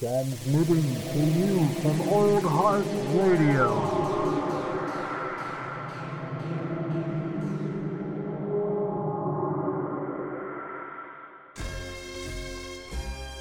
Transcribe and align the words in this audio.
Transmitting 0.00 0.94
to 1.12 1.18
you 1.18 1.68
from 1.82 2.00
Old 2.08 2.42
Heart 2.42 2.86
Radio. 3.12 3.68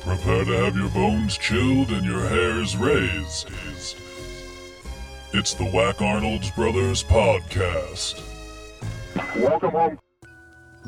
Prepare 0.01 0.43
to 0.43 0.57
have 0.57 0.75
your 0.75 0.89
bones 0.89 1.37
chilled 1.37 1.91
and 1.91 2.05
your 2.05 2.27
hairs 2.27 2.75
raised. 2.75 3.49
It's 5.31 5.53
the 5.53 5.63
Whack 5.63 6.01
Arnold's 6.01 6.51
Brothers 6.51 7.05
podcast. 7.05 8.21
Welcome 9.37 9.71
home. 9.71 9.99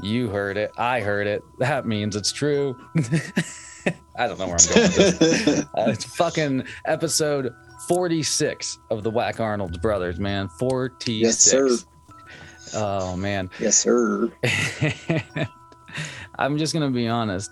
You 0.03 0.27
heard 0.27 0.57
it. 0.57 0.71
I 0.77 0.99
heard 0.99 1.27
it. 1.27 1.41
That 1.59 1.85
means 1.85 2.17
it's 2.17 2.33
true. 2.33 2.75
I 4.17 4.27
don't 4.27 4.37
know 4.39 4.47
where 4.47 4.57
I'm 4.57 4.73
going 4.73 4.81
with 4.83 5.19
this. 5.19 5.65
Uh, 5.77 5.85
it's 5.87 6.03
fucking 6.03 6.65
episode 6.85 7.53
46 7.88 8.79
of 8.89 9.03
the 9.03 9.09
Whack 9.09 9.39
Arnold's 9.39 9.77
Brothers, 9.77 10.19
man. 10.19 10.49
46. 10.49 11.21
Yes, 11.21 11.39
sir. 11.39 11.77
Oh, 12.73 13.16
man. 13.16 13.49
Yes, 13.59 13.77
sir. 13.77 14.31
I'm 16.38 16.57
just 16.57 16.73
gonna 16.73 16.89
be 16.89 17.07
honest. 17.07 17.52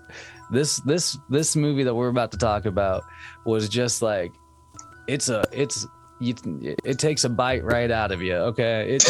This 0.51 0.77
this 0.77 1.17
this 1.29 1.55
movie 1.55 1.83
that 1.83 1.93
we're 1.93 2.07
about 2.07 2.31
to 2.31 2.37
talk 2.37 2.65
about 2.65 3.03
was 3.45 3.69
just 3.69 4.01
like 4.01 4.31
it's 5.07 5.29
a 5.29 5.43
it's 5.51 5.85
you, 6.19 6.33
it 6.83 6.97
takes 6.99 7.23
a 7.23 7.29
bite 7.29 7.63
right 7.63 7.91
out 7.91 8.11
of 8.11 8.21
you. 8.21 8.33
Okay, 8.35 8.95
it, 8.95 9.03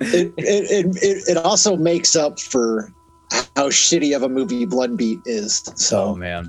it, 0.00 0.34
it, 0.36 0.96
it, 1.02 1.28
it 1.28 1.36
also 1.36 1.76
makes 1.76 2.16
up 2.16 2.40
for 2.40 2.92
how 3.60 3.68
shitty 3.68 4.16
of 4.16 4.22
a 4.22 4.28
movie 4.28 4.64
Blood 4.64 4.96
Beat 4.96 5.20
is. 5.26 5.62
oh 5.68 5.72
So 5.76 6.14
man, 6.14 6.48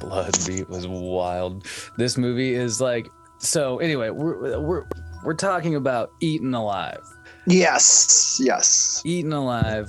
Blood 0.00 0.36
Beat 0.44 0.68
was 0.68 0.88
wild. 0.88 1.64
This 1.96 2.18
movie 2.18 2.54
is 2.54 2.80
like 2.80 3.06
so. 3.38 3.78
Anyway, 3.78 4.10
we're 4.10 4.58
we're 4.58 4.84
we're 5.24 5.34
talking 5.34 5.76
about 5.76 6.10
Eaten 6.20 6.52
Alive. 6.54 6.98
yes, 7.46 8.40
yes. 8.42 9.00
Eaten 9.04 9.32
Alive. 9.32 9.88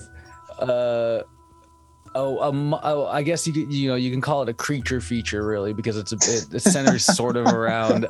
Uh, 0.59 1.21
oh, 2.15 2.39
um, 2.41 2.73
oh, 2.83 3.07
I 3.07 3.23
guess 3.23 3.47
you 3.47 3.53
you 3.53 3.89
know 3.89 3.95
you 3.95 4.11
can 4.11 4.21
call 4.21 4.41
it 4.41 4.49
a 4.49 4.53
creature 4.53 5.01
feature 5.01 5.45
really 5.45 5.73
because 5.73 5.97
it's 5.97 6.11
a 6.11 6.15
it, 6.15 6.53
it 6.53 6.59
centers 6.61 7.05
sort 7.05 7.37
of 7.37 7.47
around 7.47 8.05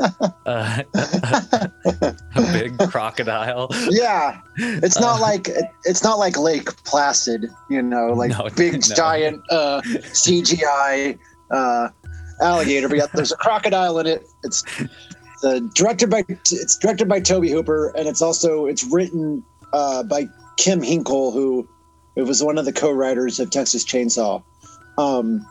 uh, 0.46 0.84
a 0.94 2.42
big 2.54 2.78
crocodile. 2.90 3.68
Yeah, 3.90 4.40
it's 4.58 5.00
not 5.00 5.20
like 5.22 5.50
it's 5.86 6.04
not 6.04 6.20
like 6.20 6.38
Lake 6.38 6.76
Placid, 6.84 7.48
you 7.70 7.82
know, 7.82 8.08
like 8.14 8.32
No, 8.32 8.50
big 8.56 8.74
no. 8.74 8.96
giant 8.96 9.42
uh, 9.52 9.82
CGI 9.84 11.18
uh, 11.52 11.90
alligator. 12.42 12.90
But 12.90 12.98
yeah, 12.98 13.08
there's 13.14 13.32
a 13.32 13.38
crocodile 13.38 14.00
in 14.00 14.08
it. 14.08 14.28
It's 14.44 14.64
uh, 15.44 15.60
directed 15.74 16.10
by 16.10 16.24
it's 16.30 16.78
directed 16.78 17.08
by 17.08 17.20
Tobe 17.20 17.46
Hooper, 17.46 17.90
and 17.96 18.08
it's 18.08 18.22
also 18.22 18.66
it's 18.66 18.84
written 18.86 19.44
uh, 19.74 20.04
by 20.04 20.28
Kim 20.58 20.82
Henkel, 20.82 21.32
who 21.32 21.68
it 22.16 22.24
was 22.24 22.44
one 22.44 22.58
of 22.58 22.66
the 22.66 22.74
co-writers 22.74 23.40
of 23.40 23.50
Texas 23.52 23.84
Chainsaw. 23.86 24.44
Um, 24.98 25.46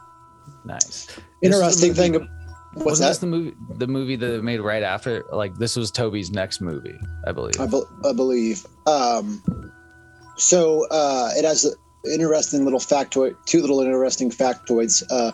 Nice. 0.65 1.09
Interesting 1.43 1.95
the 1.95 2.01
movie- 2.11 2.19
thing. 2.19 2.29
What's 2.75 2.85
Wasn't 2.85 3.05
that? 3.07 3.09
this 3.09 3.19
the 3.19 3.27
movie? 3.27 3.55
The 3.77 3.87
movie 3.87 4.17
that 4.17 4.27
they 4.27 4.41
made 4.41 4.61
right 4.61 4.83
after? 4.83 5.25
Like 5.33 5.55
this 5.57 5.75
was 5.75 5.91
Tobe's 5.91 6.31
next 6.31 6.61
movie, 6.61 6.99
I 7.27 7.33
believe. 7.33 7.59
I, 7.59 7.67
bel 7.67 7.89
I 8.05 8.13
believe. 8.13 8.67
Um, 8.87 9.43
so 10.37 10.87
uh, 10.91 11.31
it 11.35 11.45
has 11.45 11.65
an 11.65 11.75
interesting 12.13 12.65
little 12.65 12.79
factoid, 12.79 13.35
two 13.47 13.61
little 13.63 13.81
interesting 13.81 14.31
factoids. 14.31 15.03
Uh, 15.11 15.33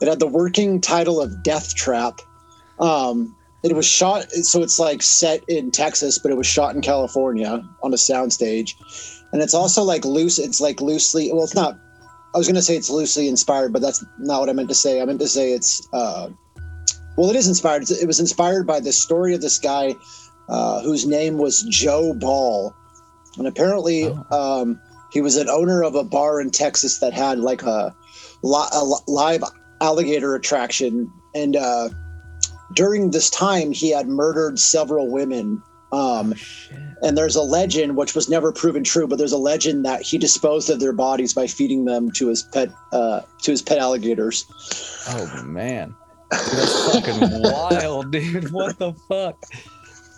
it 0.00 0.08
had 0.08 0.20
the 0.20 0.26
working 0.28 0.80
title 0.80 1.20
of 1.20 1.42
Death 1.42 1.74
Trap. 1.74 2.20
Um, 2.78 3.36
it 3.62 3.74
was 3.74 3.84
shot, 3.86 4.30
so 4.30 4.62
it's 4.62 4.78
like 4.78 5.02
set 5.02 5.42
in 5.48 5.70
Texas, 5.72 6.18
but 6.18 6.30
it 6.30 6.36
was 6.36 6.46
shot 6.46 6.74
in 6.74 6.80
California 6.80 7.62
on 7.82 7.92
a 7.92 7.96
soundstage. 7.96 8.74
And 9.32 9.40
it's 9.42 9.54
also 9.54 9.82
like 9.82 10.04
loose, 10.04 10.38
it's 10.38 10.60
like 10.60 10.80
loosely, 10.80 11.32
well, 11.32 11.44
it's 11.44 11.54
not, 11.54 11.78
I 12.34 12.38
was 12.38 12.46
going 12.46 12.56
to 12.56 12.62
say 12.62 12.76
it's 12.76 12.90
loosely 12.90 13.28
inspired, 13.28 13.72
but 13.72 13.82
that's 13.82 14.04
not 14.18 14.40
what 14.40 14.48
I 14.48 14.52
meant 14.52 14.68
to 14.68 14.74
say. 14.74 15.00
I 15.00 15.04
meant 15.04 15.20
to 15.20 15.28
say 15.28 15.52
it's, 15.52 15.86
uh, 15.92 16.30
well, 17.16 17.30
it 17.30 17.36
is 17.36 17.48
inspired. 17.48 17.88
It 17.90 18.06
was 18.06 18.20
inspired 18.20 18.66
by 18.66 18.80
the 18.80 18.92
story 18.92 19.34
of 19.34 19.40
this 19.40 19.58
guy 19.58 19.94
uh, 20.48 20.80
whose 20.82 21.06
name 21.06 21.38
was 21.38 21.62
Joe 21.64 22.12
Ball. 22.14 22.74
And 23.38 23.46
apparently, 23.46 24.04
Oh. 24.06 24.60
um, 24.62 24.80
he 25.12 25.20
was 25.20 25.36
an 25.36 25.48
owner 25.48 25.82
of 25.82 25.94
a 25.94 26.04
bar 26.04 26.40
in 26.40 26.50
Texas 26.50 26.98
that 26.98 27.12
had 27.12 27.38
like 27.38 27.62
a, 27.62 27.94
li- 28.42 28.68
a 28.72 28.84
live 29.08 29.42
alligator 29.80 30.34
attraction. 30.34 31.12
And 31.34 31.56
uh, 31.56 31.88
during 32.74 33.10
this 33.10 33.28
time, 33.30 33.72
he 33.72 33.90
had 33.90 34.08
murdered 34.08 34.58
several 34.58 35.08
women. 35.08 35.62
Um, 35.92 36.34
Shit. 36.34 36.78
And 37.02 37.16
there's 37.16 37.36
a 37.36 37.42
legend, 37.42 37.96
which 37.96 38.14
was 38.14 38.28
never 38.28 38.52
proven 38.52 38.84
true, 38.84 39.06
but 39.06 39.16
there's 39.18 39.32
a 39.32 39.38
legend 39.38 39.84
that 39.86 40.02
he 40.02 40.18
disposed 40.18 40.68
of 40.68 40.80
their 40.80 40.92
bodies 40.92 41.32
by 41.32 41.46
feeding 41.46 41.84
them 41.86 42.10
to 42.12 42.28
his 42.28 42.42
pet 42.42 42.70
uh, 42.92 43.22
to 43.42 43.50
his 43.50 43.62
pet 43.62 43.78
alligators. 43.78 44.44
Oh 45.08 45.42
man, 45.44 45.94
that's 46.30 46.92
fucking 46.92 47.42
wild, 47.42 48.10
dude. 48.10 48.50
What 48.52 48.78
the 48.78 48.92
fuck? 49.08 49.36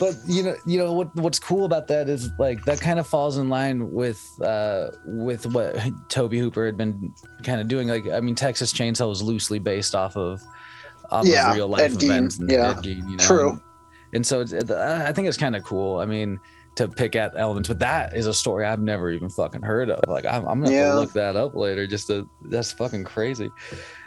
But 0.01 0.17
you 0.27 0.43
know, 0.43 0.57
you 0.67 0.79
know 0.79 0.93
what? 0.93 1.15
What's 1.15 1.39
cool 1.39 1.65
about 1.65 1.87
that 1.87 2.09
is 2.09 2.31
like 2.41 2.65
that 2.65 2.81
kind 2.81 2.99
of 2.99 3.07
falls 3.07 3.39
in 3.39 3.49
line 3.49 3.93
with 3.93 4.21
uh, 4.43 4.89
with 5.05 5.47
what 5.47 5.77
Tobe 6.09 6.33
Hooper 6.33 6.67
had 6.67 6.77
been 6.77 7.15
kind 7.45 7.61
of 7.61 7.69
doing. 7.69 7.87
Like, 7.87 8.09
I 8.09 8.19
mean, 8.19 8.35
Texas 8.35 8.73
Chainsaw 8.73 9.09
was 9.09 9.23
loosely 9.23 9.61
based 9.61 9.95
off 9.95 10.17
of 10.17 10.43
off 11.13 11.25
Yeah, 11.27 11.51
of 11.51 11.57
real 11.57 11.69
life 11.69 11.83
Ed 11.83 12.03
events. 12.03 12.39
and 12.39 12.51
yeah. 12.51 12.71
Ed 12.71 12.79
Gein, 12.79 13.09
you 13.09 13.17
know? 13.17 13.25
True. 13.25 13.63
And 14.15 14.27
so 14.27 14.41
it's, 14.41 14.53
it, 14.53 14.71
I 14.71 15.13
think 15.13 15.29
it's 15.29 15.37
kind 15.39 15.55
of 15.55 15.63
cool. 15.63 15.99
I 15.99 16.05
mean, 16.07 16.41
to 16.77 16.89
pick 16.89 17.15
at 17.17 17.33
elements, 17.37 17.69
but 17.69 17.79
that 17.81 18.17
is 18.17 18.27
a 18.27 18.33
story 18.35 18.65
I've 18.65 18.81
never 18.81 19.11
even 19.11 19.29
fucking 19.29 19.63
heard 19.63 19.91
of. 19.91 20.09
Like, 20.09 20.25
I'm, 20.25 20.47
I'm 20.47 20.63
gonna 20.63 20.75
Yeah. 20.75 20.93
to 20.93 21.01
look 21.01 21.13
that 21.13 21.37
up 21.37 21.55
later. 21.55 21.87
Just 21.87 22.07
to 22.07 22.29
that's 22.43 22.73
fucking 22.73 23.05
crazy. 23.05 23.51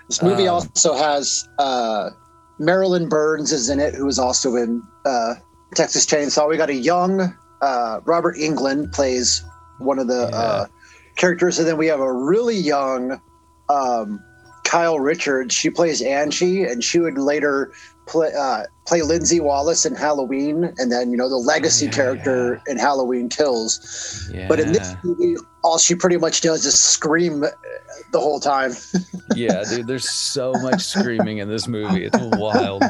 This 0.08 0.22
movie 0.22 0.48
Um, 0.48 0.56
also 0.56 0.94
has 0.96 1.48
uh, 1.60 2.10
Marilyn 2.60 3.08
Burns 3.10 3.52
is 3.52 3.70
in 3.70 3.80
it, 3.80 3.94
who 3.94 4.08
is 4.08 4.18
also 4.20 4.56
in 4.56 4.82
uh, 5.06 5.36
Texas 5.76 6.06
Chainsaw. 6.06 6.50
We 6.50 6.58
got 6.58 6.70
a 6.70 6.74
young 6.74 7.36
uh, 7.62 8.00
Robert 8.06 8.36
Englund 8.38 8.92
plays 8.94 9.44
one 9.80 10.00
of 10.00 10.08
the 10.08 10.30
Yeah. 10.32 10.38
uh, 10.38 10.66
characters, 11.16 11.60
and 11.60 11.68
then 11.68 11.78
we 11.78 11.88
have 11.88 12.00
a 12.00 12.12
really 12.14 12.56
young 12.56 13.20
um, 13.70 14.20
Kyle 14.64 15.00
Richards. 15.00 15.54
She 15.54 15.70
plays 15.70 16.02
Angie, 16.02 16.64
and 16.64 16.84
she 16.84 17.00
would 17.00 17.18
later 17.18 17.72
play 18.06 18.32
uh, 18.38 18.64
play 18.86 19.02
Lindsay 19.02 19.40
Wallace 19.40 19.86
in 19.86 19.96
Halloween, 19.96 20.74
and 20.78 20.92
then 20.92 21.12
you 21.12 21.18
know 21.18 21.30
the 21.30 21.38
legacy 21.38 21.86
Yeah, 21.86 21.92
character 21.92 22.62
in 22.68 22.78
Halloween 22.78 23.30
Kills. 23.30 24.30
Yeah. 24.34 24.48
But 24.48 24.60
in 24.60 24.72
this 24.72 24.96
movie, 25.04 25.36
all 25.64 25.78
she 25.78 25.96
pretty 25.96 26.18
much 26.18 26.42
does 26.42 26.66
is 26.66 26.80
scream 26.80 27.44
uh, 27.44 27.48
the 28.12 28.20
whole 28.20 28.40
time. 28.40 28.72
yeah, 29.36 29.64
dude, 29.70 29.88
there's 29.88 30.10
so 30.10 30.54
much 30.54 30.82
screaming 30.82 31.40
in 31.40 31.50
this 31.50 31.68
movie. 31.68 32.06
It's 32.06 32.18
wild. 32.20 32.84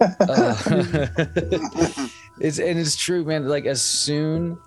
Uh, 0.00 0.56
it's 2.40 2.58
and 2.58 2.78
it's 2.78 2.96
true, 2.96 3.24
man. 3.24 3.46
Like 3.46 3.66
as 3.66 3.82
soon 3.82 4.58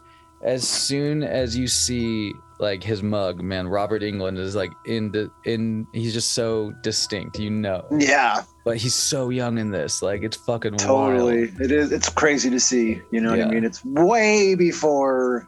as 0.41 0.67
soon 0.67 1.23
as 1.23 1.55
you 1.57 1.67
see 1.67 2.33
like 2.63 2.81
his 2.81 3.03
mug, 3.03 3.41
man, 3.41 3.67
Robert 3.67 4.01
Englund 4.01 4.39
is 4.39 4.55
like 4.55 4.71
in 4.85 5.11
the 5.11 5.29
in 5.43 5.85
he's 5.91 6.13
just 6.13 6.31
so 6.31 6.71
distinct, 6.81 7.37
you 7.37 7.49
know. 7.49 7.85
Yeah, 7.91 8.43
But 8.63 8.77
he's 8.77 8.95
so 8.95 9.29
young 9.29 9.57
in 9.57 9.69
this. 9.69 10.01
Like 10.01 10.23
it's 10.23 10.37
fucking 10.37 10.77
totally. 10.77 11.47
wild. 11.47 11.61
It 11.61 11.71
is. 11.71 11.91
It's 11.91 12.07
crazy 12.07 12.49
to 12.49 12.61
see. 12.61 13.01
You 13.11 13.19
know 13.19 13.31
what 13.31 13.41
I 13.41 13.49
mean? 13.49 13.65
It's 13.65 13.83
way 13.83 14.55
before, 14.55 15.45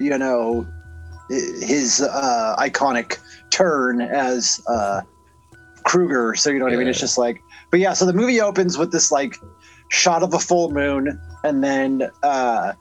you 0.00 0.18
know, 0.18 0.66
his 1.30 2.02
uh, 2.02 2.56
iconic 2.58 3.18
turn 3.50 4.00
as 4.00 4.60
uh, 4.68 5.02
Krueger. 5.84 6.34
So 6.34 6.50
you 6.50 6.58
know 6.58 6.64
what 6.64 6.74
I 6.74 6.76
mean? 6.76 6.88
It's 6.88 6.98
just 6.98 7.18
like, 7.18 7.40
but 7.70 7.78
yeah. 7.78 7.92
So 7.92 8.04
the 8.04 8.12
movie 8.12 8.40
opens 8.40 8.76
with 8.76 8.90
this 8.90 9.12
like 9.12 9.36
shot 9.90 10.24
of 10.24 10.34
a 10.34 10.40
full 10.40 10.72
moon, 10.72 11.20
and 11.44 11.62
then 11.62 12.10
uh, 12.24 12.72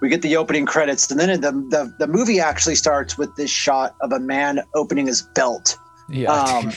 we 0.00 0.08
get 0.08 0.22
the 0.22 0.36
opening 0.36 0.66
credits, 0.66 1.10
and 1.10 1.18
then 1.18 1.40
the, 1.40 1.52
the 1.52 1.94
the 1.98 2.06
movie 2.06 2.40
actually 2.40 2.74
starts 2.74 3.16
with 3.16 3.34
this 3.36 3.50
shot 3.50 3.96
of 4.00 4.12
a 4.12 4.20
man 4.20 4.60
opening 4.74 5.06
his 5.06 5.22
belt. 5.34 5.76
Yeah. 6.08 6.32
Um, 6.32 6.72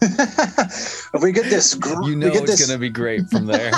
we 1.22 1.32
get 1.32 1.44
this. 1.44 1.74
Gr- 1.74 2.02
you 2.08 2.16
know 2.16 2.28
it's 2.28 2.40
this, 2.42 2.66
gonna 2.66 2.78
be 2.78 2.90
great 2.90 3.22
from 3.30 3.46
there. 3.46 3.72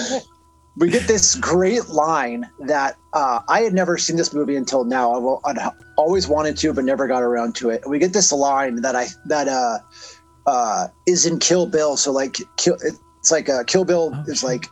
we 0.76 0.90
get 0.90 1.06
this 1.06 1.34
great 1.36 1.88
line 1.88 2.48
that 2.60 2.96
uh, 3.14 3.40
I 3.48 3.60
had 3.60 3.72
never 3.72 3.96
seen 3.96 4.16
this 4.16 4.34
movie 4.34 4.56
until 4.56 4.84
now. 4.84 5.40
I've, 5.44 5.56
I'd 5.58 5.70
always 5.96 6.28
wanted 6.28 6.56
to, 6.58 6.72
but 6.72 6.84
never 6.84 7.06
got 7.06 7.22
around 7.22 7.54
to 7.56 7.70
it. 7.70 7.82
We 7.86 7.98
get 7.98 8.12
this 8.12 8.32
line 8.32 8.82
that 8.82 8.94
I 8.94 9.06
that 9.26 9.48
uh, 9.48 9.78
uh, 10.46 10.88
is 11.06 11.26
in 11.26 11.38
Kill 11.38 11.66
Bill. 11.66 11.96
So 11.96 12.12
like, 12.12 12.36
kill, 12.56 12.76
it's 12.82 13.30
like 13.30 13.48
uh, 13.48 13.64
Kill 13.64 13.84
Bill 13.84 14.12
Oh, 14.14 14.24
is 14.26 14.40
shit. 14.40 14.48
like 14.48 14.66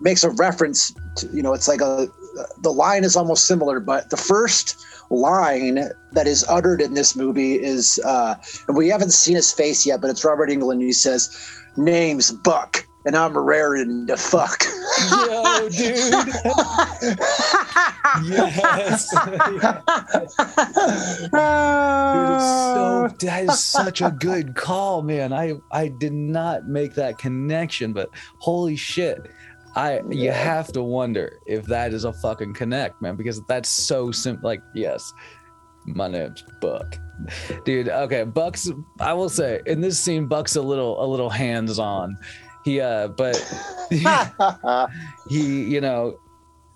makes 0.00 0.24
a 0.24 0.30
reference 0.30 0.92
to 1.16 1.28
you 1.32 1.42
know 1.42 1.52
it's 1.54 1.68
like 1.68 1.80
a 1.80 2.08
the 2.62 2.72
line 2.72 3.04
is 3.04 3.16
almost 3.16 3.46
similar, 3.46 3.80
but 3.80 4.10
the 4.10 4.16
first 4.16 4.84
line 5.10 5.90
that 6.12 6.26
is 6.26 6.44
uttered 6.48 6.80
in 6.80 6.94
this 6.94 7.14
movie 7.14 7.54
is, 7.54 8.00
uh, 8.04 8.34
and 8.68 8.76
we 8.76 8.88
haven't 8.88 9.12
seen 9.12 9.36
his 9.36 9.52
face 9.52 9.84
yet, 9.86 10.00
but 10.00 10.10
it's 10.10 10.24
Robert 10.24 10.48
Englund. 10.48 10.82
He 10.82 10.92
says, 10.92 11.30
"Name's 11.76 12.30
Buck, 12.32 12.86
and 13.04 13.16
I'm 13.16 13.36
raring 13.36 14.06
to 14.06 14.16
fuck." 14.16 14.64
Yo, 15.10 15.68
dude. 15.68 16.12
yes. 18.24 19.14
It's 22.32 22.44
so 22.44 23.08
that 23.20 23.44
is 23.44 23.58
such 23.64 24.00
a 24.00 24.10
good 24.10 24.54
call, 24.54 25.02
man. 25.02 25.32
I 25.32 25.54
I 25.70 25.88
did 25.88 26.12
not 26.12 26.68
make 26.68 26.94
that 26.94 27.18
connection, 27.18 27.92
but 27.92 28.10
holy 28.38 28.76
shit. 28.76 29.28
I 29.74 30.00
you 30.10 30.30
have 30.30 30.72
to 30.72 30.82
wonder 30.82 31.40
if 31.46 31.64
that 31.66 31.92
is 31.94 32.04
a 32.04 32.12
fucking 32.12 32.54
connect, 32.54 33.00
man, 33.00 33.16
because 33.16 33.42
that's 33.46 33.68
so 33.68 34.10
simple. 34.10 34.48
Like, 34.48 34.62
yes, 34.74 35.12
my 35.86 36.08
name's 36.08 36.44
Buck. 36.60 36.96
Dude, 37.64 37.88
okay, 37.88 38.24
Buck's 38.24 38.70
I 39.00 39.12
will 39.12 39.28
say 39.28 39.60
in 39.66 39.80
this 39.80 39.98
scene, 39.98 40.26
Buck's 40.26 40.56
a 40.56 40.62
little 40.62 41.02
a 41.02 41.06
little 41.06 41.30
hands-on. 41.30 42.16
He 42.64 42.80
uh 42.80 43.08
but 43.08 43.36
he, 45.28 45.64
you 45.64 45.80
know, 45.80 46.18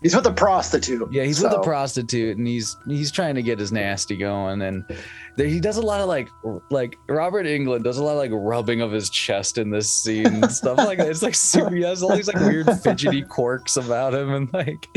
He's 0.03 0.15
with 0.15 0.27
a 0.27 0.33
prostitute. 0.33 1.11
yeah, 1.11 1.25
he's 1.25 1.43
with 1.43 1.53
a 1.53 1.61
prostitute, 1.61 2.37
and 2.37 2.47
he's 2.47 2.77
he's 2.87 3.11
trying 3.11 3.35
to 3.35 3.43
get 3.43 3.59
his 3.59 3.73
nasty 3.73 4.17
going, 4.17 4.63
and 4.63 4.85
he 5.37 5.61
does 5.61 5.77
a 5.77 5.83
lot 5.83 6.01
of 6.01 6.09
like 6.09 6.31
like 6.71 6.99
Robert 7.09 7.45
Englund 7.47 7.85
does 7.85 7.99
a 7.99 8.03
lot 8.03 8.13
of 8.13 8.19
like 8.19 8.31
rubbing 8.33 8.81
of 8.81 8.91
his 8.91 9.11
chest 9.11 9.59
in 9.59 9.71
this 9.71 9.93
scene 9.93 10.27
and 10.27 10.51
stuff 10.51 10.79
like 10.79 10.99
that. 10.99 11.09
It's 11.09 11.23
like 11.23 11.35
super. 11.35 11.75
He 11.75 11.83
has 11.83 12.03
all 12.03 12.17
these 12.17 12.29
like 12.29 12.41
weird 12.41 12.69
fidgety 12.81 13.23
quirks 13.23 13.77
about 13.77 14.15
him, 14.15 14.33
and 14.33 14.53
like 14.53 14.89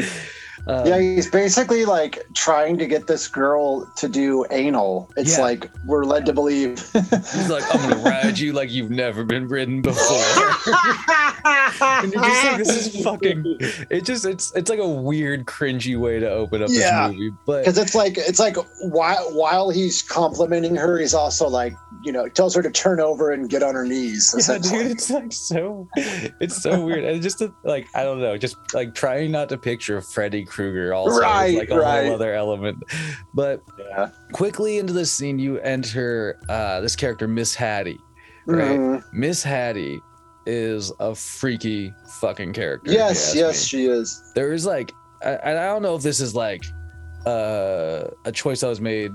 um, 0.67 0.85
Yeah, 0.85 0.99
he's 0.99 1.29
basically 1.29 1.85
like 1.85 2.25
trying 2.33 2.77
to 2.77 2.85
get 2.85 3.07
this 3.07 3.27
girl 3.27 3.85
to 3.97 4.07
do 4.09 4.45
anal. 4.51 5.09
It's 5.17 5.37
Yeah. 5.37 5.43
like 5.43 5.69
we're 5.85 6.05
led 6.05 6.25
to 6.27 6.33
believe. 6.33 6.79
he's 6.93 7.49
like, 7.49 7.63
I'm 7.73 7.89
gonna 7.89 8.03
ride 8.03 8.37
you 8.37 8.53
like 8.53 8.71
you've 8.71 8.91
never 8.91 9.23
been 9.23 9.47
ridden 9.47 9.81
before. 9.81 10.17
and 11.81 12.13
you're 12.13 12.23
just 12.23 12.43
like, 12.45 12.57
this 12.57 12.87
is 12.95 13.03
fucking. 13.03 13.43
It 13.89 14.05
just 14.05 14.25
it's 14.25 14.53
it's 14.55 14.69
like 14.69 14.79
a 14.79 14.87
weird 14.87 15.45
cringy 15.45 15.97
way 15.99 16.19
to 16.19 16.29
open 16.29 16.61
up 16.63 16.69
Yeah. 16.71 17.07
this 17.07 17.17
movie, 17.17 17.35
but 17.45 17.59
because 17.63 17.77
it's 17.77 17.95
like 17.95 18.17
it's 18.17 18.39
like 18.39 18.57
while 18.81 19.33
while 19.33 19.69
he's 19.69 20.01
complimenting 20.01 20.75
her, 20.75 20.97
he's 20.99 21.13
also 21.13 21.47
like 21.47 21.73
you 22.03 22.11
know 22.11 22.27
tells 22.29 22.55
her 22.55 22.61
to 22.61 22.69
turn 22.71 22.99
over 22.99 23.31
and 23.31 23.49
get 23.49 23.63
on 23.63 23.75
her 23.75 23.85
knees. 23.85 24.35
Yeah, 24.49 24.57
dude, 24.57 24.87
it's 24.91 25.09
like 25.11 25.31
so, 25.31 25.87
it's 25.95 26.61
so 26.63 26.83
weird, 26.83 27.03
and 27.03 27.21
just 27.21 27.37
to, 27.39 27.53
like 27.63 27.85
I 27.93 28.03
don't 28.03 28.19
know, 28.19 28.35
just 28.37 28.55
like 28.73 28.95
trying 28.95 29.31
not 29.31 29.49
to 29.49 29.57
picture 29.57 30.01
Freddy 30.01 30.45
Krueger 30.49 30.93
also 30.93 31.21
Right, 31.21 31.51
is 31.53 31.55
like 31.59 31.69
a 31.71 31.77
right. 31.79 32.05
whole 32.05 32.15
other 32.15 32.33
element. 32.33 32.83
But 33.33 33.61
Yeah. 33.77 34.09
quickly 34.33 34.79
into 34.79 34.93
this 34.93 35.11
scene, 35.11 35.39
you 35.39 35.59
enter 35.59 36.39
uh, 36.49 36.81
this 36.81 36.95
character, 36.95 37.27
Miss 37.27 37.55
Hattie. 37.55 37.99
Right, 38.45 38.79
Mhm. 38.79 39.03
Miss 39.13 39.43
Hattie 39.43 39.99
is 40.45 40.91
a 40.99 41.13
freaky 41.13 41.93
fucking 42.19 42.53
character. 42.53 42.91
Yes, 42.91 43.35
yes, 43.35 43.61
me. 43.61 43.65
she 43.67 43.85
is. 43.85 44.31
There 44.35 44.51
is 44.53 44.65
like, 44.65 44.91
I, 45.23 45.37
I 45.51 45.53
don't 45.53 45.81
know 45.83 45.95
if 45.95 46.01
this 46.01 46.19
is 46.19 46.33
like 46.35 46.63
uh, 47.25 48.05
a 48.25 48.31
choice 48.31 48.61
that 48.61 48.67
was 48.67 48.79
made 48.81 49.11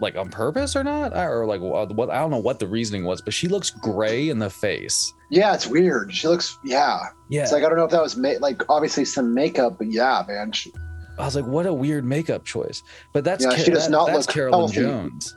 like 0.00 0.16
on 0.16 0.28
purpose 0.30 0.74
or 0.76 0.82
not, 0.84 1.12
or 1.16 1.46
like 1.46 1.60
what 1.60 2.10
I 2.10 2.18
don't 2.18 2.30
know 2.30 2.38
what 2.38 2.58
the 2.58 2.66
reasoning 2.66 3.04
was, 3.04 3.20
but 3.20 3.34
she 3.34 3.48
looks 3.48 3.70
gray 3.70 4.28
in 4.30 4.38
the 4.38 4.50
face. 4.50 5.12
Yeah, 5.30 5.54
it's 5.54 5.66
weird. 5.66 6.12
She 6.12 6.26
looks. 6.28 6.58
Yeah, 6.64 6.98
Yeah, 7.28 7.42
it's 7.42 7.52
like 7.52 7.62
I 7.64 7.68
don't 7.68 7.78
know 7.78 7.84
if 7.84 7.90
that 7.92 8.02
was 8.02 8.16
ma- 8.16 8.34
like 8.40 8.62
obviously 8.68 9.04
some 9.04 9.32
makeup, 9.34 9.76
but 9.78 9.88
yeah, 9.92 10.24
man. 10.26 10.52
She, 10.52 10.72
I 11.18 11.24
was 11.24 11.36
like, 11.36 11.44
what 11.46 11.66
a 11.66 11.72
weird 11.74 12.04
makeup 12.04 12.44
choice. 12.44 12.82
But 13.12 13.24
that's 13.24 13.44
Yeah, 13.44 13.54
she 13.56 13.70
does 13.70 13.84
that- 13.84 13.90
not 13.90 14.06
that's 14.06 14.26
look 14.26 14.34
Carolyn 14.34 14.58
healthy. 14.60 14.80
Jones. 14.80 15.36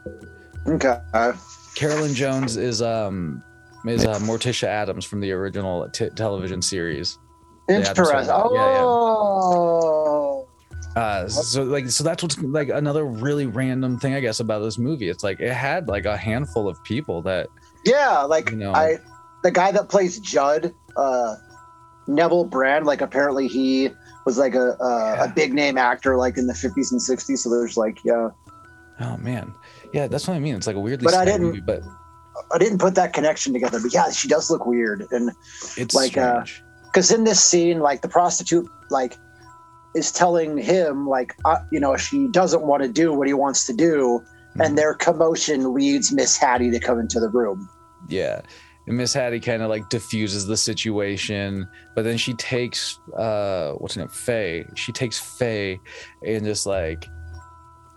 okay. 0.67 0.99
Carolyn 1.75 2.13
Jones 2.13 2.55
is 2.57 2.81
um 2.81 3.43
is 3.85 4.05
uh, 4.05 4.17
Morticia 4.19 4.67
Addams 4.67 5.03
from 5.05 5.19
the 5.19 5.31
original 5.33 5.89
t- 5.89 6.09
television 6.15 6.61
series. 6.61 7.17
Interesting. 7.69 8.29
Oh. 8.29 8.53
Yeah, 8.53 8.71
yeah. 8.73 10.02
Uh, 10.95 11.27
so 11.27 11.63
like 11.63 11.89
so 11.89 12.03
that's 12.03 12.21
what's 12.21 12.37
like 12.41 12.69
another 12.69 13.05
really 13.05 13.45
random 13.47 13.97
thing 13.97 14.13
I 14.13 14.19
guess 14.19 14.39
about 14.39 14.59
this 14.59 14.77
movie. 14.77 15.09
It's 15.09 15.23
like 15.23 15.39
it 15.39 15.51
had 15.51 15.87
like 15.87 16.05
a 16.05 16.15
handful 16.15 16.67
of 16.69 16.83
people 16.83 17.21
that 17.23 17.47
Yeah, 17.85 18.21
like 18.21 18.51
You 18.51 18.57
know. 18.57 18.73
I, 18.73 18.97
the 19.43 19.51
guy 19.51 19.71
that 19.71 19.89
plays 19.89 20.19
Judd, 20.19 20.73
uh, 20.95 21.35
Neville 22.07 22.45
Brand, 22.45 22.85
like 22.85 23.01
apparently 23.01 23.47
he 23.47 23.89
was 24.25 24.37
like 24.37 24.53
a 24.55 24.71
a, 24.79 25.15
Yeah. 25.15 25.23
a 25.25 25.27
big 25.29 25.53
name 25.53 25.77
actor 25.77 26.15
like 26.17 26.37
in 26.37 26.45
the 26.47 26.53
50s 26.53 26.91
and 26.91 27.01
60s. 27.01 27.39
So 27.39 27.49
there's 27.49 27.75
like 27.75 27.97
yeah, 28.05 28.29
oh 29.01 29.17
man 29.17 29.53
yeah 29.93 30.07
that's 30.07 30.27
what 30.27 30.35
I 30.35 30.39
mean. 30.39 30.55
It's 30.55 30.67
like 30.67 30.75
a 30.75 30.79
weirdly 30.79 31.05
But 31.05 31.13
I 31.15 31.25
didn't- 31.25 31.41
movie, 31.41 31.61
but 31.61 31.81
I 32.53 32.57
didn't 32.57 32.79
put 32.79 32.95
that 32.95 33.13
connection 33.13 33.53
together, 33.53 33.79
but 33.81 33.93
yeah, 33.93 34.09
she 34.11 34.27
does 34.27 34.49
look 34.49 34.65
weird. 34.65 35.05
And 35.11 35.31
it's 35.77 35.93
like, 35.93 36.17
uh, 36.17 36.43
because 36.85 37.11
in 37.11 37.23
this 37.25 37.39
scene, 37.43 37.79
like 37.79 38.01
the 38.01 38.07
prostitute, 38.07 38.67
like 38.89 39.17
is 39.95 40.11
telling 40.11 40.57
him 40.57 41.07
like 41.07 41.35
uh, 41.45 41.57
you 41.71 41.79
know 41.79 41.95
she 41.97 42.27
doesn't 42.29 42.63
want 42.63 42.83
to 42.83 42.89
do 42.89 43.13
what 43.13 43.27
he 43.27 43.33
wants 43.33 43.65
to 43.67 43.73
do, 43.73 44.21
Mhm. 44.55 44.65
and 44.65 44.77
their 44.77 44.93
commotion 44.93 45.73
leads 45.73 46.11
Miss 46.11 46.37
Hattie 46.37 46.69
to 46.71 46.79
come 46.79 46.99
into 46.99 47.19
the 47.19 47.29
room. 47.29 47.67
Yeah. 48.07 48.41
And 48.85 48.97
Miss 48.97 49.13
Hattie 49.13 49.39
kind 49.39 49.61
of 49.63 49.69
like 49.69 49.87
diffuses 49.89 50.45
the 50.45 50.57
situation, 50.57 51.67
but 51.95 52.03
then 52.03 52.17
she 52.17 52.33
takes 52.33 52.99
uh 53.17 53.71
what's 53.77 53.95
her 53.95 54.01
name? 54.01 54.09
Faye. 54.09 54.65
She 54.75 54.91
takes 54.91 55.17
Faye 55.17 55.79
and 56.27 56.43
just 56.43 56.65
like 56.65 57.05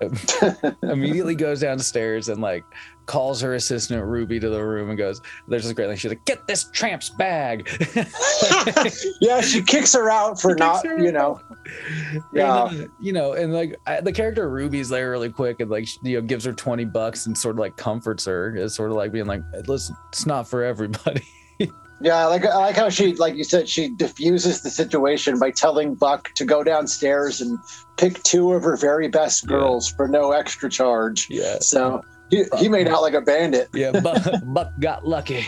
immediately 0.82 1.34
goes 1.34 1.60
downstairs 1.60 2.28
and 2.28 2.40
like 2.40 2.64
calls 3.06 3.40
her 3.40 3.54
assistant 3.54 4.04
Ruby 4.04 4.38
to 4.40 4.48
the 4.50 4.62
room 4.64 4.88
and 4.90 4.98
goes, 4.98 5.20
There's 5.48 5.64
this 5.64 5.72
great 5.72 5.86
thing. 5.88 5.96
She's 5.96 6.10
like, 6.10 6.24
Get 6.24 6.46
this 6.46 6.64
tramp's 6.72 7.08
bag. 7.10 7.68
yeah, 9.20 9.40
she 9.40 9.62
kicks 9.62 9.92
her 9.94 10.10
out 10.10 10.40
for 10.40 10.50
Kicks 10.54 10.58
not, 10.60 10.84
you 10.84 11.12
know. 11.12 11.40
And, 12.12 12.22
Yeah. 12.32 12.52
uh, 12.54 12.86
you 13.00 13.12
know, 13.12 13.32
and 13.32 13.52
like 13.52 13.76
I, 13.86 14.00
the 14.00 14.12
character 14.12 14.48
Ruby's 14.50 14.88
there 14.88 15.10
really 15.10 15.30
quick 15.30 15.60
and 15.60 15.70
like, 15.70 15.86
she, 15.86 15.98
you 16.02 16.20
know, 16.20 16.26
gives 16.26 16.44
her 16.44 16.52
20 16.52 16.84
bucks 16.86 17.26
and 17.26 17.36
sort 17.36 17.56
of 17.56 17.60
like 17.60 17.76
comforts 17.76 18.24
her. 18.26 18.54
It's 18.56 18.74
sort 18.74 18.90
of 18.90 18.96
like 18.96 19.12
being 19.12 19.26
like, 19.26 19.42
Listen, 19.66 19.96
it's 20.08 20.26
not 20.26 20.48
for 20.48 20.62
everybody. 20.64 21.22
Yeah, 22.02 22.16
I 22.18 22.24
like 22.26 22.44
I 22.44 22.54
like 22.58 22.76
how 22.76 22.90
she, 22.90 23.14
like 23.14 23.36
you 23.36 23.42
said, 23.44 23.66
she 23.70 23.88
diffuses 23.88 24.60
the 24.60 24.68
situation 24.68 25.38
by 25.38 25.50
telling 25.50 25.94
Buck 25.94 26.30
to 26.34 26.44
go 26.44 26.62
downstairs 26.62 27.40
and 27.40 27.58
pick 27.96 28.22
two 28.22 28.52
of 28.52 28.62
her 28.64 28.76
very 28.76 29.08
best 29.08 29.44
Yeah. 29.44 29.48
girls 29.56 29.88
for 29.92 30.06
no 30.06 30.32
extra 30.32 30.68
charge. 30.68 31.26
Yeah. 31.30 31.56
So 31.60 32.02
he, 32.30 32.44
he 32.58 32.68
made 32.68 32.88
out 32.88 33.02
like 33.02 33.14
a 33.14 33.20
bandit. 33.20 33.68
Yeah, 33.74 33.92
Buck, 34.00 34.22
Buck 34.44 34.72
got 34.80 35.06
lucky. 35.06 35.46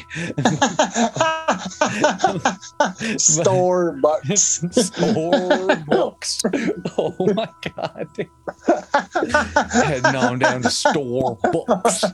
Store 3.19 3.93
bucks. 4.01 4.63
Store 4.73 5.77
books. 5.87 6.43
Oh 6.99 7.15
my 7.35 7.49
god. 7.75 8.09
Heading 9.73 10.17
on 10.17 10.39
down 10.39 10.63
to 10.63 10.71
store 10.71 11.39
books. 11.53 12.05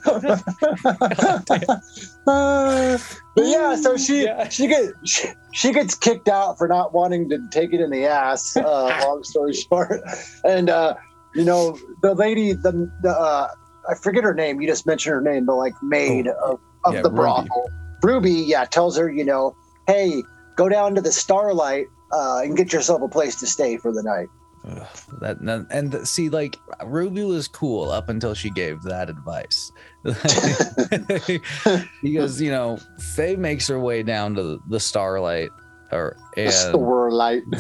Uh, 2.26 2.98
but 3.36 3.44
yeah, 3.46 3.76
so 3.76 3.96
she 3.96 4.24
Yeah. 4.24 4.48
she 4.48 4.66
gets 4.66 4.92
she, 5.04 5.28
she 5.52 5.72
gets 5.72 5.94
kicked 5.94 6.28
out 6.28 6.56
for 6.58 6.68
not 6.68 6.92
wanting 6.94 7.28
to 7.30 7.38
take 7.50 7.72
it 7.72 7.80
in 7.80 7.90
the 7.90 8.06
ass. 8.06 8.56
Uh, 8.56 8.98
long 9.04 9.22
story 9.24 9.52
short, 9.70 10.00
and 10.44 10.70
uh, 10.70 10.94
you 11.34 11.44
know 11.44 11.78
the 12.02 12.14
lady, 12.14 12.52
the 12.52 12.90
the 13.02 13.10
uh, 13.10 13.48
I 13.88 13.94
forget 13.94 14.24
her 14.24 14.34
name. 14.34 14.60
You 14.60 14.68
just 14.68 14.86
mentioned 14.86 15.14
her 15.14 15.20
name, 15.20 15.46
but 15.46 15.56
like 15.56 15.74
maid 15.82 16.28
of, 16.28 16.60
of 16.84 16.94
Yeah, 16.94 17.02
the 17.02 17.10
Ruby. 17.10 17.16
brothel. 17.16 17.70
Ruby, 18.02 18.32
yeah, 18.32 18.64
tells 18.64 18.96
her, 18.98 19.10
you 19.10 19.24
know, 19.24 19.56
hey, 19.86 20.22
go 20.56 20.68
down 20.68 20.94
to 20.94 21.00
the 21.00 21.12
Starlight 21.12 21.86
uh, 22.12 22.40
and 22.44 22.56
get 22.56 22.72
yourself 22.72 23.02
a 23.02 23.08
place 23.08 23.36
to 23.36 23.46
stay 23.46 23.76
for 23.76 23.92
the 23.92 24.02
night. 24.02 24.28
Ugh, 24.66 24.86
that 25.20 25.36
and, 25.70 26.08
see, 26.08 26.30
like 26.30 26.56
Ruby 26.84 27.22
was 27.24 27.48
cool 27.48 27.90
up 27.90 28.08
until 28.08 28.32
she 28.32 28.48
gave 28.50 28.80
that 28.82 29.10
advice. 29.10 29.70
because 32.02 32.40
you 32.40 32.50
know, 32.50 32.78
Faye 33.14 33.36
makes 33.36 33.68
her 33.68 33.78
way 33.78 34.02
down 34.02 34.34
to 34.36 34.60
the 34.68 34.80
Starlight, 34.80 35.50
or 35.94 36.16
and 36.36 36.52
Starlight. 36.52 37.42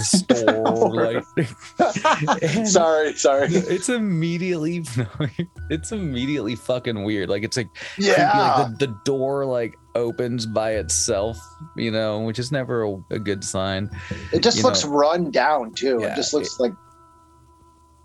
And- 2.42 2.68
sorry, 2.68 3.14
sorry. 3.14 3.48
it's 3.50 3.88
immediately 3.88 4.84
it's 5.70 5.92
immediately 5.92 6.56
fucking 6.56 7.04
weird 7.04 7.28
like 7.28 7.42
it's 7.44 7.56
like 7.56 7.68
Yeah. 7.98 8.56
like 8.68 8.78
the, 8.78 8.86
the 8.86 9.00
door 9.04 9.44
like 9.46 9.74
opens 9.94 10.44
by 10.46 10.72
itself 10.72 11.38
you 11.76 11.90
know 11.90 12.20
which 12.20 12.38
is 12.38 12.50
never 12.52 12.82
a, 12.84 12.96
a 13.12 13.18
good 13.18 13.44
sign 13.44 13.88
It 14.32 14.42
just 14.42 14.58
you 14.58 14.62
looks 14.64 14.84
know. 14.84 14.90
run 14.90 15.30
down 15.30 15.72
too. 15.74 15.98
Yeah, 16.00 16.12
it 16.12 16.16
just 16.16 16.34
looks 16.34 16.58
like 16.60 16.72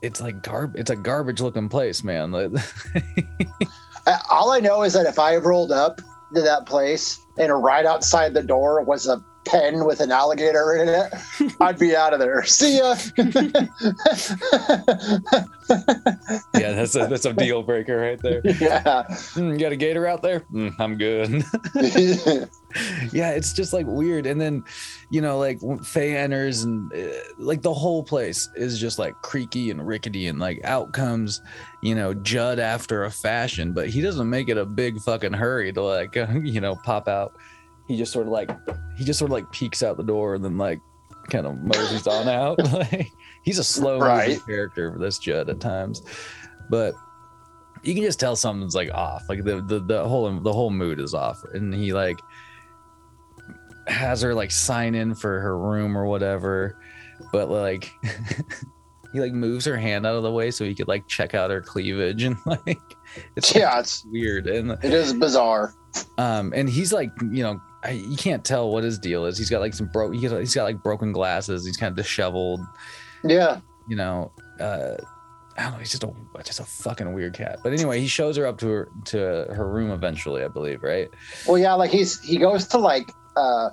it's 0.01 0.21
like 0.21 0.41
garb 0.43 0.75
it's 0.77 0.89
a 0.91 0.95
garbage 0.95 1.41
looking 1.41 1.67
place 1.67 2.03
man 2.03 2.33
all 4.29 4.51
I 4.51 4.59
know 4.59 4.83
is 4.83 4.93
that 4.93 5.05
if 5.05 5.19
I 5.19 5.35
rolled 5.37 5.71
up 5.71 5.99
to 6.33 6.41
that 6.41 6.65
place 6.65 7.19
and 7.37 7.63
right 7.63 7.85
outside 7.85 8.33
the 8.33 8.43
door 8.43 8.81
was 8.83 9.07
a 9.07 9.23
pen 9.45 9.85
with 9.85 9.99
an 9.99 10.11
alligator 10.11 10.75
in 10.75 10.89
it, 10.89 11.55
I'd 11.59 11.79
be 11.79 11.95
out 11.95 12.13
of 12.13 12.19
there. 12.19 12.43
See 12.43 12.77
ya. 12.77 12.95
Yeah, 16.55 16.71
that's 16.71 16.95
a 16.95 17.07
that's 17.07 17.25
a 17.25 17.33
deal 17.33 17.63
breaker 17.63 17.97
right 17.97 18.19
there. 18.21 18.41
yeah. 18.59 19.03
Hmm, 19.09 19.51
you 19.51 19.57
got 19.57 19.71
a 19.71 19.75
gator 19.75 20.07
out 20.07 20.21
there? 20.21 20.41
Mm, 20.51 20.73
I'm 20.79 20.97
good. 20.97 21.43
yeah, 23.13 23.31
it's 23.31 23.53
just 23.53 23.73
like 23.73 23.85
weird. 23.87 24.25
And 24.25 24.39
then, 24.39 24.63
you 25.09 25.21
know, 25.21 25.37
like 25.37 25.59
Faye 25.83 26.17
enters 26.17 26.63
and 26.63 26.91
uh, 26.93 27.07
like 27.37 27.61
the 27.61 27.73
whole 27.73 28.03
place 28.03 28.49
is 28.55 28.79
just 28.79 28.99
like 28.99 29.13
creaky 29.21 29.69
and 29.71 29.85
rickety 29.85 30.27
and 30.27 30.39
like 30.39 30.63
out 30.63 30.91
comes, 30.93 31.41
you 31.81 31.95
know, 31.95 32.13
Judd 32.13 32.59
after 32.59 33.03
a 33.05 33.11
fashion, 33.11 33.73
but 33.73 33.89
he 33.89 34.01
doesn't 34.01 34.29
make 34.29 34.49
it 34.49 34.57
a 34.57 34.65
big 34.65 34.99
fucking 34.99 35.33
hurry 35.33 35.71
to 35.73 35.81
like, 35.81 36.15
you 36.43 36.61
know, 36.61 36.75
pop 36.75 37.07
out. 37.07 37.33
He 37.89 37.97
just 37.97 38.13
sort 38.13 38.27
of 38.27 38.31
like, 38.31 38.49
he 38.97 39.03
just 39.03 39.19
sort 39.19 39.29
of 39.31 39.33
like 39.33 39.51
peeks 39.51 39.83
out 39.83 39.97
the 39.97 40.03
door 40.03 40.35
and 40.35 40.45
then 40.45 40.57
like 40.57 40.79
kind 41.29 41.45
of 41.45 41.57
moseys 41.57 42.07
on 42.07 42.29
out. 42.29 42.57
like 42.73 43.11
he's 43.43 43.59
a 43.59 43.63
slow 43.63 43.99
Right. 43.99 44.39
character 44.45 44.93
for 44.93 44.99
this 44.99 45.17
Judd 45.19 45.49
at 45.49 45.59
times, 45.59 46.01
but 46.69 46.93
you 47.83 47.93
can 47.95 48.03
just 48.03 48.19
tell 48.19 48.35
something's 48.35 48.75
like 48.75 48.91
off. 48.93 49.23
Like 49.27 49.43
the 49.43 49.61
the 49.61 49.79
the 49.79 50.07
whole 50.07 50.31
the 50.39 50.53
whole 50.53 50.69
mood 50.69 50.99
is 50.99 51.13
off, 51.13 51.43
and 51.53 51.73
he 51.73 51.91
like 51.93 52.19
has 53.87 54.21
her 54.21 54.33
like 54.35 54.51
sign 54.51 54.93
in 54.95 55.15
for 55.15 55.39
her 55.39 55.57
room 55.57 55.97
or 55.97 56.05
whatever, 56.05 56.77
but 57.31 57.49
like 57.49 57.91
he 59.13 59.19
like 59.19 59.33
moves 59.33 59.65
her 59.65 59.77
hand 59.77 60.05
out 60.05 60.15
of 60.15 60.23
the 60.23 60.31
way 60.31 60.51
so 60.51 60.63
he 60.63 60.75
could 60.75 60.87
like 60.87 61.07
check 61.07 61.33
out 61.33 61.49
her 61.49 61.61
cleavage 61.61 62.21
and 62.23 62.37
like 62.45 62.77
it's 63.35 63.53
like, 63.53 63.61
yeah, 63.63 63.79
it's 63.79 64.05
weird 64.11 64.45
and 64.47 64.71
it 64.83 64.93
is 64.93 65.13
bizarre. 65.13 65.73
um 66.19 66.53
and 66.55 66.69
he's 66.69 66.93
like 66.93 67.09
you 67.31 67.41
know 67.41 67.59
I, 67.83 67.91
you 67.91 68.17
can't 68.17 68.43
tell 68.43 68.69
what 68.71 68.83
his 68.83 68.99
deal 68.99 69.25
is. 69.25 69.37
He's 69.37 69.49
got 69.49 69.61
like 69.61 69.73
some 69.73 69.87
broke. 69.87 70.13
He's 70.13 70.29
got, 70.31 70.39
he's 70.39 70.55
got 70.55 70.63
like 70.63 70.83
broken 70.83 71.11
glasses. 71.11 71.65
He's 71.65 71.77
kind 71.77 71.91
of 71.91 71.95
disheveled. 71.95 72.61
Yeah. 73.23 73.59
You 73.87 73.95
know, 73.95 74.31
uh, 74.59 74.95
I 75.57 75.63
don't 75.63 75.71
know. 75.73 75.77
He's 75.79 75.91
just 75.91 76.03
a 76.03 76.13
just 76.43 76.59
a 76.59 76.65
fucking 76.65 77.13
weird 77.13 77.33
cat. 77.33 77.59
But 77.63 77.73
anyway, 77.73 77.99
he 77.99 78.07
shows 78.07 78.37
her 78.37 78.45
up 78.45 78.57
to 78.59 78.67
her 78.67 78.89
to 79.05 79.17
her 79.53 79.69
room 79.69 79.91
eventually. 79.91 80.43
I 80.43 80.47
believe, 80.47 80.83
right? 80.83 81.09
Well, 81.47 81.57
yeah, 81.57 81.73
like 81.73 81.91
he's 81.91 82.19
he 82.21 82.37
goes 82.37 82.67
to 82.67 82.77
like 82.77 83.09
uh 83.35 83.69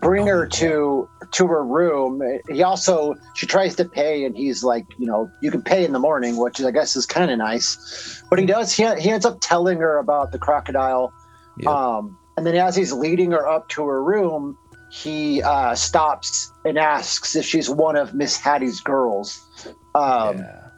bring 0.00 0.24
Oh, 0.24 0.32
her 0.32 0.46
to 0.46 1.08
to 1.30 1.46
her 1.46 1.64
room. 1.64 2.22
He 2.50 2.62
also 2.62 3.14
she 3.34 3.46
tries 3.46 3.76
to 3.76 3.84
pay, 3.84 4.24
and 4.24 4.36
he's 4.36 4.64
like, 4.64 4.86
you 4.98 5.06
know, 5.06 5.30
you 5.40 5.50
can 5.50 5.62
pay 5.62 5.84
in 5.84 5.92
the 5.92 5.98
morning, 5.98 6.36
which 6.36 6.60
I 6.60 6.70
guess 6.70 6.96
is 6.96 7.06
kind 7.06 7.30
of 7.30 7.38
nice. 7.38 8.22
But 8.28 8.38
he 8.38 8.46
does. 8.46 8.72
He 8.72 8.84
he 9.00 9.10
ends 9.10 9.24
up 9.24 9.38
telling 9.40 9.78
her 9.78 9.98
about 9.98 10.32
the 10.32 10.38
crocodile. 10.38 11.12
Yeah. 11.58 11.70
Um, 11.70 12.18
and 12.36 12.46
then 12.46 12.54
as 12.56 12.74
he's 12.76 12.92
leading 12.92 13.30
her 13.32 13.46
up 13.48 13.68
to 13.70 13.84
her 13.86 14.02
room, 14.02 14.56
he 14.90 15.42
uh, 15.42 15.74
stops 15.74 16.52
and 16.64 16.78
asks 16.78 17.34
if 17.36 17.44
she's 17.44 17.68
one 17.70 17.96
of 17.96 18.14
Miss 18.14 18.36
Hattie's 18.36 18.80
girls. 18.80 19.48
Um, 19.94 20.38
yeah. 20.38 20.68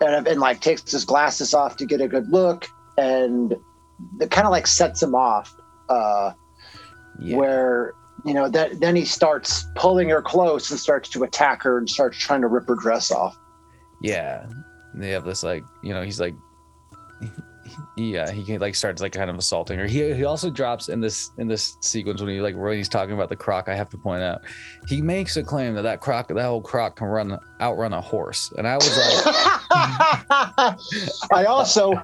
and, 0.00 0.26
and 0.26 0.40
like 0.40 0.60
takes 0.60 0.90
his 0.90 1.04
glasses 1.04 1.54
off 1.54 1.76
to 1.76 1.86
get 1.86 2.00
a 2.00 2.08
good 2.08 2.28
look 2.28 2.66
and 2.98 3.54
it 4.20 4.30
kind 4.30 4.46
of 4.46 4.50
like 4.50 4.66
sets 4.66 5.02
him 5.02 5.14
off 5.14 5.52
uh 5.88 6.32
Yeah. 7.18 7.36
where 7.36 7.92
you 8.24 8.32
know 8.34 8.48
that 8.48 8.80
then 8.80 8.94
he 8.96 9.04
starts 9.04 9.66
pulling 9.74 10.08
her 10.10 10.22
close 10.22 10.70
and 10.70 10.78
starts 10.80 11.08
to 11.10 11.22
attack 11.24 11.62
her 11.64 11.78
and 11.78 11.88
starts 11.88 12.16
trying 12.18 12.40
to 12.42 12.46
rip 12.48 12.66
her 12.68 12.74
dress 12.76 13.10
off 13.10 13.36
Yeah. 14.02 14.46
They 14.94 15.10
have 15.10 15.24
this 15.24 15.42
like, 15.42 15.64
you 15.82 15.92
know, 15.94 16.02
he's 16.02 16.20
like 16.20 16.34
yeah, 17.96 18.30
he 18.30 18.44
can 18.44 18.60
like 18.60 18.74
starts 18.74 19.00
like 19.02 19.12
kind 19.12 19.30
of 19.30 19.36
assaulting 19.36 19.78
her. 19.78 19.86
He 19.86 20.12
he 20.14 20.24
also 20.24 20.50
drops 20.50 20.88
in 20.88 21.00
this 21.00 21.30
in 21.38 21.48
this 21.48 21.76
sequence 21.80 22.20
when 22.20 22.30
he 22.30 22.40
like 22.40 22.56
when 22.56 22.76
he's 22.76 22.88
talking 22.88 23.14
about 23.14 23.28
the 23.28 23.36
croc. 23.36 23.68
I 23.68 23.74
have 23.74 23.88
to 23.90 23.98
point 23.98 24.22
out, 24.22 24.42
he 24.86 25.02
makes 25.02 25.36
a 25.36 25.42
claim 25.42 25.74
that 25.74 25.82
that 25.82 26.00
croc 26.00 26.28
that 26.28 26.44
old 26.44 26.64
croc 26.64 26.96
can 26.96 27.08
run 27.08 27.38
outrun 27.60 27.92
a 27.92 28.00
horse, 28.00 28.52
and 28.56 28.66
I 28.66 28.76
was 28.76 28.96
like 28.96 29.34
i 31.32 31.44
also 31.46 31.94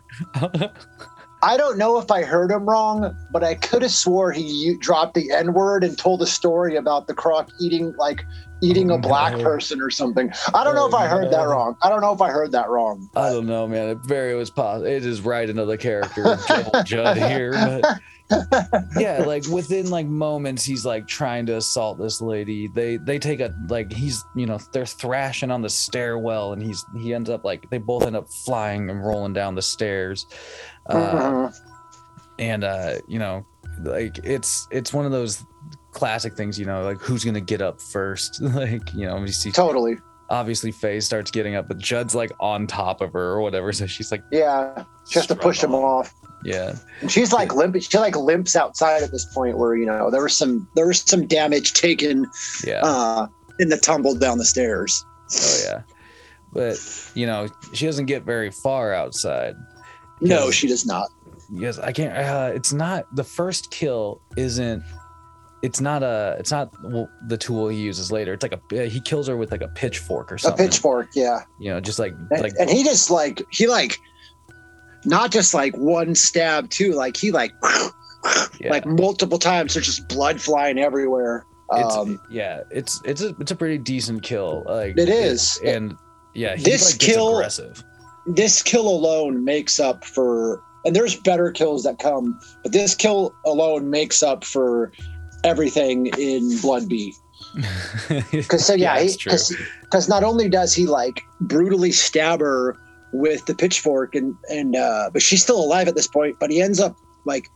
i 1.46 1.56
don't 1.56 1.78
know 1.78 1.98
if 1.98 2.10
i 2.10 2.22
heard 2.22 2.50
him 2.50 2.68
wrong 2.68 3.16
but 3.30 3.42
i 3.44 3.54
could 3.54 3.82
have 3.82 3.90
swore 3.92 4.32
he 4.32 4.76
dropped 4.80 5.14
the 5.14 5.30
n-word 5.30 5.84
and 5.84 5.96
told 5.96 6.20
a 6.20 6.26
story 6.26 6.76
about 6.76 7.06
the 7.06 7.14
croc 7.14 7.48
eating 7.60 7.94
like 7.98 8.24
eating 8.62 8.90
Oh, 8.90 8.94
a 8.94 8.98
black 8.98 9.36
no. 9.36 9.42
person 9.44 9.80
or 9.80 9.90
something 9.90 10.30
i 10.54 10.64
don't 10.64 10.74
know 10.74 10.84
Oh, 10.84 10.88
if 10.88 10.94
i 10.94 11.06
oh, 11.06 11.08
heard 11.08 11.30
that 11.32 11.46
wrong 11.46 11.76
i 11.82 11.88
don't 11.88 12.00
know 12.00 12.12
if 12.12 12.20
i 12.20 12.30
heard 12.30 12.52
that 12.52 12.68
wrong 12.68 13.08
I 13.16 13.30
don't 13.30 13.46
know, 13.46 13.66
man. 13.66 13.88
It 13.88 13.98
very 14.04 14.34
was 14.34 14.50
possible. 14.50 14.86
It 14.86 15.04
is 15.06 15.20
right 15.22 15.48
into 15.48 15.64
the 15.64 15.78
character 15.78 16.36
Judd 16.84 17.16
here, 17.16 17.52
but 17.52 18.00
yeah, 18.98 19.22
like 19.26 19.46
within 19.48 19.90
like 19.90 20.06
moments, 20.06 20.64
he's 20.64 20.84
like 20.84 21.06
trying 21.06 21.46
to 21.46 21.56
assault 21.56 21.98
this 21.98 22.20
lady. 22.20 22.68
They 22.68 22.96
they 22.96 23.18
take 23.18 23.40
a 23.40 23.54
like 23.68 23.92
he's 23.92 24.24
you 24.34 24.46
know 24.46 24.58
they're 24.72 24.86
thrashing 24.86 25.50
on 25.50 25.62
the 25.62 25.70
stairwell, 25.70 26.52
and 26.52 26.62
he's 26.62 26.84
he 26.98 27.14
ends 27.14 27.30
up 27.30 27.44
like 27.44 27.68
they 27.70 27.78
both 27.78 28.04
end 28.04 28.16
up 28.16 28.28
flying 28.28 28.90
and 28.90 29.04
rolling 29.04 29.32
down 29.32 29.54
the 29.54 29.62
stairs, 29.62 30.26
uh, 30.86 30.96
Mhm. 30.96 31.60
and 32.38 32.64
uh, 32.64 32.94
you 33.06 33.18
know 33.18 33.46
like 33.82 34.18
it's 34.24 34.66
it's 34.70 34.92
one 34.92 35.04
of 35.06 35.12
those 35.12 35.44
classic 35.92 36.34
things, 36.34 36.58
you 36.58 36.66
know, 36.66 36.82
like 36.82 36.98
who's 36.98 37.24
gonna 37.24 37.40
get 37.40 37.62
up 37.62 37.80
first, 37.80 38.40
like 38.42 38.92
you 38.94 39.06
know, 39.06 39.18
you 39.20 39.28
see 39.28 39.52
totally 39.52 39.96
obviously 40.28 40.72
Faye 40.72 40.98
starts 40.98 41.30
getting 41.30 41.54
up, 41.54 41.68
but 41.68 41.78
Judd's 41.78 42.12
like 42.12 42.32
on 42.40 42.66
top 42.66 43.00
of 43.00 43.12
her 43.12 43.28
or 43.30 43.40
whatever. 43.42 43.72
So 43.72 43.86
she's 43.86 44.10
like, 44.10 44.24
Yeah, 44.32 44.82
she 45.08 45.20
has 45.20 45.26
to 45.28 45.36
push 45.36 45.62
him 45.62 45.72
off. 45.72 46.12
Yeah, 46.46 46.76
And 47.00 47.10
she's 47.10 47.32
like 47.32 47.54
limp. 47.54 47.76
She 47.82 47.98
like 47.98 48.14
limps 48.14 48.54
outside 48.54 49.02
at 49.02 49.10
this 49.10 49.24
point 49.34 49.58
where 49.58 49.74
you 49.74 49.84
know 49.84 50.12
there 50.12 50.22
was 50.22 50.36
some 50.36 50.68
there 50.76 50.86
was 50.86 51.00
some 51.00 51.26
damage 51.26 51.72
taken 51.72 52.24
yeah, 52.64 52.82
uh, 52.84 53.26
in 53.58 53.68
the 53.68 53.76
tumble 53.76 54.14
down 54.14 54.38
the 54.38 54.44
stairs. 54.44 55.04
oh 55.34 55.60
yeah. 55.64 55.82
But 56.52 56.78
you 57.14 57.26
know, 57.26 57.48
she 57.72 57.86
doesn't 57.86 58.06
get 58.06 58.22
very 58.22 58.52
far 58.52 58.94
outside. 58.94 59.56
No, 60.20 60.52
she 60.52 60.68
does 60.68 60.86
not. 60.86 61.08
Yes, 61.50 61.80
I 61.80 61.90
can't. 61.90 62.16
Uh, 62.16 62.52
it's 62.54 62.72
not 62.72 63.12
the 63.16 63.24
first 63.24 63.72
kill. 63.72 64.20
Isn't 64.36 64.84
it's 65.62 65.80
not 65.80 66.04
a 66.04 66.36
it's 66.38 66.52
not 66.52 66.72
the 67.28 67.36
tool 67.36 67.68
he 67.68 67.78
uses 67.78 68.12
later. 68.12 68.34
It's 68.34 68.44
like 68.44 68.54
a 68.72 68.88
he 68.88 69.00
kills 69.00 69.26
her 69.26 69.36
with 69.36 69.50
like 69.50 69.62
a 69.62 69.68
pitchfork 69.68 70.30
or 70.30 70.38
something. 70.38 70.64
A 70.64 70.68
pitchfork, 70.68 71.08
yeah. 71.14 71.40
You 71.58 71.70
know, 71.70 71.80
just 71.80 71.98
like 71.98 72.14
And, 72.30 72.40
like 72.40 72.52
and 72.60 72.70
he 72.70 72.84
just 72.84 73.10
like 73.10 73.42
he 73.50 73.66
like 73.66 73.98
not 75.06 75.30
just 75.32 75.54
like 75.54 75.74
one 75.76 76.14
stab 76.14 76.68
too. 76.70 76.92
Like 76.92 77.16
he 77.16 77.30
like 77.32 77.52
yeah. 78.60 78.70
like 78.70 78.84
multiple 78.86 79.38
times. 79.38 79.74
There's 79.74 79.86
just 79.86 80.08
blood 80.08 80.40
flying 80.40 80.78
everywhere. 80.78 81.44
it's 81.72 81.96
Um, 81.96 82.20
yeah. 82.30 82.62
It's 82.70 83.00
it's 83.04 83.22
a 83.22 83.34
it's 83.40 83.50
a 83.50 83.56
pretty 83.56 83.78
decent 83.78 84.22
kill. 84.22 84.64
Like 84.66 84.98
It 84.98 85.08
is. 85.08 85.58
and 85.64 85.96
yeah, 86.34 86.56
This 86.56 86.92
like, 86.92 87.00
kill- 87.00 87.36
aggressive. 87.38 87.82
this 88.26 88.62
kill 88.62 88.88
alone 88.88 89.44
makes 89.44 89.80
up 89.80 90.04
for 90.04 90.62
and 90.84 90.94
there's 90.94 91.16
better 91.16 91.50
kills 91.50 91.82
that 91.84 91.98
come 91.98 92.38
but 92.62 92.72
this 92.72 92.94
kill 92.94 93.34
alone 93.44 93.88
makes 93.90 94.22
up 94.22 94.44
for 94.44 94.92
everything 95.44 96.06
in 96.18 96.56
blood 96.60 96.88
b 96.88 97.12
because 98.30 98.64
so 98.66 98.74
yeah 98.74 98.96
it's 98.98 99.16
because 99.82 100.08
not 100.08 100.22
only 100.22 100.48
does 100.48 100.74
he 100.74 100.86
like 100.86 101.22
brutally 101.40 101.90
stab 101.92 102.40
her 102.40 102.76
with 103.18 103.46
the 103.46 103.54
pitchfork 103.54 104.14
and 104.14 104.36
and 104.50 104.76
uh 104.76 105.10
but 105.12 105.22
she's 105.22 105.42
still 105.42 105.62
alive 105.62 105.88
at 105.88 105.94
this 105.94 106.06
point 106.06 106.36
but 106.38 106.50
he 106.50 106.60
ends 106.60 106.80
up 106.80 106.96
like 107.24 107.50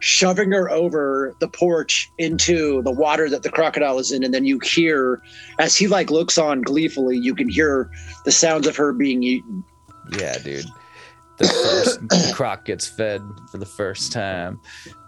shoving 0.00 0.50
her 0.50 0.70
over 0.70 1.34
the 1.40 1.48
porch 1.48 2.10
into 2.18 2.82
the 2.82 2.90
water 2.90 3.28
that 3.28 3.42
the 3.42 3.50
crocodile 3.50 3.98
is 3.98 4.12
in 4.12 4.24
and 4.24 4.32
then 4.34 4.44
you 4.44 4.58
hear 4.60 5.20
as 5.58 5.76
he 5.76 5.86
like 5.86 6.10
looks 6.10 6.38
on 6.38 6.62
gleefully 6.62 7.16
you 7.16 7.34
can 7.34 7.48
hear 7.48 7.90
the 8.24 8.32
sounds 8.32 8.66
of 8.66 8.76
her 8.76 8.92
being 8.92 9.22
eaten 9.22 9.64
Yeah, 10.18 10.36
dude. 10.38 10.66
The 11.38 11.48
first 11.48 12.34
croc 12.34 12.64
gets 12.66 12.86
fed 12.86 13.22
for 13.50 13.58
the 13.58 13.66
first 13.66 14.12
time. 14.12 14.60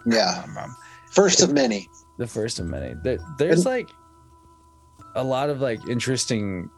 yeah 0.05 0.43
Um, 0.43 0.57
um, 0.57 0.75
first 1.11 1.41
of 1.41 1.53
many 1.53 1.87
the 2.17 2.27
first 2.27 2.59
of 2.59 2.65
many. 2.65 2.95
There, 3.03 3.19
there's 3.37 3.65
like 3.65 3.89
a 5.15 5.23
lot 5.23 5.49
of 5.49 5.61
like 5.61 5.87
interesting. 5.87 6.69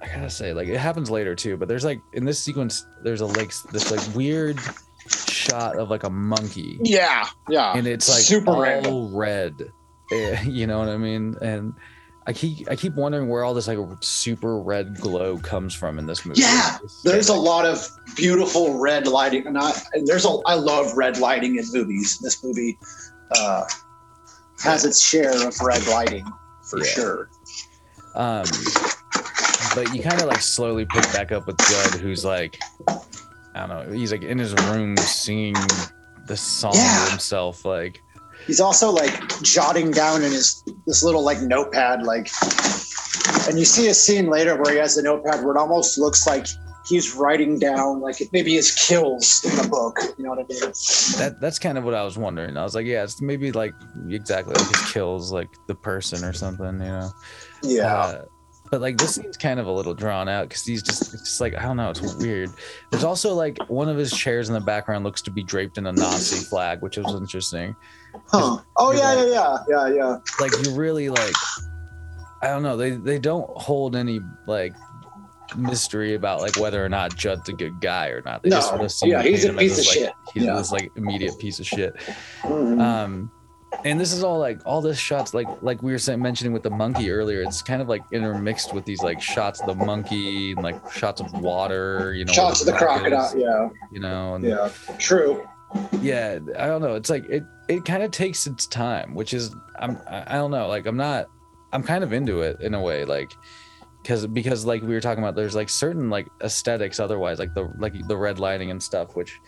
I 0.00 0.06
gotta 0.06 0.30
say, 0.30 0.52
like 0.52 0.68
it 0.68 0.78
happens 0.78 1.10
later 1.10 1.34
too, 1.34 1.56
but 1.56 1.68
there's 1.68 1.84
like 1.84 2.00
in 2.12 2.24
this 2.24 2.42
sequence, 2.42 2.86
there's 3.02 3.20
a 3.20 3.26
like 3.26 3.52
this 3.72 3.90
like 3.90 4.14
weird 4.16 4.58
shot 5.08 5.76
of 5.76 5.90
like 5.90 6.04
a 6.04 6.10
monkey, 6.10 6.78
Yeah, 6.82 7.26
yeah. 7.48 7.72
and 7.76 7.86
it's 7.86 8.08
like 8.08 8.20
super 8.20 8.52
all 8.52 8.62
random. 8.62 9.16
red. 9.16 9.72
Eh, 10.12 10.42
You 10.46 10.66
know 10.66 10.78
what 10.78 10.88
I 10.88 10.96
mean? 10.98 11.34
And 11.42 11.74
I 12.26 12.32
keep 12.32 12.70
I 12.70 12.76
keep 12.76 12.94
wondering 12.94 13.28
where 13.28 13.42
all 13.42 13.54
this 13.54 13.66
like 13.66 13.78
super 14.00 14.60
red 14.60 15.00
glow 15.00 15.38
comes 15.38 15.74
from 15.74 15.98
in 15.98 16.06
this 16.06 16.24
movie. 16.26 16.42
Yeah, 16.42 16.78
There's 17.02 17.28
a 17.30 17.34
lot 17.34 17.64
of 17.64 17.88
beautiful 18.16 18.78
red 18.78 19.06
lighting, 19.06 19.46
and 19.46 19.58
I 19.58 19.72
and 19.94 20.06
there's 20.06 20.26
a 20.26 20.38
I 20.46 20.54
love 20.54 20.94
red 20.96 21.18
lighting 21.18 21.56
in 21.56 21.64
movies. 21.72 22.18
This 22.18 22.44
movie 22.44 22.78
uh, 23.32 23.64
has 24.62 24.84
its 24.84 25.00
share 25.00 25.46
of 25.48 25.58
red 25.60 25.84
lighting 25.88 26.24
for 26.68 26.78
Yeah. 26.80 26.84
sure. 26.90 27.30
Um, 28.14 28.44
but 29.84 29.94
you 29.94 30.02
kind 30.02 30.20
of 30.20 30.26
like 30.26 30.40
slowly 30.40 30.84
pick 30.86 31.04
back 31.12 31.30
up 31.30 31.46
with 31.46 31.56
Judd, 31.58 32.00
who's 32.00 32.24
like, 32.24 32.58
I 33.54 33.66
don't 33.66 33.68
know, 33.68 33.92
he's 33.92 34.10
like 34.10 34.22
in 34.22 34.38
his 34.38 34.52
room 34.66 34.96
singing 34.96 35.54
the 36.26 36.36
song 36.36 36.72
Yeah. 36.74 37.04
to 37.04 37.10
himself, 37.10 37.64
like, 37.64 38.00
he's 38.46 38.60
also 38.60 38.90
like 38.90 39.14
jotting 39.42 39.90
down 39.92 40.22
in 40.24 40.32
his 40.32 40.64
this 40.86 41.02
little 41.04 41.22
like 41.22 41.40
notepad 41.42 42.02
like 42.02 42.28
and 43.48 43.58
you 43.58 43.64
see 43.64 43.88
a 43.88 43.94
scene 43.94 44.26
later 44.30 44.56
where 44.60 44.72
he 44.72 44.78
has 44.78 44.96
a 44.96 45.02
notepad 45.02 45.44
where 45.44 45.54
it 45.54 45.58
almost 45.58 45.98
looks 45.98 46.26
like 46.26 46.46
he's 46.88 47.14
writing 47.14 47.58
down 47.58 48.00
like 48.00 48.16
maybe 48.32 48.54
his 48.54 48.74
kills 48.74 49.44
in 49.44 49.54
the 49.56 49.68
book 49.68 49.98
you 50.16 50.24
know 50.24 50.30
what 50.30 50.38
i 50.38 50.42
mean 50.48 50.60
That 51.18 51.36
that's 51.40 51.58
kind 51.58 51.76
of 51.76 51.84
what 51.84 51.94
I 51.94 52.02
was 52.04 52.16
wondering. 52.16 52.56
I 52.56 52.62
was 52.62 52.74
like, 52.74 52.86
yeah, 52.86 53.02
it's 53.04 53.20
maybe 53.20 53.52
like 53.52 53.74
exactly 54.08 54.54
like 54.54 54.70
it 54.70 54.92
kills 54.94 55.30
like 55.32 55.50
the 55.66 55.74
person 55.74 56.24
or 56.24 56.32
something, 56.32 56.66
you 56.80 56.92
know. 56.96 57.10
yeah 57.62 57.94
Uh, 57.96 58.24
but 58.70 58.80
like 58.80 58.96
this 58.98 59.14
seems 59.14 59.36
kind 59.36 59.58
of 59.60 59.66
a 59.66 59.72
little 59.72 59.94
drawn 59.94 60.28
out 60.28 60.48
because 60.48 60.64
he's 60.64 60.82
just 60.82 61.14
it's 61.14 61.22
just 61.22 61.40
like 61.40 61.54
I 61.56 61.62
don't 61.62 61.76
know, 61.76 61.90
it's 61.90 62.14
weird. 62.16 62.50
There's 62.90 63.04
also 63.04 63.34
like 63.34 63.58
one 63.68 63.88
of 63.88 63.96
his 63.96 64.12
chairs 64.12 64.48
in 64.48 64.54
the 64.54 64.60
background 64.60 65.04
looks 65.04 65.22
to 65.22 65.30
be 65.30 65.42
draped 65.42 65.78
in 65.78 65.86
a 65.86 65.92
Nazi 65.92 66.44
flag, 66.44 66.82
which 66.82 66.96
was 66.96 67.14
interesting. 67.14 67.74
huh 68.26 68.58
oh 68.76 68.92
yeah 68.92 69.14
right. 69.14 69.28
yeah 69.28 69.56
yeah 69.68 69.88
yeah 69.88 69.94
yeah 69.94 70.16
Like 70.40 70.52
you 70.64 70.74
really 70.74 71.08
like 71.08 71.34
I 72.42 72.48
don't 72.48 72.62
know, 72.62 72.76
they 72.76 72.90
they 72.92 73.18
don't 73.18 73.48
hold 73.56 73.96
any 73.96 74.20
like 74.46 74.74
mystery 75.56 76.14
about 76.14 76.40
like 76.42 76.56
whether 76.56 76.84
or 76.84 76.88
not 76.90 77.16
Judd's 77.16 77.48
a 77.48 77.52
good 77.54 77.80
guy 77.80 78.08
or 78.08 78.20
not. 78.24 78.42
They 78.42 78.50
just 78.50 78.70
No. 78.72 78.86
sort 78.86 79.02
of 79.02 79.08
Yeah, 79.08 79.22
he's 79.22 79.44
a 79.46 79.52
piece 79.54 79.78
of 79.78 79.86
like, 79.86 79.94
shit. 79.94 80.12
He's 80.34 80.44
Yeah. 80.44 80.56
this 80.56 80.70
like 80.70 80.90
immediate 80.96 81.38
piece 81.38 81.58
of 81.58 81.66
shit. 81.66 81.94
Mhm. 82.42 82.80
um 82.80 83.30
and 83.84 84.00
this 84.00 84.12
is 84.12 84.22
all 84.24 84.38
like 84.38 84.60
all 84.64 84.80
this 84.80 84.98
shots 84.98 85.34
like 85.34 85.46
like 85.62 85.82
we 85.82 85.92
were 85.92 86.16
mentioning 86.16 86.52
with 86.52 86.62
the 86.62 86.70
monkey 86.70 87.10
earlier 87.10 87.42
it's 87.42 87.62
kind 87.62 87.80
of 87.80 87.88
like 87.88 88.02
intermixed 88.12 88.72
with 88.74 88.84
these 88.84 89.02
like 89.02 89.20
shots 89.20 89.60
of 89.60 89.66
the 89.66 89.84
monkey 89.84 90.52
and 90.52 90.62
like 90.62 90.92
shots 90.92 91.20
of 91.20 91.32
water 91.40 92.14
you 92.14 92.24
know 92.24 92.32
shots 92.32 92.60
of 92.60 92.66
the 92.66 92.72
crocodile 92.72 93.36
yeah. 93.36 93.68
you 93.92 94.00
know 94.00 94.34
and 94.34 94.44
yeah 94.44 94.70
true. 94.98 95.46
Yeah 96.00 96.38
i 96.58 96.66
don't 96.66 96.80
know 96.80 96.94
it's 96.94 97.10
like 97.10 97.28
it 97.28 97.44
it 97.68 97.84
kind 97.84 98.02
of 98.02 98.10
takes 98.10 98.46
its 98.46 98.66
time 98.66 99.14
which 99.14 99.34
is 99.34 99.54
i'm 99.78 100.00
i 100.08 100.24
I 100.26 100.34
don't 100.36 100.50
know 100.50 100.66
like 100.66 100.86
i'm 100.86 100.96
not 100.96 101.28
i'm 101.72 101.82
kind 101.82 102.02
of 102.02 102.12
into 102.12 102.40
it 102.40 102.60
in 102.60 102.74
a 102.74 102.80
way 102.80 103.04
like 103.04 103.32
because 104.02 104.26
because 104.26 104.64
like 104.64 104.82
we 104.82 104.94
were 104.94 105.00
talking 105.00 105.22
about 105.22 105.36
there's 105.36 105.54
like 105.54 105.68
certain 105.68 106.08
like 106.08 106.26
aesthetics 106.42 106.98
otherwise 106.98 107.38
like 107.38 107.54
the 107.54 107.70
like 107.78 107.94
the 108.08 108.16
red 108.16 108.38
lighting 108.38 108.70
and 108.70 108.82
stuff 108.82 109.14
which 109.14 109.38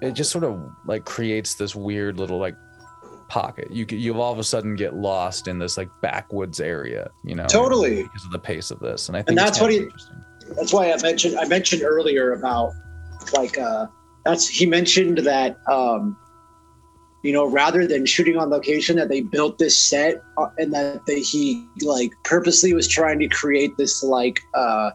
it 0.00 0.12
just 0.12 0.30
sort 0.30 0.44
of 0.44 0.70
like 0.86 1.04
creates 1.04 1.54
this 1.54 1.74
weird 1.74 2.18
little 2.18 2.38
like 2.38 2.56
pocket. 3.28 3.68
You 3.70 3.86
could- 3.86 3.98
you 3.98 4.20
all 4.20 4.32
of 4.32 4.38
a 4.38 4.44
sudden 4.44 4.76
get 4.76 4.94
lost 4.94 5.48
in 5.48 5.58
this 5.58 5.76
like 5.76 5.88
backwoods 6.02 6.60
area 6.60 7.10
you 7.24 7.34
know? 7.34 7.46
Totally. 7.46 8.02
because 8.04 8.24
of 8.24 8.30
the 8.30 8.38
pace 8.38 8.70
of 8.70 8.78
this 8.80 9.08
and 9.08 9.16
i 9.16 9.20
think 9.20 9.30
And 9.30 9.38
that's 9.38 9.60
what 9.60 9.70
he- 9.70 9.88
that's 10.56 10.72
why 10.72 10.92
I 10.92 11.00
mentioned 11.02 11.38
I 11.38 11.46
mentioned 11.46 11.82
earlier 11.82 12.32
about 12.32 12.72
like 13.32 13.56
uh 13.58 13.86
that's 14.24 14.46
he 14.46 14.66
mentioned 14.66 15.18
that 15.18 15.56
um 15.70 16.16
you 17.22 17.32
know 17.32 17.46
rather 17.46 17.86
than 17.86 18.04
shooting 18.04 18.36
on 18.36 18.50
location 18.50 18.96
that 18.96 19.08
they 19.08 19.22
built 19.22 19.58
this 19.58 19.78
set 19.78 20.22
uh, 20.36 20.48
and 20.58 20.72
that 20.74 21.06
they, 21.06 21.20
he 21.20 21.66
like 21.82 22.12
purposely 22.24 22.74
was 22.74 22.86
trying 22.86 23.18
to 23.20 23.28
create 23.28 23.74
this 23.78 24.02
like 24.02 24.38
uh 24.54 24.90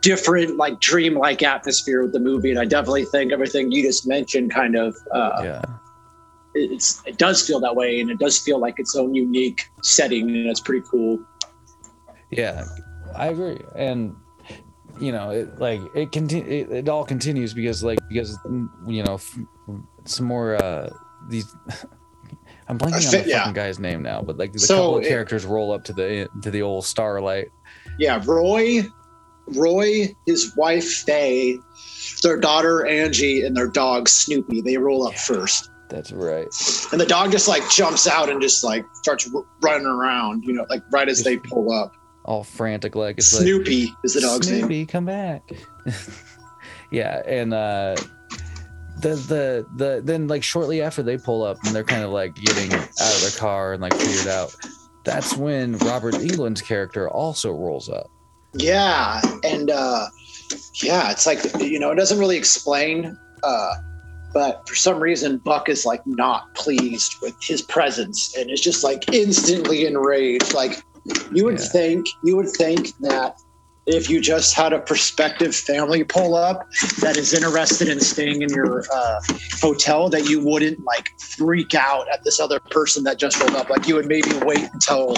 different 0.00 0.56
like 0.56 0.78
dream-like 0.80 1.42
atmosphere 1.42 2.02
with 2.02 2.12
the 2.12 2.20
movie. 2.20 2.50
And 2.50 2.60
I 2.60 2.66
definitely 2.66 3.06
think 3.06 3.32
everything 3.32 3.72
you 3.72 3.82
just 3.82 4.06
mentioned 4.06 4.52
kind 4.52 4.76
of 4.76 4.94
uh 5.12 5.40
yeah 5.42 5.62
it 6.54 7.18
does 7.18 7.46
feel 7.46 7.60
that 7.60 7.74
way 7.74 8.00
and 8.00 8.10
it 8.10 8.18
does 8.18 8.38
feel 8.38 8.58
like 8.58 8.78
its 8.78 8.94
own 8.96 9.14
unique 9.14 9.68
setting 9.82 10.28
and 10.30 10.46
it's 10.46 10.60
pretty 10.60 10.86
cool 10.90 11.18
Yeah, 12.30 12.64
I 13.14 13.28
agree, 13.28 13.60
and 13.76 14.14
you 15.00 15.10
know, 15.12 15.30
it 15.30 15.58
like 15.58 15.80
it 15.94 16.12
continue. 16.12 16.44
It, 16.48 16.70
it 16.70 16.88
all 16.88 17.04
continues 17.04 17.52
because 17.54 17.82
like 17.82 17.98
because 18.08 18.38
you 18.86 19.02
know 19.02 19.14
f- 19.14 19.38
some 20.04 20.26
more 20.26 20.54
uh 20.62 20.90
these. 21.28 21.54
I'm 22.68 22.78
blanking 22.78 22.94
on 22.94 23.00
the 23.02 23.22
fit- 23.24 23.30
fucking 23.30 23.52
guy's 23.52 23.78
name 23.78 24.02
now, 24.02 24.22
but 24.22 24.38
like 24.38 24.52
the 24.52 24.58
So 24.58 24.76
couple 24.76 24.98
of 24.98 25.04
it- 25.04 25.08
characters 25.08 25.44
roll 25.44 25.70
up 25.72 25.84
to 25.84 25.92
the 25.92 26.28
to 26.42 26.50
the 26.50 26.62
old 26.62 26.84
starlight. 26.86 27.48
yeah, 27.98 28.22
Roy, 28.24 28.82
Roy, 29.48 30.14
his 30.26 30.56
wife 30.56 30.88
Faye, 30.88 31.58
their 32.22 32.38
daughter 32.38 32.86
Angie, 32.86 33.44
and 33.44 33.56
their 33.56 33.68
dog 33.68 34.08
Snoopy. 34.08 34.60
They 34.62 34.76
roll 34.78 35.06
up 35.06 35.12
Yeah. 35.14 35.18
first, 35.20 35.70
That's 35.94 36.10
right. 36.10 36.48
and 36.90 37.00
the 37.00 37.06
dog 37.06 37.30
just 37.30 37.46
like 37.46 37.68
jumps 37.70 38.08
out 38.08 38.28
and 38.28 38.42
just 38.42 38.64
like 38.64 38.84
starts 38.94 39.30
running 39.62 39.86
around. 39.86 40.42
You 40.42 40.54
know, 40.54 40.66
like 40.68 40.82
right 40.90 41.08
as 41.08 41.22
they 41.22 41.36
pull 41.36 41.72
up. 41.72 41.94
All 42.24 42.42
frantic, 42.42 42.96
like 42.96 43.18
it's 43.18 43.32
like 43.32 43.42
Snoopy 43.42 43.94
is 44.02 44.14
the 44.14 44.22
dog's 44.22 44.50
name. 44.50 44.60
Snoopy, 44.60 44.86
come 44.86 45.04
back. 45.04 45.48
yeah, 46.90 47.22
and 47.26 47.54
uh 47.54 47.94
the 49.02 49.14
the 49.14 49.66
the 49.76 50.02
then 50.02 50.26
like 50.26 50.42
shortly 50.42 50.82
after 50.82 51.04
they 51.04 51.16
pull 51.16 51.44
up 51.44 51.58
and 51.64 51.72
they're 51.72 51.84
kind 51.84 52.02
of 52.02 52.10
like 52.10 52.34
getting 52.34 52.72
out 52.72 52.88
of 53.14 53.20
their 53.20 53.38
car 53.38 53.74
and 53.74 53.80
like 53.80 53.94
figured 53.94 54.26
out, 54.26 54.52
that's 55.04 55.36
when 55.36 55.78
Robert 55.78 56.14
Englund's 56.14 56.62
character 56.62 57.08
also 57.08 57.52
rolls 57.52 57.88
up. 57.88 58.10
Yeah, 58.54 59.20
and 59.44 59.70
uh, 59.70 60.06
yeah, 60.82 61.12
it's 61.12 61.24
like 61.24 61.38
you 61.60 61.78
know, 61.78 61.92
it 61.92 61.96
doesn't 61.96 62.18
really 62.18 62.36
explain. 62.36 63.16
Uh, 63.44 63.74
but 64.34 64.68
for 64.68 64.74
some 64.74 65.00
reason, 65.00 65.38
Buck 65.38 65.68
is 65.68 65.86
like 65.86 66.02
not 66.06 66.52
pleased 66.54 67.16
with 67.22 67.36
his 67.40 67.62
presence 67.62 68.34
and 68.36 68.50
is 68.50 68.60
just 68.60 68.82
like 68.84 69.14
instantly 69.14 69.86
enraged. 69.86 70.52
Like 70.52 70.84
you 71.32 71.44
would 71.44 71.60
Yeah. 71.60 71.66
think, 71.68 72.06
you 72.24 72.36
would 72.36 72.48
think 72.50 72.92
that 73.00 73.36
if 73.86 74.08
you 74.08 74.18
just 74.18 74.54
had 74.54 74.72
a 74.72 74.78
prospective 74.78 75.54
family 75.54 76.02
pull 76.04 76.34
up 76.34 76.66
that 77.00 77.18
is 77.18 77.34
interested 77.34 77.86
in 77.88 78.00
staying 78.00 78.40
in 78.40 78.48
your 78.48 78.82
uh, 78.92 79.20
hotel, 79.60 80.08
that 80.08 80.28
you 80.28 80.42
wouldn't 80.42 80.82
like 80.84 81.10
freak 81.20 81.74
out 81.74 82.06
at 82.10 82.24
this 82.24 82.40
other 82.40 82.58
person 82.70 83.04
that 83.04 83.18
just 83.18 83.38
rolled 83.40 83.54
up. 83.54 83.68
Like 83.68 83.86
you 83.86 83.94
would 83.94 84.06
maybe 84.06 84.30
wait 84.42 84.66
until 84.72 85.14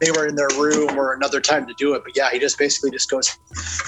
they 0.00 0.12
were 0.12 0.26
in 0.28 0.36
their 0.36 0.48
room 0.56 0.96
or 0.96 1.12
another 1.12 1.40
time 1.40 1.66
to 1.66 1.74
do 1.74 1.94
it. 1.94 2.02
But 2.04 2.16
yeah, 2.16 2.30
he 2.32 2.38
just 2.38 2.56
basically 2.56 2.92
just 2.92 3.10
goes 3.10 3.28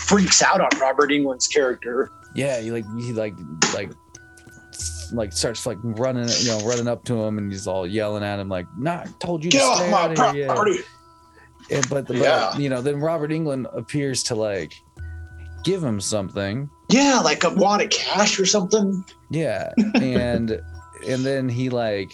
freaks 0.09 0.43
out 0.43 0.61
on 0.61 0.71
Robert 0.81 1.11
Englund's 1.11 1.47
character. 1.47 2.11
Yeah, 2.35 2.61
he 2.61 2.73
like 2.73 2.85
he 2.99 3.13
like 3.13 3.35
like 3.75 3.91
like 5.13 5.33
starts 5.33 5.67
like 5.67 5.79
running 5.83 6.29
you 6.41 6.49
know 6.49 6.61
running 6.67 6.89
up 6.89 7.05
to 7.05 7.21
him 7.23 7.39
and 7.39 7.51
he's 7.51 7.67
all 7.67 7.87
yelling 7.87 8.23
at 8.23 8.39
him 8.39 8.49
like 8.49 8.67
nah 8.79 9.05
told 9.19 9.45
you 9.45 9.51
Get 9.51 9.61
to 9.69 9.77
stay 9.77 9.91
my 9.91 10.03
out 10.03 10.19
of 10.19 10.35
here. 10.35 10.51
And, 11.71 11.89
but, 11.89 12.07
but 12.07 12.17
Yeah. 12.17 12.57
you 12.57 12.69
know 12.69 12.81
then 12.81 13.01
Robert 13.01 13.31
Englund 13.31 13.67
appears 13.77 14.23
to 14.25 14.35
like 14.35 14.73
give 15.65 15.83
him 15.83 16.01
something 16.01 16.71
Yeah, 16.89 17.21
like 17.25 17.43
a 17.45 17.51
wad 17.51 17.83
of 17.83 17.91
cash 17.91 18.39
or 18.39 18.47
something. 18.47 19.05
Yeah, 19.31 19.73
and 19.97 20.51
and 21.09 21.25
then 21.27 21.49
he 21.49 21.69
like, 21.71 22.11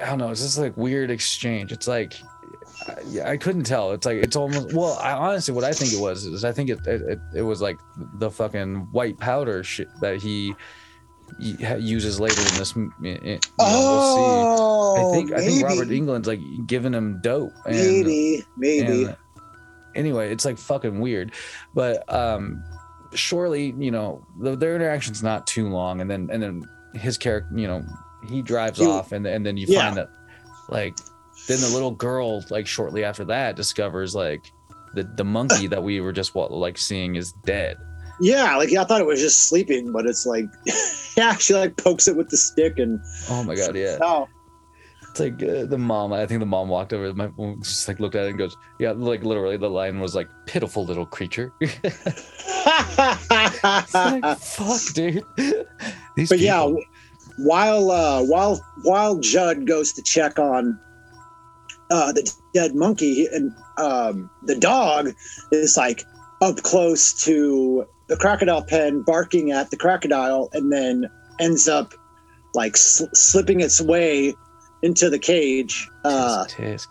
I 0.00 0.06
don't 0.06 0.18
know. 0.18 0.30
It's 0.30 0.42
just 0.42 0.58
like 0.58 0.76
weird 0.76 1.10
exchange. 1.10 1.72
It's 1.72 1.88
like, 1.88 2.14
I, 2.86 3.32
I 3.32 3.36
couldn't 3.38 3.64
tell. 3.64 3.92
It's 3.92 4.04
like 4.04 4.18
it's 4.18 4.36
almost. 4.36 4.74
Well, 4.74 4.98
I 5.02 5.12
honestly, 5.12 5.54
what 5.54 5.64
I 5.64 5.72
think 5.72 5.92
it 5.92 6.00
was 6.00 6.26
is 6.26 6.44
I 6.44 6.52
think 6.52 6.68
it 6.70 6.86
it, 6.86 7.18
it, 7.34 7.42
was 7.42 7.62
like 7.62 7.78
the 8.14 8.30
fucking 8.30 8.88
white 8.92 9.18
powder 9.18 9.62
shit 9.64 9.88
that 10.00 10.20
he, 10.20 10.54
uses 11.38 12.20
later 12.20 12.40
in 12.40 12.54
this. 12.58 12.76
m- 12.76 12.92
i- 13.02 13.06
i- 13.08 13.10
you 13.10 13.34
know, 13.34 13.38
Oh, 13.58 14.94
we'll 14.94 14.96
see. 14.96 15.02
I 15.02 15.12
think 15.16 15.32
I 15.32 15.44
think 15.46 15.64
Robert 15.64 15.88
Englund's 15.88 16.28
like 16.28 16.40
giving 16.66 16.92
him 16.92 17.20
dope. 17.22 17.52
And, 17.66 17.76
maybe, 17.76 18.44
maybe. 18.56 19.04
and 19.04 19.16
anyway, 19.94 20.32
it's 20.32 20.44
like 20.44 20.58
fucking 20.58 21.00
weird. 21.00 21.32
But 21.74 22.10
um 22.12 22.62
surely, 23.14 23.74
you 23.78 23.90
know, 23.90 24.24
the, 24.40 24.56
their 24.56 24.74
interaction's 24.74 25.22
not 25.22 25.46
too 25.46 25.68
long 25.68 26.00
and 26.00 26.10
then 26.10 26.28
and 26.32 26.42
then 26.42 26.62
his 26.94 27.18
character, 27.18 27.50
you 27.56 27.66
know, 27.66 27.82
he 28.28 28.42
drives 28.42 28.78
He- 28.78 28.86
off 28.86 29.12
and 29.12 29.26
and 29.26 29.44
then 29.44 29.56
you 29.56 29.66
Yeah. 29.68 29.80
find 29.86 29.96
that 29.96 30.10
like 30.68 30.96
then 31.48 31.60
the 31.60 31.68
little 31.68 31.90
girl 31.90 32.44
like 32.50 32.66
shortly 32.66 33.04
after 33.04 33.24
that 33.24 33.56
discovers 33.56 34.14
like 34.14 34.52
the 34.94 35.02
the 35.16 35.24
monkey 35.24 35.66
that 35.66 35.82
we 35.82 36.00
were 36.00 36.12
just 36.12 36.34
like 36.34 36.78
seeing 36.78 37.16
is 37.16 37.32
dead. 37.44 37.78
Yeah, 38.20 38.56
like 38.56 38.72
I 38.74 38.84
thought 38.84 39.00
it 39.00 39.06
was 39.06 39.20
just 39.20 39.48
sleeping, 39.48 39.92
but 39.92 40.06
it's 40.06 40.26
like, 40.26 40.46
yeah, 41.16 41.34
she 41.36 41.54
like 41.54 41.76
pokes 41.76 42.08
it 42.08 42.16
with 42.16 42.28
the 42.30 42.36
stick 42.36 42.78
and 42.78 43.00
Oh 43.30 43.42
my 43.44 43.54
god, 43.54 43.74
yeah. 43.76 43.98
oh, 44.00 44.28
It's 45.10 45.20
like 45.20 45.42
uh, 45.42 45.66
the 45.66 45.78
mom. 45.78 46.12
I 46.12 46.26
think 46.26 46.40
the 46.40 46.46
mom 46.46 46.68
walked 46.68 46.92
over. 46.92 47.12
My 47.14 47.28
mom 47.36 47.62
just 47.62 47.86
like 47.88 48.00
looked 48.00 48.14
at 48.14 48.24
it 48.26 48.30
and 48.30 48.38
goes, 48.38 48.56
"Yeah, 48.78 48.92
like 48.92 49.24
literally." 49.24 49.56
The 49.56 49.68
lion 49.70 50.00
was 50.00 50.14
like, 50.14 50.28
"Pitiful 50.46 50.84
little 50.84 51.06
creature." 51.06 51.52
Like, 52.64 53.52
fuck, 54.38 54.80
dude. 54.94 55.24
These 56.16 56.28
but 56.28 56.38
yeah, 56.38 56.72
while 57.38 57.90
uh, 57.90 58.22
while 58.22 58.60
while 58.82 59.18
Judd 59.18 59.66
goes 59.66 59.92
to 59.94 60.02
check 60.02 60.38
on 60.38 60.78
uh, 61.90 62.12
the 62.12 62.30
dead 62.54 62.74
monkey, 62.74 63.26
and 63.32 63.52
um, 63.78 64.30
the 64.44 64.56
dog 64.56 65.10
is 65.50 65.76
like 65.76 66.04
up 66.42 66.62
close 66.62 67.14
to 67.24 67.86
the 68.08 68.16
crocodile 68.16 68.62
pen, 68.64 69.02
barking 69.02 69.52
at 69.52 69.70
the 69.70 69.76
crocodile, 69.76 70.50
and 70.52 70.70
then 70.72 71.08
ends 71.40 71.68
up 71.68 71.94
like 72.54 72.76
sl- 72.76 73.04
slipping 73.14 73.60
its 73.60 73.80
way 73.80 74.34
into 74.82 75.08
the 75.08 75.18
cage. 75.18 75.88
Uh, 76.04 76.44
Tisk, 76.48 76.88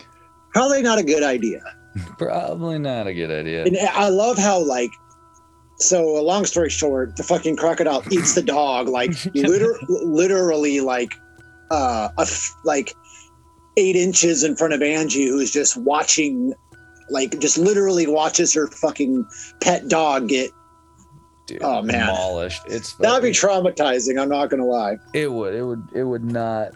probably 0.54 0.82
not 0.82 0.98
a 0.98 1.04
good 1.04 1.24
idea. 1.24 1.62
Probably 2.18 2.80
not 2.80 3.06
a 3.06 3.14
good 3.14 3.30
idea. 3.30 3.66
And 3.66 3.78
I 3.78 4.08
love 4.08 4.38
how 4.38 4.60
like 4.60 4.92
so 5.76 6.18
a 6.18 6.24
long 6.24 6.46
story 6.46 6.70
short, 6.70 7.18
the 7.18 7.24
fucking 7.24 7.58
crocodile 7.58 8.02
eats 8.10 8.34
the 8.34 8.42
dog, 8.42 8.88
like 8.88 9.12
liter- 9.36 9.78
literally 9.90 10.80
like 10.80 11.14
uh, 11.70 12.08
a 12.18 12.22
f- 12.22 12.56
like 12.64 12.94
eight 13.76 13.98
inches 13.98 14.42
in 14.46 14.56
front 14.56 14.74
of 14.74 14.82
Angie, 14.82 15.28
who's 15.28 15.52
just 15.52 15.76
watching, 15.76 16.54
like 17.12 17.38
just 17.40 17.58
literally 17.58 18.08
watches 18.08 18.54
her 18.54 18.68
fucking 18.68 19.26
pet 19.62 19.88
dog 19.88 20.30
get. 20.30 20.52
Dude, 21.48 21.62
Oh, 21.64 21.82
man. 21.82 22.06
demolished. 22.08 22.62
It's 22.68 22.94
That'd 22.96 23.24
be 23.24 23.32
traumatizing. 23.32 24.22
I'm 24.22 24.30
not 24.30 24.50
gonna 24.50 24.66
lie. 24.66 24.98
it 25.14 25.32
would 25.32 25.54
it 25.54 25.64
would 25.64 25.84
it 25.94 26.04
would 26.04 26.24
not 26.24 26.72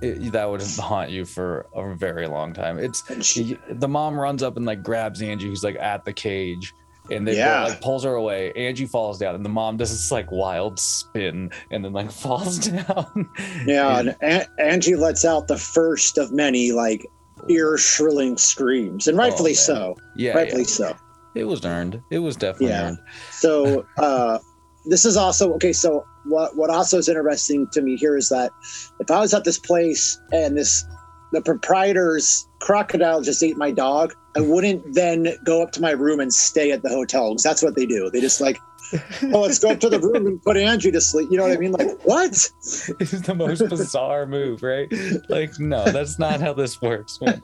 it, 0.00 0.30
that 0.32 0.48
would 0.48 0.62
haunt 0.62 1.10
you 1.10 1.24
for 1.24 1.66
a 1.74 1.94
very 1.96 2.26
long 2.28 2.52
time. 2.52 2.78
It's 2.78 3.02
she, 3.26 3.58
the 3.68 3.88
mom 3.88 4.18
runs 4.18 4.42
up 4.44 4.56
and 4.56 4.64
like 4.64 4.82
grabs 4.84 5.20
Angie, 5.20 5.48
who's 5.48 5.64
like 5.64 5.74
at 5.76 6.04
the 6.04 6.12
cage, 6.12 6.72
and 7.10 7.26
they 7.26 7.36
Yeah. 7.36 7.64
like 7.64 7.80
pulls 7.80 8.04
her 8.04 8.14
away. 8.14 8.52
Angie 8.52 8.86
falls 8.86 9.18
down, 9.18 9.34
and 9.34 9.44
the 9.44 9.48
mom 9.50 9.76
does 9.76 9.90
this 9.90 10.12
like 10.12 10.30
wild 10.30 10.78
spin 10.78 11.50
and 11.72 11.84
then 11.84 11.92
like 11.92 12.12
falls 12.24 12.58
down. 12.58 13.28
yeah, 13.66 13.98
and 13.98 14.16
A- 14.22 14.46
Angie 14.60 14.94
lets 14.94 15.24
out 15.24 15.48
the 15.48 15.58
first 15.58 16.16
of 16.16 16.30
many 16.30 16.70
like 16.70 17.04
ear 17.48 17.76
shrilling 17.78 18.36
screams, 18.38 19.06
and 19.08 19.16
rightfully 19.18 19.50
man. 19.50 19.56
so. 19.56 19.96
yeah, 20.16 20.34
rightfully 20.34 20.62
yeah, 20.62 20.68
so. 20.68 20.96
it 21.34 21.44
was 21.44 21.64
earned. 21.64 22.02
It 22.10 22.18
was 22.20 22.36
definitely 22.36 22.68
Yeah. 22.68 22.88
earned. 22.88 22.98
So 23.30 23.86
uh, 23.98 24.38
this 24.86 25.04
is 25.04 25.16
also 25.16 25.52
okay. 25.54 25.72
So 25.72 26.04
what 26.24 26.56
what 26.56 26.70
also 26.70 26.98
is 26.98 27.08
interesting 27.08 27.66
to 27.72 27.82
me 27.82 27.96
here 27.96 28.16
is 28.16 28.28
that 28.28 28.52
if 29.00 29.10
I 29.10 29.20
was 29.20 29.32
at 29.34 29.44
this 29.44 29.58
place 29.58 30.20
and 30.32 30.56
this 30.56 30.84
the 31.32 31.42
proprietor's 31.42 32.48
crocodile 32.60 33.20
just 33.20 33.42
ate 33.42 33.56
my 33.56 33.70
dog, 33.70 34.14
I 34.36 34.40
wouldn't 34.40 34.94
then 34.94 35.28
go 35.44 35.62
up 35.62 35.72
to 35.72 35.80
my 35.82 35.90
room 35.90 36.20
and 36.20 36.32
stay 36.32 36.70
at 36.72 36.82
the 36.82 36.88
hotel 36.88 37.30
because 37.30 37.42
that's 37.42 37.62
what 37.62 37.76
they 37.76 37.84
do. 37.84 38.10
They 38.10 38.20
just 38.20 38.40
like, 38.40 38.58
oh, 38.94 39.40
let's 39.40 39.58
go 39.58 39.70
up 39.70 39.80
to 39.80 39.88
the 39.88 40.00
room 40.00 40.26
and 40.26 40.42
put 40.42 40.56
Andrew 40.56 40.90
to 40.90 41.00
sleep. 41.00 41.28
You 41.30 41.38
know 41.38 41.44
what 41.44 41.52
I 41.52 41.56
mean? 41.56 41.72
Like 41.72 42.00
what? 42.02 42.30
It's 42.30 43.20
the 43.20 43.34
most 43.34 43.68
bizarre 43.68 44.26
move, 44.26 44.62
right? 44.62 44.92
Like, 45.28 45.58
no, 45.58 45.84
that's 45.84 46.18
not 46.18 46.40
how 46.40 46.52
this 46.52 46.80
works, 46.80 47.20
man. 47.20 47.40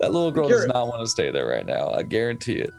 That 0.00 0.12
little 0.12 0.30
girl 0.30 0.48
does 0.48 0.66
not 0.66 0.88
want 0.88 1.00
to 1.00 1.06
stay 1.06 1.30
there 1.30 1.46
right 1.46 1.66
now. 1.66 1.90
I 1.90 2.02
guarantee 2.02 2.56
it. 2.56 2.70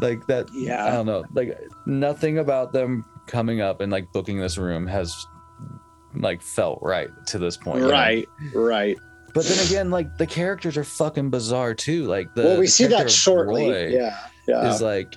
Like 0.00 0.26
that. 0.26 0.48
Yeah. 0.52 0.86
I 0.86 0.90
don't 0.90 1.06
know. 1.06 1.24
Like 1.34 1.58
nothing 1.86 2.38
about 2.38 2.72
them 2.72 3.04
coming 3.26 3.60
up 3.60 3.80
and 3.80 3.92
like 3.92 4.12
booking 4.12 4.38
this 4.38 4.58
room 4.58 4.86
has 4.86 5.26
like 6.14 6.42
felt 6.42 6.78
right 6.82 7.10
to 7.26 7.38
this 7.38 7.56
point. 7.56 7.80
know? 7.80 7.90
right, 7.90 8.28
right. 8.54 8.98
But 9.34 9.46
then 9.46 9.66
again, 9.66 9.90
like 9.90 10.18
the 10.18 10.26
characters 10.26 10.76
are 10.76 10.84
fucking 10.84 11.30
bizarre 11.30 11.74
too. 11.74 12.04
Like 12.06 12.34
the 12.34 12.42
well, 12.42 12.58
we 12.58 12.66
the 12.66 12.72
see 12.72 12.86
that 12.86 13.10
shortly. 13.10 13.70
Roy 13.70 13.86
yeah, 13.88 14.18
yeah. 14.46 14.72
Is 14.72 14.82
like 14.82 15.14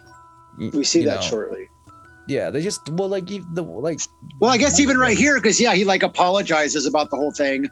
we 0.58 0.84
see 0.84 1.04
that 1.06 1.16
know, 1.16 1.22
shortly. 1.22 1.70
Yeah, 2.28 2.50
they 2.50 2.62
just 2.62 2.90
well 2.90 3.08
like 3.10 3.30
you 3.30 3.46
the 3.54 3.62
like 3.64 4.00
Well, 4.40 4.52
I 4.52 4.58
guess 4.58 4.80
even 4.80 4.98
right 4.98 5.18
here, 5.18 5.36
because 5.36 5.60
yeah, 5.62 5.74
he 5.76 5.86
like 5.86 6.04
apologizes 6.04 6.86
about 6.86 7.10
the 7.12 7.18
whole 7.18 7.32
thing. 7.32 7.68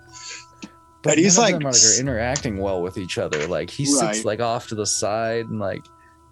but 1.02 1.14
And 1.14 1.22
he's 1.22 1.38
like- 1.38 1.56
are, 1.56 1.60
like 1.60 1.76
are 1.76 2.00
interacting 2.00 2.58
well 2.60 2.82
with 2.82 2.98
each 2.98 3.18
other. 3.18 3.48
Like 3.48 3.70
he 3.70 3.84
Right. 3.86 4.14
sits 4.16 4.26
like 4.26 4.40
off 4.40 4.68
to 4.68 4.76
the 4.76 4.86
side 4.86 5.48
and 5.48 5.60
like 5.60 5.84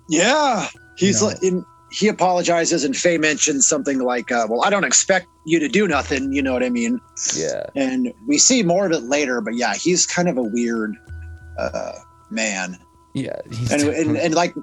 Yeah, 0.09 0.67
he's 0.97 1.21
know? 1.21 1.27
like 1.29 1.43
in. 1.43 1.65
He 1.93 2.07
apologizes, 2.07 2.85
and 2.85 2.95
Faye 2.95 3.17
mentions 3.17 3.67
something 3.67 3.99
like, 3.99 4.31
uh, 4.31 4.47
"Well, 4.49 4.63
I 4.63 4.69
don't 4.69 4.85
expect 4.85 5.27
you 5.45 5.59
to 5.59 5.67
do 5.67 5.89
nothing." 5.89 6.31
You 6.31 6.41
know 6.41 6.53
what 6.53 6.63
I 6.63 6.69
mean? 6.69 7.01
yeah. 7.35 7.63
And 7.75 8.13
we 8.29 8.37
see 8.37 8.63
more 8.63 8.85
of 8.85 8.93
it 8.93 9.03
later, 9.03 9.41
but 9.41 9.55
yeah, 9.55 9.73
he's 9.73 10.05
kind 10.05 10.29
of 10.29 10.37
a 10.37 10.41
weird 10.43 10.95
uh, 11.59 11.91
man. 12.29 12.77
Yeah. 13.13 13.35
he's 13.51 13.73
And, 13.73 13.81
and 13.83 14.15
and 14.17 14.33
like 14.33 14.55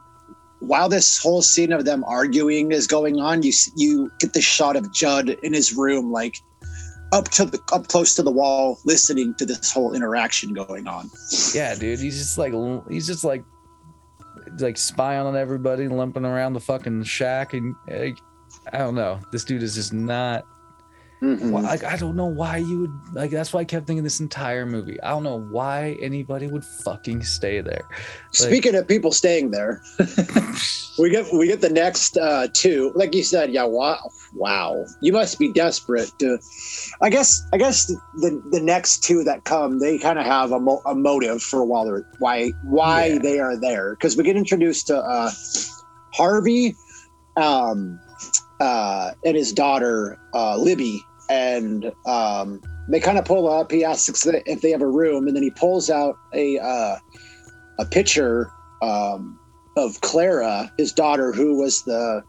while 0.61 0.89
this 0.89 1.19
whole 1.19 1.43
scene 1.43 1.73
of 1.73 1.85
them 1.85 2.05
arguing 2.05 2.73
is 2.73 2.87
going 2.87 3.21
on, 3.21 3.43
you 3.43 3.53
you 3.77 4.11
get 4.19 4.33
this 4.33 4.45
shot 4.45 4.77
of 4.77 4.93
Judd 4.93 5.31
in 5.43 5.53
his 5.53 5.75
room, 5.75 6.11
like 6.11 6.41
up 7.13 7.29
to 7.31 7.45
the 7.45 7.61
up 7.73 7.89
close 7.89 8.15
to 8.17 8.23
the 8.23 8.31
wall, 8.31 8.79
listening 8.85 9.35
to 9.35 9.47
this 9.47 9.73
whole 9.73 9.95
interaction 9.95 10.53
going 10.53 10.87
on. 10.87 11.11
yeah, 11.55 11.75
dude. 11.75 12.01
He's 12.01 12.19
just 12.19 12.39
like 12.39 12.53
he's 12.89 13.07
just 13.07 13.25
like 13.25 13.45
like 14.59 14.77
spying 14.77 15.27
on 15.27 15.37
everybody, 15.37 15.89
limping 15.89 16.25
around 16.25 16.55
the 16.55 16.61
fucking 16.61 17.05
shack, 17.05 17.55
and 17.55 17.75
like, 17.89 18.19
I 18.73 18.79
don't 18.79 18.95
know. 18.95 19.21
This 19.33 19.45
dude 19.45 19.63
is 19.63 19.75
just 19.75 19.93
not. 19.93 20.45
Mhm. 21.23 21.51
Well, 21.51 21.65
like 21.65 21.83
I 21.83 21.97
don't 21.97 22.15
know 22.15 22.27
why 22.27 22.59
you 22.59 22.79
would 22.81 22.93
like. 23.13 23.31
That's 23.33 23.53
why 23.53 23.61
I 23.61 23.65
kept 23.65 23.89
thinking 23.89 24.05
this 24.05 24.21
entire 24.21 24.65
movie. 24.65 25.01
I 25.03 25.11
don't 25.11 25.25
know 25.25 25.41
why 25.41 25.97
anybody 26.01 26.47
would 26.47 26.65
fucking 26.65 27.25
stay 27.25 27.61
there. 27.61 27.83
Speaking 28.33 28.77
of 28.77 28.87
people 28.87 29.11
staying 29.11 29.51
there, 29.51 29.83
we 30.99 31.11
get 31.11 31.27
we 31.33 31.49
get 31.49 31.61
the 31.61 31.71
next 31.71 32.17
uh, 32.19 32.47
two. 32.53 32.93
Like 32.95 33.17
you 33.17 33.25
said, 33.25 33.51
yeah. 33.53 33.65
Wow, 33.65 33.99
wow. 34.33 34.85
You 35.01 35.13
must 35.13 35.41
be 35.41 35.53
desperate 35.53 36.13
to. 36.21 36.39
I 37.03 37.11
guess. 37.11 37.43
I 37.53 37.59
guess 37.59 37.87
the 37.87 38.41
the 38.53 38.61
next 38.61 39.03
two 39.03 39.25
that 39.25 39.43
come, 39.45 39.81
they 39.81 39.99
kind 39.99 40.21
of 40.21 40.25
have 40.25 40.53
a, 40.53 40.61
mo- 40.61 40.83
a 40.87 40.95
motive 40.95 41.43
for 41.43 41.65
why 41.65 41.85
they're 41.85 42.07
why 42.21 42.53
why 42.63 43.07
Yeah. 43.07 43.19
they 43.19 43.39
are 43.41 43.57
there. 43.57 43.97
Because 43.97 44.17
we 44.17 44.23
get 44.23 44.37
introduced 44.37 44.87
to 44.87 44.99
uh, 44.99 45.33
Harvey, 46.15 46.77
um, 47.37 47.99
uh, 48.61 49.11
and 49.25 49.37
his 49.37 49.53
daughter 49.53 50.19
uh, 50.35 50.57
Libby, 50.57 51.03
and 51.29 51.93
um, 52.07 52.61
they 52.89 53.01
kind 53.01 53.19
of 53.19 53.25
pull 53.25 53.49
up. 53.49 53.71
He 53.71 53.85
asks 53.85 54.27
if 54.27 54.61
they 54.63 54.71
have 54.71 54.83
a 54.83 54.87
room, 54.87 55.27
and 55.27 55.37
then 55.37 55.43
he 55.43 55.51
pulls 55.51 55.91
out 55.91 56.17
a. 56.35 56.59
Uh, 56.59 56.97
a 57.81 57.85
picture 57.85 58.51
um, 58.83 59.39
of 59.77 60.01
Clara, 60.01 60.69
his 60.79 60.93
daughter, 60.93 61.31
who 61.33 61.57
was 61.57 61.83
the 61.85 62.25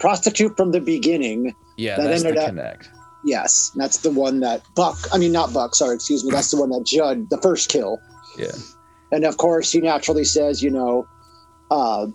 prostitute 0.00 0.56
from 0.56 0.72
the 0.72 0.80
beginning. 0.80 1.54
Yeah, 1.76 1.96
That 1.96 2.08
that's 2.08 2.22
the 2.22 2.40
up- 2.40 2.46
connect. 2.46 2.88
Yes, 3.22 3.70
that's 3.76 3.98
the 3.98 4.10
one 4.10 4.40
that 4.40 4.62
Buck. 4.74 4.96
I 5.12 5.18
mean, 5.18 5.30
not 5.30 5.52
Buck. 5.52 5.74
Sorry, 5.74 5.94
excuse 5.94 6.24
me. 6.24 6.30
That's 6.30 6.50
the 6.50 6.58
one 6.58 6.70
that 6.70 6.84
Judd, 6.86 7.28
the 7.28 7.36
first 7.42 7.68
kill. 7.68 8.00
Yeah. 8.38 8.52
And 9.12 9.26
of 9.26 9.36
course, 9.36 9.70
he 9.70 9.82
naturally 9.82 10.24
says, 10.24 10.62
you 10.62 10.70
know, 10.70 11.06
uh, 11.70 12.06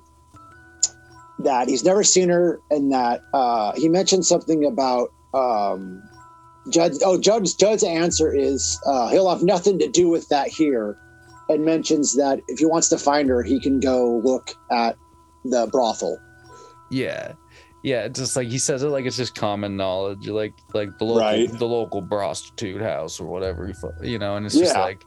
that 1.39 1.67
he's 1.69 1.83
never 1.83 2.03
seen 2.03 2.29
her, 2.29 2.59
and 2.71 2.91
that 2.91 3.21
uh, 3.33 3.73
he 3.75 3.87
mentioned 3.87 4.25
something 4.25 4.65
about 4.65 5.13
um, 5.33 6.01
Judd. 6.71 6.93
Oh, 7.03 7.17
Judd's 7.19 7.53
Judd's 7.55 7.83
answer 7.83 8.33
is 8.35 8.79
uh, 8.85 9.09
he'll 9.09 9.29
have 9.29 9.43
nothing 9.43 9.79
to 9.79 9.87
do 9.89 10.09
with 10.09 10.27
that 10.29 10.47
here, 10.47 10.97
and 11.49 11.63
mentions 11.63 12.15
that 12.15 12.39
if 12.47 12.59
he 12.59 12.65
wants 12.65 12.89
to 12.89 12.97
find 12.97 13.29
her, 13.29 13.43
he 13.43 13.59
can 13.59 13.79
go 13.79 14.17
look 14.23 14.51
at 14.71 14.97
the 15.45 15.67
brothel. 15.71 16.19
Yeah. 16.91 17.33
Yeah, 17.83 18.07
just 18.09 18.35
like 18.35 18.47
he 18.49 18.57
says 18.57 18.83
it 18.83 18.87
like 18.89 19.05
it's 19.05 19.15
just 19.15 19.35
common 19.35 19.77
knowledge, 19.77 20.27
like 20.27 20.53
like 20.73 20.89
the 20.97 21.05
local 21.05 21.21
Right. 21.21 21.49
the 21.57 21.65
local 21.67 22.01
prostitute 22.01 22.81
house 22.81 23.19
or 23.19 23.27
whatever, 23.27 23.67
you 23.67 23.73
you 24.11 24.19
know, 24.19 24.35
and 24.35 24.45
it's 24.45 24.57
just 24.57 24.73
Yeah. 24.75 24.81
like, 24.81 25.05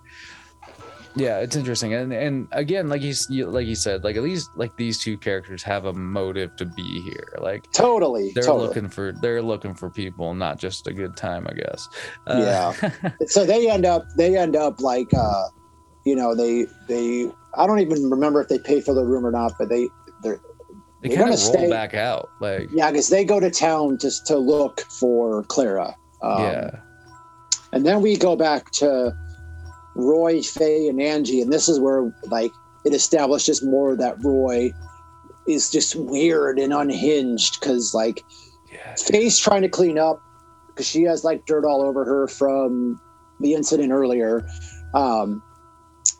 yeah, 1.16 1.38
it's 1.38 1.56
interesting, 1.56 1.94
and 1.94 2.12
and 2.12 2.46
again, 2.52 2.88
like 2.88 3.00
he's 3.02 3.28
like 3.30 3.66
he 3.66 3.74
said, 3.74 4.04
like 4.04 4.16
at 4.16 4.22
least 4.22 4.50
like 4.56 4.76
these 4.76 4.98
two 4.98 5.16
characters 5.18 5.62
have 5.62 5.84
a 5.86 5.92
motive 5.92 6.54
to 6.56 6.64
be 6.66 7.00
here, 7.02 7.36
like 7.40 7.70
Totally, 7.72 8.32
they're 8.34 8.44
totally. 8.44 8.68
looking 8.68 8.88
for 8.88 9.12
they're 9.20 9.42
looking 9.42 9.74
for 9.74 9.90
people, 9.90 10.34
not 10.34 10.58
just 10.58 10.86
a 10.86 10.92
good 10.92 11.16
time, 11.16 11.46
I 11.48 11.54
guess. 11.54 11.88
Uh, 12.26 12.72
Yeah. 12.80 13.10
so 13.26 13.44
they 13.44 13.68
end 13.70 13.84
up 13.86 14.04
they 14.16 14.36
end 14.36 14.54
up 14.56 14.80
like 14.80 15.12
uh 15.14 15.44
you 16.04 16.16
know 16.16 16.34
they 16.34 16.66
they 16.88 17.30
i 17.54 17.66
don't 17.66 17.80
even 17.80 18.08
remember 18.08 18.40
if 18.40 18.48
they 18.48 18.58
pay 18.58 18.80
for 18.80 18.94
the 18.94 19.04
room 19.04 19.26
or 19.26 19.30
not 19.30 19.52
but 19.58 19.68
they 19.68 19.86
they're 20.22 20.40
they 21.02 21.08
kind 21.10 21.20
gonna 21.20 21.32
of 21.34 21.40
roll 21.40 21.52
stay- 21.52 21.70
back 21.70 21.92
out, 21.94 22.30
like 22.40 22.68
yeah 22.72 22.90
because 22.90 23.08
they 23.10 23.22
go 23.24 23.38
to 23.38 23.50
town 23.50 23.98
just 23.98 24.26
to 24.26 24.38
look 24.38 24.80
for 24.98 25.42
clara 25.44 25.94
um, 26.22 26.42
yeah, 26.42 26.70
and 27.72 27.84
then 27.84 28.00
we 28.00 28.16
go 28.16 28.34
back 28.36 28.70
to 28.72 29.14
roy 29.94 30.40
faye 30.42 30.88
and 30.88 31.00
angie 31.00 31.40
and 31.40 31.52
this 31.52 31.68
is 31.68 31.80
where 31.80 32.12
like 32.26 32.52
it 32.84 32.94
establishes 32.94 33.62
more 33.62 33.96
that 33.96 34.22
roy 34.24 34.72
is 35.48 35.70
just 35.70 35.96
weird 35.96 36.58
and 36.58 36.72
unhinged 36.72 37.60
because 37.60 37.92
like 37.94 38.22
yeah, 38.70 38.94
Faye's 38.94 39.38
trying 39.38 39.62
to 39.62 39.68
clean 39.68 39.98
up 39.98 40.22
because 40.68 40.86
she 40.86 41.02
has 41.02 41.24
like 41.24 41.46
dirt 41.46 41.64
all 41.64 41.82
over 41.82 42.04
her 42.04 42.28
from 42.28 43.00
the 43.40 43.54
incident 43.54 43.92
earlier. 43.92 44.46
Um, 44.94 45.42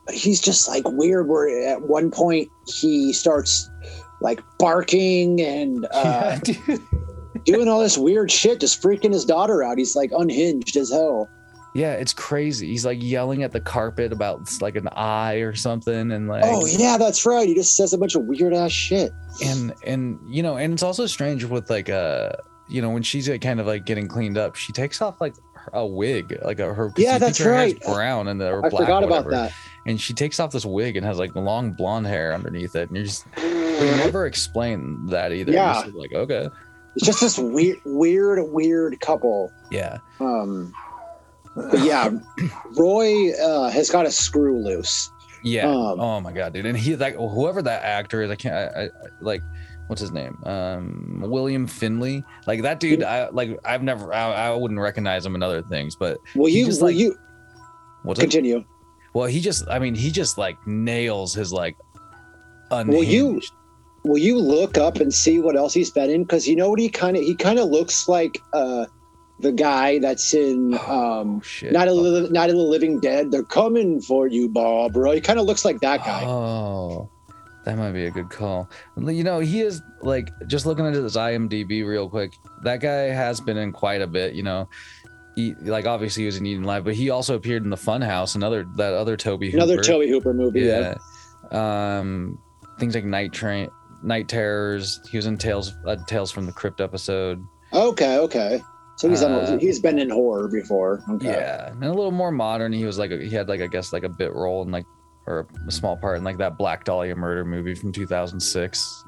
but 0.07 0.15
he's 0.15 0.41
just 0.41 0.69
like 0.69 0.85
weird. 0.87 1.29
Where 1.29 1.69
at 1.69 1.83
one 1.83 2.11
point 2.11 2.51
he 2.67 3.13
starts 3.13 3.71
like 4.21 4.43
barking 4.59 5.41
and 5.41 5.87
uh, 5.93 6.39
yeah, 6.45 6.77
doing 7.45 7.69
all 7.69 7.81
this 7.81 7.97
weird 7.97 8.31
shit, 8.31 8.61
just 8.61 8.83
freaking 8.83 9.13
his 9.13 9.25
daughter 9.25 9.63
out. 9.63 9.79
He's 9.79 9.95
like 9.95 10.11
unhinged 10.17 10.77
as 10.77 10.91
hell. 10.91 11.29
Yeah, 11.75 11.93
it's 11.93 12.13
crazy. 12.13 12.67
He's 12.69 12.85
like 12.85 12.99
yelling 13.01 13.43
at 13.45 13.53
the 13.53 13.61
carpet 13.61 14.13
about 14.13 14.51
like 14.61 14.75
an 14.77 14.89
eye 14.89 15.35
or 15.37 15.55
something, 15.55 16.11
and 16.13 16.27
like 16.29 16.43
oh 16.45 16.67
yeah, 16.67 16.97
that's 16.99 17.25
right. 17.25 17.47
He 17.47 17.55
just 17.55 17.77
says 17.77 17.93
a 17.93 17.99
bunch 17.99 18.15
of 18.17 18.25
weird 18.25 18.53
ass 18.55 18.73
shit. 18.73 19.13
and 19.45 19.73
and 19.85 20.19
you 20.29 20.43
know, 20.43 20.57
and 20.57 20.73
it's 20.73 20.83
also 20.83 21.07
strange 21.07 21.45
with 21.45 21.71
like 21.71 21.89
uh 21.89 22.33
you 22.69 22.83
know 22.83 22.91
when 22.91 23.03
she's 23.03 23.29
like, 23.29 23.41
kind 23.41 23.61
of 23.61 23.67
like 23.67 23.85
getting 23.87 24.09
cleaned 24.09 24.37
up, 24.39 24.57
she 24.57 24.73
takes 24.73 25.01
off 25.01 25.21
like 25.21 25.35
a 25.73 25.87
wig, 25.87 26.37
like 26.45 26.59
a, 26.59 26.73
her. 26.75 26.93
Yeah, 26.97 27.19
that's 27.19 27.39
her 27.39 27.53
right. 27.53 27.81
Brown 27.83 28.29
and 28.29 28.41
the 28.41 28.49
I 28.65 28.69
black, 28.69 28.83
forgot 28.83 29.05
about 29.05 29.25
whatever. 29.27 29.31
that. 29.31 29.53
And 29.87 30.01
she 30.01 30.13
takes 30.15 30.41
off 30.41 30.51
this 30.53 30.65
wig 30.65 30.97
and 30.97 31.05
has 31.07 31.19
like 31.19 31.35
long 31.37 31.73
blonde 31.73 32.07
hair 32.07 32.33
underneath 32.35 32.75
it, 32.75 32.89
and 32.89 32.97
you're 32.97 33.07
just 33.07 33.27
never 33.37 34.27
explain 34.27 35.07
that 35.07 35.33
either. 35.33 35.53
Yeah. 35.53 35.83
just 35.85 35.95
like 35.95 36.13
okay, 36.13 36.49
It's 36.97 37.07
just 37.07 37.21
this 37.21 37.39
weird, 37.39 37.79
weird, 37.85 38.41
weird 38.53 38.99
couple. 39.01 39.53
yeah, 39.71 39.99
Um, 40.19 40.73
But 41.57 41.81
yeah, 41.85 42.11
Roy 42.77 43.33
uh, 43.33 43.71
has 43.71 43.91
got 43.91 44.07
a 44.07 44.11
screw 44.11 44.59
loose. 44.63 45.11
Yeah. 45.43 45.69
Um, 45.69 45.99
oh 46.01 46.21
my 46.21 46.33
god, 46.33 46.53
dude. 46.53 46.67
And 46.67 46.77
he 46.79 46.97
like 46.97 47.15
whoever 47.17 47.63
that 47.63 47.83
actor 47.83 48.23
is, 48.23 48.31
I 48.31 48.37
can't. 48.37 48.55
I, 48.55 48.85
I, 48.85 48.89
like 49.21 49.43
what's 49.89 50.01
his 50.01 50.13
name? 50.13 50.39
Um, 50.45 51.25
William 51.27 51.67
Finley. 51.67 52.23
Like 52.47 52.63
that 52.63 52.79
dude. 52.79 53.03
I 53.03 53.29
like. 53.31 53.59
I've 53.65 53.83
never. 53.83 54.13
I, 54.15 54.33
I 54.49 54.55
wouldn't 54.55 54.79
recognize 54.81 55.25
him 55.27 55.35
in 55.35 55.43
other 55.43 55.63
things, 55.63 55.97
but 55.97 56.19
Will 56.35 56.47
He 56.47 56.61
you? 56.61 56.67
just, 56.67 56.81
Will 56.81 56.89
like, 56.89 56.97
you 56.97 57.17
what's 58.03 58.21
it? 58.21 58.25
continue? 58.25 58.65
Well, 59.15 59.27
he 59.27 59.41
just. 59.41 59.67
I 59.69 59.79
mean, 59.79 59.95
he 59.95 60.11
just 60.11 60.39
like 60.39 60.57
nails 60.67 61.35
his 61.35 61.53
like. 61.53 61.77
Will 62.71 63.03
you- 63.03 63.41
Will 64.03 64.17
you 64.17 64.39
look 64.39 64.79
up 64.79 64.97
and 64.97 65.13
see 65.13 65.41
what 65.41 65.57
else 65.57 65.75
he's 65.75 65.91
been 65.91 66.09
in? 66.09 66.23
Because 66.23 66.49
you 66.49 66.57
know 66.57 66.71
what 66.71 66.79
he 66.81 66.89
kind 66.89 67.19
of 67.19 67.23
he 67.23 67.35
kind 67.35 67.59
of 67.59 67.69
looks 67.69 68.09
like 68.09 68.41
uh, 68.55 68.87
the 69.40 69.53
guy 69.53 69.98
that's 69.98 70.33
in 70.35 70.74
um, 70.74 70.81
Oh 70.88 71.40
shit. 71.42 71.72
not 71.72 71.88
a 71.88 71.92
Li- 71.92 72.29
not 72.31 72.50
in 72.50 72.57
the 72.57 72.62
Living 72.62 73.00
Dead. 73.00 73.31
They're 73.31 73.42
coming 73.42 74.00
for 74.00 74.26
you, 74.26 74.48
Barbara. 74.48 75.14
He 75.14 75.20
kind 75.20 75.38
of 75.38 75.46
looks 75.46 75.64
like 75.64 75.81
that 75.81 76.05
guy. 76.05 76.24
Oh, 76.26 77.09
that 77.64 77.76
might 77.76 77.92
be 77.92 78.07
a 78.07 78.11
good 78.11 78.31
call. 78.31 78.70
You 78.96 79.24
know, 79.24 79.38
he 79.40 79.61
is 79.61 79.83
like 80.03 80.31
just 80.46 80.66
looking 80.66 80.87
at 80.87 80.94
his 80.94 81.16
IMDb 81.16 81.87
real 81.87 82.09
quick. 82.09 82.33
That 82.62 82.81
guy 82.81 83.09
has 83.12 83.40
been 83.40 83.57
in 83.57 83.72
quite 83.72 84.00
a 84.03 84.07
bit. 84.07 84.35
You 84.35 84.42
know, 84.42 84.68
he 85.37 85.55
like 85.61 85.87
obviously 85.87 86.22
he 86.22 86.26
was 86.26 86.37
in 86.38 86.46
Eaten 86.46 86.64
Alive, 86.64 86.85
but 86.85 86.94
he 86.94 87.11
also 87.11 87.35
appeared 87.35 87.64
in 87.64 87.70
the 87.70 87.76
Funhouse, 87.76 88.35
another 88.35 88.66
that 88.76 88.94
other 88.94 89.16
Tobe. 89.16 89.42
Another 89.42 89.74
Hooper. 89.74 89.83
Tobe 89.85 90.09
Hooper 90.09 90.35
movie. 90.35 90.61
Yeah. 90.61 90.94
Yeah. 91.53 91.98
Um, 91.98 92.38
things 92.79 92.94
like 92.94 93.05
Night 93.05 93.33
Train, 93.33 93.68
Night 94.03 94.29
Terrors. 94.29 95.00
He 95.11 95.16
was 95.18 95.26
in 95.26 95.37
Tales, 95.37 95.74
uh, 95.87 95.96
Tales 96.07 96.31
from 96.31 96.46
the 96.46 96.53
Crypt 96.53 96.81
episode. 96.81 97.44
Okay. 97.72 98.18
Okay. 98.18 98.62
So 99.01 99.09
he's 99.09 99.23
Uh, 99.23 99.57
he's 99.59 99.81
been 99.81 99.99
in 99.99 100.11
horror 100.11 100.47
before. 100.49 101.03
Okay. 101.09 101.29
Yeah, 101.29 101.71
and 101.71 101.83
a 101.83 101.89
little 101.89 102.11
more 102.11 102.31
modern. 102.31 102.71
He 102.73 102.85
was 102.85 102.99
like 102.99 103.11
a, 103.11 103.17
he 103.17 103.31
had 103.31 103.49
like 103.49 103.63
I 103.63 103.67
guess 103.67 103.95
like 103.95 104.03
a 104.03 104.09
bit 104.11 104.35
role 104.35 104.61
in 104.63 104.71
like 104.71 104.85
or 105.27 105.47
a 105.67 105.71
small 105.71 105.97
part 105.97 106.19
in 106.19 106.25
like 106.25 106.37
that 106.39 106.59
Black 106.59 106.85
Dahlia 106.85 107.17
murder 107.17 107.45
movie 107.47 107.75
from 107.75 107.93
2006. 107.93 109.05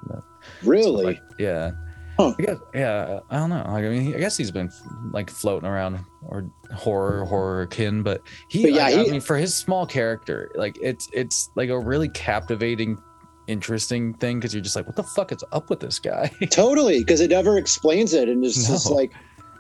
Really? 0.63 1.05
Like, 1.05 1.23
yeah. 1.39 1.73
Huh. 2.19 2.35
I 2.39 2.43
guess, 2.43 2.57
yeah, 2.75 3.21
I 3.31 3.37
don't 3.39 3.51
know. 3.51 3.65
Like, 3.69 3.85
I 3.85 3.89
mean, 3.89 4.15
I 4.15 4.19
guess 4.19 4.37
he's 4.37 4.51
been 4.51 4.71
like 5.13 5.29
floating 5.31 5.69
around 5.69 5.99
or 6.27 6.51
horror, 6.75 7.25
horror 7.25 7.67
kin, 7.67 8.03
but 8.03 8.23
he, 8.49 8.63
But 8.63 8.73
yeah, 8.73 8.85
like, 8.85 8.95
I 8.95 9.05
he- 9.05 9.11
mean, 9.13 9.21
for 9.21 9.37
his 9.37 9.55
small 9.55 9.87
character, 9.87 10.51
like 10.55 10.79
it's 10.81 11.09
it's 11.13 11.51
like 11.55 11.71
a 11.71 11.79
really 11.79 12.09
captivating, 12.11 12.99
interesting 13.47 14.15
thing 14.15 14.39
because 14.39 14.53
you're 14.55 14.63
just 14.63 14.77
like, 14.77 14.87
what 14.87 14.97
the 14.97 15.03
fuck 15.03 15.33
is 15.33 15.43
up 15.53 15.71
with 15.71 15.81
this 15.81 15.99
guy? 15.99 16.31
Totally, 16.51 16.99
because 16.99 17.21
it 17.21 17.31
never 17.31 17.57
explains 17.59 18.13
it, 18.15 18.29
and 18.29 18.45
it's 18.45 18.67
just 18.69 18.91
like 18.91 19.13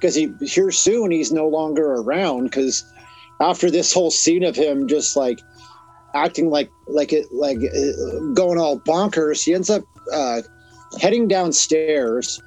because 0.02 0.16
he 0.16 0.32
here 0.40 0.72
soon 0.72 1.12
he's 1.12 1.30
no 1.30 1.46
longer 1.46 1.94
around 1.94 2.44
because 2.44 2.84
after 3.40 3.70
this 3.70 3.92
whole 3.92 4.10
scene 4.10 4.42
of 4.42 4.56
him 4.56 4.88
just 4.88 5.16
like 5.16 5.40
acting 6.14 6.50
like 6.50 6.70
like 6.88 7.12
it 7.12 7.32
like 7.32 7.58
uh, 7.58 8.18
going 8.34 8.58
all 8.58 8.80
bonkers, 8.80 9.44
he 9.44 9.54
ends 9.54 9.70
up 9.70 9.84
uh, 10.12 10.42
heading 11.00 11.28
downstairs, 11.28 12.42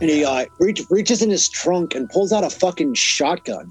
and 0.00 0.08
he 0.08 0.24
uh, 0.24 0.46
reach, 0.60 0.80
reaches 0.90 1.22
in 1.22 1.28
his 1.28 1.48
trunk 1.48 1.94
and 1.94 2.08
pulls 2.08 2.32
out 2.32 2.44
a 2.44 2.50
fucking 2.50 2.94
shotgun. 2.94 3.70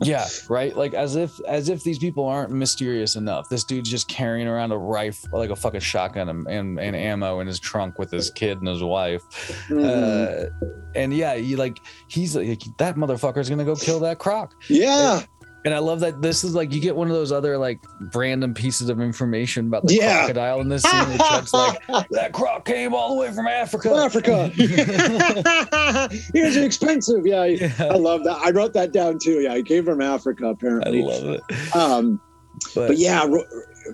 Yeah, 0.00 0.26
right. 0.48 0.76
Like 0.76 0.94
as 0.94 1.16
if 1.16 1.38
as 1.46 1.68
if 1.68 1.82
these 1.82 1.98
people 1.98 2.24
aren't 2.26 2.50
mysterious 2.50 3.16
enough. 3.16 3.48
This 3.48 3.64
dude's 3.64 3.90
just 3.90 4.08
carrying 4.08 4.46
around 4.46 4.72
a 4.72 4.78
rifle, 4.78 5.38
like 5.38 5.50
a 5.50 5.56
fucking 5.56 5.80
shotgun 5.80 6.28
and, 6.28 6.46
and, 6.46 6.78
and 6.80 6.94
ammo 6.94 7.40
in 7.40 7.46
his 7.46 7.58
trunk 7.58 7.98
with 7.98 8.10
his 8.10 8.30
kid 8.30 8.58
and 8.58 8.68
his 8.68 8.82
wife. 8.82 9.22
Mhm. 9.68 9.84
Uh, 9.84 10.68
and 10.94 11.12
yeah, 11.14 11.34
he 11.36 11.56
like 11.56 11.78
he's 12.08 12.36
like 12.36 12.62
that 12.78 12.96
motherfucker's 12.96 13.48
gonna 13.50 13.64
go 13.64 13.74
kill 13.76 14.00
that 14.00 14.18
croc. 14.18 14.54
yeah, 14.68 15.22
And 15.64 15.74
I 15.74 15.78
love 15.80 16.00
that 16.00 16.22
this 16.22 16.44
is 16.44 16.54
like 16.54 16.72
you 16.72 16.80
get 16.80 16.94
one 16.94 17.08
of 17.08 17.14
those 17.14 17.32
other 17.32 17.58
like 17.58 17.80
random 18.14 18.54
pieces 18.54 18.88
of 18.88 19.00
information 19.00 19.66
about 19.66 19.84
the 19.86 19.94
Yeah. 19.96 20.18
crocodile 20.20 20.60
in 20.60 20.68
this 20.68 20.82
scene. 20.82 21.18
Chuck's 21.18 21.52
like, 21.52 21.84
that 22.10 22.32
croc 22.32 22.64
came 22.64 22.94
all 22.94 23.14
the 23.14 23.20
way 23.20 23.32
from 23.32 23.46
Africa. 23.48 23.92
Africa. 23.94 24.48
Here's 26.32 26.56
an 26.56 26.62
expensive. 26.64 27.26
Yeah, 27.26 27.40
I- 27.42 27.72
I 27.80 27.96
love 27.96 28.24
that. 28.24 28.38
I 28.42 28.50
wrote 28.50 28.72
that 28.74 28.92
down 28.92 29.18
too. 29.18 29.40
Yeah, 29.40 29.56
he 29.56 29.62
came 29.62 29.84
from 29.84 30.00
Africa 30.00 30.46
apparently. 30.46 31.02
I 31.02 31.06
love 31.06 31.24
it. 31.50 31.76
Um, 31.76 32.20
But, 32.74 32.88
but 32.88 32.98
yeah, 32.98 33.24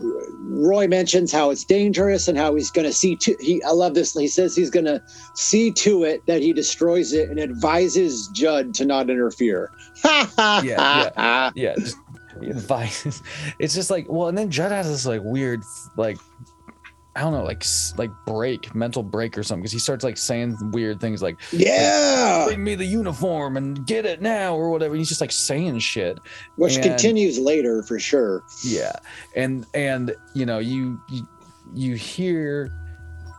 Roy, 0.01 0.87
mentions 0.87 1.33
how 1.33 1.51
it's 1.51 1.65
dangerous 1.65 2.29
and 2.29 2.39
how 2.39 2.55
he's 2.55 2.71
going 2.71 2.87
to 2.87 2.93
see 2.93 3.17
to. 3.17 3.37
He, 3.41 3.63
I 3.65 3.71
love 3.71 3.95
this. 3.95 4.15
He 4.15 4.29
says 4.29 4.55
he's 4.55 4.71
going 4.71 4.87
to 4.87 5.03
see 5.35 5.71
to 5.73 6.05
it 6.05 6.25
that 6.27 6.43
he 6.43 6.53
destroys 6.53 7.13
it 7.13 7.31
and 7.31 7.41
advises 7.41 8.29
Judd 8.29 8.75
to 8.75 8.85
not 8.85 9.11
interfere. 9.11 9.71
Yeah, 10.39 11.51
yeah, 11.55 11.75
just 11.79 11.97
advice. 12.41 13.23
It's 13.59 13.75
just 13.75 13.91
like 13.91 14.07
well, 14.09 14.29
and 14.29 14.37
then 14.37 14.51
Judd 14.51 14.73
has 14.73 14.89
this 14.89 15.07
like 15.07 15.23
weird 15.23 15.63
like. 15.97 16.19
I 17.17 17.21
don't 17.21 17.33
know, 17.33 17.45
like 17.45 17.65
like 17.97 18.11
break, 18.27 18.75
mental 18.75 19.03
break 19.05 19.39
or 19.39 19.45
something, 19.45 19.63
because 19.63 19.73
he 19.73 19.79
starts 19.79 20.03
like 20.03 20.17
saying 20.17 20.57
weird 20.73 21.01
things 21.01 21.23
like 21.23 21.41
yeah, 21.53 22.45
bring 22.47 22.65
me 22.65 22.75
the 22.75 22.85
uniform 22.85 23.57
and 23.57 23.87
get 23.87 24.05
it 24.05 24.21
now 24.21 24.57
or 24.57 24.71
whatever. 24.71 24.97
He's 24.97 25.09
just 25.09 25.21
like 25.21 25.31
saying 25.31 25.79
shit. 25.79 26.19
which 26.57 26.75
and- 26.75 26.85
continues 26.85 27.39
later 27.39 27.83
for 27.85 28.01
sure. 28.01 28.43
Yeah. 28.65 28.93
And 29.37 29.65
and 29.75 30.15
you 30.35 30.45
know, 30.45 30.59
you 30.59 31.01
you, 31.09 31.29
you 31.73 31.95
hear 31.95 32.73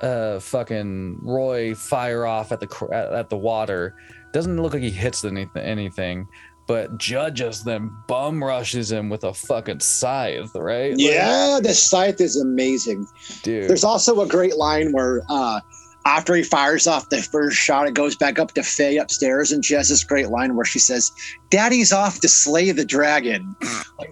uh 0.01 0.39
fucking 0.39 1.19
Roy 1.21 1.75
fire 1.75 2.25
off 2.25 2.51
at 2.53 2.61
the 2.61 2.87
at, 2.93 3.13
at 3.13 3.29
the 3.29 3.37
water. 3.37 3.95
Doesn't 4.31 4.61
look 4.61 4.73
like 4.73 4.83
he 4.83 4.89
hits 4.91 5.23
anything 5.23 5.61
anything, 5.61 6.27
but 6.67 6.97
judges 6.97 7.63
them 7.63 7.97
bum 8.07 8.43
rushes 8.43 8.91
him 8.91 9.09
with 9.09 9.23
a 9.23 9.33
fucking 9.33 9.79
scythe, 9.79 10.55
right? 10.55 10.91
Like, 10.91 10.99
Yeah, 10.99 11.59
the 11.61 11.73
scythe 11.73 12.21
is 12.21 12.37
amazing. 12.37 13.07
dude. 13.43 13.69
There's 13.69 13.83
also 13.83 14.21
a 14.21 14.27
great 14.27 14.57
line 14.57 14.91
where 14.91 15.21
uh, 15.29 15.59
after 16.05 16.35
he 16.35 16.43
fires 16.43 16.85
off 16.87 17.09
the 17.09 17.21
first 17.21 17.57
shot, 17.57 17.87
it 17.87 17.93
goes 17.95 18.15
back 18.15 18.37
up 18.39 18.53
to 18.53 18.61
Faye 18.63 18.97
upstairs, 18.97 19.51
and 19.51 19.65
she 19.65 19.73
has 19.73 19.89
this 19.89 20.03
great 20.03 20.29
line 20.29 20.55
where 20.55 20.65
she 20.65 20.77
says, 20.79 21.11
"Daddy's 21.49 21.91
off 21.91 22.19
to 22.21 22.27
slay 22.27 22.71
the 22.71 22.85
dragon." 22.85 23.55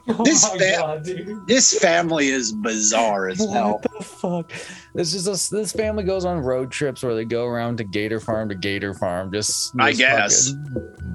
Oh 0.07 0.23
this 0.23 0.47
fa- 0.47 0.57
God. 0.77 1.03
This 1.47 1.77
family 1.77 2.29
is 2.29 2.53
bizarre 2.53 3.27
as 3.27 3.37
hell. 3.39 3.81
What 3.81 3.97
the 3.99 4.03
fuck? 4.03 4.51
This 4.95 5.13
is 5.13 5.27
a, 5.27 5.53
this 5.55 5.73
family 5.73 6.03
goes 6.05 6.23
on 6.23 6.39
road 6.39 6.71
trips 6.71 7.03
where 7.03 7.13
they 7.15 7.25
go 7.25 7.45
around 7.45 7.77
to 7.79 7.83
Gator 7.83 8.19
Farm 8.21 8.47
to 8.49 8.55
Gator 8.55 8.93
Farm, 8.93 9.31
just, 9.31 9.73
I 9.79 9.91
guess. 9.91 10.53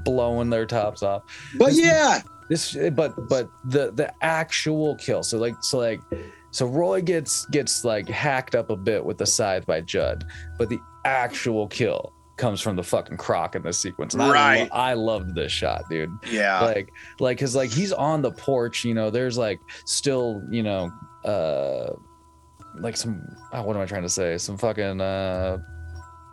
blowing 0.04 0.50
their 0.50 0.66
tops 0.66 1.02
off. 1.02 1.22
But 1.56 1.68
This- 1.68 1.80
yeah, 1.80 2.20
This, 2.50 2.76
eh, 2.76 2.90
but 2.90 3.14
but 3.28 3.48
the 3.64 3.90
the 3.92 4.12
actual 4.22 4.96
kill. 4.96 5.22
So 5.22 5.38
like 5.38 5.54
so 5.62 5.78
like 5.78 6.00
so 6.50 6.66
Roy 6.66 7.00
gets 7.02 7.46
gets 7.46 7.84
like 7.84 8.08
hacked 8.08 8.54
up 8.54 8.70
a 8.70 8.76
bit 8.76 9.04
with 9.04 9.18
the 9.18 9.26
scythe 9.26 9.66
by 9.66 9.80
Judd, 9.80 10.24
but 10.58 10.68
the 10.68 10.78
actual 11.04 11.66
kill 11.68 12.12
comes 12.36 12.60
from 12.60 12.76
the 12.76 12.82
fucking 12.84 13.16
croc 13.16 13.56
in 13.56 13.62
this 13.62 13.78
sequence. 13.78 14.14
And 14.14 14.22
I, 14.22 14.30
Right. 14.32 14.60
lo- 14.62 14.68
I 14.78 14.92
loved 14.94 15.34
this 15.34 15.50
shot, 15.50 15.82
dude 15.90 16.10
yeah, 16.30 16.60
like 16.64 16.88
like 17.18 17.36
because 17.38 17.56
like 17.56 17.70
he's 17.70 17.92
on 17.92 18.22
the 18.22 18.30
porch 18.30 18.84
you 18.84 18.94
know 18.94 19.10
there's 19.10 19.36
like 19.36 19.58
still 19.84 20.40
you 20.50 20.62
know 20.62 20.90
uh 21.24 21.92
like 22.80 22.96
some 22.96 23.20
oh, 23.52 23.62
what 23.62 23.74
am 23.74 23.82
i 23.82 23.86
trying 23.86 24.02
to 24.02 24.08
say 24.08 24.38
some 24.38 24.56
fucking 24.56 25.00
uh 25.00 25.58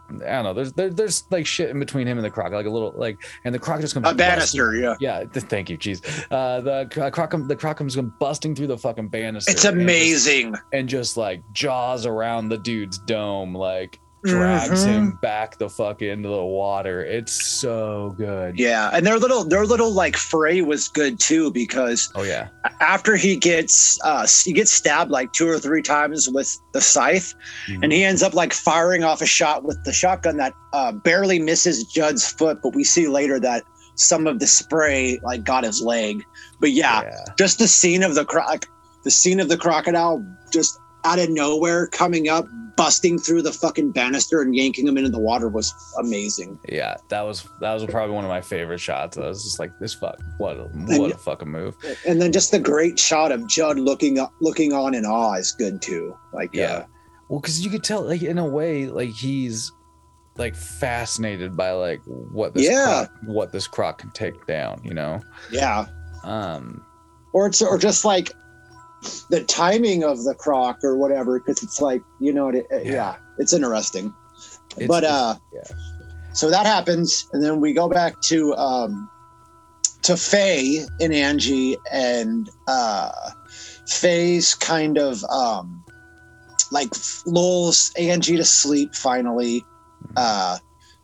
I 0.09 0.13
don't 0.13 0.43
know. 0.43 0.53
There's 0.53 0.73
there, 0.73 0.89
there's 0.89 1.23
like 1.31 1.45
shit 1.45 1.69
in 1.69 1.79
between 1.79 2.07
him 2.07 2.17
and 2.17 2.25
the 2.25 2.29
croc, 2.29 2.51
like 2.51 2.65
a 2.65 2.69
little 2.69 2.93
like, 2.95 3.17
and 3.43 3.53
the 3.55 3.59
croc 3.59 3.81
just 3.81 3.93
comes 3.93 4.03
a 4.07 4.13
busting- 4.13 4.17
banister. 4.17 4.75
Yeah, 4.75 4.95
Yeah, 4.99 5.23
th- 5.25 5.45
thank 5.47 5.69
you, 5.69 5.77
jeez. 5.77 6.01
Uh, 6.31 6.61
the 6.61 6.87
cro- 6.91 7.09
croc, 7.11 7.31
the 7.47 7.55
croc 7.55 7.77
comes 7.77 7.95
busting 7.95 8.55
through 8.55 8.67
the 8.67 8.77
fucking 8.77 9.07
banister. 9.09 9.51
it's 9.51 9.65
and 9.65 9.75
just- 9.75 9.83
amazing. 9.83 10.55
and 10.73 10.87
just 10.87 11.17
like 11.17 11.41
jaws 11.53 12.05
around 12.05 12.49
the 12.49 12.57
dude's 12.57 12.97
dome, 12.99 13.55
like 13.55 13.99
drags 14.25 14.85
Mhm. 14.85 14.87
him 14.87 15.19
back 15.21 15.57
the 15.57 15.69
fuck 15.69 16.01
into 16.01 16.29
the 16.29 16.43
water. 16.43 17.03
It's 17.05 17.33
so 17.33 18.13
good. 18.17 18.59
Yeah, 18.59 18.89
and 18.93 19.05
their 19.05 19.17
little 19.19 19.43
their 19.43 19.65
little 19.65 19.91
like 19.93 20.17
fray 20.17 20.61
was 20.61 20.87
good 20.87 21.19
too 21.19 21.51
because 21.51 22.09
Oh 22.15 22.23
yeah. 22.23 22.47
after 22.81 23.15
he 23.15 23.35
gets 23.35 23.99
uh 24.03 24.27
he 24.43 24.51
gets 24.53 24.71
stabbed 24.71 25.11
like 25.11 25.31
two 25.33 25.47
or 25.47 25.59
three 25.59 25.81
times 25.81 26.27
with 26.29 26.57
the 26.73 26.81
scythe 26.81 27.33
and 27.67 27.91
he 27.91 28.03
ends 28.03 28.21
up 28.23 28.33
like 28.33 28.53
firing 28.53 29.03
off 29.03 29.21
a 29.21 29.25
shot 29.25 29.63
with 29.63 29.83
the 29.85 29.93
shotgun 29.93 30.37
that 30.37 30.53
uh, 30.73 30.91
barely 30.91 31.39
misses 31.39 31.83
Judd's 31.85 32.27
foot 32.27 32.59
but 32.61 32.75
we 32.75 32.83
see 32.83 33.07
later 33.07 33.39
that 33.39 33.63
some 33.95 34.27
of 34.27 34.39
the 34.39 34.47
spray 34.47 35.19
like 35.23 35.43
got 35.43 35.63
his 35.63 35.81
leg 35.81 36.23
but 36.59 36.71
yeah, 36.71 37.03
yeah. 37.03 37.23
just 37.37 37.59
the 37.59 37.67
scene 37.67 38.03
of 38.03 38.15
the 38.15 38.25
croc 38.25 38.65
the 39.05 39.11
scene 39.11 39.39
of 39.39 39.47
the 39.49 39.55
crocodile 39.57 40.25
just 40.51 40.77
out 41.05 41.19
of 41.19 41.29
nowhere 41.29 41.87
coming 41.87 42.27
up 42.29 42.45
busting 42.77 43.17
through 43.17 43.41
the 43.41 43.53
fucking 43.53 43.89
banister 43.91 44.41
and 44.41 44.53
yanking 44.53 44.85
him 44.85 44.97
into 44.97 45.09
the 45.09 45.17
water 45.19 45.47
was 45.47 45.73
amazing 45.97 46.59
Yeah, 46.67 46.95
that 47.07 47.21
was 47.21 47.47
that 47.61 47.73
was 47.73 47.85
probably 47.85 48.13
one 48.13 48.25
of 48.25 48.29
my 48.29 48.41
favorite 48.41 48.79
shots. 48.79 49.17
I 49.17 49.21
was 49.27 49.43
just 49.43 49.59
like, 49.59 49.71
this 49.79 49.93
fuck, 49.93 50.17
what 50.39 50.57
a, 50.57 50.63
what 50.99 51.11
a 51.11 51.17
fucking 51.17 51.47
move. 51.49 51.75
and 52.05 52.21
then 52.21 52.33
just 52.33 52.51
the 52.51 52.59
great 52.59 52.99
shot 52.99 53.31
of 53.31 53.47
Judd 53.47 53.79
looking 53.79 54.19
up 54.19 54.33
looking 54.41 54.73
on 54.73 54.93
in 54.93 55.05
awe 55.05 55.35
is 55.35 55.53
good 55.53 55.81
too 55.81 56.17
like 56.33 56.49
Yeah. 56.53 56.65
uh, 56.65 56.85
Well, 57.29 57.39
because 57.39 57.63
you 57.63 57.71
could 57.71 57.83
tell, 57.83 58.01
like 58.03 58.21
in 58.23 58.37
a 58.37 58.45
way, 58.45 58.87
like 58.87 59.11
he's 59.11 59.71
like 60.37 60.53
fascinated 60.53 61.55
by 61.55 61.71
like 61.71 62.01
what 62.05 62.53
this 62.53 62.65
Yeah. 62.69 63.05
croc, 63.07 63.11
what 63.25 63.51
this 63.53 63.67
croc 63.67 63.99
can 63.99 64.11
take 64.11 64.45
down. 64.47 64.81
You 64.83 64.93
know, 64.95 65.21
yeah 65.49 65.85
Um, 66.25 66.83
or 67.31 67.47
it's 67.47 67.61
or 67.61 67.77
just 67.77 68.03
like 68.03 68.33
the 69.29 69.43
timing 69.43 70.03
of 70.03 70.23
the 70.23 70.33
croc 70.35 70.77
or 70.83 70.97
whatever 70.97 71.39
because 71.39 71.61
it's 71.63 71.81
like 71.81 72.01
you 72.19 72.33
know 72.33 72.49
it, 72.49 72.65
it- 72.69 72.85
Yeah. 72.85 72.91
yeah. 72.93 73.15
it's 73.37 73.53
interesting 73.53 74.13
it's- 74.77 74.87
but 74.87 75.03
uh 75.03 75.35
yeah. 75.53 75.61
so 76.33 76.49
that 76.49 76.65
happens 76.65 77.27
and 77.33 77.43
then 77.43 77.59
we 77.61 77.73
go 77.73 77.87
back 77.87 78.19
to 78.21 78.55
um 78.55 79.09
to 80.03 80.15
faye 80.17 80.85
and 80.99 81.13
angie 81.13 81.77
and 81.91 82.49
uh 82.67 83.11
faye's 83.87 84.53
kind 84.55 84.97
of 84.97 85.23
um 85.25 85.83
like 86.71 86.89
lulls 87.25 87.91
angie 87.97 88.37
to 88.37 88.43
sleep 88.45 88.93
finally 88.95 89.63
uh 90.15 90.57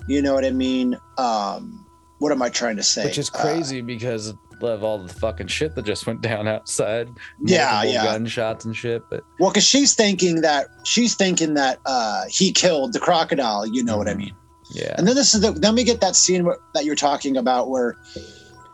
you 0.07 0.21
know 0.21 0.33
what 0.33 0.45
i 0.45 0.49
mean 0.49 0.97
um 1.17 1.85
what 2.19 2.31
am 2.31 2.41
i 2.41 2.49
trying 2.49 2.75
to 2.75 2.83
say 2.83 3.03
which 3.05 3.17
is 3.17 3.29
Uh, 3.33 3.41
crazy 3.41 3.81
because 3.81 4.33
of 4.69 4.83
all 4.83 4.97
the 4.99 5.13
fucking 5.13 5.47
shit 5.47 5.75
that 5.75 5.85
just 5.85 6.05
went 6.07 6.21
down 6.21 6.47
outside. 6.47 7.09
Yeah, 7.43 7.83
yeah. 7.83 8.03
gunshots 8.05 8.65
and 8.65 8.75
shit. 8.75 9.03
But 9.09 9.23
Well, 9.39 9.49
because 9.49 9.65
she's 9.65 9.93
thinking 9.93 10.41
that 10.41 10.67
she's 10.83 11.15
thinking 11.15 11.53
that 11.55 11.79
uh, 11.85 12.23
he 12.29 12.51
killed 12.51 12.93
the 12.93 12.99
crocodile. 12.99 13.65
You 13.65 13.83
know 13.83 13.97
what 13.97 14.07
I 14.07 14.13
Mhm. 14.13 14.17
mean? 14.17 14.35
yeah, 14.73 14.95
And 14.97 15.07
then 15.07 15.15
this 15.15 15.33
is 15.33 15.41
the 15.41 15.51
then 15.51 15.75
we 15.75 15.83
get 15.83 15.99
that 16.01 16.15
scene 16.15 16.45
where, 16.45 16.57
that 16.73 16.85
you're 16.85 16.95
talking 16.95 17.35
about 17.37 17.69
where, 17.69 17.95
he 18.15 18.21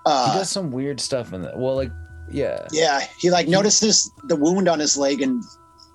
uh, 0.05 0.37
does 0.37 0.49
some 0.49 0.71
weird 0.71 0.99
stuff 0.99 1.33
in 1.33 1.41
that. 1.41 1.57
Well, 1.57 1.75
like, 1.75 1.91
yeah, 2.29 2.67
yeah, 2.71 3.01
he 3.19 3.29
like 3.31 3.47
notices 3.47 4.11
the 4.25 4.35
wound 4.35 4.67
on 4.69 4.79
his 4.79 4.95
leg 4.97 5.21
and 5.21 5.43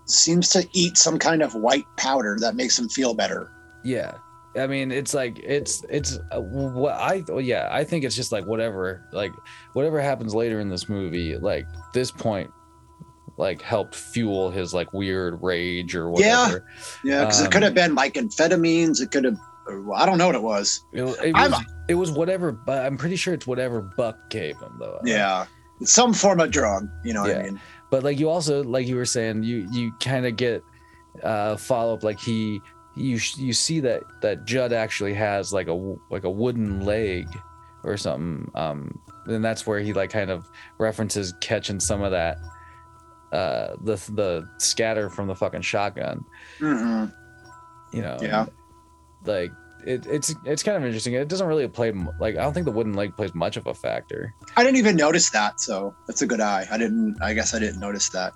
seems 0.07 0.49
to 0.51 0.67
eat 0.73 0.99
some 0.99 1.19
kind 1.19 1.43
of 1.43 1.55
white 1.55 1.85
powder 1.97 2.37
that 2.41 2.57
makes 2.57 2.79
him 2.79 2.89
feel 2.89 3.15
better. 3.15 3.51
yeah. 3.85 4.13
I 4.57 4.67
mean, 4.67 4.91
it's 4.93 5.15
like 5.15 5.39
it's 5.39 5.85
it's 5.89 6.19
uh, 6.31 6.41
what 6.41 6.95
I 6.95 7.25
yeah. 7.41 7.69
I 7.71 7.85
think 7.85 8.05
it's 8.05 8.15
just 8.17 8.33
like 8.33 8.45
whatever, 8.47 9.07
like 9.13 9.33
whatever 9.73 10.01
happens 10.01 10.35
later 10.35 10.61
in 10.61 10.69
this 10.69 10.89
movie, 10.89 11.37
like 11.37 11.67
this 11.95 12.11
point, 12.11 12.51
like 13.39 13.63
helped 13.63 13.95
fuel 13.95 14.51
his 14.51 14.75
like 14.75 14.93
weird 14.93 15.43
rage 15.43 15.95
or 15.97 16.11
whatever. 16.11 16.67
Yeah, 17.05 17.11
yeah, 17.13 17.21
because 17.25 17.41
it 17.41 17.47
Um, 17.47 17.51
could 17.51 17.63
have 17.63 17.75
been 17.75 17.95
like 17.95 18.15
amphetamines. 18.15 19.01
It 19.01 19.11
could 19.11 19.25
have. 19.25 19.39
I 19.95 20.05
don't 20.05 20.19
know 20.19 20.27
what 20.27 20.35
it 20.35 20.43
was. 20.43 20.85
It, 20.93 21.03
it 21.25 21.33
was 21.35 21.65
it 21.89 21.95
was 21.95 22.11
whatever, 22.11 22.53
but 22.53 22.85
I'm 22.85 22.97
pretty 22.99 23.17
sure 23.17 23.33
it's 23.33 23.47
whatever 23.47 23.81
Buck 23.81 24.29
gave 24.29 24.59
him 24.59 24.77
though. 24.79 25.01
Yeah, 25.05 25.47
it's 25.81 25.93
some 25.93 26.13
form 26.13 26.41
of 26.41 26.51
drug. 26.51 26.89
You 27.05 27.15
know 27.15 27.23
what 27.23 27.37
I 27.37 27.43
mean? 27.45 27.61
but 27.91 28.03
like 28.03 28.19
you 28.19 28.29
also 28.29 28.63
like 28.65 28.87
you 28.87 28.97
were 28.97 29.05
saying 29.07 29.43
you 29.45 29.69
you 29.71 29.93
kind 30.01 30.27
of 30.27 30.37
get 30.37 30.63
uh 31.23 31.57
follow 31.57 31.95
up 31.95 32.03
like 32.03 32.19
he 32.19 32.61
you 32.97 33.19
sh- 33.19 33.37
you 33.39 33.53
see 33.53 33.81
that 33.81 34.03
that 34.21 34.45
judd 34.45 34.73
actually 34.73 35.15
has 35.15 35.53
like 35.53 35.69
a 35.69 35.97
like 36.11 36.25
a 36.25 36.31
wooden 36.31 36.81
leg 36.85 37.27
or 37.85 37.97
something 37.97 38.51
um 38.55 38.99
and 39.27 39.45
that's 39.45 39.67
where 39.67 39.81
he 39.81 39.93
like 39.93 40.11
kind 40.11 40.31
of 40.31 40.47
references 40.79 41.35
catching 41.41 41.81
some 41.81 42.03
of 42.03 42.11
that 42.11 42.37
uh 43.33 43.75
the 43.83 43.97
the 44.15 44.47
scatter 44.59 45.09
from 45.09 45.27
the 45.27 45.35
fucking 45.35 45.63
shotgun 45.63 46.25
hmm 46.59 47.07
you 47.93 48.03
know 48.03 48.19
Yeah. 48.21 48.47
like 49.25 49.51
it, 49.85 50.07
it's 50.07 50.35
it's 50.45 50.63
kind 50.63 50.77
of 50.77 50.85
interesting 50.85 51.15
it 51.15 51.29
doesn't 51.29 51.47
really 51.49 51.67
play 51.67 51.93
like 52.21 52.37
i 52.37 52.43
don't 52.43 52.53
think 52.53 52.67
the 52.67 52.73
wooden 52.73 52.93
leg 52.95 53.17
plays 53.17 53.35
much 53.35 53.57
of 53.57 53.67
a 53.67 53.75
factor 53.75 54.35
I 54.57 54.63
didn't 54.65 54.77
even 54.77 54.97
notice 54.97 55.31
that, 55.31 55.61
so 55.61 55.95
that's 56.07 56.21
a 56.21 56.27
good 56.27 56.41
eye. 56.41 56.67
I 56.71 56.77
didn't. 56.77 57.17
I 57.23 57.33
guess 57.33 57.55
I 57.55 57.59
didn't 57.59 57.81
notice 57.81 58.11
that. 58.11 58.35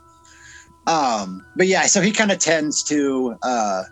Um, 0.86 1.44
but 1.56 1.66
yeah, 1.66 1.82
so 1.82 2.00
he 2.00 2.10
kind 2.10 2.32
of 2.32 2.38
tends 2.38 2.82
to, 2.84 3.36
uh, 3.42 3.82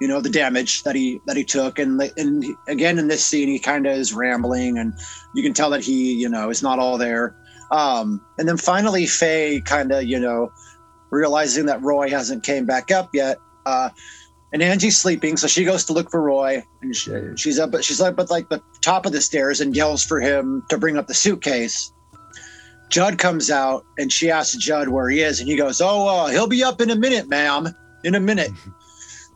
you 0.00 0.08
know, 0.08 0.20
the 0.20 0.30
damage 0.30 0.82
that 0.82 0.94
he 0.94 1.20
that 1.26 1.36
he 1.36 1.44
took, 1.44 1.78
and 1.78 2.00
and 2.16 2.44
again 2.68 2.98
in 2.98 3.08
this 3.08 3.24
scene, 3.24 3.48
he 3.48 3.58
kind 3.58 3.86
of 3.86 3.96
is 3.96 4.12
rambling, 4.12 4.78
and 4.78 4.94
you 5.34 5.42
can 5.42 5.54
tell 5.54 5.70
that 5.70 5.82
he, 5.82 6.14
you 6.14 6.28
know, 6.28 6.50
is 6.50 6.62
not 6.62 6.78
all 6.78 6.98
there. 6.98 7.34
Um, 7.70 8.20
and 8.38 8.48
then 8.48 8.56
finally, 8.56 9.06
Faye 9.06 9.60
kind 9.60 9.92
of, 9.92 10.04
you 10.04 10.20
know, 10.20 10.52
realizing 11.10 11.66
that 11.66 11.82
Roy 11.82 12.10
hasn't 12.10 12.42
came 12.42 12.66
back 12.66 12.90
up 12.90 13.10
yet. 13.12 13.38
Uh, 13.64 13.90
and 14.52 14.62
Angie's 14.62 14.96
sleeping, 14.96 15.36
so 15.36 15.46
she 15.46 15.64
goes 15.64 15.84
to 15.86 15.92
look 15.92 16.10
for 16.10 16.22
Roy, 16.22 16.64
and 16.80 16.94
she, 16.94 17.10
she's 17.36 17.58
up, 17.58 17.72
but 17.72 17.84
she's 17.84 18.00
up 18.00 18.18
at 18.18 18.30
like 18.30 18.48
the 18.48 18.62
top 18.80 19.04
of 19.04 19.12
the 19.12 19.20
stairs 19.20 19.60
and 19.60 19.74
yells 19.74 20.04
for 20.04 20.20
him 20.20 20.62
to 20.70 20.78
bring 20.78 20.96
up 20.96 21.08
the 21.08 21.14
suitcase. 21.14 21.92
Judd 22.88 23.18
comes 23.18 23.50
out, 23.50 23.84
and 23.98 24.12
she 24.12 24.30
asks 24.30 24.56
Judd 24.56 24.88
where 24.88 25.08
he 25.08 25.20
is, 25.20 25.40
and 25.40 25.48
he 25.48 25.56
goes, 25.56 25.80
"Oh, 25.80 26.06
uh, 26.06 26.28
he'll 26.28 26.46
be 26.46 26.62
up 26.62 26.80
in 26.80 26.90
a 26.90 26.96
minute, 26.96 27.28
ma'am, 27.28 27.68
in 28.04 28.14
a 28.14 28.20
minute." 28.20 28.52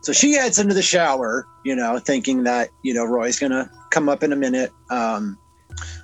so 0.01 0.11
she 0.13 0.33
heads 0.33 0.59
into 0.59 0.73
the 0.73 0.81
shower, 0.81 1.47
you 1.63 1.75
know, 1.75 1.99
thinking 1.99 2.43
that 2.43 2.69
you 2.81 2.93
know 2.93 3.05
Roy's 3.05 3.39
gonna 3.39 3.69
come 3.91 4.09
up 4.09 4.23
in 4.23 4.33
a 4.33 4.35
minute. 4.35 4.71
Um, 4.89 5.37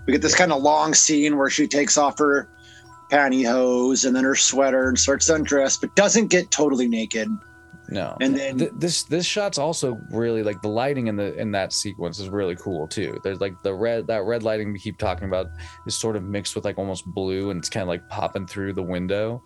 we 0.05 0.13
get 0.13 0.21
this 0.21 0.35
kind 0.35 0.51
of 0.51 0.61
long 0.61 0.93
scene 0.93 1.37
where 1.37 1.49
she 1.49 1.67
takes 1.67 1.97
off 1.97 2.17
her 2.19 2.49
pantyhose 3.11 4.05
and 4.05 4.15
then 4.15 4.23
her 4.23 4.35
sweater 4.35 4.87
and 4.87 4.99
starts 4.99 5.27
to 5.27 5.35
undress, 5.35 5.77
but 5.77 5.95
doesn't 5.95 6.27
get 6.27 6.51
totally 6.51 6.87
naked. 6.87 7.29
no 7.89 8.15
And 8.21 8.35
then 8.35 8.57
Th- 8.57 8.71
this 8.75 9.03
this 9.03 9.25
shot's 9.25 9.57
also 9.57 9.99
really 10.11 10.43
like 10.43 10.61
the 10.61 10.67
lighting 10.67 11.07
in 11.07 11.15
the 11.15 11.35
in 11.35 11.51
that 11.53 11.73
sequence 11.73 12.19
is 12.19 12.29
really 12.29 12.55
cool 12.55 12.87
too. 12.87 13.19
There's 13.23 13.41
like 13.41 13.61
the 13.63 13.73
red 13.73 14.07
that 14.07 14.23
red 14.23 14.43
lighting 14.43 14.73
we 14.73 14.79
keep 14.79 14.97
talking 14.97 15.27
about 15.27 15.47
is 15.85 15.95
sort 15.95 16.15
of 16.15 16.23
mixed 16.23 16.55
with 16.55 16.65
like 16.65 16.77
almost 16.77 17.05
blue 17.05 17.49
and 17.49 17.59
it's 17.59 17.69
kind 17.69 17.81
of 17.81 17.87
like 17.87 18.07
popping 18.09 18.45
through 18.45 18.73
the 18.73 18.83
window. 18.83 19.41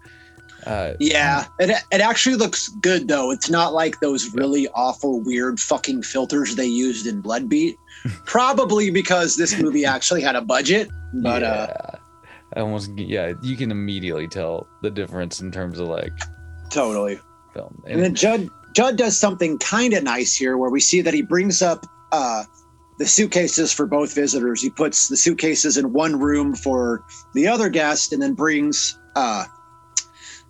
Uh, 0.65 0.93
Yeah, 0.99 1.45
it, 1.59 1.69
it 1.91 2.01
actually 2.01 2.35
looks 2.35 2.69
good 2.69 3.07
though. 3.07 3.31
It's 3.31 3.49
not 3.49 3.73
like 3.73 3.99
those 3.99 4.33
really 4.33 4.67
awful, 4.69 5.21
weird 5.21 5.59
fucking 5.59 6.03
filters 6.03 6.55
they 6.55 6.65
used 6.65 7.07
in 7.07 7.21
Bloodbeat. 7.21 7.75
Probably 8.25 8.89
because 8.89 9.35
this 9.35 9.59
movie 9.59 9.85
actually 9.85 10.21
had 10.21 10.35
a 10.35 10.41
budget, 10.41 10.89
but 11.13 11.43
uh, 11.43 11.67
yeah. 11.69 11.99
I 12.55 12.59
almost 12.61 12.91
yeah, 12.97 13.33
you 13.41 13.55
can 13.55 13.71
immediately 13.71 14.27
tell 14.27 14.67
the 14.81 14.89
difference 14.89 15.39
in 15.39 15.51
terms 15.51 15.79
of 15.79 15.87
like 15.87 16.13
totally. 16.69 17.19
film. 17.53 17.83
And 17.87 18.01
then 18.01 18.15
Judd 18.15 18.49
Judd 18.73 18.97
does 18.97 19.17
something 19.17 19.57
kind 19.59 19.93
of 19.93 20.03
nice 20.03 20.35
here, 20.35 20.57
where 20.57 20.69
we 20.69 20.79
see 20.79 21.01
that 21.01 21.13
he 21.13 21.21
brings 21.21 21.61
up 21.61 21.85
uh, 22.11 22.43
the 22.97 23.05
suitcases 23.05 23.71
for 23.71 23.85
both 23.85 24.15
visitors. 24.15 24.61
He 24.61 24.69
puts 24.69 25.07
the 25.07 25.17
suitcases 25.17 25.77
in 25.77 25.93
one 25.93 26.19
room 26.19 26.55
for 26.55 27.03
the 27.33 27.47
other 27.47 27.69
guest, 27.69 28.13
and 28.13 28.21
then 28.21 28.33
brings 28.33 28.97
uh, 29.15 29.45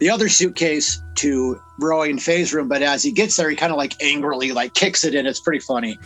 the 0.02 0.10
other 0.10 0.28
suitcase 0.28 1.00
to 1.16 1.62
Roy 1.80 2.10
and 2.10 2.22
Faye's 2.22 2.54
room. 2.54 2.68
But 2.68 2.82
as 2.82 3.04
he 3.04 3.12
gets 3.12 3.38
there, 3.38 3.50
he 3.52 3.56
kind 3.56 3.72
of 3.72 3.78
like 3.78 3.94
angrily 4.04 4.52
like 4.52 4.74
kicks 4.74 5.04
it 5.06 5.14
in. 5.14 5.28
It's 5.28 5.40
pretty 5.40 5.60
funny. 5.60 6.00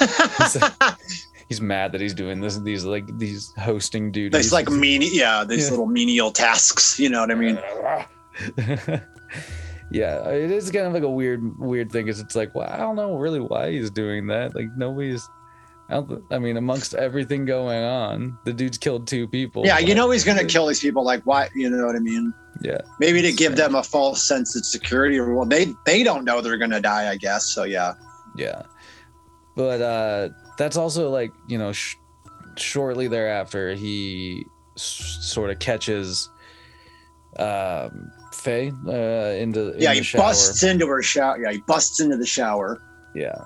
he's 1.48 1.60
mad 1.60 1.92
that 1.92 2.00
he's 2.00 2.14
doing 2.14 2.40
this 2.40 2.56
these 2.58 2.84
like 2.86 3.18
these 3.18 3.52
hosting 3.58 4.10
duties. 4.10 4.40
These 4.42 4.52
like 4.52 4.70
meni- 4.70 5.14
yeah, 5.14 5.44
these 5.44 5.66
Yeah. 5.66 5.70
little 5.70 5.86
menial 5.86 6.30
tasks. 6.30 6.98
You 6.98 7.10
know 7.10 7.20
what 7.20 7.30
I 7.30 7.34
mean? 7.34 7.58
yeah, 9.90 10.26
it 10.30 10.50
is 10.50 10.70
kind 10.70 10.86
of 10.86 10.94
like 10.94 11.02
a 11.02 11.10
weird, 11.10 11.58
weird 11.58 11.92
thing. 11.92 12.08
Is 12.08 12.20
it's 12.20 12.34
like, 12.34 12.54
well, 12.54 12.68
I 12.70 12.78
don't 12.78 12.96
know 12.96 13.16
really 13.18 13.40
why 13.40 13.72
he's 13.72 13.90
doing 13.90 14.26
that. 14.28 14.54
Like 14.54 14.68
nobody's. 14.76 15.28
I, 15.90 15.94
don't, 15.94 16.08
th- 16.08 16.20
I 16.30 16.38
mean, 16.38 16.56
amongst 16.58 16.94
everything 16.94 17.44
going 17.46 17.82
on, 17.82 18.38
the 18.44 18.52
dude's 18.52 18.76
killed 18.76 19.06
two 19.06 19.26
people. 19.26 19.64
Yeah, 19.64 19.78
you 19.78 19.94
know 19.94 20.10
he's 20.10 20.24
gonna 20.24 20.44
kill 20.44 20.66
these 20.66 20.80
people. 20.80 21.02
Like 21.04 21.22
why? 21.24 21.48
You 21.54 21.70
know 21.70 21.86
what 21.86 21.96
I 21.96 22.00
mean? 22.00 22.34
Yeah, 22.60 22.78
Maybe 22.98 23.22
to 23.22 23.32
give 23.32 23.54
them 23.56 23.74
a 23.76 23.82
false 23.82 24.22
sense 24.22 24.56
of 24.56 24.66
security, 24.66 25.16
or 25.18 25.32
well, 25.34 25.46
they 25.46 25.72
they 25.86 26.02
don't 26.02 26.24
know 26.24 26.40
they're 26.40 26.58
gonna 26.58 26.80
die. 26.80 27.08
I 27.10 27.16
guess 27.16 27.46
so. 27.46 27.62
Yeah. 27.64 27.94
yeah. 28.36 28.62
But 29.56 29.80
uh 29.80 30.28
that's 30.58 30.76
also 30.76 31.08
like 31.08 31.32
you 31.46 31.56
know, 31.56 31.72
sh- 31.72 31.94
shortly 32.56 33.06
thereafter, 33.08 33.74
he 33.74 34.44
s- 34.76 35.18
sort 35.22 35.50
of 35.50 35.58
catches 35.58 36.28
um 37.38 38.10
Faye 38.32 38.72
uh, 38.86 39.36
into 39.40 39.74
yeah, 39.78 39.94
the 39.94 40.00
he 40.00 40.16
busts 40.16 40.62
into 40.62 40.86
her 40.86 41.02
shower. 41.02 41.38
Yeah, 41.40 41.52
he 41.52 41.58
busts 41.66 42.00
into 42.00 42.16
the 42.16 42.26
shower. 42.26 42.80
Yeah. 43.14 43.36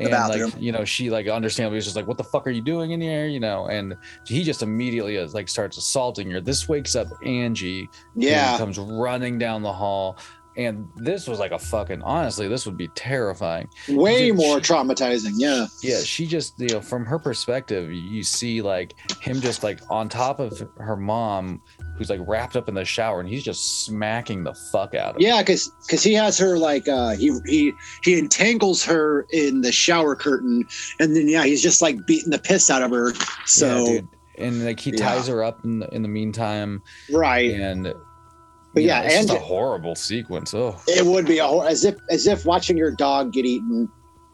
And 0.00 0.10
like 0.12 0.60
you 0.62 0.72
know, 0.72 0.84
she 0.84 1.10
like 1.10 1.28
understandably 1.28 1.76
was 1.76 1.84
just 1.84 1.96
like, 1.96 2.06
"What 2.06 2.16
the 2.18 2.24
fuck 2.24 2.46
are 2.46 2.50
you 2.50 2.62
doing 2.62 2.92
in 2.92 3.00
here?" 3.00 3.26
You 3.26 3.40
know, 3.40 3.66
and 3.66 3.94
he 4.26 4.42
just 4.42 4.62
immediately 4.62 5.18
uh, 5.18 5.28
like 5.32 5.48
starts 5.48 5.76
assaulting 5.76 6.30
her. 6.30 6.40
This 6.40 6.68
wakes 6.68 6.96
up 6.96 7.08
Angie, 7.24 7.88
Yeah, 8.16 8.56
comes 8.58 8.78
running 8.78 9.38
down 9.38 9.62
the 9.62 9.72
hall, 9.72 10.16
and 10.56 10.88
this 10.96 11.26
was 11.28 11.38
like 11.38 11.52
a 11.52 11.58
fucking 11.58 12.02
honestly, 12.02 12.48
this 12.48 12.66
would 12.66 12.76
be 12.76 12.88
terrifying. 12.94 13.68
way 13.88 14.28
Dude, 14.28 14.36
more 14.36 14.62
she- 14.62 14.72
traumatizing. 14.72 15.32
Yeah, 15.36 15.66
Yeah, 15.82 16.00
she 16.00 16.26
just 16.26 16.58
you 16.58 16.68
know 16.68 16.80
from 16.80 17.04
her 17.04 17.18
perspective, 17.18 17.92
you 17.92 18.22
see 18.22 18.62
like 18.62 18.94
him 19.20 19.40
just 19.40 19.62
like 19.62 19.80
on 19.90 20.08
top 20.08 20.40
of 20.40 20.66
her 20.78 20.96
mom, 20.96 21.60
who's 22.00 22.08
like 22.08 22.20
wrapped 22.26 22.56
up 22.56 22.66
in 22.66 22.74
the 22.74 22.84
shower, 22.84 23.20
and 23.20 23.28
he's 23.28 23.44
just 23.44 23.84
smacking 23.84 24.42
the 24.42 24.54
fuck 24.54 24.94
out 24.94 25.10
of 25.10 25.14
her. 25.16 25.20
yeah, 25.20 25.42
because 25.42 25.70
because 25.86 26.02
he 26.02 26.14
has 26.14 26.38
her 26.38 26.56
like 26.56 26.88
uh 26.88 27.10
he 27.10 27.30
he 27.44 27.72
he 28.02 28.18
entangles 28.18 28.82
her 28.82 29.26
in 29.32 29.60
the 29.60 29.70
shower 29.70 30.16
curtain, 30.16 30.64
and 30.98 31.14
then 31.14 31.28
yeah, 31.28 31.44
he's 31.44 31.62
just 31.62 31.82
like 31.82 32.06
beating 32.06 32.30
the 32.30 32.38
piss 32.38 32.70
out 32.70 32.82
of 32.82 32.90
her. 32.90 33.12
So 33.44 33.84
Yeah. 33.86 34.00
And 34.38 34.64
like 34.64 34.80
he 34.80 34.92
Yeah. 34.92 34.96
ties 35.10 35.26
her 35.28 35.44
up 35.44 35.62
in 35.64 35.80
the, 35.80 35.88
in 35.94 36.00
the 36.00 36.08
meantime, 36.08 36.82
right, 37.12 37.50
and 37.52 37.92
But 38.72 38.82
yeah, 38.82 39.00
know, 39.00 39.06
it's 39.08 39.14
and- 39.16 39.30
a 39.30 39.38
horrible 39.38 39.94
sequence. 39.94 40.54
Oh, 40.54 40.80
it 40.88 41.04
would 41.04 41.26
be 41.26 41.38
a 41.38 41.46
hor- 41.46 41.68
as 41.68 41.84
if 41.84 41.96
as 42.08 42.26
if 42.26 42.46
watching 42.46 42.78
your 42.78 42.90
dog 42.92 43.34
get 43.34 43.44
eaten. 43.44 43.90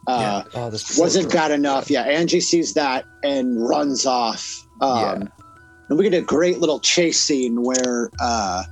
Uh, 0.06 0.44
yeah. 0.54 0.60
oh, 0.62 0.70
this 0.70 0.96
wasn't 0.96 1.32
bad 1.32 1.50
enough. 1.50 1.90
Yeah, 1.90 2.02
Angie 2.02 2.38
sees 2.40 2.74
that 2.74 3.04
and 3.24 3.68
runs 3.68 4.06
off. 4.06 4.64
Um, 4.80 5.28
and 5.88 5.98
we 5.98 6.08
get 6.08 6.18
a 6.18 6.24
great 6.24 6.58
little 6.58 6.80
chase 6.80 7.20
scene 7.20 7.62
where 7.62 8.10
uh, 8.20 8.64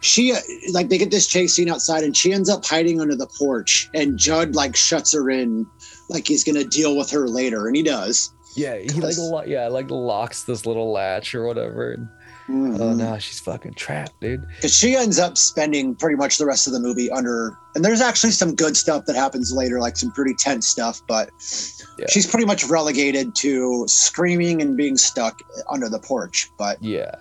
she 0.00 0.34
like 0.72 0.88
they 0.88 0.98
get 0.98 1.10
this 1.10 1.26
chase 1.26 1.54
scene 1.54 1.70
outside, 1.70 2.04
and 2.04 2.16
she 2.16 2.32
ends 2.32 2.48
up 2.48 2.64
hiding 2.64 3.00
under 3.00 3.16
the 3.16 3.26
porch, 3.38 3.88
and 3.94 4.18
Judd 4.18 4.54
like 4.54 4.76
shuts 4.76 5.12
her 5.14 5.30
in, 5.30 5.66
like 6.10 6.26
he's 6.26 6.44
gonna 6.44 6.64
deal 6.64 6.96
with 6.96 7.10
her 7.10 7.28
later, 7.28 7.66
and 7.66 7.76
he 7.76 7.82
does. 7.82 8.32
Yeah, 8.56 8.76
he 8.76 9.00
like 9.00 9.16
lo- 9.18 9.44
yeah, 9.44 9.68
like 9.68 9.90
locks 9.90 10.44
this 10.44 10.66
little 10.66 10.92
latch 10.92 11.34
or 11.34 11.46
whatever. 11.46 12.08
Oh 12.48 12.52
Mhm. 12.52 12.96
no, 12.96 13.18
she's 13.18 13.40
fucking 13.40 13.72
trapped, 13.74 14.20
dude. 14.20 14.46
because 14.56 14.74
she 14.76 14.94
ends 14.96 15.18
up 15.18 15.38
spending 15.38 15.94
pretty 15.94 16.16
much 16.16 16.36
the 16.36 16.44
rest 16.44 16.66
of 16.66 16.72
the 16.74 16.80
movie 16.80 17.10
under 17.10 17.56
and 17.74 17.84
there's 17.84 18.00
actually 18.02 18.32
some 18.32 18.54
good 18.54 18.76
stuff 18.76 19.06
that 19.06 19.16
happens 19.16 19.50
later 19.52 19.80
like 19.80 19.96
some 19.96 20.10
pretty 20.12 20.34
tense 20.34 20.66
stuff 20.68 21.00
but 21.08 21.30
Yeah. 21.98 22.06
she's 22.10 22.26
pretty 22.26 22.44
much 22.46 22.64
relegated 22.64 23.34
to 23.36 23.84
screaming 23.88 24.60
and 24.60 24.76
being 24.76 24.96
stuck 24.98 25.40
under 25.70 25.88
the 25.88 25.98
porch 25.98 26.50
but 26.58 26.82
Yeah. 26.82 27.14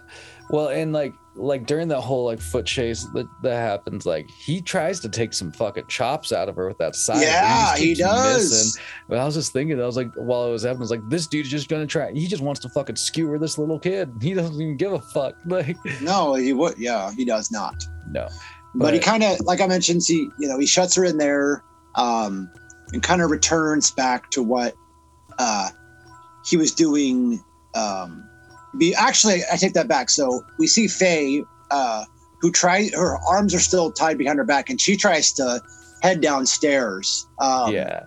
Well, 0.49 0.67
and 0.67 0.91
like 0.91 1.13
like 1.35 1.65
during 1.65 1.87
that 1.87 2.01
whole 2.01 2.25
like 2.25 2.39
foot 2.39 2.65
chase 2.65 3.05
that, 3.13 3.27
that 3.41 3.55
happens, 3.55 4.05
like 4.05 4.29
he 4.29 4.61
tries 4.61 4.99
to 5.01 5.09
take 5.09 5.33
some 5.33 5.51
fucking 5.51 5.87
chops 5.87 6.31
out 6.31 6.49
of 6.49 6.55
her 6.55 6.67
with 6.67 6.77
that 6.77 6.95
scythe. 6.95 7.21
yeah 7.21 7.75
he 7.75 7.93
does 7.93 8.51
missing. 8.51 8.81
But 9.09 9.19
I 9.19 9.25
was 9.25 9.35
just 9.35 9.53
thinking, 9.53 9.81
I 9.81 9.85
was 9.85 9.97
like, 9.97 10.13
while 10.15 10.47
it 10.47 10.51
was 10.51 10.63
happening, 10.63 10.81
I 10.81 10.83
was 10.83 10.91
like, 10.91 11.09
this 11.09 11.27
dude's 11.27 11.49
just 11.49 11.69
gonna 11.69 11.87
try. 11.87 12.11
He 12.11 12.27
just 12.27 12.43
wants 12.43 12.59
to 12.61 12.69
fucking 12.69 12.95
skewer 12.95 13.39
this 13.39 13.57
little 13.57 13.79
kid. 13.79 14.11
He 14.21 14.33
doesn't 14.33 14.55
even 14.55 14.77
give 14.77 14.93
a 14.93 14.99
fuck. 14.99 15.35
Like, 15.53 15.77
no 16.01 16.33
he 16.33 16.51
would 16.51 16.77
yeah 16.79 17.11
he 17.11 17.25
does 17.25 17.51
not 17.51 17.75
no. 18.09 18.27
but, 18.73 18.93
he 18.93 18.99
kind 18.99 19.23
of 19.23 19.39
like 19.41 19.61
i 19.61 19.67
mentioned 19.67 20.01
he 20.05 20.27
you 20.39 20.47
know 20.47 20.57
he 20.57 20.65
shuts 20.65 20.95
her 20.95 21.03
in 21.03 21.17
there 21.17 21.63
um 21.95 22.49
and 22.91 23.03
kind 23.03 23.21
of 23.21 23.29
returns 23.29 23.91
back 23.91 24.31
to 24.31 24.41
what 24.41 24.73
uh 25.37 25.69
he 26.43 26.57
was 26.57 26.73
doing 26.73 27.43
um 27.75 28.27
be 28.77 28.93
actually 28.95 29.41
i 29.51 29.55
take 29.55 29.73
that 29.73 29.87
back 29.87 30.09
so 30.09 30.43
we 30.57 30.67
see 30.67 30.87
faye 30.87 31.43
uh 31.71 32.03
who 32.41 32.51
tries 32.51 32.93
her 32.93 33.17
arms 33.29 33.53
are 33.53 33.59
still 33.59 33.91
tied 33.91 34.17
behind 34.17 34.37
her 34.37 34.45
back 34.45 34.69
and 34.69 34.79
she 34.81 34.95
tries 34.97 35.31
to 35.31 35.61
head 36.01 36.21
downstairs 36.21 37.27
um 37.39 37.71
yeah. 37.73 38.03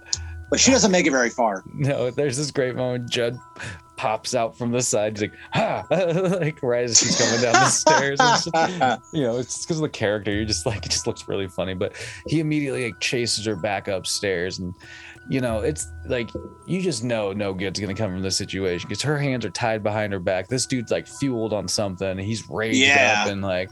but 0.51 0.61
she 0.61 0.71
doesn't 0.71 0.91
make 0.91 1.07
it 1.07 1.11
very 1.11 1.31
far 1.31 1.63
No, 1.75 2.11
there's 2.11 2.37
this 2.37 2.51
great 2.51 2.77
moment. 2.77 3.09
Judd 3.11 3.39
pops 3.97 4.35
out 4.35 4.57
from 4.57 4.73
the 4.73 4.83
side. 4.83 5.13
He's 5.17 5.23
like, 5.23 5.33
ha! 5.53 5.87
like 6.41 6.63
right 6.63 6.85
as 6.85 6.99
she's 6.99 7.17
coming 7.19 7.41
down 7.41 7.55
the 7.55 7.67
stairs. 7.67 8.19
Just- 8.19 8.47
you 9.15 9.23
know, 9.23 9.39
it's 9.39 9.65
because 9.65 9.79
of 9.79 9.83
the 9.83 9.89
character. 9.89 10.31
You're 10.31 10.45
just 10.45 10.67
like, 10.67 10.85
it 10.85 10.91
just 10.91 11.07
looks 11.07 11.27
really 11.29 11.49
funny. 11.49 11.75
But 11.75 11.95
he 12.27 12.41
immediately 12.41 12.85
like 12.85 13.01
chases 13.01 13.47
her 13.47 13.57
back 13.57 13.89
upstairs, 13.89 14.59
and 14.59 14.75
you 15.29 15.41
know, 15.41 15.61
it's 15.61 15.91
like 16.07 16.31
you 16.67 16.81
just 16.81 17.03
know 17.03 17.33
no 17.33 17.53
good's 17.53 17.81
gonna 17.81 17.95
come 17.95 18.13
from 18.13 18.23
this 18.23 18.37
situation 18.37 18.89
because 18.89 19.03
her 19.03 19.19
hands 19.19 19.45
are 19.45 19.51
tied 19.51 19.83
behind 19.83 20.13
her 20.13 20.21
back. 20.21 20.49
This 20.49 20.67
dude's 20.67 20.91
like 20.93 21.07
fueled 21.07 21.53
on 21.53 21.67
something. 21.69 22.19
He's 22.19 22.49
raged 22.49 22.79
Yeah. 22.79 23.23
up 23.25 23.29
and 23.29 23.43
like, 23.43 23.71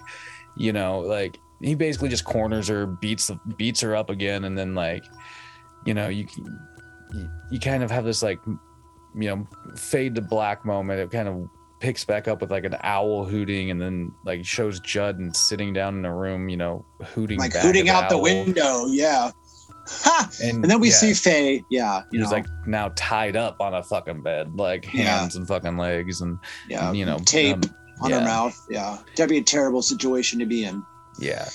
you 0.57 0.73
know, 0.73 1.01
like 1.01 1.39
he 1.61 1.75
basically 1.75 2.09
just 2.09 2.25
corners 2.25 2.69
her, 2.69 2.87
beats 2.87 3.29
the 3.29 3.39
beats 3.57 3.81
her 3.83 3.95
up 3.95 4.11
again, 4.11 4.45
and 4.45 4.59
then 4.59 4.75
like, 4.75 5.05
you 5.85 5.95
know, 5.95 6.09
you 6.09 6.27
you, 7.13 7.31
you 7.51 7.61
kind 7.61 7.83
of 7.83 7.91
have 7.91 8.05
this 8.05 8.23
like, 8.23 8.41
you 8.47 8.59
know, 9.15 9.47
fade 9.77 10.15
to 10.17 10.21
black 10.21 10.65
moment. 10.65 10.99
It 11.01 11.11
kind 11.13 11.29
of 11.29 11.49
picks 11.81 12.05
back 12.05 12.27
up 12.29 12.41
with 12.41 12.51
like 12.51 12.65
an 12.65 12.77
owl 12.83 13.25
hooting 13.25 13.71
and 13.71 13.81
then 13.81 14.11
like 14.25 14.45
shows 14.45 14.81
Judd 14.81 15.19
and 15.19 15.35
sitting 15.37 15.73
down 15.73 15.97
in 15.99 16.05
a 16.05 16.15
room, 16.15 16.49
you 16.49 16.57
know, 16.57 16.85
hooting 17.05 17.39
like 17.39 17.55
hooting 17.55 17.89
out 17.91 18.09
the 18.09 18.19
window 18.19 18.87
yeah 18.87 19.31
ha! 19.87 20.31
And, 20.43 20.63
and 20.63 20.71
then 20.71 20.81
we 20.81 20.89
yeah, 20.89 20.95
see 20.95 21.15
faye 21.15 21.65
yeah 21.71 22.03
you 22.11 22.21
he's 22.21 22.31
know, 22.31 22.37
like 22.37 22.47
now 22.67 22.93
tied 22.97 23.37
up 23.37 23.61
on 23.61 23.75
a 23.75 23.83
fucking 23.83 24.23
bed, 24.23 24.55
like 24.57 24.93
Yeah. 24.93 25.19
hands 25.19 25.37
and 25.37 25.47
fucking 25.47 25.77
legs 25.77 26.21
and 26.21 26.39
yeah 26.69 26.93
you 26.93 27.05
know 27.05 27.19
tape 27.19 27.57
um, 27.57 27.63
on 28.01 28.11
yeah. 28.11 28.21
her 28.21 28.25
mouth 28.25 28.67
yeah 28.71 28.99
that'd 29.17 29.31
be 29.31 29.39
a 29.39 29.43
terrible 29.43 29.83
situation 29.83 30.39
to 30.39 30.47
be 30.47 30.65
in 30.65 30.83
yeah. 31.19 31.49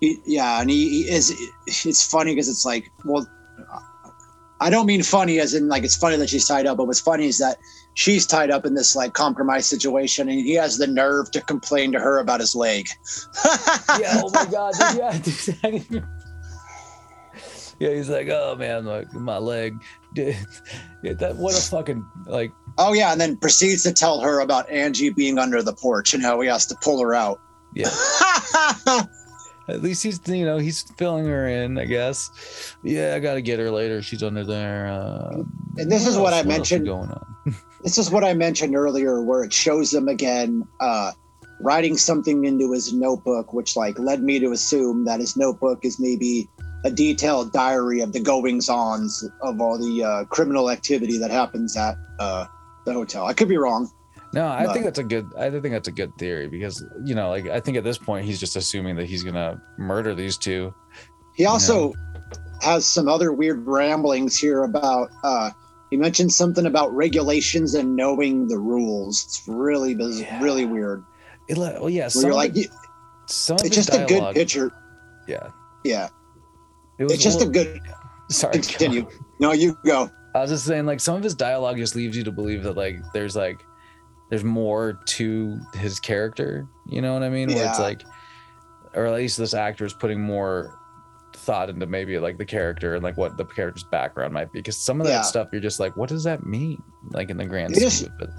he, 0.00 0.20
yeah, 0.26 0.60
and 0.60 0.70
he, 0.70 0.88
he 0.88 1.10
is. 1.10 1.34
It's 1.66 2.08
funny 2.08 2.32
because 2.32 2.48
it's 2.48 2.64
like, 2.64 2.90
well, 3.04 3.26
I 4.60 4.70
don't 4.70 4.86
mean 4.86 5.02
funny 5.02 5.40
as 5.40 5.54
in 5.54 5.68
like 5.68 5.84
it's 5.84 5.96
funny 5.96 6.16
that 6.16 6.28
she's 6.28 6.46
tied 6.46 6.66
up, 6.66 6.76
but 6.76 6.86
what's 6.86 7.00
funny 7.00 7.26
is 7.26 7.38
that 7.38 7.58
she's 7.94 8.26
tied 8.26 8.50
up 8.50 8.66
in 8.66 8.74
this 8.74 8.94
like 8.94 9.14
compromised 9.14 9.66
situation, 9.66 10.28
and 10.28 10.40
he 10.40 10.54
has 10.54 10.78
the 10.78 10.86
nerve 10.86 11.30
to 11.32 11.40
complain 11.40 11.92
to 11.92 12.00
her 12.00 12.18
about 12.18 12.40
his 12.40 12.54
leg. 12.54 12.88
yeah, 13.98 14.20
oh 14.22 14.30
my 14.32 14.46
god, 14.46 14.74
yeah, 14.96 15.18
yeah, 17.80 17.90
he's 17.90 18.08
like, 18.08 18.28
oh 18.28 18.54
man, 18.56 18.84
like 18.84 19.12
my 19.12 19.38
leg, 19.38 19.76
dude, 20.14 20.36
that 21.02 21.34
what 21.36 21.58
a 21.58 21.60
fucking 21.60 22.04
like, 22.26 22.52
oh 22.78 22.92
yeah, 22.92 23.10
and 23.12 23.20
then 23.20 23.36
proceeds 23.36 23.82
to 23.82 23.92
tell 23.92 24.20
her 24.20 24.40
about 24.40 24.70
Angie 24.70 25.10
being 25.10 25.38
under 25.38 25.62
the 25.62 25.72
porch 25.72 26.14
and 26.14 26.22
how 26.22 26.40
he 26.40 26.48
has 26.48 26.66
to 26.66 26.76
pull 26.82 27.00
her 27.00 27.14
out. 27.14 27.40
yeah. 27.74 27.90
At 29.68 29.82
least 29.82 30.02
he's, 30.02 30.18
you 30.26 30.44
know, 30.44 30.58
he's 30.58 30.82
filling 30.98 31.26
her 31.26 31.46
in, 31.46 31.78
I 31.78 31.84
guess. 31.84 32.74
Yeah, 32.82 33.14
I 33.14 33.20
gotta 33.20 33.40
get 33.40 33.60
her 33.60 33.70
later. 33.70 34.02
She's 34.02 34.20
under 34.22 34.42
there. 34.44 34.88
Uh, 34.88 35.42
And 35.78 35.92
this 35.92 36.08
is 36.08 36.16
what 36.16 36.32
I 36.32 36.38
else- 36.38 36.46
is 36.46 36.48
mentioned- 36.48 36.86
going 36.86 37.08
on. 37.10 37.54
this 37.84 37.96
is 37.96 38.10
what 38.10 38.24
I 38.24 38.34
mentioned 38.34 38.74
earlier, 38.74 39.22
where 39.22 39.44
it 39.44 39.52
shows 39.52 39.94
him 39.94 40.08
again 40.08 40.66
uh, 40.80 41.12
writing 41.60 41.96
something 41.96 42.44
into 42.46 42.72
his 42.72 42.92
notebook, 42.92 43.52
which 43.52 43.76
like 43.76 43.96
led 43.98 44.24
me 44.24 44.40
to 44.40 44.50
assume 44.50 45.04
that 45.04 45.20
his 45.20 45.36
notebook 45.36 45.84
is 45.84 46.00
maybe 46.00 46.48
a 46.84 46.90
detailed 46.90 47.52
diary 47.52 48.00
of 48.00 48.12
the 48.12 48.20
goings-ons 48.20 49.28
of 49.42 49.60
all 49.60 49.78
the 49.78 50.02
uh, 50.04 50.24
criminal 50.24 50.70
activity 50.70 51.18
that 51.18 51.30
happens 51.30 51.76
at 51.76 51.96
uh, 52.18 52.46
the 52.86 52.92
hotel. 52.92 53.26
I 53.26 53.34
could 53.34 53.48
be 53.48 53.56
wrong. 53.58 53.90
No, 54.32 54.46
I 54.46 54.64
But- 54.66 54.72
think 54.74 54.84
that's 54.84 54.98
a 54.98 55.04
good. 55.04 55.26
I 55.36 55.50
think 55.50 55.70
that's 55.70 55.88
a 55.88 55.92
good 55.92 56.16
theory 56.16 56.46
because 56.48 56.84
you 57.04 57.14
know, 57.14 57.30
like 57.30 57.46
I 57.48 57.58
think 57.60 57.76
at 57.76 57.84
this 57.84 57.98
point 57.98 58.24
he's 58.24 58.38
just 58.38 58.54
assuming 58.56 58.94
that 58.96 59.06
he's 59.06 59.22
gonna 59.24 59.60
murder 59.76 60.14
these 60.14 60.36
two. 60.38 60.72
He 61.34 61.46
also 61.46 61.92
has 62.62 62.86
some 62.86 63.08
other 63.08 63.32
weird 63.32 63.66
ramblings 63.66 64.36
here 64.38 64.62
about. 64.64 65.10
Uh, 65.24 65.50
he 65.90 65.96
mentioned 65.96 66.32
something 66.32 66.66
about 66.66 66.94
regulations 66.94 67.74
and 67.74 67.96
knowing 67.96 68.46
the 68.46 68.56
rules. 68.58 69.24
It's 69.24 69.42
really, 69.48 69.96
biz- 69.96 70.20
Yeah. 70.20 70.40
really 70.40 70.64
weird. 70.64 71.02
It, 71.48 71.58
well, 71.58 71.90
yeah, 71.90 72.06
some 72.06 72.22
you're 72.22 72.30
of 72.30 72.36
like, 72.36 72.54
you- 72.54 72.68
some 73.26 73.56
it's 73.64 73.74
just 73.74 73.92
a 73.92 74.04
good 74.06 74.32
picture. 74.32 74.70
Yeah, 75.26 75.48
Yeah, 75.84 76.08
it 77.00 77.10
it's 77.12 77.22
just 77.22 77.40
a 77.40 77.44
little- 77.44 77.52
good. 77.52 77.80
Sorry, 78.30 78.52
Continue. 78.54 79.08
No, 79.40 79.52
you 79.52 79.76
go. 79.84 80.08
I 80.34 80.40
was 80.42 80.50
just 80.50 80.64
saying, 80.64 80.86
like 80.86 81.00
some 81.00 81.16
of 81.16 81.22
his 81.24 81.34
dialogue 81.34 81.76
just 81.78 81.96
leaves 81.96 82.16
you 82.16 82.22
to 82.24 82.30
believe 82.30 82.62
that 82.62 82.76
like 82.76 82.96
there's 83.12 83.34
like 83.34 83.58
there's 84.28 84.44
more 84.44 85.00
to 85.06 85.58
his 85.74 85.98
character. 85.98 86.68
You 86.86 87.02
know 87.02 87.12
what 87.14 87.24
I 87.24 87.28
mean? 87.30 87.48
Yeah. 87.48 87.56
Where 87.56 87.66
it's 87.66 87.80
like, 87.80 88.02
or 88.94 89.06
at 89.06 89.14
least 89.14 89.36
this 89.38 89.54
actor 89.54 89.84
is 89.84 89.92
putting 89.92 90.20
more 90.20 90.78
thought 91.34 91.68
into 91.70 91.86
maybe 91.86 92.16
like 92.20 92.38
the 92.38 92.44
character 92.44 92.94
and 92.94 93.02
like 93.02 93.16
what 93.16 93.36
the 93.36 93.44
character's 93.44 93.82
background 93.84 94.32
might 94.32 94.52
be. 94.52 94.60
Because 94.60 94.76
some 94.76 95.00
of 95.00 95.06
that 95.08 95.12
Yeah. 95.14 95.20
stuff 95.22 95.48
you're 95.50 95.60
just 95.60 95.80
like, 95.80 95.96
what 95.96 96.08
does 96.08 96.22
that 96.24 96.46
mean? 96.46 96.80
Like 97.10 97.30
in 97.30 97.36
the 97.36 97.46
grand 97.46 97.74
scheme 97.74 98.12
of 98.20 98.28
it. 98.28 98.30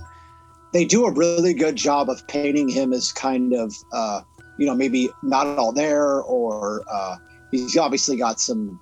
they 0.71 0.85
do 0.85 1.05
a 1.05 1.11
really 1.11 1.53
good 1.53 1.75
job 1.75 2.09
of 2.09 2.25
painting 2.27 2.69
him 2.69 2.93
as 2.93 3.11
kind 3.11 3.53
of 3.53 3.73
uh 3.91 4.21
you 4.57 4.65
know 4.65 4.75
maybe 4.75 5.09
not 5.23 5.45
all 5.57 5.73
there 5.73 6.21
or 6.21 6.83
uh 6.89 7.17
he's 7.51 7.77
obviously 7.77 8.17
got 8.17 8.39
some 8.39 8.79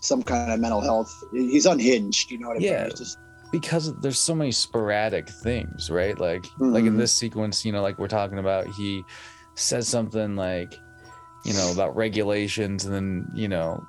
some 0.00 0.22
kind 0.22 0.50
of 0.52 0.58
mental 0.60 0.80
health 0.80 1.12
he's 1.32 1.66
unhinged 1.66 2.30
you 2.30 2.38
know 2.38 2.48
what 2.48 2.56
i 2.56 2.60
Yeah. 2.60 2.78
mean 2.82 2.90
It's 2.90 3.00
just 3.00 3.18
because 3.52 3.94
there's 4.00 4.18
so 4.18 4.34
many 4.34 4.50
sporadic 4.50 5.28
things, 5.28 5.90
right? 5.90 6.18
Like 6.18 6.46
like 6.58 6.84
in 6.84 6.94
Mhm. 6.94 6.98
this 6.98 7.12
sequence, 7.12 7.66
you 7.66 7.72
know, 7.72 7.82
like 7.82 7.98
we're 7.98 8.08
talking 8.08 8.38
about, 8.38 8.66
he 8.68 9.04
says 9.56 9.86
something 9.86 10.36
like, 10.36 10.72
you 11.44 11.52
know, 11.52 11.70
about 11.70 11.94
regulations, 11.94 12.86
and 12.86 12.94
then 12.94 13.26
you 13.34 13.48
know, 13.48 13.86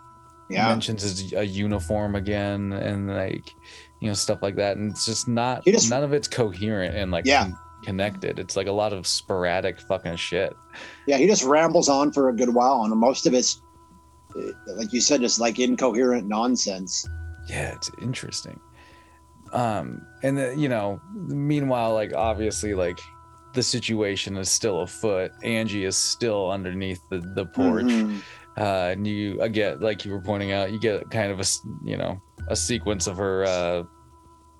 yeah 0.49 0.67
mentions 0.67 1.01
his 1.03 1.31
a 1.31 1.45
uniform 1.45 2.15
again, 2.15 2.73
and 2.73 3.07
like, 3.07 3.49
you 4.01 4.09
know, 4.09 4.13
stuff 4.13 4.39
like 4.41 4.57
that, 4.57 4.75
and 4.75 4.91
it's 4.91 5.05
just 5.05 5.29
not 5.29 5.63
just- 5.63 5.89
none 5.89 6.03
of 6.03 6.11
it's 6.11 6.27
coherent 6.27 6.93
and 6.93 7.09
like 7.11 7.25
Yeah. 7.25 7.43
con- 7.43 7.57
connected. 7.85 8.39
It's 8.39 8.57
like 8.57 8.67
a 8.67 8.71
lot 8.73 8.91
of 8.91 9.07
sporadic 9.07 9.79
fucking 9.79 10.17
shit. 10.17 10.53
yeah 11.07 11.15
he 11.17 11.25
just 11.25 11.43
rambles 11.45 11.87
on 11.87 12.11
for 12.11 12.27
a 12.27 12.35
good 12.35 12.53
while 12.53 12.81
and 12.83 12.93
most 12.99 13.25
of 13.27 13.33
it's 13.33 13.61
like 14.67 14.91
you 14.93 15.01
said 15.01 15.21
just 15.21 15.39
like 15.39 15.59
incoherent 15.59 16.27
nonsense. 16.27 17.07
Yeah 17.47 17.73
it's 17.75 17.89
interesting. 18.01 18.59
Um 19.51 20.05
and 20.23 20.37
the, 20.37 20.55
you 20.57 20.69
know 20.69 20.99
meanwhile 21.13 21.93
like 21.93 22.13
obviously 22.13 22.73
like 22.73 22.99
the 23.53 23.61
situation 23.63 24.35
is 24.37 24.49
still 24.49 24.81
afoot. 24.81 25.31
Angie 25.43 25.85
is 25.85 25.95
still 25.95 26.49
underneath 26.51 27.01
the, 27.11 27.19
the 27.35 27.45
porch. 27.45 27.85
Mhm. 27.85 28.21
uh 28.57 28.91
and 28.93 29.05
you 29.05 29.39
again, 29.41 29.79
like 29.79 30.05
you 30.05 30.11
were 30.11 30.21
pointing 30.21 30.51
out 30.51 30.71
you 30.71 30.79
get 30.79 31.09
kind 31.11 31.31
of 31.31 31.39
a 31.39 31.45
you 31.83 31.97
know 31.97 32.19
a 32.49 32.55
sequence 32.55 33.07
of 33.07 33.17
her 33.17 33.43
uh 33.45 33.83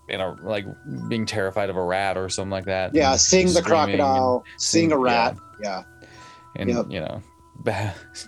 you 0.09 0.17
know 0.17 0.35
like 0.43 0.65
being 1.07 1.25
terrified 1.25 1.69
of 1.69 1.75
a 1.77 1.83
rat 1.83 2.17
or 2.17 2.29
something 2.29 2.51
like 2.51 2.65
that. 2.65 2.93
Yeah 2.93 3.15
seeing 3.15 3.51
the 3.53 3.61
crocodile 3.63 4.43
seeing 4.57 4.91
a 4.91 4.97
rat. 4.97 5.37
Yeah. 5.61 5.83
And 6.55 6.69
Yep. 6.69 6.85
you 6.89 6.99
know. 6.99 7.21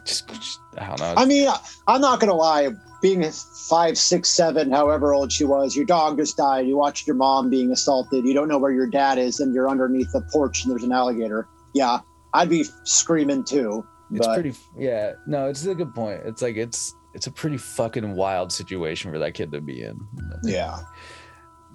Just, 0.05 0.27
just 0.29 0.59
I 0.77 0.87
don't 0.87 0.99
know. 0.99 1.13
I 1.17 1.25
mean, 1.25 1.49
I'm 1.87 2.01
not 2.01 2.19
gonna 2.19 2.33
lie. 2.33 2.69
Being 3.01 3.29
five, 3.69 3.97
six, 3.97 4.29
seven, 4.29 4.71
however 4.71 5.13
old 5.13 5.31
she 5.31 5.43
was, 5.43 5.75
your 5.75 5.85
dog 5.85 6.17
just 6.17 6.37
died. 6.37 6.65
You 6.67 6.77
watched 6.77 7.05
your 7.05 7.15
mom 7.15 7.49
being 7.49 7.71
assaulted. 7.71 8.25
You 8.25 8.33
don't 8.33 8.47
know 8.47 8.57
where 8.57 8.71
your 8.71 8.87
dad 8.87 9.17
is, 9.17 9.39
and 9.39 9.53
you're 9.53 9.69
underneath 9.69 10.11
the 10.11 10.21
porch 10.31 10.63
and 10.63 10.71
there's 10.71 10.83
an 10.83 10.91
alligator. 10.91 11.47
Yeah, 11.73 11.99
I'd 12.33 12.49
be 12.49 12.65
screaming 12.83 13.43
too. 13.43 13.85
it's 14.11 14.25
but 14.25 14.33
pretty. 14.35 14.53
Yeah, 14.77 15.13
no, 15.27 15.47
it's 15.47 15.65
a 15.65 15.75
good 15.75 15.93
point. 15.93 16.21
It's 16.25 16.41
like 16.41 16.55
it's 16.55 16.95
it's 17.13 17.27
a 17.27 17.31
pretty 17.31 17.57
fucking 17.57 18.15
wild 18.15 18.51
situation 18.51 19.11
for 19.11 19.19
that 19.19 19.33
kid 19.33 19.51
to 19.51 19.61
be 19.61 19.83
in. 19.83 19.99
yeah. 20.43 20.79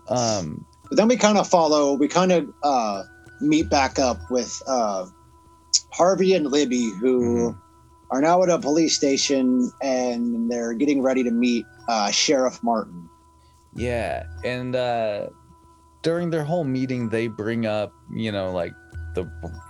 Um. 0.08 0.64
But 0.88 0.96
then 0.96 1.08
we 1.08 1.16
kind 1.16 1.38
of 1.38 1.46
follow. 1.48 1.94
We 1.94 2.08
kind 2.08 2.32
of 2.32 2.52
uh, 2.64 3.02
meet 3.40 3.70
back 3.70 3.98
up 3.98 4.18
with 4.30 4.60
uh, 4.66 5.06
Harvey 5.92 6.34
and 6.34 6.46
Libby, 6.46 6.90
who 7.00 7.56
are 8.10 8.20
now 8.20 8.42
at 8.42 8.48
a 8.48 8.58
police 8.58 8.96
station, 8.96 9.70
and 9.82 10.50
they're 10.50 10.74
getting 10.74 11.02
ready 11.02 11.22
to 11.22 11.30
meet 11.30 11.64
uh, 11.88 12.10
Sheriff 12.10 12.62
Martin. 12.62 13.08
Yeah, 13.74 14.24
and 14.44 14.74
uh 14.74 15.28
during 16.02 16.30
their 16.30 16.44
whole 16.44 16.64
meeting, 16.64 17.08
they 17.08 17.28
bring 17.28 17.66
up, 17.66 17.92
you 18.12 18.32
know, 18.32 18.52
like 18.52 18.72
the 19.14 19.24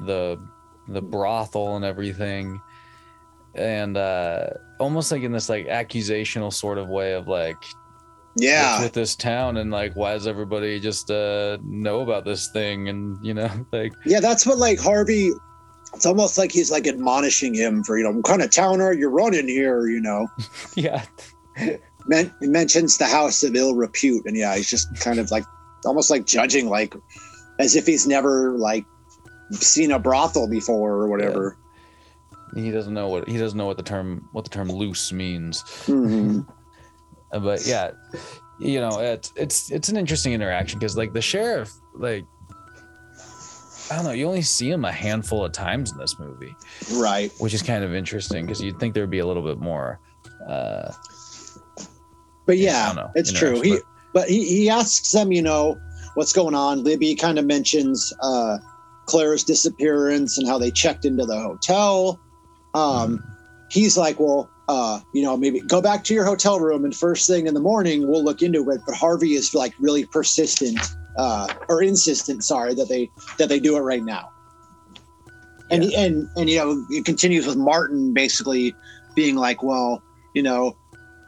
the 0.06 0.40
the 0.88 1.02
brothel 1.02 1.76
and 1.76 1.84
everything, 1.84 2.60
and 3.54 3.96
uh 3.96 4.46
almost 4.78 5.12
like 5.12 5.22
in 5.22 5.32
this 5.32 5.48
like 5.48 5.66
accusational 5.66 6.52
sort 6.52 6.78
of 6.78 6.88
way 6.88 7.12
of 7.12 7.28
like 7.28 7.56
Yeah, 8.36 8.82
with 8.82 8.92
this 8.92 9.16
town 9.16 9.58
and 9.58 9.70
like 9.70 9.94
why 9.94 10.14
does 10.14 10.26
everybody 10.26 10.80
just 10.80 11.10
uh 11.10 11.58
know 11.62 12.00
about 12.00 12.24
this 12.24 12.48
thing 12.52 12.88
and 12.88 13.18
you 13.24 13.34
know 13.34 13.50
like 13.72 13.92
yeah. 14.06 14.20
That's 14.20 14.46
what 14.46 14.58
like 14.58 14.78
Harvey. 14.78 15.32
It's 15.94 16.06
almost 16.06 16.38
like 16.38 16.52
he's 16.52 16.70
like 16.70 16.86
admonishing 16.86 17.54
him 17.54 17.82
for 17.84 17.98
you 17.98 18.04
know 18.04 18.12
what 18.12 18.24
kind 18.24 18.42
of 18.42 18.50
town 18.50 18.80
are 18.80 18.92
you 18.94 19.08
running 19.08 19.48
here? 19.48 19.86
You 19.88 20.00
know, 20.00 20.28
yeah 20.76 21.04
Men- 22.06 22.32
he 22.40 22.46
mentions 22.46 22.96
the 22.96 23.04
house 23.06 23.42
of 23.42 23.54
ill 23.54 23.74
repute, 23.74 24.24
and 24.26 24.36
yeah, 24.36 24.56
he's 24.56 24.70
just 24.70 24.88
kind 25.00 25.18
of 25.18 25.30
like 25.30 25.44
almost 25.84 26.10
like 26.10 26.26
judging, 26.26 26.68
like 26.68 26.94
as 27.58 27.76
if 27.76 27.86
he's 27.86 28.06
never 28.06 28.56
like 28.56 28.84
seen 29.52 29.90
a 29.92 29.98
brothel 29.98 30.48
before 30.48 30.92
or 30.92 31.08
whatever. 31.08 31.56
he 32.54 32.70
doesn't 32.70 32.94
know 32.94 33.08
what 33.08 33.28
he 33.28 33.36
doesn't 33.36 33.58
know 33.58 33.66
what 33.66 33.76
the 33.76 33.82
term 33.82 34.28
what 34.32 34.44
the 34.44 34.50
term 34.50 34.68
loose 34.70 35.12
means 35.12 35.62
Mhm. 35.86 36.46
Uh, 37.32 37.38
but 37.40 37.66
yeah 37.66 37.90
you 38.60 38.80
know 38.80 38.98
it's 39.00 39.32
it's 39.36 39.70
it's 39.70 39.88
an 39.88 39.96
interesting 39.96 40.32
interaction 40.32 40.78
because 40.78 40.96
like 40.96 41.12
the 41.12 41.20
sheriff 41.22 41.72
like 41.94 42.24
i 43.90 43.96
don't 43.96 44.04
know 44.04 44.10
you 44.12 44.26
only 44.26 44.42
see 44.42 44.70
him 44.70 44.84
a 44.84 44.92
handful 44.92 45.44
of 45.44 45.52
times 45.52 45.92
in 45.92 45.98
this 45.98 46.18
movie 46.18 46.54
Right. 46.92 47.32
which 47.38 47.54
is 47.54 47.62
kind 47.62 47.84
of 47.84 47.94
interesting 47.94 48.44
because 48.46 48.60
you'd 48.62 48.78
think 48.78 48.94
there'd 48.94 49.10
be 49.10 49.18
a 49.20 49.26
little 49.26 49.42
bit 49.42 49.58
more 49.58 50.00
uh 50.48 50.92
But 52.46 52.58
Yeah, 52.58 52.70
I 52.70 52.72
yeah, 52.74 52.86
don't 52.86 52.96
know. 52.96 53.10
it's 53.14 53.32
true. 53.32 53.60
He 53.60 53.78
but 54.12 54.28
he, 54.28 54.44
he 54.44 54.68
asks 54.70 55.12
them, 55.12 55.30
you 55.30 55.40
know, 55.42 55.78
what's 56.14 56.32
going 56.32 56.54
on. 56.54 56.82
Libby 56.82 57.14
kind 57.14 57.38
of 57.38 57.44
mentions 57.46 58.12
uh 58.22 58.58
Claire's 59.06 59.44
disappearance 59.44 60.38
and 60.38 60.46
how 60.48 60.58
they 60.58 60.70
checked 60.70 61.04
into 61.04 61.24
the 61.26 61.38
hotel. 61.38 62.18
Um 62.74 63.22
he's 63.70 63.96
like, 63.96 64.18
Well, 64.18 64.50
uh, 64.68 65.00
you 65.14 65.22
know, 65.22 65.36
maybe 65.36 65.60
go 65.60 65.80
back 65.82 66.04
to 66.04 66.14
your 66.14 66.24
hotel 66.24 66.60
room 66.60 66.84
and 66.84 66.94
first 66.94 67.26
thing 67.28 67.46
in 67.48 67.54
the 67.54 67.60
morning 67.60 68.08
we'll 68.08 68.24
look 68.24 68.40
into 68.42 68.68
it. 68.70 68.80
But 68.86 68.94
Harvey 68.94 69.34
is 69.34 69.54
like 69.54 69.74
really 69.80 70.04
persistent, 70.06 70.78
uh, 71.20 71.52
or 71.68 71.82
insistent, 71.82 72.42
sorry, 72.42 72.72
that 72.74 72.88
they 72.88 73.10
that 73.36 73.50
they 73.50 73.60
do 73.60 73.76
it 73.76 73.80
right 73.80 74.02
now. 74.02 74.30
And 75.70 75.84
and 75.84 76.26
and 76.36 76.48
you 76.48 76.56
know, 76.56 76.86
it 76.88 77.04
continues 77.04 77.46
with 77.46 77.56
Martin 77.56 78.14
basically 78.14 78.74
being 79.14 79.36
like, 79.36 79.62
Well, 79.62 80.02
you 80.32 80.42
know, 80.42 80.76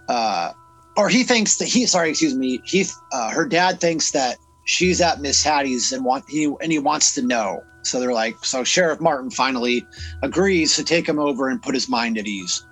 uh 0.09 0.53
or 0.97 1.11
he 1.11 1.25
thinks 1.25 1.57
that 1.57 1.69
he 1.69 1.87
sorry 1.87 2.11
excuse 2.11 2.35
me 2.35 2.61
he 2.65 2.87
uh, 3.13 3.31
her 3.31 3.47
dad 3.47 3.81
thinks 3.81 4.11
that 4.13 4.37
she's 4.65 5.01
at 5.01 5.21
miss 5.21 5.43
hattie's 5.43 5.93
and 5.93 6.05
want 6.05 6.25
he 6.29 6.45
and 6.45 6.73
he 6.73 6.79
wants 6.79 7.15
to 7.15 7.23
know. 7.23 7.63
So 7.83 8.01
they're 8.01 8.15
like 8.15 8.43
so 8.45 8.65
sheriff 8.65 9.01
martin 9.01 9.31
finally 9.31 9.87
agrees 10.23 10.75
to 10.77 10.85
take 10.85 11.07
him 11.07 11.19
over 11.19 11.49
and 11.49 11.61
put 11.61 11.75
his 11.75 11.89
mind 11.89 12.17
at 12.17 12.27
ease. 12.27 12.65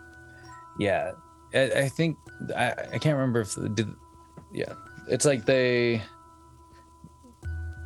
Yeah. 0.79 1.13
I, 1.53 1.61
I 1.61 1.89
think 1.89 2.17
I, 2.57 2.73
I 2.95 2.99
can't 2.99 3.17
remember 3.17 3.41
if 3.43 3.55
did 3.75 3.95
yeah. 4.53 4.73
It's 5.09 5.25
like 5.25 5.45
they 5.45 6.03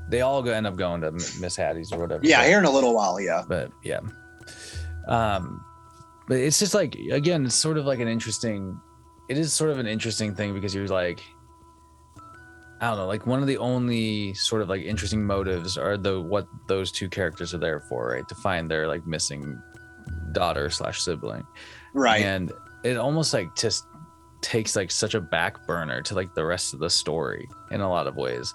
they 0.09 0.21
all 0.21 0.43
go 0.43 0.53
end 0.53 0.67
up 0.67 0.77
going 0.77 1.01
to 1.01 1.11
miss 1.13 1.57
hattie's 1.57 1.93
or 1.93 1.99
whatever 1.99 2.25
yeah 2.25 2.41
but- 2.41 2.47
here 2.47 2.59
in 2.59 2.65
a 2.65 2.71
little 2.71 2.95
while 2.95 3.21
yeah. 3.21 3.43
But 3.47 3.71
yeah. 3.83 4.01
Um 5.09 5.65
but 6.27 6.39
it's 6.39 6.59
just 6.59 6.75
like 6.75 6.95
again 6.95 7.45
it's 7.47 7.55
sort 7.55 7.77
of 7.77 7.85
like 7.87 8.01
an 8.01 8.09
interesting 8.09 8.81
it 9.29 9.39
is 9.39 9.53
sort 9.53 9.71
of 9.71 9.79
an 9.79 9.87
interesting 9.87 10.35
thing 10.35 10.55
because 10.55 10.75
you're 10.75 10.87
like 10.89 11.23
i 12.81 12.89
don't 12.89 12.99
know 12.99 13.07
like 13.07 13.27
one 13.27 13.41
of 13.41 13.47
the 13.47 13.59
only 13.59 14.35
sort 14.35 14.63
of 14.63 14.69
like 14.69 14.83
interesting 14.83 15.25
motives 15.25 15.77
are 15.79 15.97
the 15.97 16.21
what 16.21 16.47
those 16.67 16.91
two 16.91 17.09
characters 17.09 17.55
are 17.55 17.59
there 17.59 17.81
for 17.81 18.09
right? 18.09 18.27
To 18.29 18.35
find 18.35 18.71
their 18.71 18.89
like 18.89 19.07
missing 19.07 19.61
daughter 20.33 20.69
slash 20.69 21.01
sibling. 21.01 21.47
Right. 21.95 22.23
And 22.23 22.53
it 22.83 22.97
almost 22.97 23.33
like 23.33 23.55
just 23.55 23.87
takes 24.43 24.77
like 24.77 24.91
such 24.91 25.15
a 25.15 25.21
back 25.21 25.67
burner 25.67 26.03
to 26.03 26.15
like 26.15 26.35
the 26.35 26.45
rest 26.45 26.75
of 26.75 26.81
the 26.81 26.91
story 26.91 27.49
in 27.71 27.81
a 27.81 27.89
lot 27.89 28.07
of 28.07 28.17
ways 28.17 28.53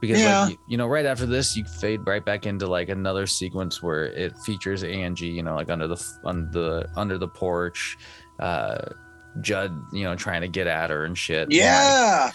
because 0.00 0.20
Yeah. 0.20 0.44
like 0.46 0.58
you, 0.66 0.76
know 0.76 0.86
right 0.86 1.06
after 1.06 1.26
this 1.26 1.56
you 1.56 1.64
fade 1.64 2.06
right 2.06 2.24
back 2.24 2.46
into 2.46 2.66
like 2.66 2.88
another 2.88 3.26
sequence 3.26 3.82
where 3.82 4.04
it 4.04 4.36
features 4.38 4.84
angie 4.84 5.26
you 5.26 5.42
know 5.42 5.54
like 5.54 5.70
under 5.70 5.86
the 5.86 6.02
under 6.24 6.50
the 6.50 6.88
under 6.96 7.18
the 7.18 7.28
porch 7.28 7.96
uh 8.40 8.78
judd 9.40 9.78
you 9.92 10.04
know 10.04 10.14
trying 10.14 10.40
to 10.40 10.48
get 10.48 10.66
at 10.66 10.90
her 10.90 11.04
and 11.04 11.16
shit. 11.16 11.50
Yeah. 11.50 12.30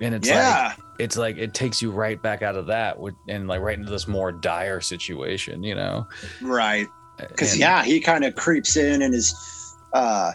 and 0.00 0.14
it's 0.14 0.28
like 0.28 0.36
yeah. 0.36 0.74
it's 0.98 1.16
like 1.16 1.36
it 1.36 1.54
takes 1.54 1.82
you 1.82 1.90
right 1.90 2.20
back 2.20 2.42
out 2.42 2.56
of 2.56 2.66
that 2.66 2.98
with, 2.98 3.14
and 3.28 3.48
like 3.48 3.60
right 3.60 3.78
into 3.78 3.90
this 3.90 4.06
more 4.06 4.32
dire 4.32 4.80
situation 4.80 5.62
you 5.62 5.74
know? 5.74 6.06
Right. 6.42 6.86
Because 7.18 7.58
yeah 7.58 7.82
he 7.82 8.00
kind 8.00 8.24
of 8.24 8.34
creeps 8.36 8.76
in 8.76 9.02
and 9.02 9.14
is 9.14 9.34
uh 9.92 10.32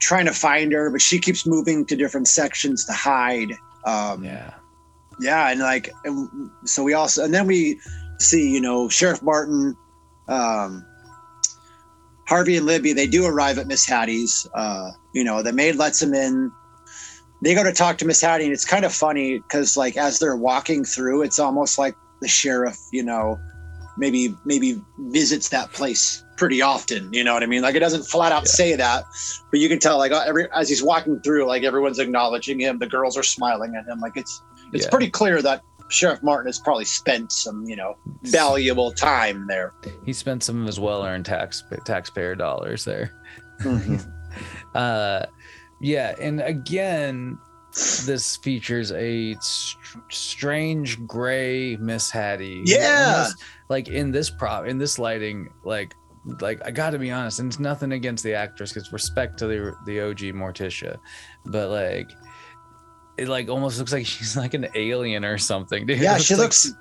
trying 0.00 0.26
to 0.26 0.32
find 0.32 0.72
her 0.72 0.90
but 0.90 1.00
she 1.00 1.18
keeps 1.18 1.46
moving 1.46 1.84
to 1.86 1.96
different 1.96 2.28
sections 2.28 2.84
to 2.84 2.92
hide 2.92 3.52
um 3.84 4.24
yeah 4.24 4.54
yeah 5.20 5.50
and 5.50 5.60
like 5.60 5.90
and 6.04 6.50
so 6.64 6.82
we 6.82 6.94
also 6.94 7.24
and 7.24 7.34
then 7.34 7.46
we 7.46 7.78
see 8.20 8.50
you 8.50 8.60
know 8.60 8.88
sheriff 8.88 9.22
martin 9.22 9.76
um 10.28 10.84
harvey 12.28 12.56
and 12.56 12.66
libby 12.66 12.92
they 12.92 13.06
do 13.06 13.24
arrive 13.24 13.58
at 13.58 13.66
miss 13.66 13.86
hattie's 13.86 14.46
uh 14.54 14.90
you 15.14 15.24
know 15.24 15.42
the 15.42 15.52
maid 15.52 15.76
lets 15.76 16.00
them 16.00 16.14
in 16.14 16.50
they 17.42 17.54
go 17.54 17.62
to 17.64 17.72
talk 17.72 17.98
to 17.98 18.04
miss 18.04 18.20
hattie 18.20 18.44
and 18.44 18.52
it's 18.52 18.64
kind 18.64 18.84
of 18.84 18.92
funny 18.92 19.38
because 19.38 19.76
like 19.76 19.96
as 19.96 20.18
they're 20.18 20.36
walking 20.36 20.84
through 20.84 21.22
it's 21.22 21.38
almost 21.38 21.78
like 21.78 21.94
the 22.20 22.28
sheriff 22.28 22.78
you 22.92 23.02
know 23.02 23.38
maybe 23.96 24.34
maybe 24.44 24.80
visits 24.98 25.48
that 25.48 25.72
place 25.72 26.22
pretty 26.36 26.62
often 26.62 27.12
you 27.12 27.24
know 27.24 27.34
what 27.34 27.42
i 27.42 27.46
mean 27.46 27.62
like 27.62 27.74
it 27.74 27.80
doesn't 27.80 28.04
flat 28.04 28.30
out 28.30 28.42
Yeah. 28.42 28.48
say 28.50 28.76
that 28.76 29.04
but 29.50 29.58
you 29.58 29.68
can 29.68 29.78
tell 29.80 29.98
like 29.98 30.12
uh, 30.12 30.22
every 30.26 30.46
as 30.52 30.68
he's 30.68 30.82
walking 30.82 31.20
through 31.20 31.46
like 31.46 31.64
everyone's 31.64 31.98
acknowledging 31.98 32.60
him 32.60 32.78
the 32.78 32.86
girls 32.86 33.16
are 33.16 33.24
smiling 33.24 33.74
at 33.74 33.86
him 33.86 33.98
like 34.00 34.16
it's 34.16 34.40
it's 34.72 34.84
Yeah. 34.84 34.90
pretty 34.90 35.10
clear 35.10 35.40
that 35.42 35.62
Sheriff 35.90 36.22
Martin 36.22 36.46
has 36.48 36.58
probably 36.58 36.84
spent 36.84 37.32
some, 37.32 37.64
you 37.64 37.74
know, 37.76 37.96
valuable 38.22 38.92
time 38.92 39.46
there. 39.46 39.72
he 40.04 40.12
spent 40.12 40.42
some 40.42 40.60
of 40.60 40.66
his 40.66 40.78
well-earned 40.78 41.24
tax 41.24 41.64
taxpayer 41.84 42.34
dollars 42.34 42.84
there 42.84 43.12
Mm-hmm. 43.62 43.96
uh 44.74 45.22
yeah 45.80 46.14
and 46.20 46.40
again 46.40 47.38
this 48.06 48.36
features 48.36 48.92
a 48.92 49.34
str- 49.40 49.98
strange 50.10 51.04
gray 51.06 51.76
miss 51.76 52.10
hattie 52.10 52.62
Yeah. 52.64 53.14
Almost 53.16 53.42
like 53.68 53.88
in 53.88 54.10
this 54.12 54.30
prop 54.30 54.66
in 54.66 54.78
this 54.78 54.98
lighting 54.98 55.48
like 55.64 55.94
like 56.40 56.60
i 56.66 56.70
gotta 56.70 56.98
be 56.98 57.10
honest 57.10 57.40
and 57.40 57.50
it's 57.50 57.58
nothing 57.58 57.92
against 57.92 58.22
the 58.24 58.34
actress 58.34 58.72
because 58.72 58.92
respect 58.92 59.38
to 59.38 59.46
the 59.46 59.74
the 59.86 60.00
og 60.00 60.18
morticia 60.18 60.98
but 61.46 61.68
like 61.70 62.10
it 63.18 63.28
like 63.28 63.48
almost 63.48 63.78
looks 63.78 63.92
like 63.92 64.06
she's 64.12 64.36
like 64.36 64.54
an 64.54 64.68
alien 64.74 65.24
or 65.24 65.38
something 65.38 65.86
dude. 65.86 65.98
Yeah, 66.00 66.18
she 66.18 66.34
like- 66.34 66.44
looks 66.44 66.72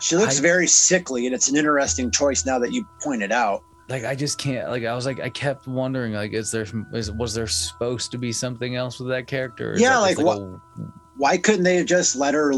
she 0.00 0.16
looks 0.16 0.38
I- 0.38 0.42
very 0.42 0.66
sickly, 0.66 1.26
and 1.26 1.34
it's 1.34 1.48
an 1.48 1.56
interesting 1.56 2.10
choice 2.10 2.44
now 2.46 2.58
that 2.58 2.72
you 2.72 2.86
pointed 3.02 3.32
out. 3.32 3.62
like 3.88 4.04
I 4.04 4.14
just 4.14 4.38
can't 4.38 4.68
like 4.70 4.84
I 4.84 4.94
was 4.94 5.06
like 5.06 5.20
I 5.20 5.28
kept 5.28 5.66
wondering 5.66 6.12
like 6.12 6.32
is 6.32 6.50
there 6.50 6.66
is 6.92 7.10
was 7.12 7.34
there 7.34 7.46
supposed 7.46 8.10
to 8.12 8.18
be 8.18 8.32
something 8.32 8.76
else 8.76 8.98
with 8.98 9.08
that 9.08 9.26
character? 9.26 9.72
or 9.72 9.78
Yeah, 9.78 10.00
that 10.00 10.16
just, 10.16 10.22
like, 10.22 10.36
a- 10.38 10.60
Why 11.16 11.36
couldn't 11.38 11.62
they 11.64 11.76
have 11.76 11.86
just 11.86 12.16
let 12.16 12.34
her 12.34 12.52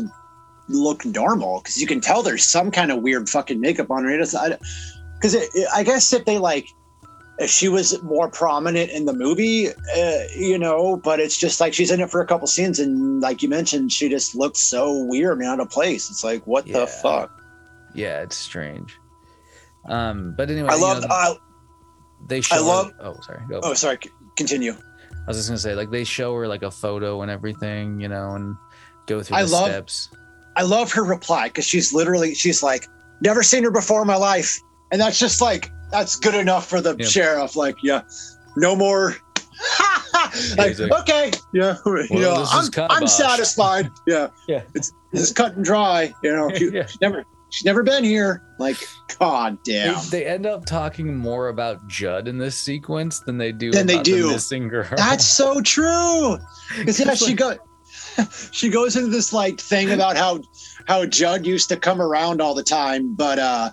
look 0.68 1.04
normal? 1.04 1.60
Because 1.60 1.76
you 1.80 1.86
can 1.86 2.00
tell 2.00 2.22
there's 2.22 2.44
some 2.46 2.70
kind 2.70 2.90
of 2.90 3.02
weird 3.02 3.28
fucking 3.28 3.60
makeup 3.60 3.90
on 3.90 4.04
her. 4.04 4.16
Because 4.16 5.36
I 5.74 5.82
guess 5.82 6.12
if 6.12 6.24
they 6.24 6.38
like, 6.38 6.66
she 7.46 7.68
was 7.68 8.00
more 8.02 8.28
prominent 8.28 8.90
in 8.90 9.04
the 9.06 9.12
movie, 9.12 9.68
uh, 9.70 10.18
you 10.36 10.58
know, 10.58 10.96
but 10.96 11.18
it's 11.20 11.36
just 11.36 11.60
like 11.60 11.74
she's 11.74 11.90
in 11.90 12.00
it 12.00 12.10
for 12.10 12.20
a 12.20 12.26
couple 12.26 12.46
scenes, 12.46 12.78
and 12.78 13.20
like 13.20 13.42
you 13.42 13.48
mentioned, 13.48 13.90
she 13.92 14.08
just 14.08 14.34
looks 14.34 14.60
so 14.60 15.04
weird 15.04 15.38
and 15.38 15.46
out 15.48 15.60
of 15.60 15.68
place. 15.70 16.10
It's 16.10 16.22
like, 16.24 16.46
what 16.46 16.66
Yeah. 16.66 16.80
the 16.80 16.86
fuck? 16.86 17.30
yeah, 17.94 18.22
it's 18.22 18.36
strange. 18.36 18.96
Um, 19.86 20.34
but 20.36 20.50
anyway, 20.50 20.68
I 20.70 20.74
you 20.74 20.80
know, 20.80 20.86
love. 20.86 21.02
the- 21.02 21.12
I 21.12 21.36
they 22.26 22.40
show. 22.40 22.56
her- 22.56 22.62
love- 22.62 22.92
oh, 23.00 23.16
sorry. 23.20 23.40
Go. 23.48 23.60
Oh, 23.62 23.74
sorry. 23.74 23.98
Continue. 24.36 24.72
I 24.72 25.26
was 25.28 25.36
just 25.36 25.48
gonna 25.48 25.58
say, 25.58 25.74
like, 25.74 25.90
they 25.90 26.04
show 26.04 26.34
her 26.36 26.46
like 26.48 26.62
a 26.62 26.70
photo 26.70 27.22
and 27.22 27.30
everything, 27.30 28.00
you 28.00 28.08
know, 28.08 28.34
and 28.34 28.56
go 29.06 29.22
through 29.22 29.36
I 29.36 29.42
the 29.44 29.50
love- 29.52 29.68
steps. 29.68 30.08
I 30.56 30.62
love 30.62 30.92
her 30.92 31.02
reply 31.04 31.48
because 31.48 31.64
she's 31.66 31.92
literally 31.92 32.34
she's 32.34 32.62
like, 32.62 32.86
never 33.20 33.42
seen 33.42 33.64
her 33.64 33.70
before 33.70 34.00
in 34.02 34.06
my 34.06 34.16
life, 34.16 34.58
and 34.92 35.00
that's 35.00 35.18
just 35.18 35.40
like 35.40 35.70
that's 35.90 36.16
good 36.16 36.34
enough 36.34 36.68
for 36.68 36.80
the 36.80 36.96
Yeah. 36.98 37.06
sheriff. 37.06 37.56
Like, 37.56 37.76
yeah, 37.82 38.02
no 38.56 38.74
more. 38.76 39.16
like, 40.56 40.78
like, 40.78 40.92
okay, 41.00 41.30
yeah, 41.52 41.76
yeah, 42.10 42.38
this 42.38 42.52
is 42.52 42.70
I'm, 42.78 42.86
I'm 42.90 43.06
satisfied. 43.06 43.90
Yeah, 44.06 44.28
Yeah. 44.48 44.62
it's 44.74 44.92
it's 45.12 45.32
cut 45.32 45.54
and 45.56 45.64
dry. 45.64 46.12
You 46.22 46.32
know, 46.34 46.50
she- 46.54 46.70
Yeah. 46.70 46.86
she's 46.86 47.00
never 47.00 47.24
she's 47.50 47.64
never 47.64 47.82
been 47.82 48.02
here. 48.04 48.42
Like, 48.58 48.76
god 49.18 49.58
They, 49.64 49.72
damn. 49.74 50.00
they 50.10 50.24
end 50.26 50.46
up 50.46 50.64
talking 50.66 51.16
more 51.16 51.48
about 51.48 51.86
Judd 51.88 52.26
in 52.28 52.38
this 52.38 52.56
sequence 52.56 53.20
than 53.20 53.38
they 53.38 53.52
do 53.52 53.70
Than 53.70 53.86
they 53.86 54.02
do. 54.02 54.22
the 54.28 54.32
missing 54.32 54.68
girl. 54.68 54.88
That's 54.96 55.24
so 55.24 55.60
true. 55.60 56.38
Because 56.78 56.98
yeah, 57.00 57.12
It's 57.12 57.20
she 57.24 57.34
like- 57.36 57.36
go 57.38 57.56
she 58.52 58.68
goes 58.68 58.96
into 58.96 59.08
this 59.10 59.32
like 59.32 59.60
thing 59.60 59.90
about 59.92 60.16
how 60.16 60.40
how 60.86 61.04
Judd 61.06 61.46
used 61.46 61.68
to 61.68 61.76
come 61.76 62.00
around 62.00 62.40
all 62.40 62.54
the 62.54 62.62
time, 62.62 63.14
but 63.14 63.38
uh 63.38 63.70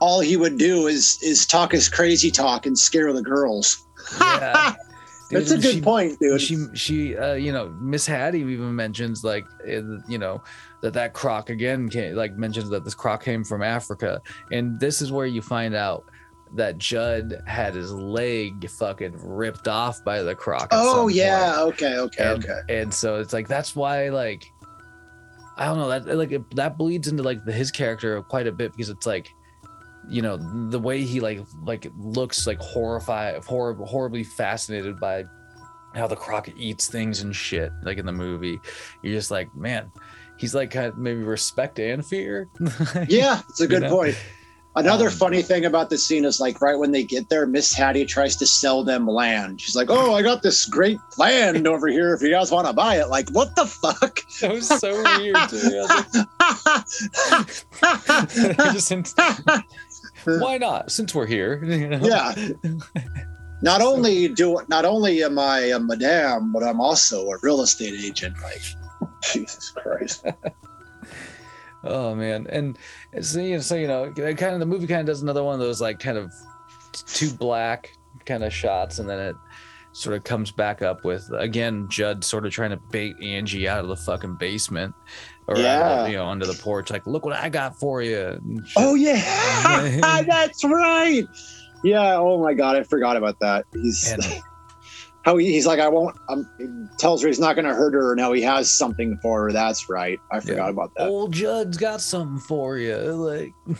all 0.00 0.20
he 0.20 0.36
would 0.36 0.58
do 0.58 0.86
is 0.86 1.18
is 1.22 1.46
talk 1.46 1.72
his 1.72 1.88
crazy 1.88 2.30
talk 2.30 2.66
and 2.66 2.78
scare 2.78 3.12
the 3.12 3.22
girls. 3.22 3.84
Yeah. 4.20 4.74
Dude, 5.30 5.40
That's 5.42 5.50
a 5.50 5.58
good 5.58 5.74
she- 5.74 5.80
point, 5.82 6.18
dude. 6.18 6.40
She 6.40 6.56
she 6.72 7.14
uh 7.16 7.34
you 7.34 7.52
know 7.52 7.68
Miss 7.80 8.06
Hattie 8.06 8.40
even 8.40 8.74
mentions 8.74 9.22
like 9.22 9.44
uh, 9.68 9.82
you 10.08 10.16
know 10.16 10.42
that 10.80 10.94
that 10.94 11.12
croc 11.12 11.50
again 11.50 11.90
came, 11.90 12.14
like 12.14 12.32
mentions 12.38 12.70
that 12.70 12.84
this 12.84 12.94
croc 12.94 13.22
came 13.22 13.44
from 13.44 13.62
Africa 13.62 14.22
and 14.52 14.80
this 14.80 15.02
is 15.02 15.12
where 15.12 15.26
you 15.26 15.42
find 15.42 15.74
out 15.74 16.04
that 16.54 16.78
Judd 16.78 17.42
had 17.46 17.74
his 17.74 17.92
leg 17.92 18.70
fucking 18.70 19.18
ripped 19.22 19.68
off 19.68 20.02
by 20.02 20.22
the 20.22 20.34
croc. 20.34 20.68
oh 20.72 21.08
yeah, 21.08 21.56
point. 21.58 21.74
okay, 21.74 21.98
okay, 21.98 22.24
and, 22.32 22.44
okay. 22.44 22.60
and 22.70 22.94
so 22.94 23.16
it's 23.16 23.34
like 23.34 23.48
that's 23.48 23.76
why 23.76 24.08
like 24.08 24.50
I 25.58 25.66
don't 25.66 25.76
know 25.76 25.88
that 25.90 26.06
like 26.16 26.32
it, 26.32 26.56
that 26.56 26.78
bleeds 26.78 27.08
into 27.08 27.22
like 27.22 27.44
the, 27.44 27.52
his 27.52 27.70
character 27.70 28.22
quite 28.22 28.46
a 28.46 28.52
bit 28.52 28.72
because 28.72 28.88
it's 28.88 29.06
like 29.06 29.30
you 30.10 30.22
know 30.22 30.36
the 30.70 30.78
way 30.78 31.02
he 31.02 31.20
like 31.20 31.40
like 31.64 31.86
looks 31.98 32.46
like 32.46 32.58
horrified 32.60 33.42
horrible 33.44 33.84
horribly 33.86 34.24
fascinated 34.24 34.98
by 34.98 35.24
how 35.94 36.06
the 36.06 36.16
croc 36.16 36.48
eats 36.56 36.86
things 36.88 37.20
and 37.22 37.34
shit 37.36 37.70
like 37.82 37.98
in 37.98 38.06
the 38.06 38.12
movie 38.12 38.58
you're 39.02 39.14
just 39.14 39.30
like 39.30 39.54
man 39.54 39.90
he's 40.38 40.54
like 40.54 40.70
kind 40.70 40.86
of 40.86 40.96
maybe 40.98 41.22
respect 41.22 41.78
and 41.78 42.04
fear 42.06 42.48
Yeah, 43.08 43.40
it's 43.48 43.60
a 43.60 43.64
You 43.64 43.68
good 43.68 43.82
know? 43.82 43.90
point. 43.90 44.16
Another 44.76 45.06
Um, 45.06 45.12
funny 45.12 45.42
thing 45.42 45.64
about 45.64 45.90
this 45.90 46.06
scene 46.06 46.24
is 46.24 46.38
like 46.38 46.60
right 46.60 46.78
when 46.78 46.92
they 46.92 47.02
get 47.02 47.28
there, 47.30 47.46
Miss 47.46 47.72
Hattie 47.72 48.04
tries 48.04 48.36
to 48.36 48.46
sell 48.46 48.84
them 48.84 49.08
land. 49.08 49.60
She's 49.60 49.74
like, 49.74 49.88
"Oh, 49.90 50.14
I 50.14 50.22
got 50.22 50.42
this 50.42 50.66
great 50.66 50.98
land 51.16 51.66
over 51.66 51.88
here. 51.88 52.14
If 52.14 52.22
you 52.22 52.30
guys 52.30 52.52
want 52.52 52.68
to 52.68 52.72
buy 52.72 53.00
it." 53.00 53.08
Like, 53.08 53.28
what 53.30 53.56
the 53.56 53.66
fuck? 53.66 54.20
that 54.40 54.52
was 54.52 54.68
so 54.68 55.02
weird 55.18 55.34
to 55.48 55.56
me. 55.56 55.80
I 55.80 56.84
was 57.40 57.66
like, 57.80 58.58
just- 58.74 59.18
why 60.24 60.58
not 60.58 60.90
since 60.90 61.14
we're 61.14 61.26
here 61.26 61.62
you 61.64 61.88
know? 61.88 61.98
yeah. 62.02 62.34
Not 63.60 63.82
only 63.82 64.28
do 64.28 64.60
not 64.68 64.84
only 64.84 65.24
am 65.24 65.38
I 65.38 65.60
a 65.60 65.80
madame, 65.80 66.52
but 66.52 66.62
I'm 66.62 66.80
also 66.80 67.28
a 67.30 67.38
real 67.42 67.60
estate 67.62 67.94
agent. 67.98 68.36
Like, 68.40 68.62
Jesus 69.32 69.70
Christ. 69.70 70.24
Oh 71.82 72.14
man, 72.14 72.46
and 72.50 72.78
it's 73.12 73.34
you 73.34 73.54
know, 73.54 73.60
so 73.60 73.74
you 73.74 73.88
know, 73.88 74.12
kind 74.12 74.54
of 74.54 74.60
the 74.60 74.66
movie 74.66 74.86
kind 74.86 75.00
of 75.00 75.06
does 75.06 75.22
another 75.22 75.42
one 75.42 75.54
of 75.54 75.60
those 75.60 75.80
like 75.80 75.98
kind 75.98 76.18
of 76.18 76.32
two 76.92 77.32
black 77.32 77.92
kind 78.26 78.44
of 78.44 78.52
shots, 78.52 79.00
and 79.00 79.08
then 79.08 79.18
it 79.18 79.36
sort 79.92 80.16
of 80.16 80.22
comes 80.22 80.52
back 80.52 80.80
up 80.82 81.04
with 81.04 81.28
again 81.32 81.88
Judd 81.88 82.22
sort 82.22 82.46
of 82.46 82.52
trying 82.52 82.70
to 82.70 82.76
bait 82.76 83.16
Angie 83.20 83.66
out 83.68 83.80
of 83.80 83.88
the 83.88 83.96
fucking 83.96 84.36
basement 84.36 84.94
or 85.48 85.56
Yeah. 85.58 86.06
you 86.06 86.16
know 86.16 86.26
under 86.28 86.46
the 86.46 86.54
porch, 86.54 86.90
like 86.90 87.06
look 87.06 87.24
what 87.24 87.34
I 87.34 87.48
got 87.48 87.78
for 87.78 88.02
you. 88.02 88.40
Oh 88.76 88.94
yeah, 88.94 90.22
that's 90.28 90.62
right. 90.64 91.24
Yeah. 91.82 92.16
Oh 92.16 92.40
my 92.42 92.54
God, 92.54 92.76
I 92.76 92.82
forgot 92.84 93.16
about 93.16 93.40
that. 93.40 93.64
He's 93.72 94.12
And- 94.12 94.22
how 95.24 95.36
he, 95.36 95.50
he's 95.52 95.66
like, 95.66 95.80
I 95.80 95.88
won't. 95.88 96.16
Um, 96.28 96.48
he 96.58 96.66
tells 96.96 97.20
her 97.22 97.28
he's 97.28 97.40
not 97.40 97.54
going 97.54 97.66
to 97.66 97.74
hurt 97.74 97.92
her. 97.92 98.14
No, 98.14 98.32
he 98.32 98.40
has 98.42 98.70
something 98.70 99.18
for 99.20 99.42
her. 99.44 99.52
That's 99.52 99.88
right. 99.90 100.18
I 100.30 100.40
forgot 100.40 100.70
about 100.70 100.92
that. 100.96 101.08
old 101.08 101.32
Judd's 101.32 101.76
got 101.76 102.00
something 102.00 102.38
for 102.38 102.78
you, 102.78 102.96
like. 102.96 103.52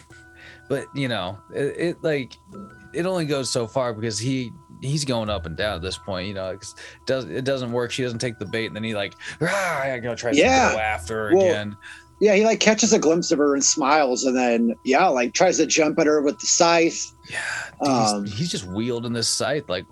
But 0.68 0.84
you 0.94 1.08
know, 1.08 1.38
it, 1.54 1.76
it 1.78 2.02
like 2.04 2.34
it 2.92 3.06
only 3.06 3.24
goes 3.24 3.48
so 3.50 3.66
far 3.66 3.94
because 3.94 4.18
he 4.18 4.50
he's 4.81 5.05
going 5.05 5.31
up 5.31 5.47
and 5.47 5.57
down 5.57 5.76
at 5.76 5.83
this 5.83 5.99
point. 5.99 6.29
You 6.29 6.35
know, 6.35 6.51
it's, 6.51 6.74
does 7.07 7.24
it 7.26 7.45
doesn't 7.45 7.72
work. 7.72 7.91
She 7.91 8.03
doesn't 8.03 8.18
take 8.20 8.39
the 8.39 8.47
bait, 8.47 8.66
and 8.66 8.76
then 8.76 8.85
he 8.85 8.95
like, 8.95 9.14
ah, 9.43 9.81
I 9.83 9.99
go 9.99 10.14
try 10.14 10.33
to 10.33 10.37
Yeah. 10.37 10.72
go 10.72 10.79
after 10.79 11.29
her 11.31 11.37
Well, 11.37 11.47
again. 11.47 11.76
Yeah, 12.20 12.35
he 12.35 12.45
like 12.45 12.59
catches 12.59 12.93
a 12.93 12.99
glimpse 12.99 13.31
of 13.31 13.39
her 13.39 13.55
and 13.55 13.64
smiles, 13.64 14.24
and 14.24 14.37
then 14.37 14.74
yeah, 14.85 15.07
like 15.07 15.35
tries 15.35 15.57
to 15.59 15.66
jump 15.66 16.01
at 16.01 16.07
her 16.09 16.20
with 16.20 16.41
the 16.41 16.47
scythe. 16.47 17.12
Yeah, 17.31 17.39
dude, 17.85 17.93
he's- 17.95 18.12
Um, 18.12 18.24
he's, 18.26 18.51
just 18.51 18.64
wielding 18.66 19.12
this 19.12 19.29
scythe 19.29 19.68
like 19.68 19.85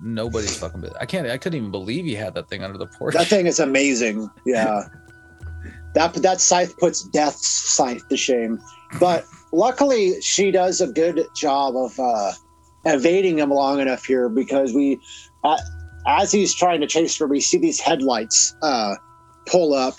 nobody's 0.00 0.56
fucking. 0.56 0.84
I 1.00 1.06
can't. 1.06 1.26
I 1.26 1.38
couldn't 1.38 1.58
even 1.58 1.70
believe 1.72 2.04
he 2.04 2.14
had 2.14 2.34
that 2.34 2.48
thing 2.48 2.62
under 2.62 2.78
the 2.78 2.86
porch. 2.86 3.14
That 3.14 3.26
thing 3.26 3.46
is 3.46 3.58
amazing. 3.58 4.30
Yeah. 4.46 4.84
that 5.94 6.14
that 6.14 6.40
scythe 6.40 6.76
puts 6.78 7.02
Death's 7.08 7.48
scythe 7.48 8.06
to 8.08 8.16
shame. 8.16 8.60
But 9.00 9.24
luckily, 9.52 10.20
she 10.22 10.50
does 10.52 10.80
a 10.80 10.86
good 10.86 11.26
job 11.34 11.76
of 11.76 11.98
uh, 11.98 12.32
evading 12.84 13.38
him 13.38 13.50
long 13.50 13.80
enough 13.80 14.04
here 14.04 14.28
because 14.28 14.72
we, 14.72 15.00
uh, 15.44 15.58
as 16.06 16.32
he's 16.32 16.54
trying 16.54 16.80
to 16.80 16.86
chase 16.86 17.18
her, 17.18 17.26
we 17.26 17.40
see 17.40 17.58
these 17.58 17.80
headlights 17.80 18.56
uh, 18.62 18.94
pull 19.46 19.74
up, 19.74 19.98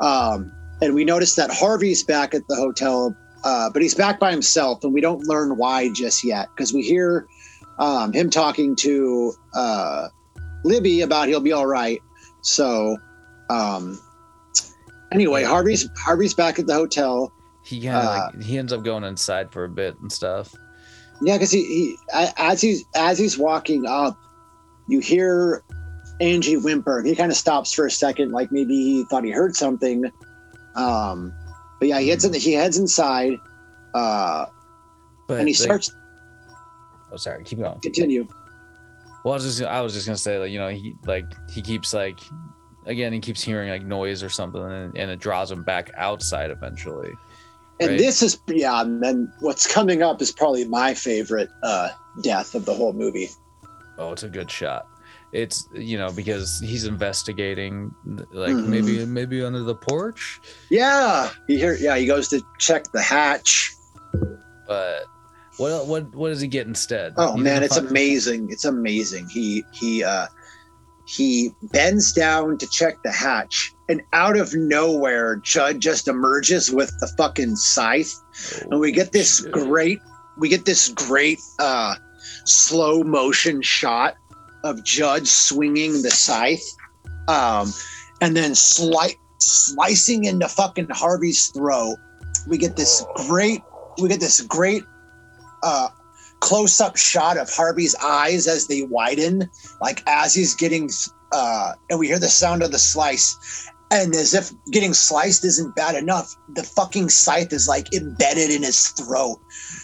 um, 0.00 0.52
and 0.82 0.94
we 0.94 1.04
notice 1.04 1.34
that 1.36 1.50
Harvey's 1.50 2.02
back 2.02 2.34
at 2.34 2.46
the 2.48 2.56
hotel, 2.56 3.16
uh, 3.44 3.70
but 3.70 3.82
he's 3.82 3.94
back 3.94 4.18
by 4.18 4.30
himself, 4.30 4.82
and 4.84 4.92
we 4.92 5.00
don't 5.00 5.24
learn 5.26 5.56
why 5.56 5.88
just 5.92 6.24
yet 6.24 6.48
because 6.54 6.72
we 6.72 6.82
hear 6.82 7.26
um, 7.78 8.12
him 8.12 8.30
talking 8.30 8.74
to 8.76 9.32
uh, 9.54 10.08
Libby 10.64 11.02
about 11.02 11.28
he'll 11.28 11.40
be 11.40 11.52
all 11.52 11.66
right. 11.66 12.00
So, 12.42 12.96
um, 13.50 14.00
anyway, 15.12 15.44
Harvey's 15.44 15.88
Harvey's 15.96 16.34
back 16.34 16.58
at 16.58 16.66
the 16.66 16.74
hotel. 16.74 17.32
he 17.62 17.82
kind 17.82 17.96
of 17.96 18.04
uh, 18.04 18.30
like 18.34 18.42
he 18.42 18.58
ends 18.58 18.72
up 18.72 18.82
going 18.84 19.04
inside 19.04 19.52
for 19.52 19.64
a 19.64 19.68
bit 19.68 19.98
and 20.00 20.10
stuff. 20.10 20.54
Yeah, 21.22 21.36
because 21.36 21.50
he, 21.50 21.64
he 21.64 21.98
as 22.12 22.60
he's 22.60 22.84
as 22.94 23.18
he's 23.18 23.38
walking 23.38 23.86
up, 23.86 24.18
you 24.88 25.00
hear 25.00 25.62
Angie 26.20 26.56
whimper. 26.56 27.02
He 27.02 27.14
kind 27.16 27.30
of 27.30 27.36
stops 27.38 27.72
for 27.72 27.86
a 27.86 27.90
second, 27.90 28.32
like 28.32 28.52
maybe 28.52 28.74
he 28.74 29.04
thought 29.04 29.24
he 29.24 29.30
heard 29.30 29.56
something. 29.56 30.04
Um, 30.74 31.32
but 31.78 31.88
yeah, 31.88 32.00
he 32.00 32.08
heads 32.08 32.24
in. 32.24 32.34
He 32.34 32.52
heads 32.52 32.76
inside, 32.78 33.34
uh, 33.94 34.46
But 35.26 35.38
and 35.40 35.48
he 35.48 35.54
starts 35.54 35.94
Oh, 37.12 37.16
sorry. 37.16 37.44
Keep 37.44 37.60
going. 37.60 37.80
continue. 37.80 38.26
Well, 39.24 39.32
I 39.32 39.36
was 39.36 39.44
just 39.44 39.62
I 39.62 39.80
was 39.80 39.94
just 39.94 40.06
gonna 40.06 40.16
say 40.18 40.38
like 40.38 40.50
you 40.50 40.58
know 40.58 40.68
he 40.68 40.94
like 41.06 41.24
he 41.50 41.62
keeps 41.62 41.94
like 41.94 42.18
again 42.84 43.12
he 43.12 43.20
keeps 43.20 43.42
hearing 43.42 43.70
like 43.70 43.84
noise 43.84 44.22
or 44.22 44.28
something 44.28 44.62
and, 44.62 44.96
and 44.96 45.10
it 45.10 45.18
draws 45.18 45.50
him 45.50 45.62
back 45.62 45.90
outside 45.96 46.50
eventually. 46.50 47.12
And 47.80 47.90
Right. 47.90 47.98
this 47.98 48.22
is 48.22 48.38
yeah. 48.48 48.80
And 48.80 49.02
then 49.02 49.30
what's 49.40 49.66
coming 49.66 50.02
up 50.02 50.22
is 50.22 50.32
probably 50.32 50.64
my 50.64 50.94
favorite 50.94 51.50
uh, 51.62 51.90
death 52.22 52.54
of 52.54 52.64
the 52.64 52.72
whole 52.74 52.92
movie. 52.94 53.30
Oh, 53.98 54.12
it's 54.12 54.22
a 54.22 54.28
good 54.28 54.50
shot. 54.50 54.86
It's 55.32 55.68
you 55.74 55.98
know 55.98 56.10
because 56.12 56.58
he's 56.64 56.84
investigating 56.84 57.94
like 58.32 58.54
Mhm. 58.54 58.66
maybe 58.66 59.04
maybe 59.04 59.42
under 59.44 59.62
the 59.62 59.74
porch, 59.74 60.40
Yeah, 60.70 61.30
he 61.46 61.58
hear. 61.58 61.74
Yeah, 61.74 61.96
he 61.96 62.06
goes 62.06 62.28
to 62.28 62.40
check 62.58 62.90
the 62.92 63.02
hatch. 63.02 63.72
but 64.66 65.04
what 65.58 65.86
what 65.86 66.14
what 66.14 66.28
does 66.30 66.40
he 66.40 66.48
get 66.48 66.66
instead? 66.66 67.12
Oh 67.18 67.36
man, 67.36 67.62
it's 67.62 67.76
amazing. 67.88 68.48
It's 68.50 68.64
amazing. 68.64 69.28
He 69.28 69.64
he 69.72 70.02
uh 70.04 70.26
he 71.06 71.50
bends 71.62 72.12
down 72.12 72.56
to 72.58 72.66
check 72.68 73.02
the 73.02 73.12
hatch 73.12 73.72
and 73.88 74.02
out 74.12 74.36
of 74.36 74.54
nowhere 74.54 75.36
Judd 75.36 75.80
just 75.80 76.08
emerges 76.08 76.70
with 76.70 76.92
the 77.00 77.06
fucking 77.16 77.56
scythe 77.56 78.12
and 78.70 78.80
we 78.80 78.92
get 78.92 79.12
this 79.12 79.42
Shit. 79.42 79.52
great 79.52 80.00
we 80.38 80.48
get 80.48 80.64
this 80.64 80.88
great 80.90 81.38
uh 81.58 81.94
slow 82.44 83.02
motion 83.02 83.62
shot 83.62 84.16
of 84.64 84.82
Judd 84.84 85.26
swinging 85.26 86.02
the 86.02 86.10
scythe 86.10 86.64
um 87.28 87.72
and 88.20 88.36
then 88.36 88.54
slight 88.54 89.16
slicing 89.38 90.24
into 90.24 90.48
fucking 90.48 90.88
Harvey's 90.90 91.48
throat. 91.48 91.96
We 92.48 92.58
get 92.58 92.76
this 92.76 93.04
great 93.14 93.62
we 94.00 94.08
get 94.08 94.20
this 94.20 94.40
great 94.40 94.82
uh 95.62 95.88
close 96.40 96.80
up 96.80 96.96
shot 96.96 97.36
of 97.36 97.50
Harvey's 97.50 97.94
eyes 98.02 98.46
as 98.46 98.66
they 98.66 98.82
widen, 98.82 99.48
like 99.80 100.02
as 100.06 100.34
he's 100.34 100.54
getting, 100.54 100.90
uh, 101.32 101.72
and 101.90 101.98
we 101.98 102.06
hear 102.06 102.18
the 102.18 102.28
sound 102.28 102.62
of 102.62 102.72
the 102.72 102.78
slice. 102.78 103.65
And 103.90 104.14
as 104.14 104.34
if 104.34 104.50
getting 104.72 104.94
sliced 104.94 105.44
isn't 105.44 105.76
bad 105.76 105.94
enough, 105.94 106.34
the 106.48 106.64
fucking 106.64 107.08
scythe 107.08 107.52
is 107.52 107.68
like 107.68 107.92
embedded 107.94 108.50
in 108.50 108.62
his 108.62 108.88
throat. 108.88 109.38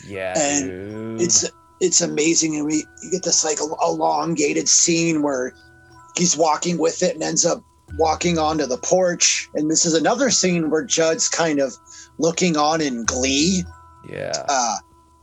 Yeah, 0.04 0.34
and 0.36 1.18
dude. 1.18 1.22
It's 1.22 1.50
it's 1.80 2.00
amazing, 2.00 2.56
and 2.56 2.66
we 2.66 2.84
you 3.02 3.10
get 3.12 3.22
this 3.22 3.44
like 3.44 3.58
elongated 3.60 4.68
scene 4.68 5.22
where 5.22 5.54
he's 6.16 6.36
walking 6.36 6.78
with 6.78 7.02
it 7.02 7.14
and 7.14 7.22
ends 7.22 7.46
up 7.46 7.62
walking 7.98 8.38
onto 8.38 8.66
the 8.66 8.78
porch. 8.78 9.48
And 9.54 9.70
this 9.70 9.84
is 9.84 9.94
another 9.94 10.30
scene 10.30 10.70
where 10.70 10.84
Judd's 10.84 11.28
kind 11.28 11.60
of 11.60 11.74
looking 12.18 12.56
on 12.56 12.80
in 12.80 13.04
glee. 13.04 13.64
Yeah. 14.08 14.32
Uh, 14.48 14.76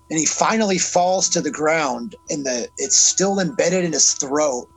and 0.09 0.19
he 0.19 0.25
finally 0.25 0.77
falls 0.77 1.29
to 1.29 1.41
the 1.41 1.51
ground, 1.51 2.15
and 2.29 2.45
the 2.45 2.69
it's 2.77 2.97
still 2.97 3.39
embedded 3.39 3.85
in 3.85 3.93
his 3.93 4.13
throat. 4.13 4.67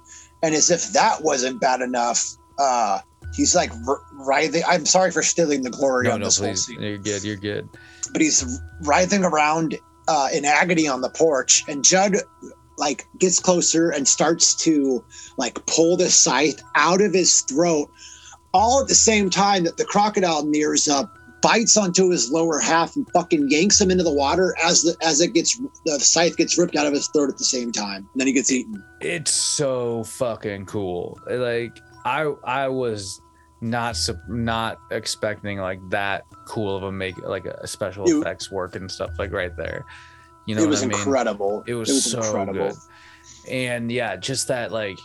And 0.42 0.54
as 0.54 0.70
if 0.70 0.92
that 0.92 1.22
wasn't 1.22 1.60
bad 1.60 1.80
enough, 1.80 2.36
uh, 2.58 3.00
he's 3.34 3.54
like 3.54 3.70
writhing. 4.12 4.62
I'm 4.66 4.86
sorry 4.86 5.10
for 5.10 5.22
stealing 5.22 5.62
the 5.62 5.70
glory 5.70 6.06
No, 6.08 6.12
on 6.14 6.20
no, 6.20 6.26
this 6.26 6.38
whole 6.38 6.48
please. 6.48 6.66
scene, 6.66 6.80
You're 6.82 6.98
good. 6.98 7.24
You're 7.24 7.36
good. 7.36 7.68
but 8.12 8.20
he's 8.22 8.60
writhing 8.82 9.24
around 9.24 9.76
uh, 10.08 10.28
in 10.32 10.44
agony 10.44 10.88
on 10.88 11.00
the 11.00 11.10
porch, 11.10 11.64
and 11.68 11.84
Judd 11.84 12.16
like 12.78 13.06
gets 13.18 13.38
closer 13.38 13.90
and 13.90 14.08
starts 14.08 14.54
to 14.54 15.04
like 15.36 15.64
pull 15.66 15.96
the 15.96 16.08
scythe 16.10 16.62
out 16.74 17.00
of 17.00 17.12
his 17.12 17.40
throat, 17.42 17.90
all 18.52 18.80
at 18.80 18.88
the 18.88 18.94
same 18.94 19.30
time 19.30 19.64
that 19.64 19.76
the 19.76 19.84
crocodile 19.84 20.44
nears 20.44 20.88
up, 20.88 21.14
bites 21.42 21.76
onto 21.76 22.08
his 22.10 22.30
lower 22.30 22.58
half, 22.60 22.96
and 22.96 23.06
fucking 23.12 23.48
yanks 23.50 23.80
him 23.80 23.90
into 23.90 24.02
the 24.04 24.12
water 24.12 24.56
as 24.64 24.82
the 24.82 24.96
as 25.02 25.20
it 25.20 25.32
gets 25.34 25.60
the 25.86 26.00
scythe 26.00 26.36
gets 26.36 26.58
ripped 26.58 26.74
out 26.76 26.86
of 26.86 26.92
his 26.92 27.06
throat 27.08 27.28
at 27.28 27.38
the 27.38 27.44
same 27.44 27.70
time, 27.70 28.08
and 28.12 28.20
then 28.20 28.26
he 28.26 28.32
gets 28.32 28.50
eaten. 28.50 28.82
It's 29.00 29.30
so 29.32 30.02
fucking 30.04 30.66
cool. 30.66 31.18
Like 31.30 31.78
I 32.04 32.32
I 32.44 32.68
was 32.68 33.20
not 33.60 33.96
not 34.28 34.78
expecting 34.90 35.58
like 35.58 35.78
that 35.90 36.24
cool 36.46 36.76
of 36.76 36.82
a 36.82 36.92
make 36.92 37.16
like 37.18 37.44
a 37.46 37.66
special 37.66 38.04
It- 38.08 38.16
effects 38.18 38.50
work 38.50 38.74
and 38.76 38.90
stuff 38.90 39.10
like 39.18 39.32
right 39.32 39.56
there. 39.56 39.84
You 40.46 40.56
know 40.56 40.62
it 40.62 40.64
what 40.64 40.70
was 40.70 40.82
I 40.82 40.86
mean? 40.86 40.98
incredible. 40.98 41.62
It 41.68 41.74
was, 41.74 42.04
so 42.10 42.44
good. 42.46 42.74
And 43.48 43.92
yeah, 43.92 44.16
just 44.16 44.48
that 44.48 44.72
like 44.72 44.98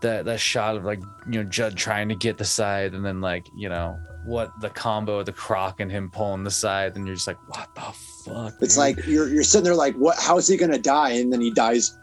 that 0.00 0.24
that 0.26 0.38
shot 0.38 0.76
of 0.76 0.84
like 0.84 1.00
you 1.28 1.42
know 1.42 1.48
Judd 1.50 1.76
trying 1.76 2.08
to 2.10 2.14
get 2.14 2.38
the 2.38 2.44
scythe 2.44 2.92
and 2.94 3.04
then 3.04 3.20
like 3.20 3.48
you 3.56 3.68
know 3.68 3.98
what 4.24 4.52
the 4.60 4.70
combo 4.70 5.18
of 5.18 5.26
the 5.26 5.32
croc 5.32 5.80
and 5.80 5.90
him 5.90 6.10
pulling 6.10 6.44
the 6.44 6.50
scythe 6.50 6.94
and 6.96 7.06
you're 7.06 7.16
just 7.16 7.26
like 7.26 7.36
what 7.48 7.68
the 7.74 7.80
fuck 8.24 8.54
It's 8.60 8.74
dude? 8.74 8.78
like 8.78 9.06
you're 9.06 9.28
you're 9.28 9.42
sitting 9.42 9.64
there 9.64 9.74
like, 9.74 9.96
what? 9.96 10.16
How 10.20 10.38
is 10.38 10.46
he 10.46 10.56
gonna 10.56 10.78
die? 10.78 11.10
And 11.10 11.32
then 11.32 11.40
he 11.40 11.50
dies, 11.50 11.98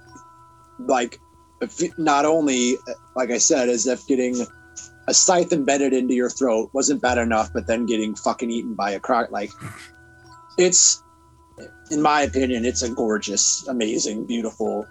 like, 0.80 1.20
not 1.98 2.26
only 2.26 2.78
like 3.16 3.32
I 3.32 3.38
said, 3.38 3.70
as 3.70 3.88
if 3.88 4.06
getting 4.08 4.46
a 5.08 5.14
scythe 5.14 5.52
embedded 5.52 5.94
into 5.94 6.14
your 6.14 6.30
throat 6.30 6.70
wasn't 6.74 7.02
bad 7.02 7.18
enough, 7.18 7.52
but 7.54 7.68
then 7.68 7.86
getting 7.86 8.16
fucking 8.16 8.50
eaten 8.50 8.74
by 8.74 8.92
a 8.92 9.00
croc. 9.00 9.32
Like, 9.32 9.52
it's, 10.58 11.04
in 11.90 12.02
my 12.02 12.22
opinion, 12.22 12.66
it's 12.66 12.82
a 12.82 12.90
gorgeous, 12.90 13.68
amazing, 13.68 14.26
beautiful 14.26 14.86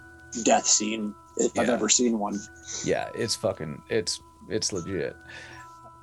death 0.44 0.66
scene 0.66 1.14
if 1.36 1.58
I've 1.58 1.68
ever 1.68 1.88
seen 1.88 2.18
one. 2.18 2.38
yeah 2.84 3.08
it's 3.14 3.34
fucking 3.34 3.82
it's 3.88 4.20
it's 4.48 4.72
legit 4.72 5.16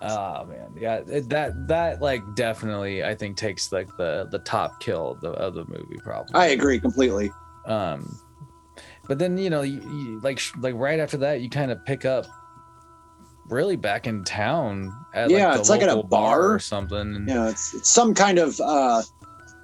oh 0.02 0.46
man 0.46 0.74
yeah 0.78 1.02
that 1.02 1.68
that 1.68 2.02
like 2.02 2.22
definitely 2.36 3.04
i 3.04 3.16
think 3.16 3.36
takes 3.36 3.72
like 3.72 3.88
the 3.98 4.28
the 4.32 4.40
top 4.40 4.80
kill 4.80 5.12
of 5.12 5.22
the, 5.22 5.32
of 5.32 5.54
the 5.56 5.66
movie 5.66 5.98
probably 6.04 6.34
I 6.36 6.48
agree 6.48 6.80
completely. 6.80 7.32
um 7.66 8.20
but 9.08 9.20
then 9.20 9.38
you 9.38 9.50
know 9.50 9.62
you, 9.62 9.80
you 9.82 10.20
like 10.22 10.42
like 10.60 10.76
right 10.76 11.00
after 11.00 11.18
that 11.18 11.42
you 11.42 11.50
kind 11.50 11.72
of 11.72 11.84
pick 11.86 12.04
up 12.06 12.26
really 13.50 13.76
back 13.78 14.08
in 14.08 14.24
town 14.26 14.92
at 15.14 15.30
Yeah, 15.30 15.46
like 15.48 15.54
the 15.54 15.60
it's 15.62 15.70
like 15.70 15.82
at 15.82 15.90
a 15.90 16.04
bar 16.04 16.52
or 16.52 16.60
something 16.60 16.98
and 17.16 17.30
Yeah, 17.30 17.50
it's, 17.50 17.74
it's 17.74 17.90
some 17.90 18.14
kind 18.14 18.40
of 18.40 18.60
uh, 18.60 19.02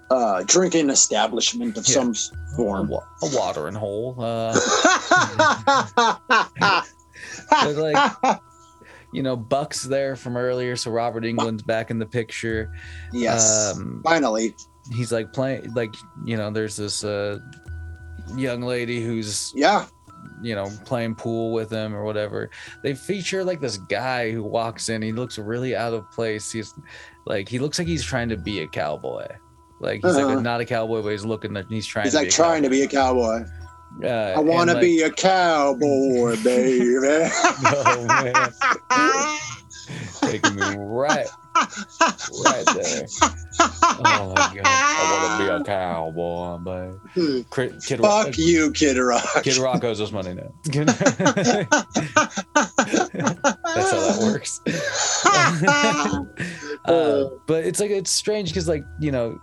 uh, 0.09 0.43
drinking 0.47 0.89
establishment 0.89 1.77
of 1.77 1.85
Yeah. 1.87 1.93
some 1.93 2.13
form. 2.55 2.87
wa- 2.87 3.03
a 3.23 3.27
watering 3.35 3.75
hole 3.75 4.15
uh 4.19 4.53
like 7.63 8.13
you 9.11 9.23
know 9.23 9.35
buck's 9.35 9.83
there 9.83 10.15
from 10.15 10.37
earlier 10.37 10.75
so 10.75 10.91
Robert 10.91 11.23
Englund's 11.23 11.63
back 11.63 11.91
in 11.91 11.99
the 11.99 12.05
picture 12.05 12.71
yes, 13.11 13.73
um 13.75 14.01
finally. 14.03 14.55
he's 14.91 15.11
like 15.11 15.31
playing 15.33 15.73
like 15.73 15.93
you 16.25 16.37
know 16.37 16.51
there's 16.51 16.75
this 16.75 17.03
uh 17.03 17.39
young 18.35 18.61
lady 18.61 19.03
who's 19.03 19.51
Yeah, 19.55 19.85
you 20.41 20.55
know 20.55 20.69
playing 20.85 21.15
pool 21.15 21.51
with 21.53 21.69
him 21.71 21.93
or 21.95 22.03
whatever 22.03 22.49
they 22.81 22.93
feature 22.93 23.43
like 23.43 23.59
this 23.61 23.77
guy 23.77 24.31
who 24.31 24.41
walks 24.43 24.89
in 24.89 25.01
he 25.01 25.11
looks 25.11 25.37
really 25.37 25.75
out 25.75 25.93
of 25.93 26.09
place 26.11 26.51
he's 26.51 26.73
like 27.25 27.47
he 27.49 27.59
looks 27.59 27.77
like 27.79 27.87
he's 27.87 28.03
trying 28.03 28.29
to 28.29 28.37
be 28.37 28.61
a 28.61 28.67
cowboy 28.67 29.27
like 29.79 30.01
he's 30.03 30.15
Uh-huh. 30.15 30.37
a, 30.37 30.41
not 30.41 30.61
a 30.61 30.65
cowboy 30.65 31.01
but 31.01 31.09
he's 31.09 31.25
looking 31.25 31.55
at 31.57 31.65
he's 31.69 31.85
trying 31.85 32.05
he's 32.05 32.13
to 32.13 32.19
like 32.19 32.29
trying 32.29 32.63
to 32.63 32.69
be 32.69 32.81
a 32.83 32.87
cowboy. 32.87 33.39
cowboy. 33.39 33.49
Uh, 34.03 34.33
I 34.35 34.39
want 34.39 34.69
to 34.69 34.73
like, 34.73 34.81
be 34.81 35.01
a 35.03 35.11
cowboy, 35.11 36.35
baby. 36.43 36.95
oh 38.89 39.39
taking 40.19 40.55
me 40.55 40.75
right 40.77 41.27
right 42.45 42.65
there 42.75 43.05
oh 43.81 44.33
my 44.35 44.55
god 44.55 44.61
i 44.65 44.67
want 45.11 45.23
to 45.39 45.45
be 45.45 45.49
a 45.51 45.63
cowboy 45.63 46.57
babe. 46.57 47.45
Cri- 47.49 47.73
Kid 47.85 47.99
Rock- 47.99 48.25
Fuck 48.27 48.37
you, 48.37 48.71
Kid 48.71 48.97
Rock. 48.97 49.43
Kid 49.43 49.57
Rock 49.57 49.83
owes 49.83 50.01
us 50.01 50.11
money 50.11 50.33
now. 50.33 50.51
That's 52.55 53.91
how 53.91 53.99
that 53.99 54.19
works. 54.21 54.61
uh, 56.85 57.25
but 57.45 57.65
it's 57.65 57.79
like 57.79 57.91
it's 57.91 58.11
strange 58.11 58.49
because 58.49 58.67
like 58.67 58.83
you 58.99 59.11
know, 59.11 59.39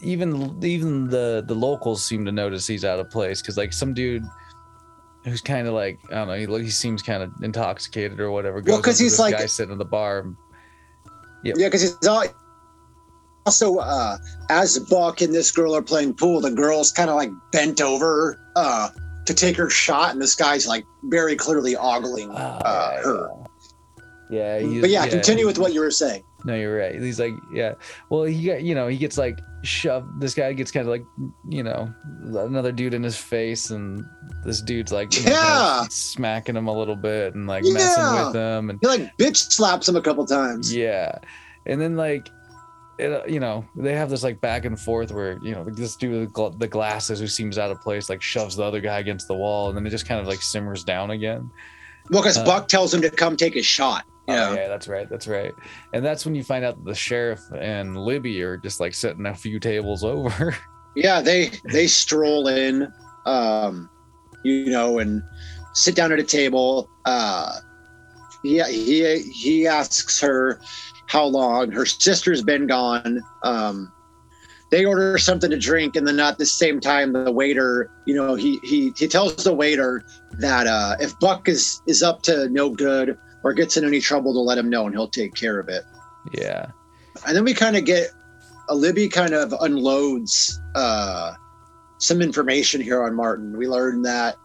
even 0.00 0.58
even 0.62 1.08
the 1.08 1.44
the 1.46 1.54
locals 1.54 2.04
seem 2.04 2.24
to 2.24 2.32
notice 2.32 2.66
he's 2.66 2.84
out 2.84 2.98
of 2.98 3.10
place 3.10 3.40
because 3.40 3.56
like 3.56 3.72
some 3.72 3.94
dude 3.94 4.24
who's 5.24 5.40
kind 5.40 5.66
of 5.66 5.74
like 5.74 5.98
I 6.10 6.14
don't 6.14 6.28
know, 6.28 6.34
he 6.34 6.46
look 6.46 6.62
he 6.62 6.70
seems 6.70 7.02
kind 7.02 7.22
of 7.22 7.32
intoxicated 7.42 8.20
or 8.20 8.30
whatever. 8.30 8.56
Well, 8.56 8.76
goes 8.78 8.84
'cause 8.84 8.94
up 8.94 8.98
to 8.98 9.02
he's 9.04 9.12
this 9.12 9.18
like- 9.18 9.36
guy 9.38 9.46
sitting 9.46 9.72
in 9.72 9.78
the 9.78 9.84
bar. 9.84 10.26
yeah, 11.44 11.52
because 11.56 11.82
he's 11.82 12.06
all, 12.06 12.24
also 13.46 13.76
uh, 13.78 14.18
as 14.50 14.78
Buck 14.78 15.20
and 15.20 15.34
this 15.34 15.50
girl 15.50 15.74
are 15.74 15.82
playing 15.82 16.14
pool, 16.14 16.40
the 16.40 16.50
girl's 16.50 16.92
kind 16.92 17.10
of 17.10 17.16
like 17.16 17.30
bent 17.52 17.80
over 17.80 18.38
uh, 18.56 18.90
to 19.26 19.34
take 19.34 19.56
her 19.56 19.70
shot, 19.70 20.12
and 20.12 20.20
this 20.22 20.34
guy's 20.34 20.66
like 20.66 20.84
very 21.04 21.36
clearly 21.36 21.76
ogling 21.76 22.30
Ah, 22.32 22.58
uh, 22.64 22.90
yeah, 22.94 23.02
her. 23.02 23.28
Yeah, 24.30 24.80
But 24.80 24.90
yeah, 24.90 25.06
continue 25.08 25.46
with 25.46 25.58
what 25.58 25.72
you 25.72 25.80
were 25.80 25.90
saying. 25.90 26.22
No, 26.48 26.54
you're 26.54 26.78
right. 26.78 26.94
He's 27.00 27.20
like, 27.20 27.34
yeah. 27.52 27.74
Well, 28.08 28.22
he 28.24 28.46
got, 28.46 28.62
you 28.62 28.74
know, 28.74 28.88
he 28.88 28.96
gets 28.96 29.18
like 29.18 29.38
shoved. 29.62 30.18
This 30.18 30.32
guy 30.32 30.52
gets 30.54 30.70
kind 30.70 30.86
of 30.86 30.90
like, 30.90 31.04
you 31.48 31.62
know, 31.62 31.92
another 32.24 32.72
dude 32.72 32.94
in 32.94 33.02
his 33.02 33.18
face, 33.18 33.70
and 33.70 34.02
this 34.46 34.62
dude's 34.62 34.90
like, 34.92 35.10
know, 35.12 35.16
kind 35.18 35.26
of 35.28 35.32
Yeah. 35.32 35.82
smacking 35.90 36.56
him 36.56 36.66
a 36.68 36.72
little 36.76 36.96
bit 36.96 37.34
and 37.34 37.46
like 37.46 37.64
messing 37.64 38.24
with 38.26 38.34
him, 38.34 38.70
and 38.70 38.78
He 38.80 38.86
like 38.88 39.14
bitch 39.18 39.52
slaps 39.52 39.86
him 39.88 39.96
a 39.96 40.00
couple 40.00 40.24
times. 40.24 40.74
yeah, 40.74 41.18
and 41.66 41.78
then 41.78 41.96
like, 41.96 42.30
it, 42.98 43.12
uh, 43.12 43.24
you 43.28 43.40
know, 43.40 43.62
they 43.76 43.94
have 43.94 44.08
this 44.08 44.22
like 44.24 44.40
back 44.40 44.64
and 44.64 44.80
forth 44.80 45.12
where 45.12 45.38
you 45.42 45.52
know 45.54 45.64
this 45.64 45.96
dude 45.96 46.18
with 46.18 46.32
gl- 46.32 46.58
the 46.58 46.66
glasses 46.66 47.20
who 47.20 47.26
seems 47.26 47.58
out 47.58 47.70
of 47.70 47.78
place 47.82 48.08
like 48.08 48.22
shoves 48.22 48.56
the 48.56 48.62
other 48.64 48.80
guy 48.80 49.00
against 49.00 49.28
the 49.28 49.34
wall, 49.34 49.68
and 49.68 49.76
then 49.76 49.86
it 49.86 49.90
just 49.90 50.06
kind 50.08 50.18
of 50.20 50.26
like 50.26 50.40
simmers 50.40 50.82
down 50.82 51.10
again. 51.10 51.50
Well, 52.10 52.22
because 52.22 52.38
Uh, 52.38 52.44
Buck 52.46 52.68
tells 52.68 52.94
him 52.94 53.02
to 53.02 53.10
come 53.10 53.36
take 53.36 53.54
a 53.56 53.62
shot. 53.62 54.04
Oh, 54.28 54.32
Yeah. 54.34 54.54
yeah, 54.54 54.68
that's 54.68 54.88
right. 54.88 55.08
That's 55.08 55.26
right. 55.26 55.52
And 55.92 56.04
that's 56.04 56.24
when 56.26 56.34
you 56.34 56.44
find 56.44 56.64
out 56.64 56.76
that 56.76 56.84
the 56.84 56.94
sheriff 56.94 57.40
and 57.58 57.96
Libby 57.96 58.42
are 58.42 58.56
just 58.56 58.78
like 58.80 58.94
sitting 58.94 59.26
a 59.26 59.34
few 59.34 59.58
tables 59.58 60.04
over. 60.14 60.56
yeah 60.96 61.20
they 61.20 61.50
they 61.72 61.86
stroll 61.86 62.48
in 62.48 62.92
um 63.26 63.88
you 64.42 64.70
know 64.70 64.98
and 64.98 65.22
sit 65.74 65.94
down 65.94 66.10
at 66.12 66.18
a 66.18 66.24
table 66.24 66.88
uh 67.04 67.52
he 68.42 68.60
he 68.64 69.18
he 69.30 69.66
asks 69.66 70.18
her 70.20 70.60
how 71.06 71.24
long 71.24 71.70
her 71.70 71.84
sister's 71.86 72.42
been 72.42 72.66
gone 72.66 73.20
um 73.44 73.92
they 74.70 74.84
order 74.86 75.18
something 75.18 75.50
to 75.50 75.58
drink 75.58 75.94
and 75.94 76.06
then 76.06 76.18
at 76.18 76.38
the 76.38 76.46
same 76.46 76.80
time 76.80 77.12
the 77.12 77.30
waiter 77.30 77.90
you 78.06 78.14
know 78.14 78.34
he 78.34 78.58
he 78.64 78.92
he 78.96 79.06
tells 79.06 79.36
the 79.44 79.52
waiter 79.54 80.02
that 80.38 80.66
uh 80.66 80.96
if 81.00 81.16
buck 81.20 81.48
is 81.48 81.80
is 81.86 82.02
up 82.02 82.22
to 82.22 82.48
no 82.48 82.70
good 82.70 83.16
or 83.48 83.54
gets 83.54 83.78
in 83.78 83.84
any 83.84 84.00
trouble 84.00 84.34
to 84.34 84.40
let 84.40 84.58
him 84.58 84.68
know 84.68 84.84
and 84.84 84.94
he'll 84.94 85.08
take 85.08 85.34
care 85.34 85.58
of 85.58 85.68
it 85.68 85.84
yeah. 86.32 86.66
and 87.26 87.34
then 87.34 87.44
we 87.44 87.54
kind 87.54 87.76
of 87.76 87.84
get 87.84 88.10
a 88.68 88.74
Libby 88.74 89.08
kind 89.08 89.32
of 89.32 89.54
unloads 89.60 90.60
uh, 90.74 91.32
some 91.98 92.22
information 92.22 92.80
here 92.80 93.02
on 93.02 93.14
Martin. 93.14 93.56
We 93.56 93.66
learn 93.66 94.02
that 94.02 94.36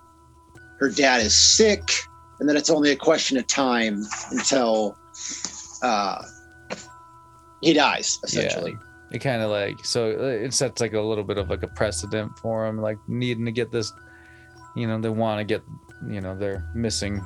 her 0.79 0.89
dad 0.89 1.21
is 1.21 1.35
sick, 1.35 1.83
and 2.39 2.49
that 2.49 2.55
it's 2.55 2.69
only 2.69 2.91
a 2.91 2.95
question 2.95 3.37
of 3.37 3.47
time 3.47 4.03
until 4.31 4.97
uh, 5.81 6.23
he 7.61 7.73
dies, 7.73 8.19
essentially. 8.23 8.75
It 9.11 9.19
kind 9.19 9.41
of 9.41 9.51
like 9.51 9.85
so 9.85 10.11
uh, 10.11 10.45
it 10.45 10.53
sets 10.53 10.81
like 10.81 10.93
a 10.93 11.01
little 11.01 11.23
bit 11.23 11.37
of 11.37 11.49
like 11.49 11.63
a 11.63 11.67
precedent 11.67 12.37
for 12.39 12.65
him, 12.65 12.79
like 12.79 12.97
needing 13.07 13.45
to 13.45 13.51
get 13.51 13.71
this. 13.71 13.93
You 14.75 14.87
know, 14.87 14.99
they 14.99 15.09
want 15.09 15.39
to 15.39 15.43
get 15.43 15.61
you 16.09 16.21
know 16.21 16.35
their 16.35 16.69
missing 16.73 17.23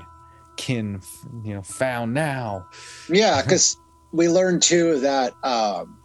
kin, 0.58 1.02
you 1.44 1.54
know, 1.54 1.62
found 1.62 2.14
now. 2.14 2.66
Yeah, 3.10 3.42
because 3.42 3.78
we 4.12 4.28
learned 4.28 4.62
too 4.62 5.00
that 5.00 5.34
um, 5.44 5.98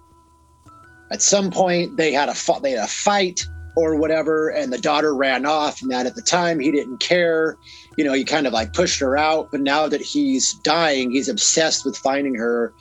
at 1.11 1.23
some 1.23 1.51
point 1.51 1.97
they 1.97 2.13
had 2.13 2.29
a 2.29 2.35
fu- 2.35 2.61
they 2.61 2.73
had 2.73 2.85
a 2.85 2.89
fight, 2.89 3.45
or 3.75 3.97
whatever, 3.97 4.51
and 4.51 4.73
the 4.73 4.79
daughter 4.79 5.15
ran 5.15 5.47
off, 5.47 5.81
and 5.83 5.91
that 5.91 6.07
at 6.07 6.15
the 6.15 6.23
time 6.23 6.61
he 6.61 6.71
didn't 6.71 6.99
care. 6.99 7.57
You 7.97 8.05
know, 8.05 8.13
he 8.13 8.25
kind 8.25 8.47
of 8.47 8.53
like 8.53 8.73
pushed 8.73 9.01
her 9.01 9.17
out, 9.17 9.51
but 9.51 9.61
now 9.61 9.89
that 9.89 10.01
he's 10.01 10.55
dying, 10.55 11.11
he's 11.11 11.29
obsessed 11.29 11.85
with 11.85 11.97
finding 11.97 12.35
her. 12.35 12.75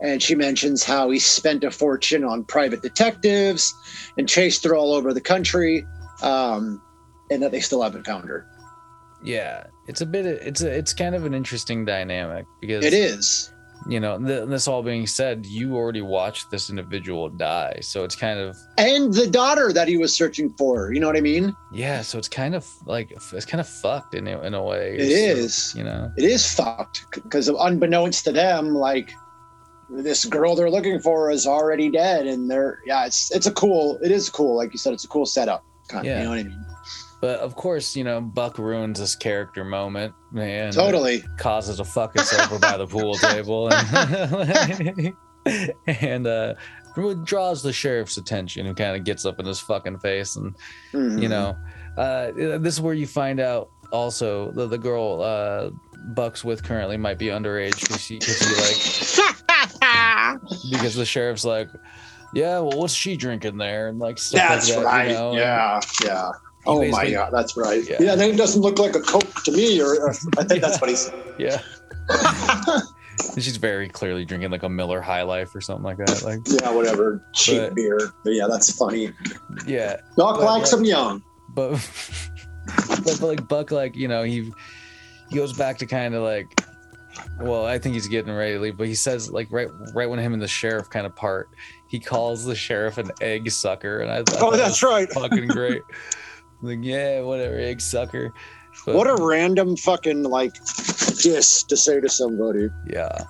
And 0.00 0.22
she 0.22 0.36
mentions 0.36 0.84
how 0.84 1.10
he 1.10 1.18
spent 1.18 1.64
a 1.64 1.72
fortune 1.72 2.22
on 2.22 2.44
private 2.44 2.82
detectives 2.82 3.74
and 4.16 4.28
chased 4.28 4.62
her 4.62 4.76
all 4.76 4.94
over 4.94 5.12
the 5.12 5.20
country, 5.20 5.84
um, 6.22 6.80
and 7.30 7.42
that 7.42 7.50
they 7.50 7.60
still 7.60 7.82
haven't 7.82 8.06
found 8.06 8.28
her. 8.28 8.46
Yeah, 9.22 9.64
it's 9.86 10.00
a 10.00 10.06
bit. 10.06 10.26
It's 10.26 10.62
a. 10.62 10.70
It's 10.70 10.92
kind 10.94 11.14
of 11.14 11.24
an 11.24 11.34
interesting 11.34 11.84
dynamic 11.84 12.46
because 12.60 12.84
It 12.84 12.92
is. 12.94 13.52
You 13.88 14.00
know, 14.00 14.18
th- 14.18 14.48
this 14.48 14.66
all 14.68 14.82
being 14.82 15.06
said, 15.06 15.46
you 15.46 15.76
already 15.76 16.02
watched 16.02 16.50
this 16.50 16.68
individual 16.68 17.28
die, 17.30 17.78
so 17.80 18.02
it's 18.04 18.16
kind 18.16 18.38
of 18.38 18.56
And 18.76 19.14
the 19.14 19.26
daughter 19.28 19.72
that 19.72 19.86
he 19.88 19.96
was 19.96 20.14
searching 20.14 20.50
for, 20.58 20.92
you 20.92 20.98
know 21.00 21.06
what 21.06 21.16
I 21.16 21.20
mean? 21.20 21.54
yeah. 21.72 22.02
So 22.02 22.18
it's 22.18 22.28
kind 22.28 22.54
of 22.56 22.66
like 22.86 23.12
it's 23.12 23.44
kind 23.46 23.60
of 23.60 23.68
fucked 23.68 24.14
in 24.14 24.26
a, 24.26 24.40
in 24.42 24.54
a 24.54 24.62
way. 24.62 24.96
It 24.98 25.06
So, 25.08 25.14
uh, 25.14 25.44
is. 25.44 25.74
You 25.76 25.84
know. 25.84 26.10
It 26.18 26.24
is 26.24 26.52
fucked 26.52 27.06
because 27.12 27.48
unbeknownst 27.48 28.24
to 28.24 28.32
them, 28.32 28.74
like 28.74 29.12
this 29.90 30.24
girl 30.26 30.54
they're 30.54 30.70
looking 30.70 31.00
for 31.00 31.30
is 31.30 31.46
already 31.46 31.88
dead, 31.88 32.26
and 32.26 32.50
they're 32.50 32.80
yeah, 32.84 33.06
it's 33.06 33.30
it's 33.34 33.46
a 33.46 33.52
cool, 33.52 33.98
it 34.02 34.10
is 34.10 34.28
cool, 34.28 34.56
like 34.56 34.72
you 34.72 34.78
said, 34.78 34.92
it's 34.92 35.04
a 35.04 35.08
cool 35.08 35.24
setup. 35.24 35.64
Kind 35.88 36.00
of, 36.06 36.10
Yeah. 36.10 36.18
you 36.18 36.24
know 36.24 36.30
what 36.30 36.38
I 36.40 36.42
mean? 36.42 36.66
But 37.20 37.40
of 37.40 37.56
course, 37.56 37.96
you 37.96 38.04
know, 38.04 38.20
Buck 38.20 38.58
ruins 38.58 39.00
this 39.00 39.16
character 39.16 39.64
moment, 39.64 40.14
man. 40.30 40.70
Totally. 40.72 41.24
causes 41.36 41.80
a 41.80 41.84
fuck 41.84 42.14
over 42.40 42.58
by 42.60 42.76
the 42.76 42.86
pool 42.86 43.14
table 43.14 43.72
and, 43.72 45.14
and 45.86 46.26
uh 46.26 46.54
draws 47.24 47.62
the 47.62 47.72
sheriff's 47.72 48.16
attention 48.16 48.66
who 48.66 48.74
kind 48.74 48.96
of 48.96 49.04
gets 49.04 49.24
up 49.24 49.38
in 49.38 49.46
his 49.46 49.60
fucking 49.60 49.98
face 50.00 50.34
and 50.36 50.54
Mhm. 50.92 51.22
you 51.22 51.28
know 51.28 51.56
uh 51.96 52.32
this 52.58 52.74
is 52.74 52.80
where 52.80 52.94
you 52.94 53.06
find 53.06 53.38
out 53.38 53.70
also 53.92 54.50
the, 54.50 54.66
the 54.66 54.78
girl 54.78 55.22
uh 55.22 55.70
bucks 56.14 56.42
with 56.44 56.64
currently 56.64 56.96
might 56.96 57.18
be 57.18 57.26
underage 57.26 57.80
because 57.80 58.00
she, 58.00 58.14
like 58.18 58.76
because 60.72 60.94
the 60.96 61.04
sheriff's 61.04 61.44
like 61.44 61.68
yeah 62.34 62.58
well 62.58 62.78
what's 62.78 62.94
she 62.94 63.16
drinking 63.16 63.58
there 63.58 63.88
and 63.88 64.00
like 64.00 64.18
stuff 64.18 64.48
That's 64.48 64.68
like 64.70 64.78
that, 64.78 64.84
right. 64.84 65.08
you 65.08 65.14
know? 65.14 65.36
Yeah, 65.36 65.80
yeah. 66.04 66.30
Oh 66.68 66.78
my 66.78 66.84
basically- 66.90 67.12
god, 67.12 67.30
that's 67.32 67.56
right. 67.56 67.82
Yeah. 67.88 67.96
Yeah, 68.00 68.14
that 68.14 68.36
doesn't 68.36 68.60
look 68.62 68.78
like 68.78 68.94
a 68.94 69.00
Coke 69.00 69.42
to 69.44 69.52
me, 69.52 69.80
or, 69.80 69.94
or 70.00 70.10
I 70.38 70.44
think 70.44 70.60
that's 70.62 70.80
what 70.80 70.90
he's. 70.90 71.10
yeah 71.38 71.60
she's 73.34 73.56
very 73.56 73.88
clearly 73.88 74.24
drinking 74.24 74.50
like 74.50 74.62
a 74.62 74.68
Miller 74.68 75.00
High 75.00 75.22
Life 75.22 75.54
or 75.54 75.60
something 75.60 75.84
like 75.84 75.96
that. 75.98 76.22
Like, 76.22 76.40
Yeah, 76.46 76.70
whatever. 76.70 77.22
Cheap 77.34 77.58
But- 77.60 77.74
beer. 77.74 77.98
But 78.24 78.34
yeah, 78.34 78.46
that's 78.48 78.70
funny. 78.76 79.12
yeah, 79.66 79.96
likes 80.16 80.72
like- 80.72 80.80
him 80.80 80.84
young. 80.84 81.22
but 81.54 81.70
but, 82.88 83.02
but 83.04 83.20
like 83.22 83.48
Buck, 83.48 83.70
like 83.70 83.96
you 83.96 84.08
know, 84.08 84.22
he 84.22 84.52
he 85.30 85.36
goes 85.36 85.52
back 85.52 85.78
to 85.78 85.86
kind 85.86 86.14
of 86.14 86.22
like, 86.22 86.46
well, 87.40 87.66
I 87.66 87.78
think 87.78 87.94
he's 87.94 88.08
getting 88.08 88.32
ready 88.32 88.54
to 88.54 88.60
leave, 88.60 88.76
but 88.78 88.86
he 88.86 88.94
says 88.94 89.30
like 89.30 89.48
right 89.50 89.68
right 89.94 90.08
when 90.08 90.18
him 90.18 90.32
and 90.32 90.42
the 90.42 90.48
sheriff 90.48 90.88
kind 90.90 91.06
of 91.06 91.14
part, 91.16 91.48
he 91.88 91.98
calls 91.98 92.44
the 92.44 92.54
sheriff 92.54 92.98
an 92.98 93.10
egg 93.20 93.50
sucker, 93.50 94.00
and 94.00 94.10
I 94.10 94.22
thought 94.22 94.42
Oh, 94.54 94.56
that's 94.56 94.82
right. 94.82 95.10
fucking 95.12 95.48
great. 95.48 95.82
Like, 96.62 96.78
yeah, 96.82 97.20
whatever, 97.20 97.56
egg 97.56 97.80
sucker. 97.80 98.32
But, 98.86 98.94
What 98.94 99.06
a 99.06 99.16
random 99.24 99.76
fucking 99.76 100.22
like 100.22 100.54
diss 101.22 101.62
to 101.64 101.76
say 101.76 102.00
to 102.00 102.08
somebody. 102.08 102.68
yeah. 102.90 103.24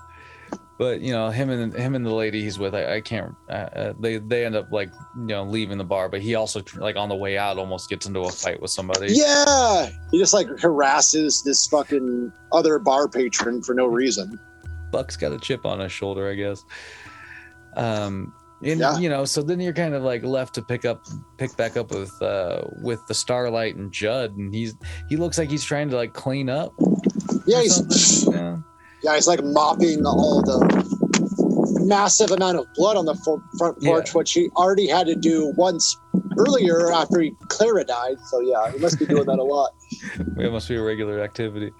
But 0.77 1.01
you 1.01 1.11
know 1.11 1.29
him 1.29 1.49
and 1.49 1.73
him 1.73 1.93
and 1.93 2.05
the 2.05 2.13
lady 2.13 2.41
he's 2.41 2.57
with, 2.57 2.73
I, 2.73 2.95
I 2.95 3.01
can't. 3.01 3.35
Uh, 3.49 3.53
uh, 3.53 3.93
they 3.99 4.17
they 4.17 4.45
end 4.45 4.55
up 4.55 4.71
like 4.71 4.89
you 5.17 5.25
know 5.25 5.43
leaving 5.43 5.77
the 5.77 5.83
bar, 5.83 6.07
but 6.07 6.21
he 6.21 6.35
also 6.35 6.61
like 6.77 6.95
on 6.95 7.09
the 7.09 7.15
way 7.17 7.37
out 7.37 7.57
almost 7.57 7.89
gets 7.89 8.05
into 8.05 8.21
a 8.21 8.31
fight 8.31 8.61
with 8.61 8.71
somebody. 8.71 9.07
Yeah, 9.09 9.89
he 10.09 10.17
just 10.17 10.33
like 10.33 10.47
harasses 10.57 11.43
this 11.43 11.67
fucking 11.67 12.31
other 12.53 12.79
bar 12.79 13.09
patron 13.09 13.61
for 13.61 13.75
no 13.75 13.87
reason. 13.87 14.39
Buck's 14.89 15.17
got 15.17 15.33
a 15.33 15.37
chip 15.37 15.65
on 15.65 15.81
his 15.81 15.91
shoulder, 15.91 16.29
I 16.29 16.35
guess. 16.35 16.63
Um, 17.75 18.33
and 18.61 18.79
Yeah. 18.79 18.97
you 18.97 19.09
know, 19.09 19.25
so 19.25 19.41
then 19.41 19.59
you're 19.59 19.73
kind 19.73 19.93
of 19.93 20.03
like 20.03 20.23
left 20.23 20.55
to 20.55 20.61
pick 20.61 20.85
up, 20.85 21.05
pick 21.37 21.55
back 21.57 21.77
up 21.77 21.91
with 21.91 22.11
uh 22.21 22.61
with 22.81 23.05
the 23.07 23.13
Starlight 23.13 23.75
and 23.75 23.91
Judd, 23.91 24.35
and 24.37 24.53
he's 24.53 24.75
he 25.09 25.15
looks 25.17 25.37
like 25.37 25.49
he's 25.49 25.63
trying 25.63 25.89
to 25.89 25.95
like 25.95 26.13
clean 26.13 26.49
up. 26.49 26.73
Yeah, 27.45 27.61
he's 27.61 28.27
know? 28.27 28.63
yeah, 29.03 29.15
he's 29.15 29.27
like 29.27 29.43
mopping 29.43 30.05
all 30.05 30.41
the 30.41 30.89
massive 31.85 32.31
amount 32.31 32.57
of 32.57 32.65
blood 32.75 32.97
on 32.97 33.05
the 33.05 33.15
front 33.57 33.81
porch, 33.81 34.07
Yeah. 34.09 34.13
which 34.13 34.31
he 34.33 34.49
already 34.55 34.87
had 34.87 35.07
to 35.07 35.15
do 35.15 35.53
once 35.57 35.97
earlier 36.37 36.91
after 36.91 37.19
he, 37.21 37.31
Clara 37.47 37.83
died. 37.83 38.17
So 38.29 38.39
yeah, 38.41 38.71
he 38.71 38.77
must 38.79 38.99
be 38.99 39.05
doing 39.05 39.25
that 39.25 39.39
a 39.39 39.43
lot. 39.43 39.71
it 40.37 40.51
must 40.51 40.67
be 40.69 40.75
a 40.75 40.81
regular 40.81 41.21
activity. 41.21 41.71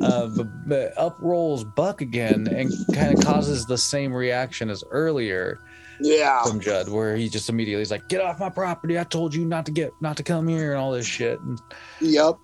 Uh, 0.00 0.28
but, 0.36 0.46
but 0.66 0.98
up 0.98 1.16
rolls 1.20 1.62
Buck 1.62 2.00
again 2.00 2.48
and 2.48 2.72
kind 2.94 3.16
of 3.16 3.24
causes 3.24 3.64
the 3.66 3.78
same 3.78 4.12
reaction 4.12 4.70
as 4.70 4.82
earlier 4.90 5.58
Yeah, 6.04 6.42
from 6.44 6.60
Judd, 6.60 6.88
where 6.88 7.16
he 7.16 7.30
just 7.30 7.48
immediately 7.48 7.80
is 7.80 7.90
like, 7.90 8.08
"Get 8.08 8.20
off 8.20 8.38
my 8.38 8.50
property! 8.50 8.98
I 8.98 9.04
told 9.04 9.34
you 9.34 9.46
not 9.46 9.64
to 9.66 9.72
get, 9.72 9.92
not 10.02 10.18
to 10.18 10.22
come 10.22 10.46
here," 10.46 10.72
and 10.72 10.80
all 10.80 10.92
this 10.92 11.06
shit. 11.06 11.40
And 11.40 11.58
yep, 12.00 12.36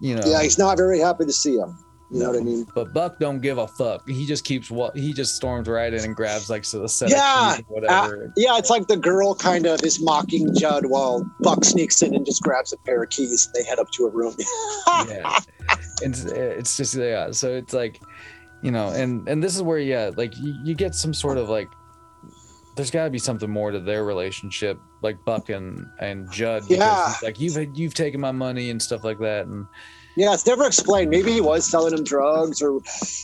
you 0.00 0.14
know, 0.14 0.22
yeah, 0.26 0.42
he's 0.42 0.58
not 0.58 0.76
very 0.76 0.98
happy 0.98 1.24
to 1.24 1.32
see 1.32 1.56
him. 1.56 1.78
You 2.10 2.20
know 2.20 2.30
what 2.30 2.40
I 2.40 2.42
mean? 2.44 2.66
But 2.72 2.92
Buck 2.92 3.18
don't 3.18 3.40
give 3.40 3.58
a 3.58 3.66
fuck. 3.66 4.08
He 4.08 4.26
just 4.26 4.44
keeps 4.44 4.70
what 4.70 4.96
he 4.96 5.12
just 5.12 5.34
storms 5.34 5.66
right 5.66 5.92
in 5.92 6.04
and 6.04 6.14
grabs 6.14 6.48
like 6.48 6.62
a 6.62 6.88
set 6.88 7.10
Yeah, 7.10 7.52
of 7.52 7.56
keys 7.56 7.64
uh, 7.64 7.68
whatever. 7.68 8.32
Yeah, 8.36 8.58
it's 8.58 8.70
like 8.70 8.86
the 8.86 8.96
girl 8.96 9.34
kind 9.34 9.66
of 9.66 9.82
is 9.82 10.00
mocking 10.00 10.54
Judd 10.54 10.86
while 10.86 11.28
Buck 11.40 11.64
sneaks 11.64 12.02
in 12.02 12.14
and 12.14 12.24
just 12.24 12.42
grabs 12.42 12.72
a 12.72 12.76
pair 12.78 13.02
of 13.02 13.10
keys. 13.10 13.46
And 13.46 13.54
they 13.54 13.68
head 13.68 13.80
up 13.80 13.90
to 13.92 14.06
a 14.06 14.10
room. 14.10 14.36
yeah, 15.08 15.38
it's 16.00 16.24
it's 16.24 16.76
just 16.76 16.94
yeah. 16.94 17.32
So 17.32 17.54
it's 17.54 17.72
like, 17.72 18.00
you 18.62 18.70
know, 18.70 18.90
and 18.90 19.28
and 19.28 19.42
this 19.42 19.56
is 19.56 19.62
where 19.62 19.78
yeah, 19.78 20.12
like 20.16 20.36
you, 20.38 20.54
you 20.64 20.74
get 20.74 20.94
some 20.94 21.14
sort 21.14 21.38
of 21.38 21.48
like. 21.48 21.68
There's 22.76 22.90
got 22.90 23.04
to 23.04 23.10
be 23.10 23.18
something 23.18 23.50
more 23.50 23.70
to 23.70 23.80
their 23.80 24.04
relationship, 24.04 24.78
like 25.02 25.16
Buck 25.24 25.48
and 25.48 25.86
and 25.98 26.30
Judd. 26.30 26.64
Yeah. 26.68 27.14
like 27.22 27.40
you've 27.40 27.56
you've 27.76 27.94
taken 27.94 28.20
my 28.20 28.32
money 28.32 28.70
and 28.70 28.80
stuff 28.82 29.02
like 29.02 29.18
that, 29.20 29.46
and 29.46 29.66
Yeah, 30.16 30.34
it's 30.34 30.46
never 30.46 30.66
explained. 30.66 31.10
Maybe 31.10 31.32
he 31.32 31.40
was 31.40 31.64
selling 31.64 31.94
him 31.96 32.04
drugs, 32.04 32.60
or 32.60 32.80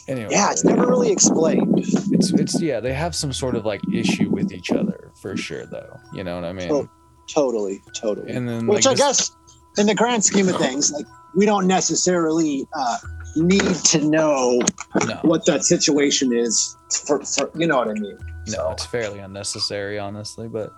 anyway, 0.08 0.28
yeah, 0.30 0.50
it's 0.52 0.64
never 0.64 0.86
really 0.86 1.12
explained. 1.12 1.74
it's 1.78 2.32
it's 2.32 2.60
yeah, 2.62 2.80
they 2.80 2.94
have 2.94 3.14
some 3.14 3.32
sort 3.32 3.54
of 3.54 3.64
like 3.66 3.82
issue 3.92 4.30
with 4.30 4.52
each 4.52 4.70
other 4.72 5.12
for 5.20 5.36
sure, 5.36 5.66
though. 5.66 5.98
You 6.14 6.24
know 6.24 6.34
what 6.34 6.44
I 6.44 6.52
mean? 6.52 6.70
Oh, 6.70 6.88
Totally, 7.28 7.80
totally. 7.94 8.32
and 8.32 8.48
then 8.48 8.66
Which 8.66 8.84
like, 8.84 8.98
I 9.00 9.06
this- 9.08 9.30
guess, 9.30 9.36
in 9.78 9.86
the 9.86 9.94
grand 9.94 10.24
scheme 10.24 10.48
of 10.48 10.56
things, 10.56 10.90
like 10.92 11.06
we 11.34 11.46
don't 11.46 11.66
necessarily 11.66 12.66
uh, 12.74 12.96
need 13.36 13.74
to 13.74 13.98
know 13.98 14.60
no. 15.06 15.18
what 15.22 15.46
that 15.46 15.64
situation 15.64 16.32
is. 16.32 16.76
For, 17.06 17.24
for 17.24 17.50
you 17.54 17.66
know 17.66 17.78
what 17.78 17.88
I 17.88 17.94
mean? 17.94 18.18
No, 18.48 18.70
it's 18.70 18.86
fairly 18.86 19.20
unnecessary, 19.20 19.98
honestly. 19.98 20.48
But 20.48 20.72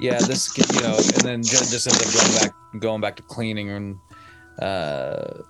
yeah, 0.00 0.18
this 0.18 0.56
you 0.56 0.80
know, 0.82 0.96
and 0.96 1.22
then 1.22 1.42
just 1.42 1.86
ends 1.86 1.86
up 1.86 2.12
going 2.12 2.38
back, 2.38 2.80
going 2.80 3.00
back 3.00 3.16
to 3.16 3.22
cleaning, 3.22 3.70
and 3.70 3.98
uh, 4.60 5.42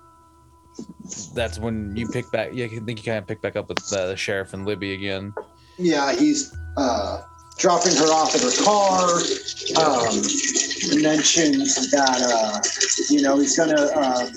that's 1.33 1.59
when 1.59 1.95
you 1.95 2.07
pick 2.07 2.29
back. 2.31 2.51
Yeah, 2.53 2.65
I 2.65 2.79
think 2.79 2.99
you 2.99 3.11
kind 3.11 3.17
of 3.17 3.27
pick 3.27 3.41
back 3.41 3.55
up 3.55 3.69
with 3.69 3.79
uh, 3.93 4.07
the 4.07 4.15
sheriff 4.15 4.53
and 4.53 4.65
Libby 4.65 4.93
again. 4.93 5.33
Yeah, 5.77 6.13
he's 6.13 6.55
uh, 6.77 7.23
dropping 7.57 7.95
her 7.95 8.05
off 8.05 8.35
in 8.35 8.41
her 8.41 8.63
car. 8.63 9.21
Um, 9.77 10.21
mentions 11.01 11.91
that 11.91 12.21
uh, 12.21 12.59
you 13.09 13.21
know 13.21 13.37
he's 13.37 13.57
gonna 13.57 13.89
uh, 13.95 14.29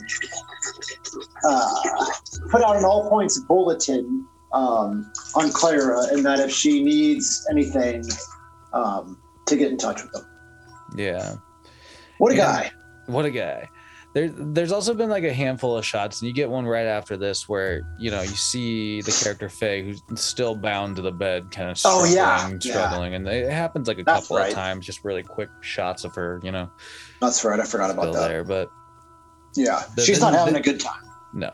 uh, 1.47 2.07
put 2.51 2.63
out 2.63 2.77
an 2.77 2.85
all 2.85 3.09
points 3.09 3.39
bulletin 3.41 4.27
um, 4.53 5.11
on 5.35 5.51
Clara, 5.51 6.05
and 6.13 6.25
that 6.25 6.41
if 6.41 6.51
she 6.51 6.83
needs 6.83 7.47
anything, 7.51 8.05
um, 8.73 9.21
to 9.47 9.57
get 9.57 9.71
in 9.71 9.77
touch 9.79 10.03
with 10.03 10.13
them. 10.13 10.27
Yeah, 10.97 11.35
What 12.19 12.33
a 12.33 12.37
Yeah. 12.37 12.45
guy! 12.53 12.73
what 13.07 13.25
a 13.25 13.31
guy. 13.31 13.69
There, 14.15 14.29
there's 14.29 14.71
also 14.71 14.95
been 14.95 15.11
like 15.11 15.25
a 15.25 15.33
handful 15.33 15.77
of 15.77 15.85
shots, 15.85 16.21
and 16.21 16.29
you 16.29 16.33
get 16.35 16.49
one 16.49 16.65
right 16.67 16.87
after 16.87 17.17
this 17.17 17.49
where 17.49 17.83
you 17.99 18.13
know 18.13 18.23
you 18.23 18.29
see 18.29 19.01
the 19.03 19.11
character 19.11 19.49
Faye, 19.49 19.83
who's 19.83 20.01
still 20.21 20.55
bound 20.55 20.95
to 20.97 21.03
the 21.03 21.11
bed, 21.11 21.51
kind 21.51 21.69
of 21.69 21.77
Oh, 21.85 22.05
struggling, 22.07 22.13
yeah, 22.15 22.49
yeah. 22.49 22.59
struggling, 22.89 23.15
and 23.15 23.27
it 23.27 23.51
happens 23.51 23.89
like 23.89 23.99
a 23.99 24.05
That's 24.05 24.23
couple 24.29 24.37
right. 24.37 24.51
of 24.51 24.55
times, 24.55 24.87
just 24.87 25.03
really 25.05 25.25
quick 25.25 25.49
shots 25.63 26.05
of 26.05 26.15
her, 26.15 26.41
you 26.45 26.53
know, 26.53 26.71
That's 27.21 27.45
right. 27.45 27.59
I 27.59 27.65
forgot 27.65 27.91
about 27.91 28.13
that. 28.13 28.29
there, 28.29 28.45
but 28.45 28.71
Yeah, 29.57 29.83
she's 29.99 30.21
the- 30.21 30.31
not 30.31 30.39
having 30.39 30.55
the- 30.55 30.61
a 30.61 30.63
good 30.63 30.79
time. 30.79 31.03
No, 31.37 31.51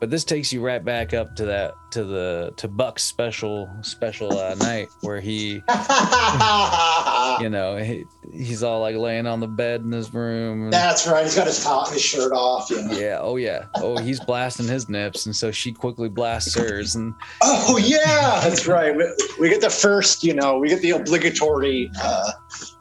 but 0.00 0.10
this 0.10 0.24
takes 0.24 0.52
you 0.52 0.60
right 0.60 0.84
back 0.84 1.14
up 1.14 1.36
to 1.36 1.44
that 1.46 1.74
to 1.92 2.02
the 2.02 2.52
to 2.56 2.66
Buck's 2.66 3.04
special 3.04 3.70
special 3.82 4.36
uh, 4.36 4.56
night 4.56 4.88
where 5.02 5.20
he 5.20 5.62
you 7.40 7.48
know 7.48 7.76
he, 7.76 8.04
he's 8.32 8.62
all 8.62 8.80
like 8.80 8.96
laying 8.96 9.26
on 9.26 9.40
the 9.40 9.46
bed 9.46 9.82
in 9.82 9.92
his 9.92 10.12
room. 10.12 10.64
and- 10.64 10.72
That's 10.72 11.06
right. 11.06 11.22
He's 11.24 11.36
got 11.36 11.46
his 11.46 11.62
top, 11.62 11.90
his 11.90 12.02
shirt 12.02 12.32
off. 12.32 12.68
Yeah. 12.70 12.90
yeah, 12.92 13.18
oh 13.20 13.36
yeah, 13.36 13.66
oh 13.76 13.98
he's 14.02 14.20
blasting 14.20 14.66
his 14.66 14.88
nips, 14.88 15.26
and 15.26 15.34
so 15.36 15.50
she 15.50 15.72
quickly 15.72 16.08
blasts 16.08 16.54
hers, 16.56 16.96
and 16.96 17.14
Oh 17.42 17.76
yeah, 17.78 18.40
that's 18.42 18.66
right. 18.66 18.94
We, 18.96 19.04
we 19.38 19.48
get 19.48 19.60
the 19.60 19.70
first, 19.70 20.24
you 20.24 20.34
know, 20.34 20.58
we 20.58 20.68
get 20.68 20.82
the 20.82 20.90
obligatory 20.90 21.90
uh, 22.02 22.32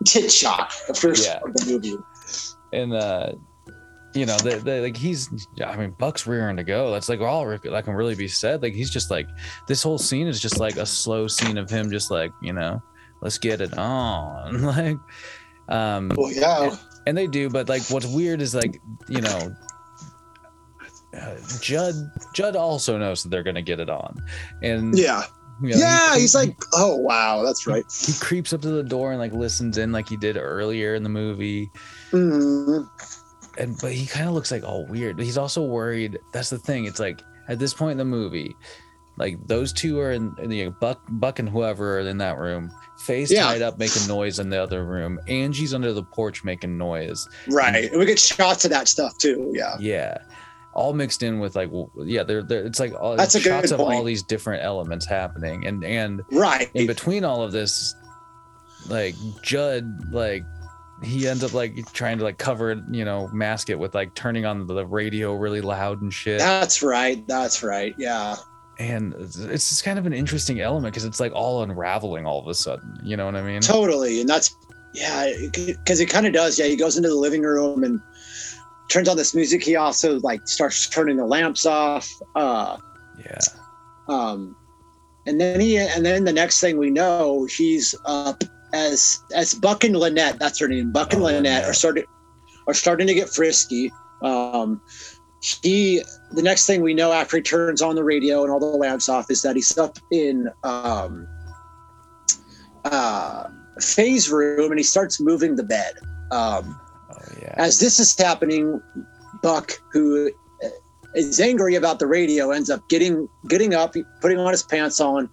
tit 0.06 0.32
shot, 0.32 0.74
the 0.88 0.94
first 0.94 1.26
Yeah. 1.28 1.40
of 1.46 1.54
the 1.54 1.66
movie. 1.74 1.98
and 2.74 2.94
uh 2.94 3.34
you 4.16 4.26
know 4.26 4.38
they, 4.38 4.58
they 4.60 4.82
like 4.82 4.98
he's 4.98 5.30
i 5.64 5.76
mean 5.78 5.94
buck's 6.00 6.26
rearing 6.26 6.58
to 6.58 6.64
go 6.64 6.92
that's 6.92 7.10
like 7.10 7.20
all 7.22 7.46
that 7.46 7.62
can 7.84 7.94
really 7.94 8.16
be 8.16 8.28
said 8.28 8.62
like 8.62 8.74
he's 8.74 8.90
just 8.90 9.12
like 9.12 9.28
this 9.68 9.84
whole 9.84 9.98
scene 10.00 10.28
is 10.28 10.40
just 10.40 10.60
like 10.60 10.78
a 10.78 10.86
slow 10.86 11.28
scene 11.28 11.58
of 11.58 11.70
him 11.70 11.92
just 11.92 12.10
like 12.10 12.32
you 12.42 12.52
know 12.54 12.82
let's 13.22 13.38
get 13.38 13.62
it 13.62 13.78
on 13.78 14.62
like 14.64 14.98
um 15.70 16.12
Well, 16.18 16.32
yeah. 16.32 16.76
and 17.06 17.16
they 17.18 17.28
do 17.28 17.50
but 17.50 17.70
like 17.70 17.84
what's 17.90 18.08
weird 18.08 18.42
is 18.42 18.56
like 18.56 18.82
you 19.08 19.22
know 19.22 19.56
uh, 21.16 21.36
judd 21.62 21.94
judd 22.34 22.56
also 22.56 22.98
knows 22.98 23.24
that 23.24 23.30
they're 23.30 23.44
gonna 23.44 23.62
get 23.62 23.80
it 23.80 23.90
on 23.90 24.16
and 24.62 24.98
Yeah. 24.98 25.24
you 25.62 25.70
know, 25.72 25.78
Yeah. 25.78 26.14
he- 26.16 26.22
He's 26.22 26.36
like, 26.36 26.56
oh, 26.74 26.96
wow. 26.98 27.44
That's 27.44 27.66
right. 27.68 27.84
he 28.06 28.14
creeps 28.20 28.54
up 28.54 28.62
to 28.62 28.70
the 28.70 28.84
door 28.84 29.12
and 29.12 29.20
like 29.20 29.34
listens 29.34 29.78
in 29.78 29.92
like 29.92 30.08
he 30.08 30.18
did 30.18 30.38
earlier 30.38 30.94
in 30.96 31.04
the 31.04 31.10
movie 31.10 31.70
Mhm. 32.12 32.88
And 33.60 33.78
but 33.82 33.92
he 33.92 34.06
kind 34.06 34.28
of 34.28 34.34
looks 34.34 34.52
like 34.52 34.64
all 34.64 34.86
weird 34.88 35.16
but 35.18 35.26
he's 35.26 35.38
also 35.38 35.62
worried 35.64 36.18
that's 36.34 36.50
the 36.50 36.58
thing 36.58 36.86
it's 36.86 37.00
like 37.00 37.22
at 37.48 37.60
this 37.60 37.74
point 37.74 37.92
in 37.92 37.98
the 37.98 38.06
movie 38.06 38.56
like 39.18 39.38
those 39.48 39.74
two 39.74 40.00
are 40.00 40.12
in, 40.14 40.34
in 40.42 40.50
the 40.50 40.70
buck 40.80 41.02
buck 41.10 41.40
and 41.40 41.50
whoever 41.50 41.98
are 41.98 42.02
in 42.02 42.18
that 42.18 42.38
room 42.38 42.72
face 43.06 43.30
Yeah. 43.32 43.44
tied 43.44 43.62
up 43.62 43.78
making 43.78 44.08
noise 44.08 44.40
in 44.40 44.50
the 44.50 44.62
other 44.62 44.86
room 44.86 45.20
angie's 45.28 45.74
under 45.74 45.92
the 45.94 46.04
porch 46.04 46.44
making 46.44 46.78
noise 46.78 47.28
Right. 47.50 47.90
And 47.92 48.00
we 48.00 48.06
get 48.06 48.18
shots 48.20 48.64
of 48.66 48.72
that 48.72 48.88
stuff 48.88 49.18
too. 49.18 49.52
Yeah. 49.54 49.76
yeah 49.80 50.18
all 50.74 50.94
mixed 50.94 51.24
in 51.24 51.40
with 51.40 51.56
like 51.56 51.68
w- 51.70 51.90
yeah 52.06 52.24
they're, 52.24 52.44
they're 52.44 52.64
it's 52.66 52.80
like 52.80 52.94
all 52.94 53.16
That's 53.18 53.38
shots 53.38 53.72
of 53.72 53.80
all 53.82 54.04
these 54.04 54.24
different 54.24 54.64
elements 54.64 55.06
happening 55.06 55.66
and 55.68 55.84
and 55.84 56.22
Right. 56.32 56.70
in 56.76 56.88
between 56.88 57.26
all 57.26 57.42
of 57.42 57.52
this 57.52 57.96
like 58.88 59.16
judd 59.42 59.86
like 60.14 60.44
he 61.04 61.28
ends 61.28 61.44
up 61.44 61.54
like 61.54 61.92
trying 61.94 62.18
to 62.18 62.24
like 62.24 62.38
cover 62.38 62.72
it 62.72 62.80
you 62.92 63.06
know 63.06 63.28
mask 63.30 63.70
it 63.70 63.78
with 63.78 63.96
like 63.96 64.14
turning 64.16 64.46
on 64.46 64.68
the 64.68 64.86
radio 64.86 65.34
really 65.34 65.62
loud 65.62 66.02
and 66.02 66.14
shit 66.14 66.40
That's 66.40 66.82
right. 66.84 67.26
That's 67.28 67.64
right. 67.64 67.96
Yeah. 67.98 68.36
and 68.78 69.14
it's, 69.16 69.38
it's 69.38 69.70
just 69.70 69.84
kind 69.84 70.00
of 70.00 70.06
an 70.06 70.14
interesting 70.14 70.60
element 70.62 70.94
because 70.94 71.06
it's 71.06 71.20
like 71.20 71.32
all 71.34 71.64
unraveling 71.64 72.26
all 72.26 72.40
of 72.40 72.48
a 72.48 72.54
sudden 72.54 73.00
you 73.04 73.18
know 73.18 73.26
what 73.26 73.36
i 73.36 73.42
mean 73.42 73.62
Totally. 73.62 74.22
And 74.22 74.30
that's, 74.30 74.56
yeah, 74.94 75.32
because 75.54 76.00
it 76.00 76.08
kind 76.10 76.26
of 76.26 76.34
does. 76.34 76.58
Yeah. 76.58 76.66
He 76.66 76.76
goes 76.76 76.98
into 76.98 77.10
the 77.10 77.16
living 77.16 77.44
room 77.44 77.84
and 77.84 78.02
turns 78.90 79.08
on 79.08 79.18
this 79.18 79.36
music. 79.36 79.64
He 79.64 79.76
also 79.76 80.20
like 80.22 80.48
starts 80.48 80.90
turning 80.90 81.18
the 81.18 81.26
lamps 81.26 81.66
off. 81.68 82.12
Uh, 82.36 82.78
yeah 83.24 83.38
um, 84.10 84.56
and 85.28 85.40
then 85.40 85.60
he, 85.60 85.78
and 85.78 86.06
then 86.06 86.24
the 86.24 86.34
next 86.34 86.60
thing 86.60 86.78
we 86.78 86.90
know, 86.90 87.46
he's 87.46 87.96
up 88.06 88.44
as 88.74 89.22
as 89.36 89.54
Buck 89.54 89.84
and 89.84 89.96
Lynette. 89.96 90.40
That's 90.40 90.60
her 90.60 90.68
name. 90.68 90.92
Buck 90.92 91.14
and 91.14 91.22
Oh, 91.22 91.26
Lynette 91.26 91.66
are 91.66 91.74
starting 91.74 92.06
are 92.68 92.74
starting 92.74 93.08
to 93.08 93.14
get 93.14 93.30
frisky. 93.30 93.92
Um, 94.22 94.82
he 95.42 96.02
the 96.32 96.42
next 96.42 96.66
thing 96.66 96.82
we 96.82 96.94
know 96.94 97.12
after 97.12 97.38
he 97.38 97.44
turns 97.44 97.82
on 97.82 97.96
the 97.96 98.04
radio 98.04 98.44
and 98.44 98.52
all 98.52 98.60
the 98.60 98.66
lamps 98.66 99.10
off 99.10 99.32
is 99.32 99.42
that 99.42 99.56
he's 99.56 99.78
up 99.78 99.98
in 100.12 100.50
um, 100.64 101.28
uh, 102.86 103.48
Faye's 103.80 104.30
room 104.30 104.72
and 104.72 104.80
he 104.80 104.84
starts 104.84 105.20
moving 105.20 105.56
the 105.56 105.64
bed. 105.64 105.94
Um, 106.32 106.80
oh 107.10 107.16
yeah 107.42 107.54
as 107.58 107.80
this 107.80 108.00
is 108.00 108.18
happening, 108.18 108.82
Buck, 109.42 109.72
who 109.92 110.32
is 111.16 111.40
angry 111.40 111.76
about 111.76 112.00
the 112.00 112.08
radio, 112.08 112.52
ends 112.52 112.70
up 112.70 112.88
getting 112.90 113.28
getting 113.48 113.74
up, 113.74 113.96
putting 114.22 114.38
on 114.40 114.52
his 114.52 114.64
pants 114.64 115.00
on, 115.00 115.30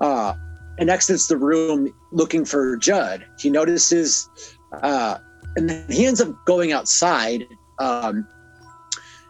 uh, 0.00 0.34
and 0.78 0.90
exits 0.90 1.26
the 1.28 1.36
room 1.36 1.92
looking 2.12 2.44
for 2.44 2.76
Judd. 2.76 3.26
He 3.38 3.50
notices, 3.50 4.28
uh, 4.82 5.18
and 5.56 5.68
then 5.70 5.86
he 5.90 6.06
ends 6.06 6.20
up 6.20 6.34
going 6.44 6.72
outside. 6.72 7.46
Um, 7.78 8.26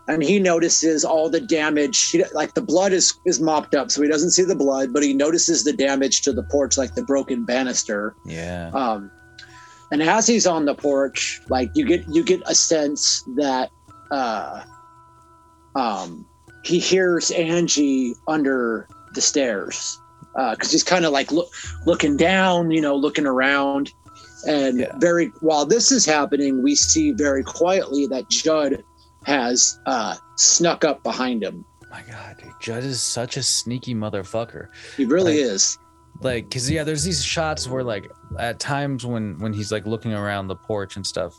and 0.08 0.22
he 0.22 0.38
notices 0.38 1.04
all 1.04 1.28
the 1.28 1.40
damage. 1.40 2.10
He, 2.10 2.22
like 2.32 2.54
the 2.54 2.62
blood 2.62 2.92
is 2.92 3.18
is 3.24 3.40
mopped 3.40 3.74
up, 3.74 3.90
so 3.90 4.02
he 4.02 4.08
doesn't 4.08 4.30
see 4.30 4.44
the 4.44 4.54
blood, 4.54 4.92
but 4.92 5.02
he 5.02 5.12
notices 5.12 5.64
the 5.64 5.72
damage 5.72 6.22
to 6.22 6.32
the 6.32 6.44
porch, 6.44 6.78
like 6.78 6.94
the 6.94 7.02
broken 7.02 7.44
banister 7.44 8.14
yeah 8.26 8.70
um 8.74 9.10
and 9.90 10.02
as 10.02 10.26
he's 10.26 10.46
on 10.46 10.64
the 10.64 10.74
porch 10.74 11.40
like 11.48 11.70
you 11.74 11.86
get 11.86 12.04
you 12.08 12.22
get 12.22 12.42
a 12.46 12.54
sense 12.54 13.22
that 13.36 13.70
uh 14.10 14.62
um 15.74 16.26
he 16.64 16.78
hears 16.78 17.30
angie 17.30 18.14
under 18.28 18.88
the 19.14 19.20
stairs 19.20 19.98
because 20.36 20.70
he's 20.70 20.84
kind 20.84 21.04
of 21.04 21.12
like 21.12 21.32
look, 21.32 21.48
looking 21.86 22.16
down 22.16 22.70
you 22.70 22.80
know 22.80 22.94
looking 22.96 23.26
around. 23.26 23.92
And 24.46 24.80
Yeah. 24.80 24.92
very 24.98 25.32
while 25.40 25.66
this 25.66 25.90
is 25.90 26.04
happening 26.04 26.62
we 26.62 26.74
see 26.74 27.12
very 27.12 27.42
quietly 27.42 28.06
that 28.08 28.28
judd 28.28 28.84
has 29.24 29.80
uh 29.86 30.14
snuck 30.36 30.84
up 30.84 31.02
behind 31.02 31.42
him. 31.42 31.64
My 31.90 32.02
god 32.02 32.36
dude, 32.42 32.52
judd 32.60 32.84
is 32.84 33.00
such 33.02 33.36
a 33.36 33.42
sneaky 33.42 33.94
motherfucker. 33.94 34.68
He 34.96 35.04
really 35.04 35.40
Like- 35.42 35.52
is. 35.54 35.78
like 36.22 36.44
because 36.48 36.70
yeah 36.70 36.84
there's 36.84 37.02
these 37.04 37.22
shots 37.24 37.68
where 37.68 37.82
like 37.84 38.06
at 38.38 38.58
times 38.60 39.04
when 39.04 39.38
when 39.38 39.52
he's 39.52 39.72
like 39.72 39.84
looking 39.86 40.12
around 40.14 40.48
the 40.48 40.56
porch 40.56 40.96
and 40.96 41.06
stuff 41.06 41.34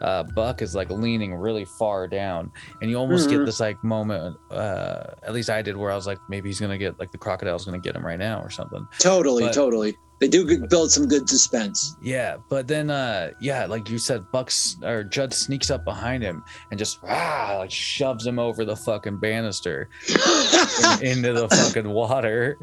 uh 0.00 0.22
buck 0.22 0.62
is 0.62 0.74
like 0.74 0.90
leaning 0.90 1.34
really 1.34 1.64
far 1.64 2.06
down 2.08 2.50
and 2.80 2.90
you 2.90 2.96
almost 2.96 3.28
Mhm. 3.28 3.32
get 3.32 3.46
this 3.46 3.60
like 3.60 3.82
moment 3.84 4.36
uh 4.50 5.04
at 5.22 5.32
least 5.32 5.50
i 5.50 5.60
did 5.62 5.76
where 5.76 5.90
i 5.90 5.94
was 5.94 6.06
like 6.06 6.18
maybe 6.28 6.48
he's 6.48 6.60
gonna 6.60 6.78
get 6.78 6.98
like 6.98 7.10
the 7.12 7.18
crocodile's 7.18 7.64
gonna 7.64 7.78
get 7.78 7.94
him 7.96 8.04
right 8.06 8.18
now 8.18 8.40
or 8.40 8.50
something 8.50 8.86
totally 8.98 9.44
But- 9.44 9.54
totally 9.54 9.96
they 10.20 10.28
do 10.28 10.66
build 10.68 10.92
some 10.92 11.08
good 11.08 11.26
suspense 11.30 11.96
yeah 12.02 12.36
but 12.50 12.68
then 12.68 12.90
uh 12.90 13.30
yeah 13.40 13.64
like 13.64 13.88
you 13.88 13.96
said 13.98 14.30
bucks 14.30 14.76
or 14.82 15.02
judd 15.02 15.32
sneaks 15.32 15.70
up 15.70 15.82
behind 15.86 16.22
him 16.22 16.44
and 16.70 16.78
just 16.78 16.98
ah, 17.08 17.56
like 17.60 17.70
shoves 17.70 18.26
him 18.26 18.38
over 18.38 18.66
the 18.66 18.76
fucking 18.76 19.16
banister 19.16 19.88
and 20.10 21.02
into 21.02 21.32
the 21.32 21.48
fucking 21.48 21.88
water 21.88 22.58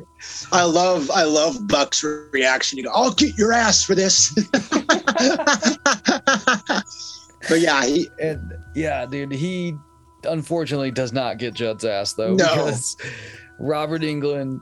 I 0.52 0.66
love 0.66 1.10
I 1.10 1.24
love 1.24 1.68
Buck's 1.68 2.04
reaction. 2.04 2.78
You 2.78 2.84
go, 2.86 2.92
I'll 2.94 3.14
get 3.14 3.36
your 3.38 3.54
ass 3.54 3.84
for 3.84 3.96
this. 3.96 4.36
but 7.50 7.60
yeah, 7.62 7.86
he 7.86 8.10
And 8.22 8.54
yeah, 8.76 9.06
dude, 9.06 9.32
he 9.32 9.76
unfortunately 10.24 10.92
does 10.92 11.14
not 11.14 11.38
get 11.38 11.54
Judd's 11.54 11.86
ass 11.86 12.14
though 12.14 12.34
No. 12.36 12.46
because 12.66 12.98
Robert 13.60 14.02
Englund 14.02 14.62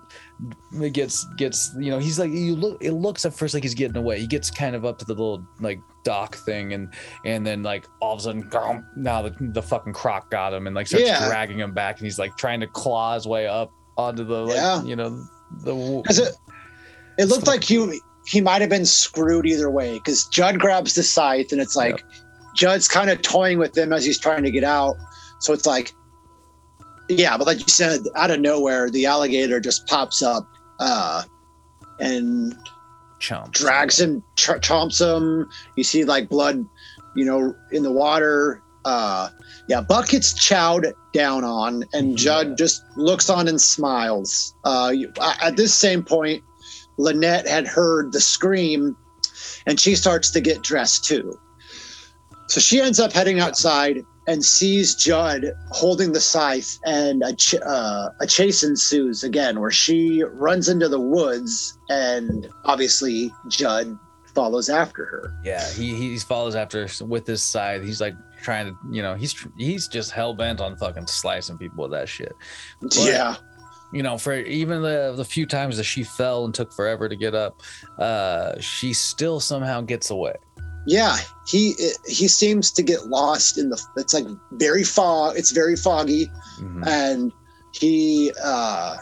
gets 0.91 1.25
gets 1.37 1.73
you 1.77 1.89
know 1.89 1.99
he's 1.99 2.19
like 2.19 2.31
you 2.31 2.55
look 2.55 2.77
it 2.83 2.91
looks 2.91 3.25
at 3.25 3.33
first 3.33 3.53
like 3.53 3.63
he's 3.63 3.73
getting 3.73 3.97
away. 3.97 4.19
He 4.19 4.27
gets 4.27 4.51
kind 4.51 4.75
of 4.75 4.85
up 4.85 4.97
to 4.99 5.05
the 5.05 5.13
little 5.13 5.45
like 5.59 5.79
dock 6.03 6.35
thing 6.35 6.73
and 6.73 6.93
and 7.25 7.45
then 7.45 7.63
like 7.63 7.85
all 8.01 8.13
of 8.13 8.19
a 8.19 8.23
sudden 8.23 8.41
gum, 8.49 8.85
now 8.95 9.21
the, 9.21 9.35
the 9.39 9.61
fucking 9.61 9.93
croc 9.93 10.29
got 10.29 10.53
him 10.53 10.67
and 10.67 10.75
like 10.75 10.87
starts 10.87 11.05
Yeah. 11.07 11.27
dragging 11.27 11.59
him 11.59 11.73
back 11.73 11.97
and 11.97 12.05
he's 12.05 12.19
like 12.19 12.37
trying 12.37 12.59
to 12.59 12.67
claw 12.67 13.15
his 13.15 13.25
way 13.27 13.47
up 13.47 13.71
onto 13.97 14.23
the 14.23 14.45
like 14.45 14.55
Yeah. 14.55 14.83
you 14.83 14.95
know 14.95 15.25
the 15.63 16.03
it 16.09 16.35
it 17.17 17.25
looked 17.25 17.47
like 17.47 17.63
he 17.63 17.99
he 18.27 18.41
might 18.41 18.59
have 18.61 18.69
been 18.69 18.85
screwed 18.85 19.45
either 19.45 19.69
way 19.69 19.93
because 19.93 20.25
Judd 20.27 20.59
grabs 20.59 20.95
the 20.95 21.03
scythe 21.03 21.51
and 21.51 21.61
it's 21.61 21.75
like 21.75 22.03
Judd's 22.55 22.87
kind 22.87 23.09
of 23.09 23.21
toying 23.21 23.59
with 23.59 23.77
him 23.77 23.93
as 23.93 24.05
he's 24.05 24.19
trying 24.19 24.43
to 24.43 24.51
get 24.51 24.63
out. 24.63 24.95
So 25.39 25.53
it's 25.53 25.65
like, 25.65 25.93
yeah, 27.09 27.37
but 27.37 27.45
like 27.45 27.59
you 27.59 27.67
said, 27.67 28.01
out 28.15 28.31
of 28.31 28.39
nowhere, 28.39 28.89
the 28.89 29.05
alligator 29.05 29.59
just 29.59 29.85
pops 29.87 30.23
up 30.23 30.47
uh, 30.79 31.23
and 31.99 32.55
chump 33.19 33.53
drags 33.53 33.99
him, 33.99 34.23
ch- 34.35 34.61
chomps 34.61 34.99
him. 34.99 35.49
You 35.75 35.83
see 35.83 36.03
like 36.05 36.29
blood, 36.29 36.65
you 37.15 37.25
know, 37.25 37.53
in 37.71 37.83
the 37.83 37.91
water. 37.91 38.61
Uh, 38.85 39.29
yeah, 39.67 39.81
Buck 39.81 40.09
gets 40.09 40.33
chowed 40.33 40.93
down 41.13 41.43
on, 41.43 41.83
and 41.93 42.11
Yeah. 42.11 42.15
Judd 42.15 42.57
just 42.57 42.83
looks 42.95 43.29
on 43.29 43.47
and 43.47 43.59
smiles. 43.59 44.53
Uh, 44.63 44.93
at 45.41 45.57
this 45.57 45.73
same 45.73 46.03
point, 46.03 46.43
Lynette 46.97 47.47
had 47.47 47.67
heard 47.67 48.11
the 48.11 48.21
scream, 48.21 48.95
and 49.65 49.79
she 49.79 49.95
starts 49.95 50.29
to 50.31 50.41
get 50.41 50.61
dressed 50.61 51.03
too. 51.05 51.37
So 52.47 52.59
she 52.61 52.79
ends 52.81 52.99
up 52.99 53.11
heading 53.11 53.39
outside 53.39 54.03
and 54.27 54.43
sees 54.43 54.95
Judd 54.95 55.51
holding 55.69 56.11
the 56.11 56.19
scythe, 56.19 56.79
and 56.85 57.21
a, 57.23 57.33
ch- 57.35 57.55
uh, 57.63 58.09
a 58.19 58.25
chase 58.27 58.63
ensues 58.63 59.23
again, 59.23 59.59
where 59.59 59.69
she 59.71 60.23
runs 60.23 60.67
into 60.69 60.89
the 60.89 60.99
woods, 60.99 61.77
and 61.89 62.47
obviously 62.65 63.31
Judd 63.49 63.97
follows 64.33 64.67
after 64.69 65.05
her. 65.05 65.33
Yeah, 65.43 65.63
he 65.73 65.93
he 65.95 66.17
follows 66.19 66.55
after 66.55 66.87
with 67.01 67.27
his 67.27 67.43
scythe. 67.43 67.83
He's 67.83 68.01
like 68.01 68.15
trying 68.41 68.67
to, 68.67 68.77
you 68.91 69.01
know, 69.03 69.13
he's 69.15 69.35
he's 69.57 69.87
just 69.87 70.11
hell 70.11 70.33
bent 70.33 70.59
on 70.59 70.75
fucking 70.77 71.07
slicing 71.07 71.57
people 71.57 71.83
with 71.83 71.91
that 71.91 72.09
shit. 72.09 72.33
But- 72.81 72.95
yeah, 72.97 73.35
You 73.93 74.01
know, 74.03 74.17
for 74.17 74.33
even 74.33 74.81
the 74.81 75.13
the 75.15 75.25
few 75.25 75.45
times 75.45 75.77
that 75.77 75.83
she 75.83 76.03
fell 76.03 76.45
and 76.45 76.53
took 76.53 76.73
forever 76.73 77.07
to 77.07 77.15
get 77.15 77.35
up, 77.35 77.61
uh, 77.99 78.59
she 78.59 78.91
still 78.93 79.39
somehow 79.39 79.81
gets 79.81 80.09
away. 80.09 80.33
Yeah. 80.87 81.17
He 81.47 81.75
he 82.07 82.27
seems 82.27 82.71
to 82.71 82.81
get 82.83 83.07
lost 83.07 83.57
in 83.57 83.69
the. 83.69 83.81
It's 83.97 84.13
like 84.13 84.25
very 84.53 84.83
fog. 84.83 85.37
It's 85.37 85.51
very 85.51 85.75
foggy, 85.75 86.31
Mhm. 86.59 86.87
and 86.87 87.31
he, 87.71 88.31
uh, 88.43 88.97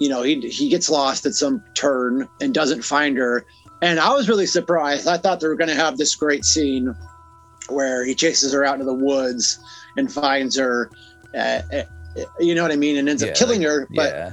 you 0.00 0.08
know, 0.08 0.22
he 0.22 0.40
he 0.48 0.68
gets 0.68 0.88
lost 0.90 1.24
at 1.26 1.34
some 1.34 1.62
turn 1.74 2.28
and 2.40 2.52
doesn't 2.52 2.82
find 2.82 3.16
her. 3.16 3.44
And 3.82 4.00
I 4.00 4.12
was 4.14 4.28
really 4.28 4.46
surprised. 4.46 5.06
I 5.06 5.18
thought 5.18 5.40
they 5.40 5.46
were 5.46 5.56
going 5.56 5.68
to 5.68 5.76
have 5.76 5.98
this 5.98 6.14
great 6.14 6.44
scene 6.44 6.94
where 7.68 8.04
he 8.04 8.14
chases 8.14 8.52
her 8.52 8.64
out 8.64 8.74
into 8.74 8.86
the 8.86 8.94
woods 8.94 9.58
and 9.96 10.10
finds 10.12 10.56
her. 10.56 10.90
Uh, 11.34 11.60
uh, 11.72 11.82
you 12.40 12.54
know 12.54 12.62
what 12.62 12.72
I 12.72 12.76
mean, 12.76 12.96
and 12.96 13.08
ends 13.08 13.22
Yeah, 13.22 13.30
up 13.30 13.34
killing 13.36 13.62
her. 13.62 13.86
But 13.94 14.10
yeah, 14.12 14.32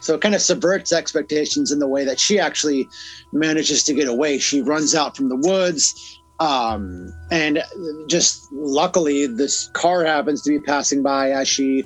so 0.00 0.14
it 0.14 0.20
kind 0.20 0.34
of 0.34 0.40
subverts 0.40 0.92
expectations 0.92 1.72
in 1.72 1.78
the 1.80 1.88
way 1.88 2.04
that 2.04 2.20
she 2.20 2.38
actually 2.38 2.88
manages 3.32 3.82
to 3.84 3.94
get 3.94 4.08
away. 4.08 4.38
She 4.38 4.62
runs 4.62 4.94
out 4.94 5.16
from 5.16 5.28
the 5.28 5.36
woods. 5.36 6.17
Um, 6.40 7.12
and 7.30 7.62
just 8.06 8.46
luckily, 8.52 9.26
this 9.26 9.68
car 9.72 10.04
happens 10.04 10.42
to 10.42 10.50
be 10.50 10.60
passing 10.60 11.02
by 11.02 11.30
as 11.32 11.48
she 11.48 11.84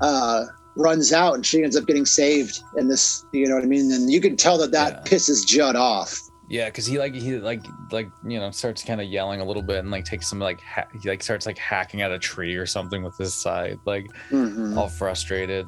uh, 0.00 0.44
runs 0.76 1.12
out, 1.12 1.34
and 1.34 1.46
she 1.46 1.62
ends 1.62 1.76
up 1.76 1.86
getting 1.86 2.04
saved. 2.06 2.60
In 2.76 2.88
this, 2.88 3.24
you 3.32 3.46
know 3.48 3.54
what 3.54 3.64
I 3.64 3.68
mean? 3.68 3.92
And 3.92 4.10
you 4.10 4.20
can 4.20 4.36
tell 4.36 4.58
that 4.58 4.72
that 4.72 4.92
Yeah. 5.06 5.10
pisses 5.12 5.46
Judd 5.46 5.76
off. 5.76 6.18
yeah, 6.50 6.66
because 6.66 6.86
he 6.86 6.98
like 6.98 7.14
he 7.14 7.36
like 7.38 7.64
like 7.92 8.08
you 8.26 8.38
know 8.40 8.50
starts 8.50 8.82
kind 8.84 9.00
of 9.00 9.06
yelling 9.06 9.40
a 9.40 9.44
little 9.44 9.62
bit 9.62 9.78
and 9.78 9.90
like 9.90 10.04
takes 10.04 10.28
some 10.28 10.40
like 10.40 10.60
ha- 10.60 10.88
he 11.00 11.08
like 11.08 11.22
starts 11.22 11.46
like 11.46 11.56
hacking 11.58 12.02
at 12.02 12.10
a 12.10 12.18
tree 12.18 12.54
or 12.56 12.66
something 12.66 13.02
with 13.04 13.16
his 13.16 13.32
scythe, 13.32 13.78
like 13.86 14.06
Mhm. 14.30 14.76
all 14.76 14.88
frustrated. 14.88 15.66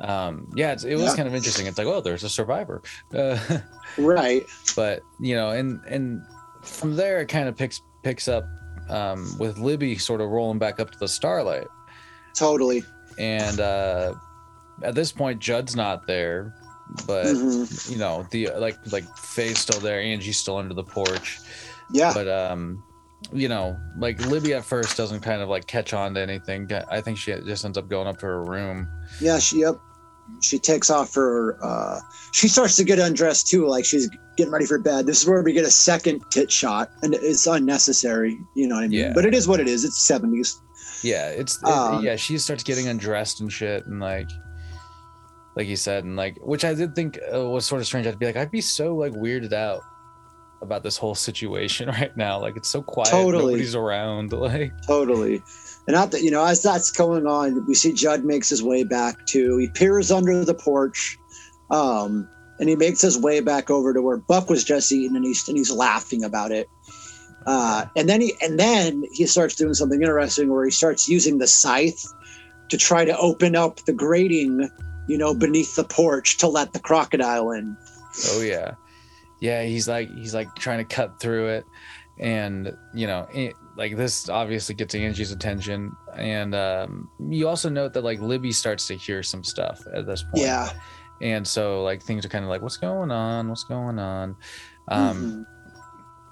Um, 0.00 0.48
yeah, 0.56 0.72
it's, 0.72 0.84
it 0.84 0.94
was 0.96 1.04
Yeah. 1.10 1.16
kind 1.16 1.28
of 1.28 1.34
interesting. 1.34 1.66
It's 1.66 1.76
like, 1.78 1.86
oh, 1.86 2.00
there's 2.00 2.24
a 2.24 2.28
survivor. 2.28 2.82
Uh, 3.14 3.38
Right. 3.98 4.44
but 4.76 5.02
you 5.20 5.34
know 5.36 5.50
and 5.50 5.80
and 5.86 6.22
from 6.62 6.96
there 6.96 7.20
it 7.20 7.26
kind 7.26 7.48
of 7.48 7.56
picks 7.56 7.80
picks 8.02 8.28
up 8.28 8.44
um 8.88 9.34
with 9.38 9.58
libby 9.58 9.96
sort 9.96 10.20
of 10.20 10.28
rolling 10.30 10.58
back 10.58 10.80
up 10.80 10.90
to 10.90 10.98
the 10.98 11.08
starlight 11.08 11.66
Totally. 12.34 12.84
and 13.18 13.60
uh 13.60 14.14
at 14.82 14.94
this 14.94 15.12
point 15.12 15.40
judd's 15.40 15.76
not 15.76 16.06
there 16.06 16.54
but 17.06 17.26
Mhm. 17.26 17.90
you 17.90 17.98
know 17.98 18.26
the 18.30 18.50
like 18.56 18.76
like 18.92 19.04
faye's 19.16 19.58
still 19.58 19.80
there 19.80 20.00
angie's 20.00 20.38
still 20.38 20.56
under 20.56 20.74
the 20.74 20.82
porch 20.84 21.38
Yeah. 21.92 22.12
but 22.14 22.26
um 22.28 22.82
you 23.32 23.48
know 23.48 23.76
like 23.98 24.18
libby 24.26 24.54
at 24.54 24.64
first 24.64 24.96
doesn't 24.96 25.20
kind 25.20 25.42
of 25.42 25.48
like 25.48 25.66
catch 25.66 25.92
on 25.92 26.14
to 26.14 26.20
anything 26.20 26.68
i 26.90 27.00
think 27.00 27.18
she 27.18 27.32
just 27.44 27.64
ends 27.64 27.76
up 27.78 27.88
going 27.88 28.08
up 28.08 28.18
to 28.20 28.26
her 28.26 28.42
room 28.44 28.88
Yeah, 29.20 29.38
she 29.38 29.60
yep. 29.60 29.76
She 30.42 30.58
takes 30.58 30.90
off 30.90 31.14
her 31.14 31.58
uh 31.62 32.00
she 32.32 32.48
starts 32.48 32.76
to 32.76 32.84
get 32.84 32.98
undressed 32.98 33.48
too, 33.48 33.66
like 33.66 33.84
she's 33.84 34.08
getting 34.36 34.52
ready 34.52 34.66
for 34.66 34.78
bed. 34.78 35.06
This 35.06 35.22
is 35.22 35.28
where 35.28 35.42
we 35.42 35.52
get 35.52 35.64
a 35.64 35.70
second 35.70 36.22
tit 36.30 36.50
shot, 36.50 36.90
and 37.02 37.14
it's 37.14 37.46
unnecessary, 37.46 38.38
you 38.54 38.66
know 38.68 38.76
what 38.76 38.84
I 38.84 38.88
mean? 38.88 38.98
Yeah. 39.00 39.12
But 39.14 39.26
it 39.26 39.34
is 39.34 39.46
what 39.48 39.60
it 39.60 39.68
is. 39.68 39.84
It's 39.84 39.98
seventies. 40.06 40.60
Yeah, 41.02 41.28
it's 41.28 41.56
it- 41.62 41.68
Um, 41.68 42.04
yeah. 42.04 42.16
She 42.16 42.38
starts 42.38 42.62
getting 42.62 42.88
undressed 42.88 43.40
and 43.40 43.52
shit, 43.52 43.86
and 43.86 44.00
like, 44.00 44.28
like 45.56 45.66
you 45.66 45.76
said, 45.76 46.04
and 46.04 46.16
like, 46.16 46.38
which 46.42 46.64
I 46.64 46.74
did 46.74 46.94
think 46.94 47.18
uh, 47.34 47.44
was 47.48 47.66
sort 47.66 47.80
of 47.80 47.86
strange. 47.86 48.06
I'd 48.06 48.18
be 48.18 48.26
like, 48.26 48.36
I'd 48.36 48.50
be 48.50 48.60
so 48.60 48.94
like 48.94 49.12
weirded 49.12 49.52
out 49.52 49.80
about 50.62 50.82
this 50.82 50.96
whole 50.96 51.14
situation 51.14 51.88
right 52.00 52.16
now. 52.16 52.38
Like, 52.40 52.56
it's 52.56 52.68
so 52.68 52.82
quiet, 52.82 53.10
Totally. 53.10 53.44
nobody's 53.54 53.74
around. 53.74 54.32
Like, 54.32 54.72
Totally. 54.86 55.42
And 55.90 55.96
not 55.96 56.12
that 56.12 56.22
you 56.22 56.30
know, 56.30 56.44
as 56.44 56.62
that's 56.62 56.92
going 56.92 57.26
on, 57.26 57.66
we 57.66 57.74
see 57.74 57.92
Judd 57.92 58.24
makes 58.24 58.48
his 58.48 58.62
way 58.62 58.84
back 58.84 59.26
to 59.26 59.56
he 59.56 59.66
peers 59.66 60.12
under 60.12 60.44
the 60.44 60.54
porch. 60.54 61.18
Um 61.68 62.28
and 62.60 62.68
he 62.68 62.76
makes 62.76 63.00
his 63.00 63.18
way 63.18 63.40
back 63.40 63.70
over 63.70 63.92
to 63.92 64.00
where 64.00 64.18
Buck 64.18 64.48
was 64.48 64.62
just 64.62 64.92
eating 64.92 65.16
and 65.16 65.24
he's 65.24 65.48
and 65.48 65.58
he's 65.58 65.72
laughing 65.72 66.22
about 66.22 66.52
it. 66.52 66.68
Uh, 67.44 67.86
and 67.96 68.08
then 68.08 68.20
he 68.20 68.34
and 68.40 68.56
then 68.56 69.02
he 69.10 69.26
starts 69.26 69.56
doing 69.56 69.74
something 69.74 70.00
interesting 70.00 70.52
where 70.52 70.64
he 70.64 70.70
starts 70.70 71.08
using 71.08 71.38
the 71.38 71.48
scythe 71.48 72.06
to 72.68 72.76
try 72.76 73.04
to 73.04 73.18
open 73.18 73.56
up 73.56 73.80
the 73.86 73.92
grating, 73.92 74.70
you 75.08 75.18
know, 75.18 75.34
beneath 75.34 75.74
the 75.74 75.82
porch 75.82 76.38
to 76.38 76.46
let 76.46 76.72
the 76.72 76.78
crocodile 76.78 77.50
in. 77.50 77.76
oh 78.28 78.42
yeah, 78.42 78.74
yeah. 79.40 79.64
He's 79.64 79.88
like, 79.88 80.08
he's 80.14 80.34
like 80.34 80.54
trying 80.54 80.86
to 80.86 80.94
cut 80.94 81.18
through 81.18 81.48
it, 81.48 81.64
and 82.20 82.76
you 82.94 83.08
know, 83.08 83.26
it, 83.34 83.54
like 83.80 83.96
this 83.96 84.28
obviously 84.28 84.74
gets 84.76 84.94
Angie's 84.94 85.32
attention, 85.32 85.90
and 86.16 86.54
um, 86.54 87.08
you 87.30 87.48
also 87.48 87.68
note 87.68 87.92
that 87.94 88.04
like 88.04 88.20
Libby 88.20 88.52
starts 88.52 88.86
to 88.88 88.94
hear 88.94 89.22
some 89.24 89.42
stuff 89.42 89.80
at 89.96 90.06
this 90.06 90.22
point. 90.22 90.44
Yeah. 90.44 90.70
and 91.22 91.46
so 91.46 91.82
like 91.82 92.00
things 92.02 92.24
are 92.24 92.28
kind 92.30 92.44
of 92.44 92.48
like 92.48 92.62
what's 92.62 92.78
going 92.78 93.10
on 93.10 93.48
what's 93.50 93.64
going 93.64 93.98
on 93.98 94.34
um 94.88 95.16
Mhm. 95.16 95.44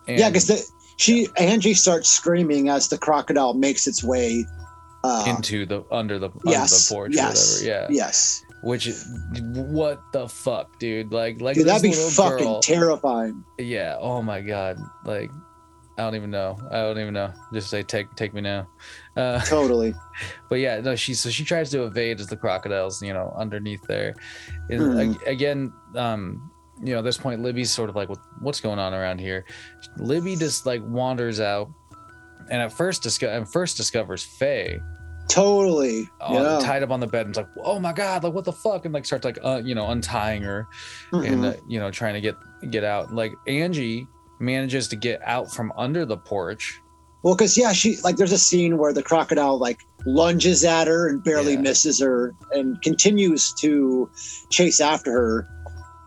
and, 0.08 0.18
yeah, 0.18 0.30
because 0.30 0.72
she 0.96 1.28
Angie 1.36 1.74
starts 1.74 2.08
screaming 2.08 2.70
as 2.70 2.88
the 2.88 2.96
crocodile 2.96 3.52
makes 3.52 3.86
its 3.86 4.02
way 4.02 4.46
uh, 5.04 5.24
into 5.28 5.66
the 5.66 5.84
under 5.92 6.18
the 6.18 6.30
under 6.46 6.66
the 6.66 6.86
porch 6.90 7.12
yes, 7.14 7.30
or 7.60 7.62
whatever 7.62 7.64
yeah 7.70 7.86
yes. 7.90 8.42
which 8.62 8.86
is- 8.86 9.04
what 9.54 10.00
the 10.14 10.26
fuck 10.26 10.78
dude 10.78 11.12
like 11.12 11.40
like 11.42 11.54
Dude, 11.56 11.66
that'd 11.66 11.82
be 11.82 11.92
fucking 11.92 12.46
girl, 12.46 12.60
terrifying. 12.60 13.44
yeah 13.58 13.96
oh 14.00 14.22
my 14.22 14.40
god 14.40 14.78
like 15.04 15.30
i 15.98 16.02
don't 16.02 16.14
even 16.14 16.30
know. 16.30 16.56
I 16.70 16.76
don't 16.82 16.98
even 16.98 17.12
know. 17.14 17.32
Just 17.52 17.68
say 17.70 17.82
take 17.82 18.14
take 18.14 18.32
me 18.32 18.40
now. 18.40 18.68
Uh 19.16 19.40
Totally. 19.40 19.94
but 20.48 20.60
yeah 20.60 20.80
no 20.80 20.94
she 20.96 21.12
so 21.14 21.28
she 21.28 21.44
tries 21.44 21.70
to 21.70 21.82
evade 21.84 22.20
as 22.20 22.28
the 22.28 22.36
crocodiles 22.36 23.02
you 23.02 23.12
know 23.12 23.34
underneath 23.36 23.82
there. 23.88 24.14
And 24.70 25.00
ag- 25.00 25.22
again 25.26 25.72
um 25.96 26.50
you 26.80 26.92
know 26.92 26.98
at 27.00 27.04
this 27.04 27.18
point 27.18 27.42
libby's 27.42 27.70
sort 27.72 27.90
of 27.90 27.96
like 27.96 28.08
what's 28.40 28.60
going 28.60 28.78
on 28.78 28.94
around 28.94 29.18
here? 29.18 29.44
Libby 29.96 30.36
just 30.36 30.64
like 30.66 30.80
wanders 30.84 31.40
out 31.40 31.68
and 32.50 32.62
at 32.62 32.72
first 32.72 33.02
disco- 33.02 33.28
and 33.36 33.50
first 33.50 33.76
discovers 33.76 34.22
faye. 34.22 34.78
Totally. 35.28 36.08
yeah. 36.30 36.58
tied 36.62 36.82
up 36.82 36.90
on 36.90 37.00
the 37.00 37.06
bed 37.06 37.26
and 37.26 37.30
it's 37.30 37.38
like 37.38 37.48
oh 37.62 37.78
my 37.78 37.92
god 37.92 38.22
like 38.24 38.32
what 38.32 38.44
the 38.44 38.52
fuck? 38.52 38.84
And 38.86 38.94
like 38.94 39.04
starts 39.04 39.24
like 39.24 39.38
uh, 39.44 39.60
you 39.64 39.74
know 39.74 39.88
untying 39.88 40.42
her 40.42 40.66
Mhm. 41.12 41.32
and 41.32 41.44
uh, 41.44 41.52
you 41.68 41.78
know 41.80 41.90
trying 41.90 42.14
to 42.14 42.20
get 42.20 42.36
get 42.70 42.84
out. 42.84 43.12
Like 43.12 43.32
angie 43.46 44.06
manages 44.40 44.88
to 44.88 44.96
get 44.96 45.20
out 45.24 45.50
from 45.52 45.72
under 45.76 46.04
the 46.04 46.16
porch 46.16 46.80
well, 47.24 47.34
because 47.34 47.58
yeah, 47.58 47.72
she 47.72 47.96
like 48.04 48.14
there's 48.16 48.30
a 48.30 48.38
scene 48.38 48.78
where 48.78 48.92
the 48.92 49.02
crocodile 49.02 49.58
like 49.58 49.80
lunges 50.06 50.64
at 50.64 50.86
her 50.86 51.08
and 51.08 51.22
barely 51.24 51.54
Yeah. 51.54 51.60
misses 51.62 52.00
her 52.00 52.32
and 52.52 52.80
continues 52.82 53.52
to 53.54 54.08
chase 54.50 54.80
after 54.80 55.10
her. 55.12 55.48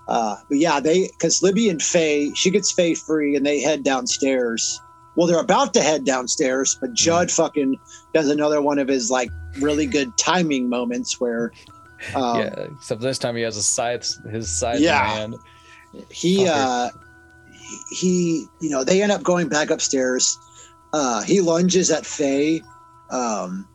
Uh, 0.07 0.37
but 0.47 0.57
yeah, 0.57 0.79
they 0.79 1.07
because 1.09 1.43
Libby 1.43 1.67
and 1.67 1.81
Faye, 1.83 2.31
she 2.33 2.49
gets 2.49 2.71
Faye 2.71 2.93
free 2.95 3.35
and 3.35 3.45
they 3.45 3.59
head 3.59 3.83
downstairs. 3.83 4.79
Well, 5.17 5.27
they're 5.27 5.41
about 5.41 5.73
to 5.73 5.81
head 5.81 6.05
downstairs, 6.05 6.77
but 6.79 6.93
Judd 6.93 7.29
fucking 7.29 7.77
does 8.13 8.29
another 8.29 8.61
one 8.61 8.79
of 8.79 8.87
his 8.87 9.11
like 9.11 9.29
really 9.59 9.85
good 9.85 10.17
timing 10.17 10.69
moments 10.69 11.19
where 11.19 11.51
um, 12.15 12.39
yeah 12.39 12.67
except 12.77 13.01
this 13.01 13.19
time 13.19 13.35
he 13.35 13.41
has 13.41 13.57
a 13.57 13.61
scythe 13.63 14.09
his 14.31 14.49
scythe 14.49 14.79
Yeah. 14.79 15.27
he 16.09 16.45
Fucker. 16.45 16.49
uh 16.55 16.89
he 17.89 18.47
you 18.59 18.69
know 18.69 18.83
they 18.83 19.01
end 19.01 19.11
up 19.11 19.23
going 19.23 19.47
back 19.47 19.69
upstairs. 19.69 20.37
Uh 20.93 21.21
he 21.21 21.41
lunges 21.41 21.89
at 21.89 22.05
faye 22.05 22.61
um 23.11 23.67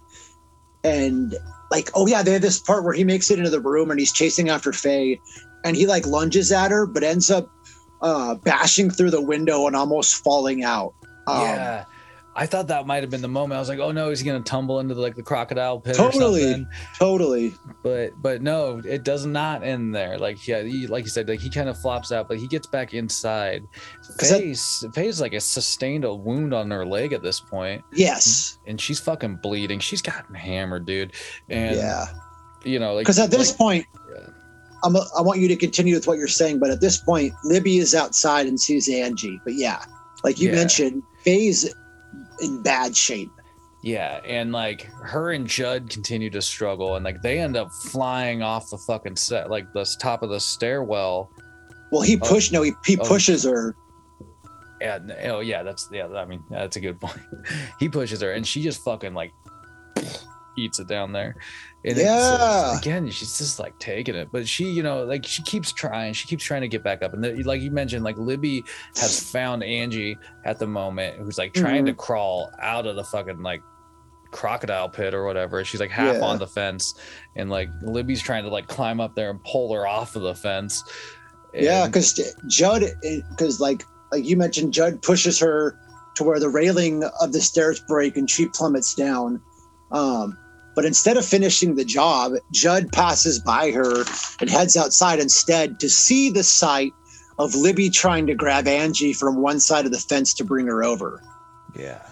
and 0.85 1.35
like 1.71 1.91
oh 1.95 2.07
yeah 2.07 2.23
they 2.23 2.33
have 2.33 2.43
this 2.43 2.61
part 2.61 2.85
where 2.85 2.93
he 2.95 3.05
makes 3.05 3.31
it 3.31 3.39
into 3.39 3.51
the 3.51 3.61
room 3.61 3.91
and 3.91 3.99
he's 3.99 4.13
chasing 4.13 4.49
after 4.49 4.73
faye 4.73 5.21
and 5.65 5.77
he 5.77 5.87
like 5.87 6.07
lunges 6.07 6.53
at 6.53 6.71
her 6.71 6.87
but 6.87 7.03
ends 7.03 7.31
up 7.31 7.49
uh 8.03 8.35
bashing 8.37 8.91
through 8.91 9.11
the 9.11 9.23
window 9.23 9.67
and 9.67 9.77
almost 9.77 10.17
falling 10.17 10.63
out. 10.63 10.95
Um, 11.27 11.41
yeah 11.41 11.85
i 12.37 12.47
thought 12.47 12.69
that 12.69 12.87
might 12.87 13.03
have 13.03 13.11
been 13.11 13.23
the 13.23 13.29
moment. 13.29 13.57
I 13.57 13.61
was 13.61 13.69
like 13.69 13.79
oh 13.79 13.91
no 13.93 14.11
he's 14.11 14.23
gonna 14.23 14.41
tumble 14.41 14.79
into 14.81 14.95
the, 14.95 15.01
like 15.01 15.15
the 15.17 15.23
crocodile 15.23 15.81
pit 15.81 15.97
Totally. 15.97 16.67
totally. 16.99 17.55
But 17.83 18.13
but 18.21 18.43
no 18.43 18.81
it 18.85 19.03
does 19.05 19.25
not 19.27 19.63
end 19.65 19.95
there. 19.95 20.19
Like 20.19 20.47
yeah 20.47 20.63
he, 20.63 20.87
like 20.87 21.05
you 21.05 21.11
said 21.11 21.29
like 21.29 21.41
he 21.41 21.51
kind 21.51 21.69
of 21.69 21.79
flops 21.81 22.13
out 22.13 22.29
but 22.29 22.39
he 22.39 22.47
gets 22.47 22.67
back 22.67 22.95
inside. 22.95 23.63
'Cause 24.19 24.31
that- 24.31 24.93
Faye's 24.95 25.21
like 25.21 25.33
a 25.33 25.41
sustained 25.41 26.05
a 26.05 26.15
wound 26.15 26.53
on 26.55 26.71
her 26.71 26.85
leg 26.85 27.13
at 27.13 27.23
this 27.23 27.41
point. 27.41 27.83
Yes. 27.93 28.59
And 28.67 28.81
she's 28.81 29.01
fucking 29.01 29.37
bleeding. 29.43 29.79
She's 29.81 30.03
gotten 30.03 30.35
hammered 30.35 30.87
dude. 30.87 31.13
And 31.49 31.77
yeah. 31.77 32.07
you 32.65 32.79
know 32.79 32.95
like 32.95 33.05
because 33.05 33.19
at 33.19 33.31
this 33.31 33.51
like- 33.51 33.59
point 33.59 33.87
Yeah. 34.15 34.27
I'm, 34.85 34.95
I 34.95 35.23
want 35.23 35.41
you 35.41 35.49
to 35.49 35.57
continue 35.57 35.95
with 35.95 36.07
what 36.07 36.19
you're 36.19 36.29
saying, 36.29 36.59
but 36.61 36.71
at 36.71 36.81
this 36.81 36.99
point, 36.99 37.33
Libby 37.45 37.79
is 37.79 37.95
outside 37.95 38.47
and 38.47 38.61
sees 38.61 38.89
Angie. 38.89 39.41
But 39.43 39.55
yeah, 39.55 39.83
like 40.23 40.39
you 40.39 40.51
Yeah. 40.51 40.55
mentioned, 40.57 41.03
Faye's 41.23 41.75
in 42.41 42.63
bad 42.63 42.97
shape. 42.97 43.31
Yeah, 43.83 44.21
and 44.25 44.51
like 44.53 44.83
her 45.03 45.33
and 45.33 45.47
Judd 45.47 45.89
continue 45.91 46.31
to 46.31 46.43
struggle, 46.43 46.97
and 46.97 47.05
like 47.05 47.23
they 47.23 47.39
end 47.39 47.57
up 47.57 47.71
flying 47.73 48.43
off 48.43 48.71
the 48.71 48.79
fucking 48.79 49.17
set, 49.17 49.49
like 49.51 49.73
the 49.73 49.85
top 50.01 50.23
of 50.23 50.31
the 50.31 50.41
stairwell. 50.41 51.31
Well, 51.93 52.03
he 52.03 52.17
Oh. 52.21 52.27
pushed. 52.29 52.53
No, 52.53 52.63
he, 52.63 52.73
he 52.85 52.97
Oh. 52.99 53.05
pushes 53.07 53.45
her. 53.45 53.77
And 54.81 55.15
oh 55.25 55.41
yeah, 55.41 55.63
that's 55.63 55.89
yeah. 55.93 56.07
I 56.09 56.25
mean, 56.25 56.43
that's 56.51 56.77
a 56.77 56.81
good 56.81 57.01
point. 57.01 57.21
he 57.79 57.89
pushes 57.89 58.21
her, 58.23 58.33
and 58.33 58.47
she 58.47 58.61
just 58.63 58.83
fucking 58.83 59.15
like 59.15 59.33
eats 60.57 60.79
it 60.79 60.89
down 60.89 61.13
there. 61.13 61.37
And 61.85 61.97
Yeah. 61.97 62.77
again, 62.79 63.09
she's 63.11 63.39
just 63.39 63.59
like 63.61 63.79
taking 63.79 64.15
it, 64.15 64.29
but 64.33 64.49
she, 64.49 64.65
you 64.65 64.83
know, 64.83 65.05
like 65.05 65.25
she 65.27 65.43
keeps 65.43 65.73
trying. 65.73 66.13
She 66.15 66.27
keeps 66.27 66.43
trying 66.45 66.63
to 66.63 66.69
get 66.69 66.83
back 66.83 67.03
up, 67.03 67.13
and 67.15 67.23
the, 67.23 67.43
like 67.45 67.61
you 67.61 67.71
mentioned, 67.71 68.05
like 68.05 68.17
Libby 68.19 68.65
has 68.97 69.21
found 69.31 69.63
Angie 69.63 70.17
at 70.45 70.59
the 70.59 70.67
moment, 70.67 71.19
who's 71.19 71.39
like 71.39 71.53
trying 71.55 71.85
Mm-hmm. 71.85 71.87
to 71.87 71.95
crawl 71.95 72.51
out 72.61 72.87
of 72.87 72.97
the 72.97 73.05
fucking 73.05 73.43
like 73.43 73.61
crocodile 74.33 74.89
pit 74.89 75.15
or 75.15 75.25
whatever. 75.25 75.65
She's 75.65 75.81
like 75.81 75.91
half 75.91 76.17
Yeah. 76.17 76.25
on 76.25 76.39
the 76.39 76.47
fence, 76.47 76.95
and 77.37 77.51
like 77.51 77.69
Libby's 77.83 78.21
trying 78.23 78.45
to 78.45 78.51
like 78.51 78.67
climb 78.67 79.01
up 79.01 79.15
there 79.15 79.31
and 79.31 79.43
pull 79.45 79.73
her 79.73 79.87
off 79.87 80.17
of 80.17 80.23
the 80.23 80.35
fence. 80.35 80.83
Yeah, 81.55 81.87
because 81.87 82.21
Judd, 82.49 82.83
because 83.31 83.61
like 83.61 83.85
like 84.13 84.25
you 84.25 84.37
mentioned, 84.37 84.73
Judd 84.75 85.03
pushes 85.03 85.39
her 85.39 85.79
to 86.17 86.25
where 86.25 86.41
the 86.41 86.49
railing 86.49 87.05
of 87.21 87.33
the 87.33 87.41
stairs 87.41 87.81
break 87.81 88.17
and 88.17 88.29
she 88.29 88.47
plummets 88.49 88.95
down. 88.95 89.41
Um, 89.93 90.37
but 90.77 90.85
instead 90.85 91.17
of 91.17 91.25
finishing 91.25 91.75
the 91.75 91.87
job, 91.87 92.35
Judd 92.53 92.93
passes 92.93 93.41
by 93.41 93.71
her 93.73 94.05
and 94.41 94.51
heads 94.51 94.77
outside 94.77 95.19
instead 95.19 95.81
to 95.81 95.89
see 95.89 96.29
the 96.29 96.45
sight 96.45 96.93
of 97.39 97.55
Libby 97.55 97.89
trying 97.89 98.27
to 98.27 98.35
grab 98.35 98.69
Angie 98.69 99.15
from 99.15 99.41
one 99.41 99.59
side 99.59 99.87
of 99.87 99.91
the 99.91 99.99
fence 99.99 100.35
to 100.35 100.45
bring 100.45 100.67
her 100.67 100.85
over. 100.85 101.23
Yeah. 101.75 102.07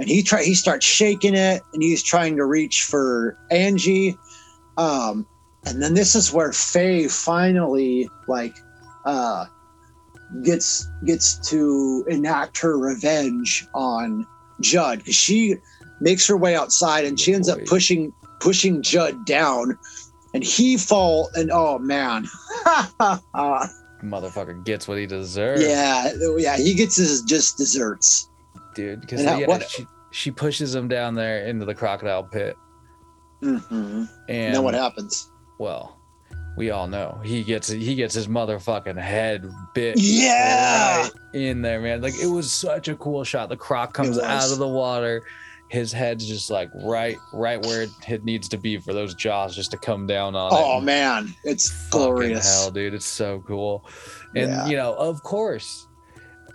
And 0.00 0.08
he 0.08 0.22
try 0.24 0.42
he 0.42 0.54
starts 0.54 0.84
shaking 0.84 1.34
it 1.34 1.62
and 1.72 1.82
he's 1.82 2.02
trying 2.02 2.36
to 2.36 2.44
reach 2.44 2.82
for 2.82 3.38
Angie. 3.52 4.18
Um, 4.76 5.24
and 5.64 5.80
then 5.80 5.94
this 5.94 6.16
is 6.16 6.32
where 6.32 6.52
Faye 6.52 7.06
finally 7.06 8.10
like 8.26 8.56
uh 9.04 9.46
gets 10.42 10.88
gets 11.04 11.38
to 11.50 12.04
enact 12.08 12.58
her 12.58 12.76
revenge 12.76 13.66
on 13.74 14.26
Judd 14.60 14.98
because 14.98 15.14
she 15.14 15.56
makes 16.00 16.26
her 16.26 16.36
way 16.36 16.54
outside 16.56 17.04
and 17.04 17.18
she 17.18 17.34
ends 17.34 17.48
up 17.48 17.58
pushing 17.66 18.12
pushing 18.40 18.82
Judd 18.82 19.24
down 19.24 19.78
and 20.34 20.44
he 20.44 20.76
fall 20.76 21.30
and 21.34 21.50
oh 21.52 21.78
man 21.78 22.26
Motherfucker 24.04 24.64
gets 24.64 24.86
what 24.86 24.98
he 24.98 25.06
deserves. 25.06 25.62
yeah 25.62 26.10
yeah 26.36 26.56
he 26.56 26.74
gets 26.74 26.96
his 26.96 27.22
just 27.22 27.56
desserts 27.56 28.28
dude. 28.74 29.00
Because 29.00 29.22
yeah, 29.22 29.46
what- 29.46 29.68
she 29.68 29.86
she 30.10 30.30
pushes 30.30 30.74
him 30.74 30.88
down 30.88 31.14
there 31.14 31.46
into 31.46 31.66
the 31.66 31.74
crocodile 31.74 32.22
pit, 32.22 32.56
mm-hmm. 33.42 34.04
and 34.28 34.54
then 34.54 34.62
what 34.62 34.72
happens 34.72 35.30
well, 35.58 35.98
we 36.56 36.70
all 36.70 36.86
know 36.86 37.20
he 37.24 37.42
gets 37.42 37.68
he 37.68 37.94
gets 37.94 38.14
his 38.14 38.28
motherfucking 38.28 38.96
head 38.96 39.50
bit 39.74 39.96
yeah 39.98 41.02
right 41.02 41.10
in 41.34 41.60
there, 41.62 41.80
man. 41.80 42.00
Like 42.00 42.14
it 42.22 42.26
was 42.26 42.52
such 42.52 42.88
a 42.88 42.94
cool 42.96 43.24
shot. 43.24 43.48
The 43.48 43.56
croc 43.56 43.92
comes 43.92 44.18
out 44.18 44.50
of 44.50 44.58
the 44.58 44.68
water. 44.68 45.22
His 45.70 45.92
head's 45.92 46.26
just 46.26 46.50
like 46.50 46.70
right, 46.82 47.18
right 47.32 47.60
where 47.66 47.82
it- 47.82 47.90
it 48.08 48.24
needs 48.24 48.48
to 48.48 48.56
be 48.58 48.78
for 48.78 48.92
those 48.94 49.14
jaws 49.14 49.54
just 49.54 49.70
to 49.72 49.76
come 49.76 50.06
down 50.06 50.34
on 50.34 50.52
it. 50.52 50.56
oh 50.58 50.80
man 50.80 51.34
it's 51.44 51.68
Fucking 51.70 51.90
glorious 51.90 52.54
hell, 52.62 52.70
dude! 52.70 52.94
It's 52.94 53.04
so 53.06 53.42
cool. 53.46 53.84
And 54.34 54.50
Yeah. 54.50 54.66
you 54.66 54.76
know, 54.76 54.94
of 54.94 55.22
course, 55.22 55.86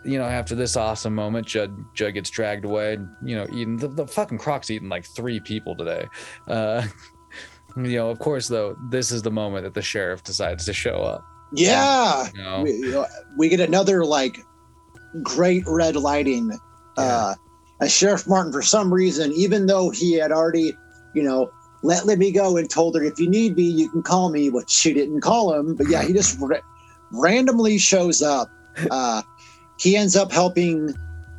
you 0.03 0.17
know, 0.17 0.25
after 0.25 0.55
this 0.55 0.75
awesome 0.75 1.13
moment, 1.15 1.45
Judd 1.47 1.73
Judd 1.93 2.13
gets 2.15 2.29
dragged 2.29 2.65
away. 2.65 2.93
And, 2.95 3.07
you 3.23 3.35
know, 3.35 3.45
eating 3.53 3.77
the, 3.77 3.87
the 3.87 4.07
fucking 4.07 4.37
croc's 4.39 4.69
eating 4.71 4.89
like 4.89 5.05
three 5.05 5.39
people 5.39 5.75
today. 5.75 6.07
Uh, 6.47 6.85
you 7.77 7.95
know, 7.97 8.09
of 8.09 8.19
course, 8.19 8.47
though, 8.47 8.75
this 8.89 9.11
is 9.11 9.21
the 9.21 9.31
moment 9.31 9.63
that 9.63 9.73
the 9.73 9.81
sheriff 9.81 10.23
decides 10.23 10.65
to 10.65 10.73
show 10.73 10.97
up. 11.03 11.23
yeah 11.53 12.27
You 12.35 12.41
know? 12.41 12.61
we, 12.63 12.95
we 13.37 13.49
get 13.49 13.59
another 13.59 14.03
like 14.03 14.37
great 15.21 15.63
red 15.67 15.95
lighting 15.95 16.51
uh 16.97 17.33
as 17.81 17.91
sheriff 17.91 18.27
martin 18.27 18.51
for 18.51 18.61
some 18.61 18.93
reason 18.93 19.31
even 19.33 19.65
though 19.65 19.89
he 19.89 20.13
had 20.13 20.31
already 20.31 20.75
you 21.13 21.23
know 21.23 21.51
let 21.83 22.05
libby 22.05 22.31
go 22.31 22.55
and 22.57 22.69
told 22.69 22.95
her 22.95 23.03
if 23.03 23.19
you 23.19 23.29
need 23.29 23.55
me 23.55 23.63
you 23.63 23.89
can 23.89 24.01
call 24.01 24.29
me 24.29 24.49
but 24.49 24.69
she 24.69 24.93
didn't 24.93 25.21
call 25.21 25.53
him 25.53 25.75
but 25.75 25.87
yeah 25.89 26.01
he 26.03 26.13
just 26.13 26.37
ra- 26.39 26.57
randomly 27.11 27.77
shows 27.77 28.21
up. 28.21 28.49
Uh 28.89 29.21
he 29.79 29.95
ends 29.95 30.15
up 30.15 30.31
helping 30.31 30.93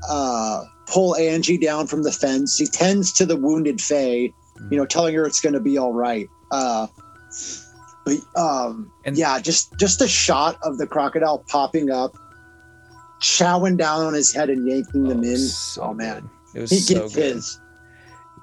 uh 0.09 0.63
pull 0.87 1.17
angie 1.17 1.59
down 1.59 1.87
from 1.89 2.03
the 2.05 2.13
fence. 2.13 2.57
He 2.59 2.67
tends 2.67 3.13
to 3.15 3.27
the 3.27 3.37
wounded 3.37 3.81
faye 3.81 4.33
you 4.71 4.77
know 4.77 4.87
telling 4.87 5.15
her 5.17 5.25
it's 5.27 5.41
going 5.41 5.55
to 5.55 5.61
be 5.61 5.77
all 5.77 5.93
right. 5.93 6.29
Uh 6.53 6.87
but 8.05 8.17
um 8.37 8.93
And- 9.05 9.17
yeah 9.19 9.41
just 9.41 9.77
just 9.81 10.01
a 10.01 10.07
shot 10.07 10.59
of 10.63 10.79
the 10.79 10.87
crocodile 10.87 11.39
popping 11.49 11.91
up 11.91 12.15
chowing 13.25 13.77
down 13.79 14.03
on 14.03 14.13
his 14.13 14.33
head 14.33 14.51
and 14.51 14.69
yanking 14.69 15.05
them 15.09 15.21
Oh, 15.21 15.23
in 15.23 15.39
so 15.39 15.83
oh 15.83 15.95
man 15.95 16.21
good. 16.53 16.59
It 16.59 16.61
was 16.61 16.71
he 16.71 16.77
so 16.79 17.01
gets 17.03 17.15
good. 17.15 17.35
his 17.37 17.61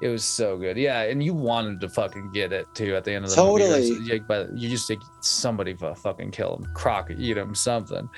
It 0.02 0.08
was 0.08 0.24
so 0.24 0.58
good. 0.58 0.76
Yeah, 0.78 1.02
and 1.04 1.22
you 1.24 1.34
wanted 1.36 1.80
to 1.82 1.88
fucking 1.90 2.32
get 2.34 2.52
it 2.52 2.66
too 2.74 2.96
at 2.96 3.04
the 3.04 3.14
end 3.14 3.26
of 3.26 3.30
the 3.32 3.36
Totally. 3.38 3.92
movie. 3.92 4.14
Like, 4.14 4.28
but 4.28 4.58
you 4.58 4.68
just 4.70 4.90
like 4.90 5.00
somebody 5.22 5.76
fu- 5.76 5.94
fucking 5.94 6.32
kill 6.32 6.56
him, 6.58 6.66
croc 6.74 7.12
eat 7.16 7.38
him, 7.38 7.54
something. 7.54 8.10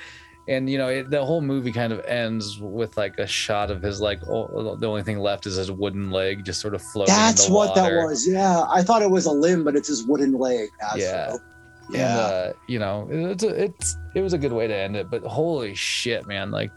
And 0.48 0.68
you 0.70 0.78
know 0.78 0.88
it, 0.88 1.10
the 1.10 1.22
whole 1.24 1.40
movie 1.42 1.72
kind 1.72 1.92
of 1.92 2.00
ends 2.06 2.58
with 2.60 2.96
like 2.96 3.18
a 3.18 3.26
shot 3.26 3.70
of 3.70 3.82
his 3.82 4.00
like 4.00 4.20
oh, 4.28 4.76
the 4.76 4.86
only 4.86 5.02
thing 5.02 5.18
left 5.18 5.46
is 5.46 5.56
his 5.56 5.70
wooden 5.70 6.10
leg 6.10 6.44
just 6.44 6.60
sort 6.60 6.74
of 6.74 6.80
floating. 6.82 7.14
in 7.14 7.18
that's 7.20 7.48
what 7.48 7.74
that 7.74 7.90
was 8.06 8.26
yeah 8.28 8.64
i 8.70 8.82
thought 8.82 9.00
it 9.00 9.10
was 9.10 9.24
a 9.24 9.30
limb 9.30 9.64
but 9.64 9.74
it's 9.74 9.88
his 9.88 10.06
wooden 10.06 10.32
leg. 10.38 10.68
Yeah. 10.96 11.36
Yeah 11.90 12.08
And 12.10 12.20
uh, 12.20 12.52
you 12.66 12.78
know 12.78 13.08
it's 13.10 13.44
a, 13.44 13.64
it's 13.64 13.96
it 14.14 14.20
was 14.20 14.32
a 14.32 14.38
good 14.38 14.52
way 14.52 14.66
to 14.66 14.74
end 14.74 14.96
it. 14.96 15.10
But 15.10 15.22
holy 15.22 15.74
shit, 15.74 16.26
man! 16.26 16.50
Like 16.50 16.70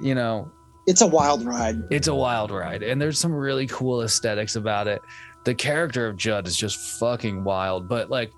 you 0.00 0.14
know 0.14 0.50
it's 0.86 1.00
a 1.00 1.06
wild 1.06 1.44
ride 1.44 1.76
it's 1.90 2.06
a 2.06 2.14
wild 2.14 2.50
ride 2.50 2.82
and 2.82 3.00
there's 3.00 3.18
some 3.18 3.32
really 3.32 3.66
cool 3.66 4.02
aesthetics 4.02 4.56
about 4.56 4.86
it 4.86 5.02
the 5.44 5.54
character 5.54 6.06
of 6.06 6.16
judd 6.16 6.46
is 6.46 6.56
just 6.56 6.98
fucking 7.00 7.42
wild 7.42 7.88
but 7.88 8.08
like 8.08 8.32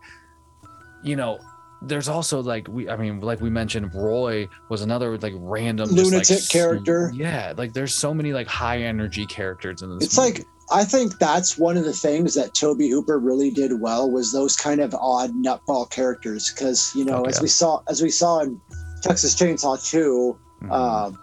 you 1.02 1.14
know 1.14 1.38
there's 1.82 2.08
also 2.08 2.40
like 2.42 2.66
we 2.68 2.88
i 2.88 2.96
mean 2.96 3.20
like 3.20 3.40
we 3.40 3.50
mentioned 3.50 3.94
roy 3.94 4.48
was 4.68 4.82
another 4.82 5.16
like 5.18 5.34
random 5.36 5.88
just, 5.88 5.96
like, 5.96 6.12
Lunatic 6.12 6.48
character. 6.48 7.12
yeah 7.14 7.52
like 7.56 7.72
there's 7.72 7.94
so 7.94 8.12
many 8.14 8.32
like 8.32 8.46
high 8.46 8.82
energy 8.82 9.26
characters 9.26 9.82
in 9.82 9.94
this 9.94 10.06
it's 10.06 10.18
movie. 10.18 10.32
like 10.38 10.46
i 10.72 10.84
think 10.84 11.18
that's 11.18 11.56
one 11.58 11.76
of 11.76 11.84
the 11.84 11.92
things 11.92 12.34
that 12.34 12.54
Tobe 12.54 12.80
Hooper 12.82 13.18
really 13.18 13.50
did 13.50 13.80
well 13.80 14.10
was 14.10 14.32
those 14.32 14.56
kind 14.56 14.80
of 14.80 14.94
odd 14.94 15.30
nutball 15.32 15.88
characters 15.90 16.52
because 16.52 16.92
you 16.94 17.04
know 17.04 17.24
as 17.24 17.40
we 17.40 17.48
saw 17.48 17.80
as 17.88 18.02
we 18.02 18.10
saw 18.10 18.40
in 18.40 18.60
texas 19.02 19.34
chainsaw 19.34 19.76
2 19.90 20.38
Mhm. 20.62 20.72
um, 20.72 21.18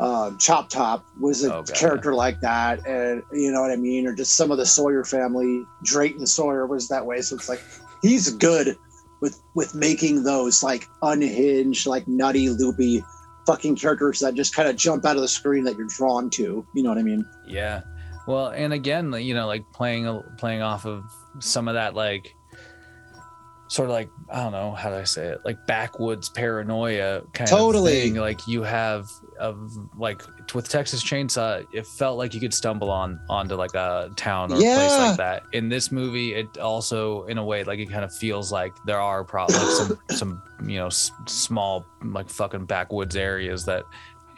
um, 0.00 0.38
Chop 0.38 0.70
Top 0.70 1.04
was 1.20 1.44
a 1.44 1.52
Oh, 1.56 1.62
character 1.64 2.14
like 2.14 2.40
that, 2.40 2.86
and 2.86 3.20
you 3.32 3.50
know 3.52 3.60
what 3.60 3.70
I 3.72 3.76
mean, 3.76 4.06
or 4.06 4.14
just 4.14 4.34
some 4.36 4.50
of 4.52 4.56
the 4.56 4.64
Sawyer 4.64 5.02
family. 5.04 5.66
Drayton 5.82 6.24
Sawyer 6.26 6.66
was 6.68 6.86
that 6.88 7.04
way, 7.04 7.20
so 7.20 7.34
it's 7.34 7.48
like 7.48 7.60
he's 8.00 8.30
good 8.30 8.78
with 9.20 9.40
with 9.56 9.74
making 9.74 10.22
those 10.22 10.62
like 10.62 10.88
unhinged, 11.02 11.86
like 11.86 12.06
nutty, 12.06 12.48
loopy, 12.48 13.04
fucking 13.44 13.74
characters 13.76 14.20
that 14.20 14.34
just 14.34 14.54
kind 14.54 14.68
of 14.68 14.76
jump 14.76 15.04
out 15.04 15.16
of 15.16 15.22
the 15.22 15.28
screen 15.28 15.64
that 15.64 15.76
you're 15.76 15.88
drawn 15.88 16.30
to. 16.30 16.64
You 16.74 16.82
know 16.84 16.90
what 16.90 16.98
I 16.98 17.02
mean? 17.02 17.26
Yeah. 17.46 17.80
Well, 18.28 18.48
and 18.48 18.72
again, 18.74 19.12
you 19.14 19.32
know, 19.34 19.46
like 19.46 19.64
playing 19.72 20.22
playing 20.36 20.60
off 20.62 20.84
of 20.84 21.02
some 21.40 21.66
of 21.66 21.74
that 21.74 21.94
like 21.94 22.34
sort 23.68 23.88
of 23.88 23.92
like 23.94 24.10
I 24.30 24.42
don't 24.42 24.52
know 24.52 24.72
how 24.72 24.90
do 24.90 24.96
I 24.96 25.04
say 25.04 25.26
it, 25.28 25.40
like 25.44 25.66
backwoods 25.66 26.28
paranoia 26.28 27.22
kind 27.32 27.48
Totally. 27.48 27.96
of 27.96 28.02
thing. 28.04 28.14
Like 28.16 28.46
you 28.46 28.62
have 28.62 29.08
of 29.40 29.72
like 29.96 30.22
with 30.54 30.68
Texas 30.68 31.02
Chainsaw, 31.02 31.66
it 31.72 31.86
felt 31.86 32.18
like 32.18 32.34
you 32.34 32.40
could 32.40 32.52
stumble 32.54 32.90
on 32.90 33.18
onto 33.30 33.54
like 33.54 33.74
a 33.74 34.10
town 34.16 34.52
or 34.52 34.56
a 34.56 34.58
place 34.58 34.98
like 34.98 35.16
that. 35.16 35.42
In 35.52 35.68
this 35.70 35.90
movie, 35.90 36.34
it 36.34 36.58
also 36.58 37.24
in 37.24 37.38
a 37.38 37.44
way 37.44 37.64
like 37.64 37.78
it 37.78 37.90
kind 37.90 38.04
of 38.04 38.14
feels 38.14 38.52
like 38.52 38.72
there 38.84 39.00
are 39.00 39.24
probably 39.24 39.56
like 39.56 39.68
some 39.70 39.98
some 40.10 40.42
you 40.66 40.76
know 40.78 40.86
s- 40.88 41.12
small 41.26 41.86
like 42.04 42.28
fucking 42.28 42.64
backwoods 42.66 43.16
areas 43.16 43.64
that 43.66 43.84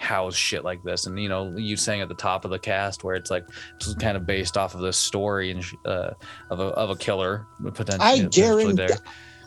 house 0.00 0.34
shit 0.34 0.64
like 0.64 0.82
this 0.82 1.06
and 1.06 1.20
you 1.20 1.28
know 1.28 1.54
you 1.56 1.76
saying 1.76 2.00
at 2.00 2.08
the 2.08 2.14
top 2.14 2.46
of 2.46 2.50
the 2.50 2.58
cast 2.58 3.04
where 3.04 3.14
it's 3.14 3.30
like 3.30 3.44
is 3.82 3.94
kind 3.96 4.16
of 4.16 4.24
based 4.24 4.56
off 4.56 4.74
of 4.74 4.80
this 4.80 4.96
story 4.96 5.50
and 5.50 5.62
uh, 5.84 6.10
of 6.48 6.58
a 6.58 6.64
of 6.68 6.88
a 6.88 6.96
killer 6.96 7.46
potentially 7.74 7.98
I 8.00 8.14
potentially 8.24 8.64
guarantee- 8.64 8.76
there. 8.76 8.98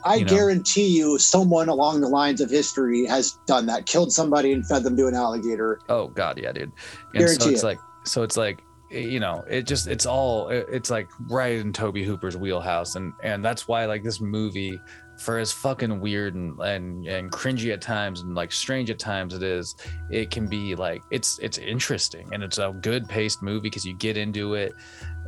I 0.05 0.15
You 0.15 0.25
know. 0.25 0.29
guarantee 0.31 0.87
you, 0.97 1.17
someone 1.17 1.69
along 1.69 2.01
the 2.01 2.09
lines 2.09 2.41
of 2.41 2.49
history 2.49 3.05
has 3.05 3.39
done 3.47 3.65
that, 3.67 3.85
killed 3.85 4.11
somebody 4.11 4.51
and 4.51 4.67
fed 4.67 4.83
them 4.83 4.97
to 4.97 5.07
an 5.07 5.15
alligator. 5.15 5.79
Oh 5.87 6.07
god, 6.09 6.37
yeah, 6.37 6.51
dude. 6.51 6.73
And 7.15 7.29
so 7.29 7.49
it's 7.49 7.63
it. 7.63 7.65
like 7.65 7.79
so 8.03 8.21
it's 8.21 8.35
like 8.35 8.61
you 8.91 9.19
know, 9.21 9.43
it 9.49 9.65
just 9.65 9.87
it's 9.87 10.05
all 10.05 10.49
it's 10.49 10.89
like 10.91 11.07
right 11.29 11.57
in 11.57 11.71
Tobe 11.73 11.97
Hooper's 11.97 12.35
wheelhouse 12.37 12.95
and 12.95 13.13
and 13.23 13.43
that's 13.45 13.65
why 13.67 13.85
like 13.85 14.03
this 14.03 14.19
movie 14.21 14.77
for 15.17 15.37
as 15.37 15.51
fucking 15.51 15.99
weird 15.99 16.35
and 16.35 16.59
and 16.59 17.07
and 17.07 17.31
cringy 17.31 17.71
at 17.71 17.81
times 17.81 18.21
and 18.21 18.35
like 18.35 18.51
strange 18.51 18.89
at 18.89 18.99
times 18.99 19.33
it 19.33 19.43
is, 19.43 19.75
it 20.09 20.31
can 20.31 20.47
be 20.47 20.75
like 20.75 21.01
it's 21.11 21.39
it's 21.39 21.57
interesting 21.57 22.27
and 22.33 22.43
it's 22.43 22.57
a 22.57 22.75
good 22.81 23.07
paced 23.07 23.41
movie 23.41 23.61
because 23.61 23.85
you 23.85 23.95
get 23.95 24.17
into 24.17 24.55
it 24.55 24.73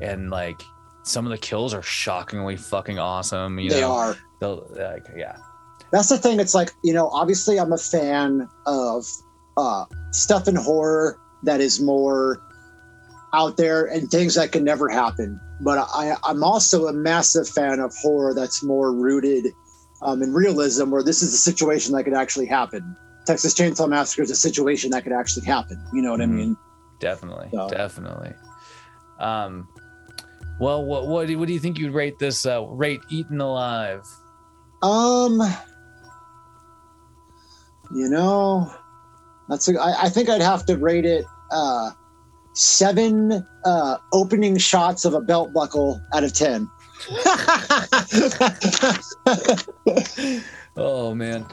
and 0.02 0.30
like 0.30 0.62
some 1.04 1.26
of 1.26 1.32
the 1.32 1.38
kills 1.38 1.74
are 1.74 1.84
shockingly 1.84 2.58
fucking 2.58 3.00
awesome. 3.00 3.60
You 3.60 3.70
they 3.70 3.82
know, 3.82 3.92
are. 3.92 4.18
Like 4.42 5.08
yeah, 5.16 5.38
that's 5.92 6.10
the 6.10 6.18
thing. 6.18 6.40
It's 6.40 6.54
like, 6.54 6.72
you 6.84 6.94
know, 6.94 7.10
obviously 7.10 7.60
I'm 7.60 7.72
a 7.72 7.78
fan 7.78 8.50
of 8.66 9.06
uh, 9.58 9.86
stuff 10.12 10.48
in 10.48 10.56
horror 10.56 11.20
that 11.44 11.62
is 11.62 11.80
more 11.82 12.42
out 13.34 13.58
there 13.58 13.86
and 13.86 14.10
things 14.10 14.36
that 14.36 14.52
can 14.52 14.64
never 14.64 14.90
happen. 14.90 15.40
But 15.62 15.88
I, 15.94 16.16
I'm 16.24 16.44
also 16.44 16.88
a 16.88 16.94
massive 16.94 17.48
fan 17.48 17.80
of 17.80 17.94
horror 18.02 18.34
that's 18.34 18.64
more 18.64 18.94
rooted 18.94 19.54
um, 20.06 20.22
in 20.24 20.34
realism, 20.34 20.90
where 20.92 21.04
this 21.04 21.22
is 21.22 21.34
a 21.34 21.38
situation 21.38 21.94
that 21.96 22.04
could 22.04 22.14
actually 22.14 22.46
happen. 22.46 22.96
Texas 23.26 23.54
Chainsaw 23.56 23.90
Massacre 23.90 24.22
is 24.22 24.32
a 24.32 24.36
situation 24.36 24.92
that 24.92 25.04
could 25.04 25.12
actually 25.14 25.46
happen. 25.46 25.84
You 25.94 26.02
know 26.04 26.12
what 26.12 26.22
I 26.22 26.26
Mhm. 26.26 26.30
mean? 26.36 26.58
definitely, 27.02 27.50
So- 27.52 27.68
definitely. 27.70 28.34
Um, 29.20 29.68
well, 30.60 30.86
what 30.86 31.08
what 31.08 31.28
do, 31.28 31.38
what 31.38 31.48
do 31.48 31.54
you 31.54 31.60
think 31.60 31.78
you'd 31.78 31.94
rate 31.94 32.18
this? 32.20 32.46
Uh, 32.46 32.64
rate 32.64 33.02
Eaten 33.10 33.42
Alive? 33.42 34.02
Um, 34.82 35.42
you 37.94 38.10
know, 38.10 38.72
that's 39.50 39.68
a, 39.70 39.80
I, 39.80 40.04
I 40.04 40.10
think 40.10 40.30
I'd 40.30 40.42
have 40.42 40.66
to 40.68 40.78
rate 40.78 41.06
it. 41.06 41.26
Uh, 41.52 41.92
seven 42.54 43.46
uh, 43.66 43.98
opening 44.14 44.58
shots 44.58 45.06
of 45.06 45.14
a 45.14 45.22
belt 45.22 45.54
buckle 45.54 46.02
out 46.14 46.24
of 46.24 46.34
ten. 46.34 46.70
Oh 50.78 51.16
man. 51.16 51.46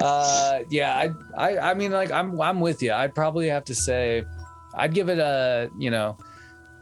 Uh 0.00 0.60
yeah, 0.68 0.94
I 0.96 1.10
I 1.36 1.70
I 1.70 1.74
mean 1.74 1.92
like 1.92 2.10
I'm 2.10 2.40
I'm 2.40 2.60
with 2.60 2.82
you. 2.82 2.92
I'd 2.92 3.14
probably 3.14 3.48
have 3.48 3.64
to 3.64 3.74
say 3.74 4.24
I'd 4.74 4.94
give 4.94 5.08
it 5.08 5.18
a, 5.18 5.70
you 5.78 5.90
know, 5.90 6.16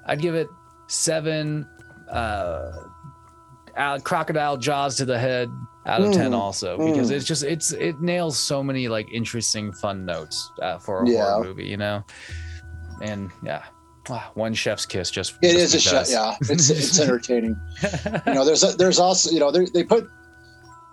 I'd 0.07 0.21
give 0.21 0.35
it 0.35 0.49
7 0.89 1.67
uh 2.11 2.73
crocodile 4.03 4.57
jaws 4.57 4.97
to 4.97 5.05
the 5.05 5.19
head 5.19 5.51
out 5.87 6.03
of 6.03 6.13
10 6.13 6.33
Mm, 6.33 6.37
also 6.37 6.77
because 6.79 7.11
mm. 7.11 7.15
it's 7.15 7.25
just 7.25 7.45
it's 7.45 7.73
it 7.73 8.01
nails 8.01 8.39
so 8.39 8.63
many 8.63 8.89
like 8.89 9.11
interesting 9.13 9.73
fun 9.73 10.05
notes 10.05 10.51
uh, 10.61 10.79
for 10.79 11.03
a 11.03 11.09
Yeah. 11.09 11.25
horror 11.25 11.45
movie, 11.45 11.67
you 11.67 11.77
know. 11.77 12.05
And 13.01 13.31
yeah. 13.43 13.63
Wow, 14.09 14.31
one 14.35 14.55
chef's 14.55 14.87
kiss 14.87 15.11
just 15.11 15.35
It 15.43 15.53
just 15.53 15.75
is 15.75 15.87
a 15.87 15.91
because. 15.91 16.13
Yeah, 16.13 16.37
it's 16.43 16.71
it's 16.71 16.99
entertaining. 17.01 17.57
you 18.27 18.35
know, 18.35 18.45
there's 18.45 18.65
a, 18.65 18.77
there's 18.77 18.99
also 18.99 19.31
you 19.31 19.41
know 19.41 19.51
they 19.51 19.67
they 19.67 19.85
put 19.85 20.09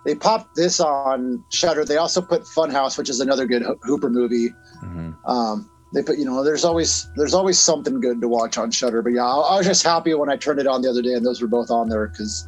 they 0.05 0.15
popped 0.15 0.55
this 0.55 0.79
on 0.79 1.43
Shudder. 1.51 1.85
They 1.85 1.97
also 1.97 2.21
put 2.21 2.43
Funhouse, 2.43 2.97
which 2.97 3.09
is 3.09 3.19
another 3.19 3.45
good 3.45 3.63
Hooper 3.83 4.09
movie. 4.09 4.53
Mhm. 4.83 5.15
Um, 5.27 5.69
they 5.93 6.03
put 6.03 6.17
you 6.17 6.25
know 6.25 6.43
there's 6.43 6.65
always 6.65 7.07
there's 7.15 7.33
always 7.33 7.57
something 7.57 7.99
good 7.99 8.21
to 8.21 8.27
watch 8.27 8.57
on 8.57 8.71
Shudder. 8.71 9.01
But 9.01 9.13
yeah, 9.13 9.25
I, 9.25 9.55
I 9.55 9.57
was 9.57 9.65
just 9.65 9.83
happy 9.83 10.13
when 10.13 10.29
I 10.29 10.37
turned 10.37 10.59
it 10.59 10.67
on 10.67 10.81
the 10.81 10.89
other 10.89 11.01
day 11.01 11.13
and 11.13 11.25
those 11.25 11.41
were 11.41 11.47
both 11.47 11.71
on 11.71 11.89
there 11.89 12.07
because 12.07 12.45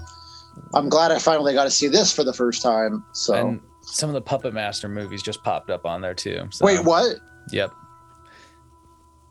I'm 0.73 0.89
glad 0.89 1.11
I 1.11 1.19
finally 1.19 1.53
got 1.53 1.63
to 1.63 1.71
see 1.71 1.87
this 1.87 2.13
for 2.13 2.23
the 2.23 2.33
first 2.33 2.61
time. 2.61 3.03
So 3.13 3.33
And 3.33 3.61
some 3.81 4.09
of 4.09 4.13
the 4.13 4.21
Puppet 4.21 4.53
Master 4.53 4.89
movies 4.89 5.23
just 5.23 5.43
popped 5.43 5.69
up 5.69 5.85
on 5.85 6.01
there 6.01 6.13
too. 6.13 6.47
So. 6.51 6.65
wait, 6.65 6.83
what? 6.83 7.17
Yep. 7.51 7.71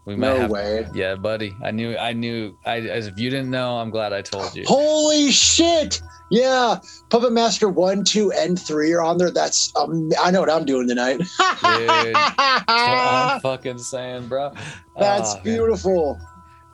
We 0.06 0.14
might 0.16 0.28
No 0.28 0.36
have. 0.42 0.50
way. 0.50 0.86
Yeah, 0.94 1.16
buddy. 1.16 1.54
I 1.64 1.72
knew. 1.72 1.96
I 1.96 2.12
knew. 2.12 2.56
I 2.64 2.76
as 2.78 3.08
if 3.08 3.18
you 3.18 3.28
didn't 3.28 3.50
know, 3.50 3.78
I'm 3.78 3.90
glad 3.90 4.12
I 4.12 4.22
told 4.22 4.54
you. 4.54 4.62
Holy 4.66 5.32
shit! 5.32 6.00
Yeah, 6.30 6.78
Puppet 7.10 7.32
Master 7.32 7.68
one, 7.68 8.04
two, 8.04 8.30
and 8.32 8.60
three 8.60 8.92
are 8.92 9.02
on 9.02 9.18
there. 9.18 9.30
That's 9.32 9.72
um, 9.76 10.10
I 10.20 10.30
know 10.30 10.40
what 10.40 10.50
I'm 10.50 10.64
doing 10.64 10.86
tonight. 10.88 11.20
What 11.38 12.64
I'm 12.68 13.40
fucking 13.40 13.78
saying, 13.78 14.28
bro. 14.28 14.52
That's 14.98 15.34
man. 15.34 15.42
beautiful. 15.44 16.20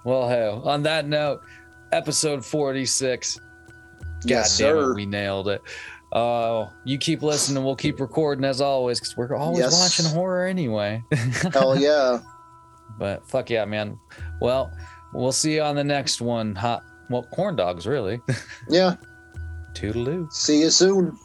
Well, 0.05 0.29
hey, 0.29 0.49
on 0.49 0.83
that 0.83 1.07
note, 1.07 1.41
episode 1.93 2.45
46. 2.45 3.39
Yes, 4.25 4.59
damn 4.59 4.77
sir. 4.77 4.91
it, 4.93 4.95
we 4.95 5.07
nailed 5.07 5.49
it. 5.49 5.63
Oh, 6.13 6.71
you 6.85 6.99
keep 6.99 7.23
listening. 7.23 7.65
We'll 7.65 7.77
keep 7.77 7.99
recording 8.01 8.45
as 8.45 8.61
always 8.61 9.01
because 9.01 9.17
we're 9.17 9.35
always 9.35 9.61
Yes. 9.61 9.81
watching 9.81 10.13
horror 10.15 10.47
anyway. 10.47 11.03
Hell 11.53 11.79
yeah. 11.79 12.19
But 12.99 13.27
fuck 13.27 13.51
yeah, 13.51 13.65
man. 13.65 13.99
Well, 14.41 14.73
we'll 15.13 15.33
see 15.33 15.55
you 15.55 15.63
on 15.63 15.77
the 15.77 15.85
next 15.85 16.21
one. 16.21 16.55
Hot, 16.55 16.83
well, 17.11 17.25
corn 17.25 17.57
dogs, 17.57 17.87
really. 17.87 18.21
Yeah. 18.69 18.97
Toodaloo. 19.75 20.33
See 20.33 20.61
you 20.61 20.71
soon. 20.71 21.17